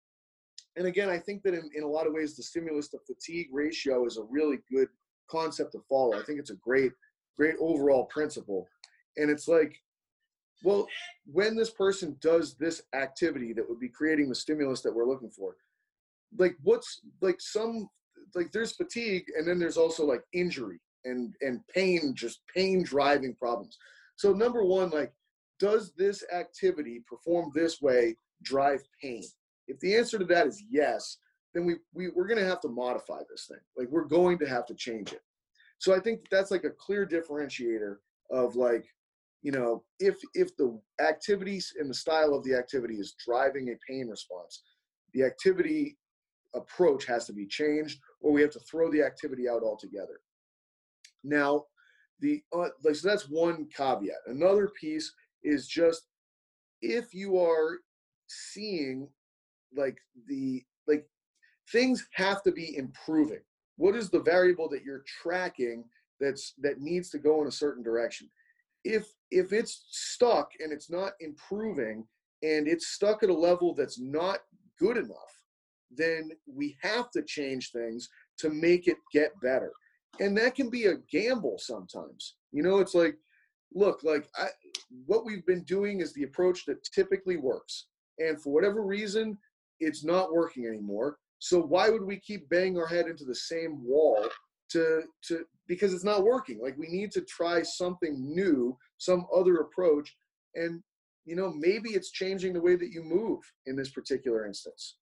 and 0.76 0.88
again, 0.88 1.10
I 1.10 1.20
think 1.20 1.44
that 1.44 1.54
in, 1.54 1.70
in 1.76 1.84
a 1.84 1.88
lot 1.88 2.08
of 2.08 2.14
ways 2.14 2.36
the 2.36 2.44
stimulus 2.44 2.90
to 2.90 3.00
fatigue 3.06 3.48
ratio 3.52 4.06
is 4.06 4.18
a 4.18 4.24
really 4.24 4.58
good 4.72 4.88
concept 5.30 5.74
to 5.74 5.80
follow. 5.88 6.20
I 6.20 6.24
think 6.24 6.40
it's 6.40 6.50
a 6.50 6.56
great, 6.56 6.92
great 7.38 7.56
overall 7.60 8.06
principle. 8.06 8.68
And 9.18 9.30
it's 9.30 9.48
like 9.48 9.80
well, 10.64 10.88
when 11.26 11.56
this 11.56 11.70
person 11.70 12.16
does 12.22 12.56
this 12.56 12.84
activity 12.96 13.54
that 13.54 13.68
would 13.68 13.80
be 13.80 13.90
creating 13.90 14.30
the 14.30 14.36
stimulus 14.36 14.82
that 14.82 14.96
we're 14.96 15.08
looking 15.08 15.30
for, 15.30 15.58
like 16.38 16.56
what's 16.64 17.02
like 17.22 17.40
some 17.40 17.90
like 18.34 18.52
there's 18.52 18.72
fatigue 18.72 19.26
and 19.38 19.48
then 19.48 19.60
there's 19.60 19.78
also 19.78 20.06
like 20.06 20.24
injury 20.34 20.80
and 21.06 21.36
and 21.42 21.60
pain, 21.68 22.14
just 22.16 22.42
pain 22.56 22.82
driving 22.84 23.36
problems. 23.36 23.78
So 24.16 24.32
number 24.32 24.64
one, 24.64 24.90
like, 24.90 25.12
does 25.60 25.94
this 25.98 26.24
activity 26.34 27.04
perform 27.08 27.52
this 27.54 27.82
way 27.82 28.16
drive 28.44 28.82
pain? 29.02 29.24
If 29.68 29.80
the 29.80 29.96
answer 29.96 30.20
to 30.20 30.26
that 30.26 30.48
is 30.48 30.64
yes, 30.70 31.18
then 31.54 31.66
we, 31.66 31.76
we 31.94 32.10
we're 32.10 32.28
gonna 32.28 32.46
have 32.46 32.62
to 32.62 32.70
modify 32.70 33.20
this 33.30 33.48
thing. 33.48 33.60
Like 33.78 33.88
we're 33.90 34.06
going 34.06 34.38
to 34.40 34.48
have 34.48 34.66
to 34.68 34.76
change 34.76 35.14
it. 35.14 35.22
So 35.78 35.96
I 35.96 36.00
think 36.00 36.22
that's 36.32 36.52
like 36.52 36.64
a 36.64 36.70
clear 36.70 37.06
differentiator 37.06 37.98
of 38.32 38.56
like 38.56 38.86
you 39.44 39.52
know, 39.52 39.84
if 40.00 40.16
if 40.34 40.56
the 40.56 40.80
activities 41.02 41.74
and 41.78 41.90
the 41.90 41.94
style 41.94 42.34
of 42.34 42.44
the 42.46 42.56
activity 42.56 42.96
is 42.96 43.16
driving 43.24 43.70
a 43.70 43.76
pain 43.88 44.08
response, 44.08 44.64
the 45.14 45.24
activity 45.24 45.98
approach 46.56 47.06
has 47.06 47.26
to 47.26 47.34
be 47.34 47.46
changed, 47.46 48.00
or 48.22 48.32
we 48.32 48.42
have 48.42 48.52
to 48.52 48.60
throw 48.60 48.90
the 48.90 49.04
activity 49.04 49.50
out 49.50 49.62
altogether. 49.62 50.22
Now, 51.26 51.66
the 52.22 52.42
uh, 52.56 52.70
like 52.84 52.96
so 52.96 53.10
that's 53.10 53.30
one 53.30 53.68
caveat. 53.76 54.16
Another 54.28 54.72
piece 54.80 55.12
is 55.44 55.68
just 55.68 56.04
if 56.82 57.14
you 57.14 57.38
are 57.38 57.80
seeing 58.28 59.08
like 59.76 59.98
the 60.28 60.64
like 60.88 61.06
things 61.72 62.06
have 62.14 62.44
to 62.44 62.52
be 62.52 62.78
improving. 62.78 63.42
What 63.78 63.96
is 63.96 64.10
the 64.10 64.22
variable 64.22 64.70
that 64.70 64.84
you're 64.84 65.04
tracking 65.22 65.86
that's 66.20 66.54
that 66.62 66.80
needs 66.80 67.10
to 67.12 67.18
go 67.18 67.42
in 67.42 67.48
a 67.48 67.52
certain 67.52 67.84
direction? 67.84 68.30
if 68.84 69.08
if 69.32 69.54
it's 69.54 69.86
stuck 69.90 70.52
and 70.60 70.72
it's 70.72 70.90
not 70.90 71.14
improving 71.20 72.06
and 72.44 72.68
it's 72.68 72.88
stuck 72.88 73.24
at 73.24 73.30
a 73.30 73.34
level 73.34 73.74
that's 73.74 74.00
not 74.00 74.40
good 74.80 74.98
enough 74.98 75.42
then 75.96 76.32
we 76.48 76.76
have 76.82 77.12
to 77.12 77.22
change 77.24 77.72
things 77.72 78.10
to 78.38 78.50
make 78.50 78.88
it 78.88 78.98
get 79.12 79.32
better 79.42 79.72
and 80.20 80.38
that 80.38 80.56
can 80.56 80.70
be 80.70 80.86
a 80.86 80.98
gamble 81.10 81.58
sometimes 81.58 82.36
you 82.52 82.62
know 82.64 82.80
it's 82.80 82.96
like 82.96 83.16
look 83.74 84.04
like 84.04 84.28
I, 84.36 84.48
what 85.06 85.26
we've 85.26 85.46
been 85.46 85.64
doing 85.64 86.00
is 86.02 86.14
the 86.14 86.24
approach 86.24 86.66
that 86.66 86.84
typically 86.94 87.38
works 87.38 87.88
and 88.20 88.42
for 88.42 88.54
whatever 88.54 88.84
reason 88.84 89.38
it's 89.80 90.04
not 90.04 90.34
working 90.34 90.66
anymore. 90.66 91.18
So 91.40 91.60
why 91.60 91.90
would 91.90 92.04
we 92.04 92.18
keep 92.20 92.48
banging 92.50 92.78
our 92.78 92.88
head 92.88 93.08
into 93.08 93.26
the 93.26 93.36
same 93.36 93.84
wall 93.86 94.28
to 94.70 95.04
to 95.28 95.46
because 95.68 95.94
it's 95.94 96.04
not 96.04 96.24
working. 96.24 96.60
Like 96.62 96.78
we 96.78 96.88
need 96.88 97.12
to 97.12 97.22
try 97.22 97.62
something 97.62 98.34
new 98.34 98.78
some 98.98 99.26
other 99.36 99.58
approach 99.58 100.16
and 100.56 100.82
you 101.26 101.36
know 101.36 101.54
maybe 101.56 101.90
it's 101.92 102.12
changing 102.12 102.54
the 102.54 102.62
way 102.62 102.76
that 102.76 102.92
you 102.92 103.04
move 103.04 103.40
in 103.66 103.76
this 103.76 103.92
particular 103.92 104.46
instance. 104.46 104.98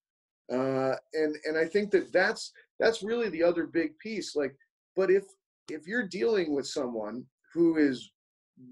Uh, 0.51 0.95
and 1.13 1.37
and 1.45 1.57
i 1.57 1.65
think 1.65 1.91
that 1.91 2.11
that's 2.11 2.51
that's 2.79 3.03
really 3.03 3.29
the 3.29 3.43
other 3.43 3.65
big 3.65 3.97
piece. 3.99 4.35
Like 4.35 4.55
but 4.95 5.11
if 5.11 5.23
if 5.69 5.87
you're 5.87 6.07
dealing 6.07 6.53
with 6.53 6.67
someone 6.67 7.25
who 7.53 7.77
is 7.77 8.11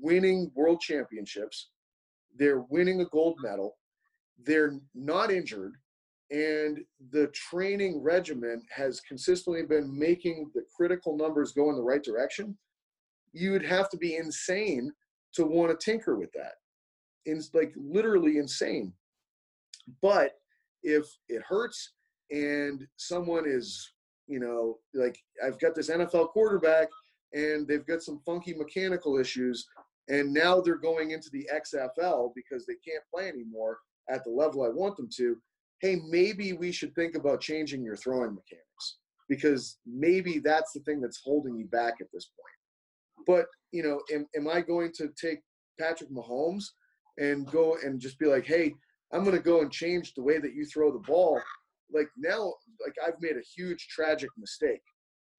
winning 0.02 0.52
world 0.56 0.82
championships 0.82 1.70
they're 2.38 2.64
winning 2.70 3.02
a 3.02 3.06
gold 3.06 3.38
medal 3.42 3.78
they're 4.46 4.80
not 4.94 5.32
injured 5.32 5.76
and 6.32 6.80
the 7.12 7.28
training 7.28 8.02
regimen 8.04 8.62
has 8.70 9.02
consistently 9.02 9.64
been 9.64 9.98
making 9.98 10.52
the 10.54 10.64
critical 10.76 11.18
numbers 11.18 11.54
go 11.54 11.70
in 11.70 11.76
the 11.76 11.82
right 11.82 12.04
direction, 12.04 12.56
you 13.34 13.52
would 13.52 13.66
have 13.66 13.90
to 13.90 13.98
be 13.98 14.16
insane 14.16 14.92
to 15.34 15.46
want 15.46 15.72
to 15.72 15.92
tinker 15.92 16.18
with 16.18 16.32
that. 16.34 16.54
It's 17.26 17.50
like 17.54 17.74
literally 17.76 18.38
insane. 18.38 18.94
But 20.02 20.34
if 20.84 21.06
it 21.30 21.42
hurts 21.48 21.94
and 22.30 22.88
someone 22.98 23.46
is, 23.48 23.92
you 24.28 24.40
know, 24.40 24.78
like 24.94 25.18
I've 25.44 25.60
got 25.60 25.74
this 25.74 25.90
NFL 25.90 26.30
quarterback 26.30 26.90
and 27.34 27.68
they've 27.68 27.86
got 27.86 28.04
some 28.04 28.22
funky 28.24 28.54
mechanical 28.54 29.18
issues, 29.18 29.68
and 30.10 30.32
now 30.32 30.62
they're 30.62 30.78
going 30.78 31.12
into 31.12 31.30
the 31.32 31.48
XFL 31.54 32.32
because 32.36 32.66
they 32.66 32.76
can't 32.86 33.04
play 33.14 33.28
anymore 33.28 33.80
at 34.10 34.24
the 34.24 34.32
level 34.32 34.64
I 34.64 34.70
want 34.70 34.98
them 34.98 35.10
to 35.18 35.38
hey, 35.82 35.98
maybe 36.08 36.54
we 36.54 36.72
should 36.72 36.94
think 36.94 37.16
about 37.16 37.42
changing 37.42 37.84
your 37.84 37.96
throwing 37.96 38.36
mechanics 38.36 38.98
because 39.28 39.78
maybe 39.86 40.40
that's 40.40 40.74
the 40.74 40.82
thing 40.82 41.00
that's 41.00 41.22
holding 41.24 41.58
you 41.58 41.66
back 41.68 41.96
at 42.02 42.08
this 42.14 42.26
point. 42.26 43.26
But, 43.28 43.46
you 43.72 43.84
know, 43.84 44.02
am, 44.14 44.28
am 44.36 44.48
I 44.48 44.62
going 44.62 44.92
to 44.96 45.10
take 45.20 45.40
Patrick 45.80 46.12
Mahomes 46.12 46.66
and 47.18 47.50
go 47.52 47.78
and 47.84 48.00
just 48.00 48.20
be 48.20 48.26
like, 48.26 48.46
hey, 48.46 48.74
I'm 49.14 49.24
going 49.24 49.36
to 49.36 49.42
go 49.42 49.62
and 49.62 49.72
change 49.72 50.14
the 50.14 50.24
way 50.24 50.40
that 50.40 50.54
you 50.54 50.66
throw 50.66 50.92
the 50.92 51.00
ball? 51.00 51.42
Like 51.94 52.10
now, 52.18 52.54
like 52.86 52.96
I've 53.06 53.22
made 53.22 53.38
a 53.38 53.56
huge 53.56 53.88
tragic 53.90 54.30
mistake. 54.38 54.82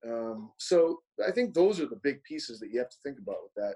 Um, 0.06 0.50
so 0.58 0.98
I 1.26 1.30
think 1.30 1.52
those 1.52 1.80
are 1.80 1.86
the 1.86 2.00
big 2.02 2.22
pieces 2.24 2.58
that 2.60 2.70
you 2.72 2.78
have 2.78 2.88
to 2.88 2.96
think 3.04 3.18
about 3.18 3.36
with 3.42 3.52
that. 3.56 3.74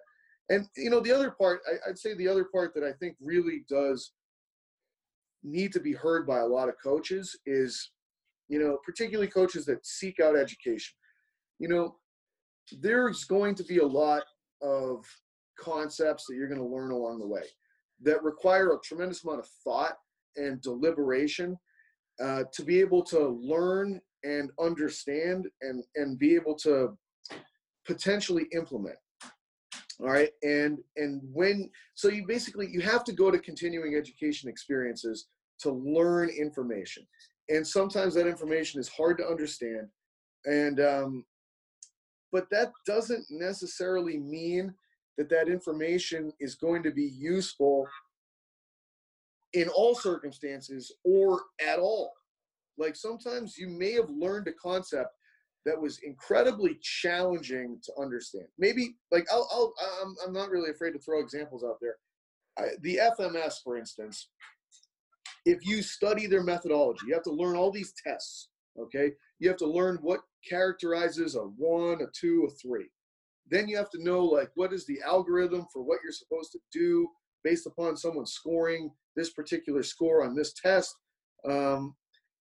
And 0.48 0.66
you 0.76 0.90
know, 0.90 1.00
the 1.00 1.12
other 1.12 1.30
part, 1.30 1.60
I, 1.68 1.90
I'd 1.90 1.98
say 1.98 2.14
the 2.14 2.28
other 2.28 2.44
part 2.44 2.74
that 2.74 2.84
I 2.84 2.92
think 2.92 3.16
really 3.20 3.64
does 3.68 4.12
need 5.44 5.72
to 5.74 5.80
be 5.80 5.92
heard 5.92 6.26
by 6.26 6.40
a 6.40 6.46
lot 6.46 6.68
of 6.68 6.74
coaches 6.82 7.38
is, 7.46 7.90
you 8.48 8.58
know, 8.58 8.78
particularly 8.84 9.30
coaches 9.30 9.64
that 9.66 9.86
seek 9.86 10.18
out 10.18 10.36
education. 10.36 10.94
You 11.58 11.68
know, 11.68 11.96
there's 12.80 13.24
going 13.24 13.54
to 13.56 13.64
be 13.64 13.78
a 13.78 13.86
lot 13.86 14.24
of 14.62 15.04
concepts 15.58 16.24
that 16.26 16.34
you're 16.34 16.48
going 16.48 16.60
to 16.60 16.66
learn 16.66 16.90
along 16.90 17.18
the 17.18 17.26
way 17.26 17.42
that 18.02 18.22
require 18.22 18.72
a 18.72 18.80
tremendous 18.80 19.24
amount 19.24 19.40
of 19.40 19.48
thought 19.62 19.94
and 20.36 20.60
deliberation 20.60 21.56
uh, 22.22 22.44
to 22.52 22.64
be 22.64 22.80
able 22.80 23.02
to 23.02 23.28
learn 23.40 24.00
and 24.24 24.50
understand 24.58 25.46
and 25.60 25.84
and 25.96 26.18
be 26.18 26.34
able 26.34 26.54
to 26.54 26.96
potentially 27.86 28.46
implement 28.52 28.96
all 30.00 30.08
right 30.08 30.30
and 30.42 30.78
and 30.96 31.20
when 31.32 31.70
so 31.94 32.08
you 32.08 32.24
basically 32.26 32.68
you 32.70 32.80
have 32.80 33.04
to 33.04 33.12
go 33.12 33.30
to 33.30 33.38
continuing 33.38 33.96
education 33.96 34.48
experiences 34.48 35.26
to 35.64 35.72
learn 35.72 36.28
information 36.28 37.04
and 37.48 37.66
sometimes 37.66 38.14
that 38.14 38.26
information 38.26 38.80
is 38.80 38.88
hard 38.88 39.18
to 39.18 39.26
understand 39.26 39.88
and 40.46 40.80
um, 40.80 41.24
but 42.32 42.50
that 42.50 42.72
doesn't 42.86 43.24
necessarily 43.30 44.18
mean 44.18 44.74
that 45.16 45.28
that 45.30 45.48
information 45.48 46.32
is 46.40 46.56
going 46.56 46.82
to 46.82 46.90
be 46.90 47.12
useful 47.16 47.86
in 49.52 49.68
all 49.68 49.94
circumstances 49.94 50.92
or 51.04 51.42
at 51.64 51.78
all. 51.78 52.12
Like 52.76 52.96
sometimes 52.96 53.56
you 53.56 53.68
may 53.68 53.92
have 53.92 54.10
learned 54.10 54.48
a 54.48 54.52
concept 54.52 55.10
that 55.64 55.80
was 55.80 56.00
incredibly 56.02 56.76
challenging 56.82 57.78
to 57.84 57.92
understand. 58.02 58.46
Maybe 58.58 58.96
like 59.12 59.26
I'll, 59.32 59.48
I'll 59.52 59.72
I'm, 60.02 60.16
I'm 60.26 60.32
not 60.32 60.50
really 60.50 60.70
afraid 60.70 60.92
to 60.92 60.98
throw 60.98 61.20
examples 61.20 61.64
out 61.64 61.78
there. 61.80 61.96
I, 62.58 62.70
the 62.82 63.00
FMS, 63.18 63.62
for 63.62 63.78
instance, 63.78 64.28
if 65.44 65.66
you 65.66 65.82
study 65.82 66.26
their 66.26 66.42
methodology, 66.42 67.06
you 67.06 67.14
have 67.14 67.22
to 67.24 67.32
learn 67.32 67.56
all 67.56 67.70
these 67.70 67.92
tests. 68.04 68.48
Okay, 68.78 69.12
you 69.38 69.48
have 69.48 69.58
to 69.58 69.66
learn 69.66 69.98
what 70.02 70.20
characterizes 70.48 71.36
a 71.36 71.42
one, 71.42 72.00
a 72.02 72.06
two, 72.18 72.48
a 72.48 72.50
three. 72.50 72.88
Then 73.50 73.68
you 73.68 73.76
have 73.76 73.90
to 73.90 74.02
know 74.02 74.24
like 74.24 74.50
what 74.54 74.72
is 74.72 74.86
the 74.86 75.00
algorithm 75.06 75.66
for 75.72 75.82
what 75.82 76.00
you're 76.02 76.12
supposed 76.12 76.52
to 76.52 76.58
do 76.72 77.06
based 77.44 77.66
upon 77.66 77.96
someone 77.96 78.26
scoring 78.26 78.90
this 79.16 79.30
particular 79.30 79.82
score 79.82 80.24
on 80.24 80.34
this 80.34 80.54
test. 80.54 80.94
Um, 81.48 81.94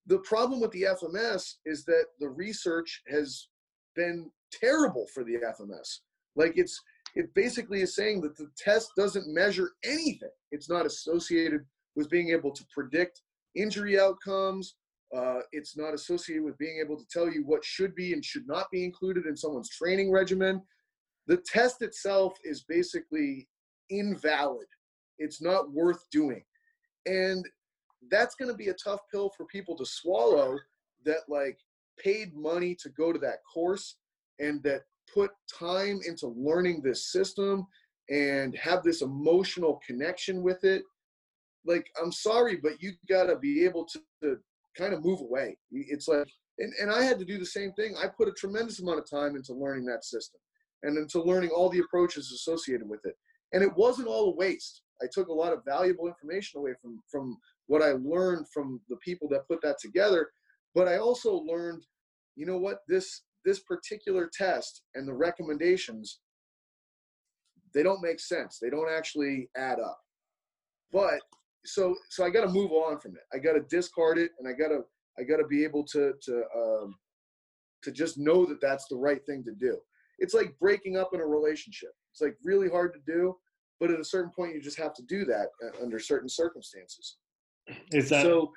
the 0.07 0.19
problem 0.19 0.59
with 0.59 0.71
the 0.71 0.84
FMS 0.84 1.55
is 1.65 1.85
that 1.85 2.05
the 2.19 2.30
research 2.30 3.01
has 3.09 3.47
been 3.95 4.31
terrible 4.51 5.05
for 5.13 5.23
the 5.23 5.35
FMS. 5.35 5.99
Like 6.35 6.53
it's 6.55 6.80
it 7.15 7.34
basically 7.35 7.81
is 7.81 7.95
saying 7.95 8.21
that 8.21 8.35
the 8.38 8.49
test 8.57 8.89
doesn't 8.97 9.31
measure 9.31 9.71
anything. 9.84 10.31
It's 10.51 10.69
not 10.69 10.85
associated 10.85 11.61
with 11.95 12.10
being 12.10 12.30
able 12.30 12.52
to 12.52 12.65
predict 12.74 13.22
injury 13.56 13.99
outcomes. 13.99 14.76
Uh, 15.15 15.40
it's 15.52 15.78
not 15.78 15.94
associated 15.94 16.44
with 16.44 16.57
being 16.57 16.80
able 16.84 16.98
to 16.98 17.06
tell 17.11 17.32
you 17.32 17.44
what 17.45 17.64
should 17.64 17.94
be 17.94 18.14
and 18.14 18.26
should 18.26 18.48
not 18.48 18.65
be 18.72 18.84
included 18.84 19.26
in 19.26 19.38
someone's 19.38 19.70
training 19.70 20.11
regimen. 20.11 20.61
The 21.28 21.38
test 21.38 21.82
itself 21.82 22.34
is 22.44 22.65
basically 22.68 23.48
invalid. 23.90 24.68
It's 25.20 25.41
not 25.41 25.72
worth 25.72 26.03
doing. 26.11 26.44
And 27.06 27.45
that's 28.10 28.36
going 28.36 28.49
to 28.49 28.57
be 28.57 28.70
a 28.70 28.74
tough 28.74 29.02
pill 29.11 29.32
for 29.38 29.45
people 29.45 29.78
to 29.78 29.86
swallow 29.86 30.57
that 31.06 31.20
like 31.30 31.57
paid 31.99 32.36
money 32.36 32.76
to 32.82 32.90
go 32.90 33.14
to 33.14 33.20
that 33.20 33.38
course 33.52 33.98
and 34.40 34.64
that 34.64 34.82
put 35.14 35.32
time 35.60 35.99
into 36.07 36.28
learning 36.28 36.82
this 36.82 37.11
system 37.11 37.68
and 38.10 38.56
have 38.57 38.84
this 38.84 39.02
emotional 39.02 39.80
connection 39.86 40.41
with 40.41 40.64
it 40.64 40.84
like 41.65 41.85
i'm 42.02 42.11
sorry 42.11 42.57
but 42.61 42.81
you 42.81 42.91
got 43.10 43.26
to 43.26 43.38
be 43.38 43.64
able 43.65 43.85
to, 43.85 43.99
to 44.22 44.38
kind 44.77 44.94
of 44.94 45.03
move 45.03 45.22
away 45.22 45.56
it's 45.72 46.07
like 46.07 46.27
and, 46.60 46.73
and 46.81 46.91
i 46.91 47.02
had 47.03 47.19
to 47.19 47.26
do 47.26 47.38
the 47.38 47.45
same 47.45 47.72
thing 47.73 47.95
i 48.02 48.07
put 48.07 48.27
a 48.27 48.34
tremendous 48.34 48.81
amount 48.81 48.99
of 48.99 49.10
time 49.10 49.35
into 49.35 49.53
learning 49.53 49.85
that 49.85 50.03
system 50.03 50.40
and 50.84 50.98
into 50.98 51.22
learning 51.22 51.49
all 51.49 51.69
the 51.69 51.80
approaches 51.80 52.31
associated 52.31 52.88
with 52.88 53.02
it 53.06 53.15
and 53.53 53.64
it 53.64 53.76
wasn't 53.76 54.07
all 54.07 54.31
a 54.31 54.35
waste 54.35 54.81
i 55.02 55.06
took 55.11 55.27
a 55.27 55.34
lot 55.34 55.53
of 55.53 55.64
valuable 55.65 56.07
information 56.07 56.60
away 56.60 56.73
from 56.81 57.02
from 57.10 57.38
what 57.68 57.81
I 57.81 57.94
learned 57.94 58.48
from 58.53 58.81
the 58.90 58.98
people 58.98 59.27
that 59.30 59.48
put 59.48 59.61
that 59.61 59.77
together. 59.80 60.30
But 60.76 60.88
I 60.88 60.98
also 60.98 61.35
learned, 61.35 61.84
you 62.35 62.45
know 62.45 62.57
what, 62.57 62.80
this 62.88 63.22
this 63.45 63.60
particular 63.60 64.30
test 64.34 64.84
and 64.95 65.07
the 65.07 65.14
recommendations, 65.14 66.19
they 67.73 67.84
don't 67.84 68.02
make 68.02 68.19
sense. 68.19 68.57
They 68.61 68.69
don't 68.69 68.90
actually 68.90 69.49
add 69.57 69.80
up. 69.80 69.99
But 70.91 71.19
so 71.65 71.95
so 72.10 72.26
I 72.26 72.30
got 72.30 72.45
to 72.45 72.52
move 72.52 72.72
on 72.72 72.99
from 72.99 73.15
it. 73.15 73.23
I 73.34 73.40
got 73.40 73.53
to 73.53 73.61
discard 73.61 74.18
it, 74.18 74.31
and 74.40 74.48
I 74.48 74.52
got 74.52 74.69
to 74.69 74.81
I 75.19 75.23
got 75.23 75.38
to 75.38 75.48
be 75.48 75.64
able 75.64 75.84
to 75.88 76.14
to 76.22 76.44
um, 76.56 76.95
to 77.84 77.91
just 77.91 78.18
know 78.18 78.45
that 78.45 78.61
that's 78.61 78.88
the 78.88 78.95
right 78.95 79.26
thing 79.26 79.44
to 79.45 79.53
do. 79.53 79.77
It's 80.19 80.34
like 80.34 80.57
breaking 80.60 80.98
up 80.98 81.11
in 81.14 81.22
a 81.22 81.26
relationship. 81.26 81.91
It's 82.11 82.22
like 82.22 82.35
really 82.44 82.69
hard 82.69 82.94
to 82.94 82.99
do, 83.11 83.35
but 83.80 83.91
at 83.91 83.99
a 83.99 84.03
certain 84.03 84.31
point, 84.31 84.53
you 84.53 84.61
just 84.61 84.80
have 84.80 84.94
to 84.95 85.03
do 85.03 85.26
that 85.26 85.48
uh, 85.64 85.84
under 85.84 85.99
certain 85.99 86.30
circumstances. 86.30 87.18
Is 87.91 88.10
that 88.10 88.23
so, 88.23 88.52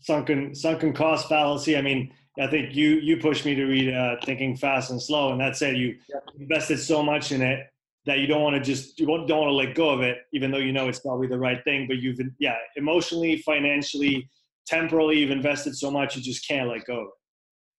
sunken 0.00 0.54
sunken 0.54 0.92
cost 0.92 1.28
fallacy? 1.28 1.76
I 1.76 1.82
mean, 1.82 2.12
I 2.38 2.46
think 2.46 2.74
you 2.74 2.94
you 2.96 3.16
pushed 3.16 3.44
me 3.44 3.54
to 3.54 3.64
read 3.64 3.92
uh, 3.92 4.16
Thinking 4.24 4.56
Fast 4.56 4.90
and 4.90 5.02
Slow, 5.02 5.32
and 5.32 5.40
that 5.40 5.56
said 5.56 5.76
you 5.76 5.96
yeah. 6.08 6.20
invested 6.38 6.78
so 6.78 7.02
much 7.02 7.32
in 7.32 7.42
it 7.42 7.66
that 8.06 8.20
you 8.20 8.28
don't 8.28 8.42
want 8.42 8.54
to 8.54 8.62
just 8.62 8.98
you 8.98 9.06
don't 9.06 9.28
want 9.28 9.48
to 9.48 9.52
let 9.52 9.74
go 9.74 9.90
of 9.90 10.00
it, 10.00 10.18
even 10.32 10.50
though 10.50 10.58
you 10.58 10.72
know 10.72 10.88
it's 10.88 11.00
probably 11.00 11.26
the 11.26 11.38
right 11.38 11.62
thing. 11.64 11.86
But 11.88 11.98
you've 11.98 12.18
yeah, 12.38 12.54
emotionally, 12.76 13.38
financially, 13.38 14.30
temporally, 14.66 15.18
you've 15.18 15.32
invested 15.32 15.76
so 15.76 15.90
much 15.90 16.16
you 16.16 16.22
just 16.22 16.46
can't 16.46 16.68
let 16.68 16.84
go. 16.86 17.10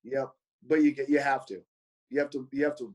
Yep, 0.04 0.30
but 0.68 0.84
you 0.84 0.96
you 1.08 1.20
have 1.20 1.46
to, 1.48 1.62
you 2.10 2.20
have 2.20 2.30
to, 2.32 2.48
you 2.52 2.66
have 2.66 2.76
to, 2.78 2.94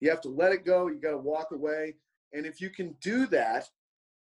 you 0.00 0.10
have 0.10 0.20
to 0.22 0.28
let 0.28 0.52
it 0.52 0.66
go. 0.66 0.88
You 0.88 1.00
got 1.00 1.12
to 1.12 1.18
walk 1.18 1.48
away, 1.52 1.94
and 2.32 2.44
if 2.44 2.60
you 2.60 2.70
can 2.70 2.96
do 3.00 3.26
that 3.28 3.66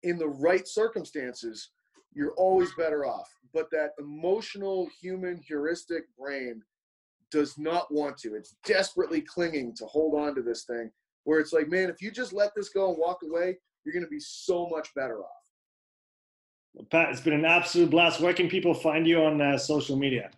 in 0.03 0.17
the 0.17 0.27
right 0.27 0.67
circumstances, 0.67 1.71
you're 2.13 2.33
always 2.33 2.69
better 2.77 3.05
off. 3.05 3.29
But 3.53 3.71
that 3.71 3.91
emotional 3.97 4.89
human 5.01 5.41
heuristic 5.47 6.03
brain 6.19 6.61
does 7.31 7.57
not 7.57 7.91
want 7.93 8.17
to. 8.17 8.35
It's 8.35 8.55
desperately 8.65 9.21
clinging 9.21 9.73
to 9.77 9.85
hold 9.85 10.19
on 10.19 10.35
to 10.35 10.41
this 10.41 10.65
thing 10.65 10.91
where 11.25 11.39
it's 11.39 11.51
like, 11.51 11.67
man, 11.67 11.89
if 11.89 12.01
you 12.01 12.11
just 12.11 12.31
let 12.31 12.51
this 12.55 12.69
go 12.69 12.89
and 12.89 12.97
walk 12.97 13.19
away, 13.23 13.57
you're 13.83 13.93
going 13.93 14.05
to 14.05 14.09
be 14.09 14.19
so 14.19 14.67
much 14.69 14.93
better 14.95 15.19
off. 15.19 15.29
Well, 16.73 16.87
Pat, 16.89 17.09
it's 17.09 17.21
been 17.21 17.33
an 17.33 17.45
absolute 17.45 17.89
blast. 17.89 18.21
Where 18.21 18.33
can 18.33 18.47
people 18.47 18.73
find 18.73 19.05
you 19.07 19.21
on 19.21 19.41
uh, 19.41 19.57
social 19.57 19.95
media? 19.95 20.29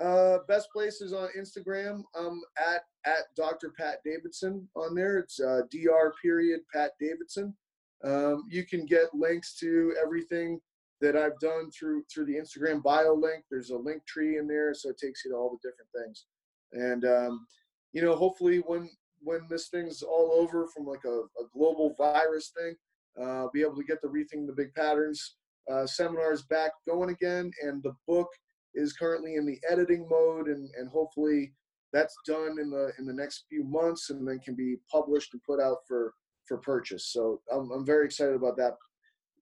Uh, 0.00 0.38
best 0.46 0.70
place 0.72 1.00
is 1.00 1.12
on 1.12 1.28
Instagram. 1.38 2.02
Um, 2.18 2.42
at 2.58 2.82
at 3.06 3.24
Dr. 3.36 3.72
Pat 3.78 4.00
Davidson 4.04 4.68
on 4.76 4.94
there. 4.94 5.18
It's 5.18 5.40
uh, 5.40 5.62
Dr. 5.70 6.14
Period 6.20 6.60
Pat 6.72 6.92
Davidson. 7.00 7.54
Um, 8.04 8.44
you 8.50 8.64
can 8.64 8.84
get 8.84 9.14
links 9.14 9.56
to 9.58 9.96
everything 10.02 10.60
that 11.00 11.16
I've 11.16 11.38
done 11.40 11.70
through 11.70 12.04
through 12.12 12.26
the 12.26 12.36
Instagram 12.36 12.82
bio 12.82 13.14
link. 13.14 13.44
There's 13.50 13.70
a 13.70 13.76
link 13.76 14.04
tree 14.06 14.38
in 14.38 14.46
there, 14.46 14.74
so 14.74 14.90
it 14.90 14.98
takes 14.98 15.24
you 15.24 15.32
to 15.32 15.36
all 15.36 15.50
the 15.50 15.68
different 15.68 15.90
things. 15.94 16.26
And 16.72 17.04
um, 17.04 17.46
you 17.92 18.02
know, 18.02 18.14
hopefully, 18.14 18.58
when 18.66 18.90
when 19.20 19.40
this 19.48 19.68
thing's 19.68 20.02
all 20.02 20.32
over 20.32 20.66
from 20.74 20.86
like 20.86 21.04
a, 21.04 21.20
a 21.40 21.46
global 21.52 21.94
virus 21.96 22.52
thing, 22.56 22.74
uh, 23.20 23.46
be 23.52 23.62
able 23.62 23.76
to 23.76 23.84
get 23.84 24.00
the 24.02 24.08
rethink 24.08 24.46
the 24.46 24.52
big 24.52 24.74
patterns 24.74 25.36
uh, 25.70 25.86
seminars 25.86 26.42
back 26.42 26.72
going 26.86 27.10
again. 27.10 27.50
And 27.62 27.82
the 27.82 27.94
book 28.06 28.28
is 28.74 28.92
currently 28.92 29.36
in 29.36 29.46
the 29.46 29.58
editing 29.68 30.06
mode, 30.08 30.48
and 30.48 30.68
and 30.78 30.88
hopefully 30.88 31.52
that's 31.92 32.16
done 32.26 32.58
in 32.60 32.70
the 32.70 32.92
in 32.98 33.06
the 33.06 33.12
next 33.12 33.44
few 33.48 33.64
months, 33.64 34.10
and 34.10 34.26
then 34.26 34.38
can 34.40 34.54
be 34.54 34.76
published 34.90 35.32
and 35.32 35.42
put 35.42 35.60
out 35.60 35.78
for 35.88 36.14
for 36.46 36.58
purchase. 36.58 37.12
So 37.12 37.40
I'm, 37.52 37.70
I'm 37.72 37.84
very 37.84 38.06
excited 38.06 38.34
about 38.34 38.56
that. 38.58 38.74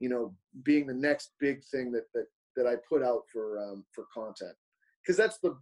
You 0.01 0.09
know, 0.09 0.35
being 0.63 0.87
the 0.87 0.95
next 0.95 1.33
big 1.41 1.63
thing 1.65 1.93
that 1.93 2.05
that 2.15 2.27
that 2.57 2.67
I 2.67 2.77
put 2.89 3.03
out 3.03 3.23
for 3.33 3.59
um, 3.59 3.85
for 3.93 4.07
content, 4.15 4.55
because 5.03 5.17
that's 5.17 5.39
the 5.39 5.57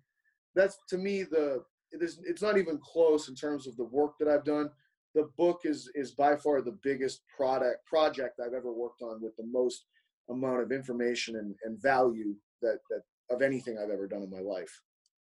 that's 0.54 0.78
to 0.90 0.98
me 0.98 1.22
the 1.22 1.64
it's, 2.00 2.18
it's 2.24 2.42
not 2.42 2.58
even 2.58 2.78
close 2.78 3.28
in 3.28 3.34
terms 3.34 3.66
of 3.66 3.76
the 3.76 3.84
work 3.84 4.12
that 4.18 4.28
I've 4.28 4.44
done. 4.44 4.70
The 5.14 5.28
book 5.36 5.60
is 5.64 5.90
is 5.94 6.12
by 6.12 6.36
far 6.36 6.62
the 6.62 6.78
biggest 6.82 7.22
product 7.36 7.84
project 7.86 8.40
I've 8.40 8.54
ever 8.54 8.72
worked 8.72 9.02
on 9.02 9.20
with 9.20 9.36
the 9.36 9.44
most 9.44 9.84
amount 10.30 10.62
of 10.62 10.72
information 10.72 11.36
and, 11.36 11.54
and 11.64 11.80
value 11.82 12.34
that 12.62 12.78
that 12.88 13.02
of 13.30 13.42
anything 13.42 13.76
I've 13.78 13.90
ever 13.90 14.08
done 14.08 14.22
in 14.22 14.30
my 14.30 14.40
life. 14.40 14.80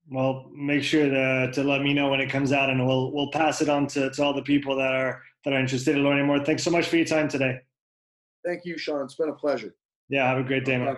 Well, 0.10 0.52
make 0.54 0.84
sure 0.84 1.10
to, 1.10 1.52
to 1.52 1.64
let 1.64 1.82
me 1.82 1.94
know 1.94 2.10
when 2.10 2.20
it 2.20 2.30
comes 2.30 2.52
out, 2.52 2.70
and 2.70 2.86
we'll 2.86 3.12
we'll 3.12 3.32
pass 3.32 3.62
it 3.62 3.70
on 3.70 3.88
to, 3.88 4.10
to 4.12 4.24
all 4.24 4.34
the 4.34 4.44
people 4.44 4.76
that 4.76 4.94
are 4.94 5.22
that 5.44 5.54
are 5.54 5.60
interested 5.60 5.96
in 5.96 6.04
learning 6.04 6.26
more. 6.26 6.44
Thanks 6.44 6.64
so 6.64 6.72
much 6.72 6.88
for 6.88 6.98
your 6.98 7.06
time 7.06 7.28
today. 7.28 7.60
Thank 8.46 8.66
you, 8.66 8.78
Sean. 8.78 9.04
It's 9.04 9.16
been 9.16 9.30
a 9.30 9.34
pleasure. 9.34 9.76
Yeah, 10.10 10.28
have 10.28 10.38
a 10.38 10.44
great 10.44 10.66
day. 10.66 10.96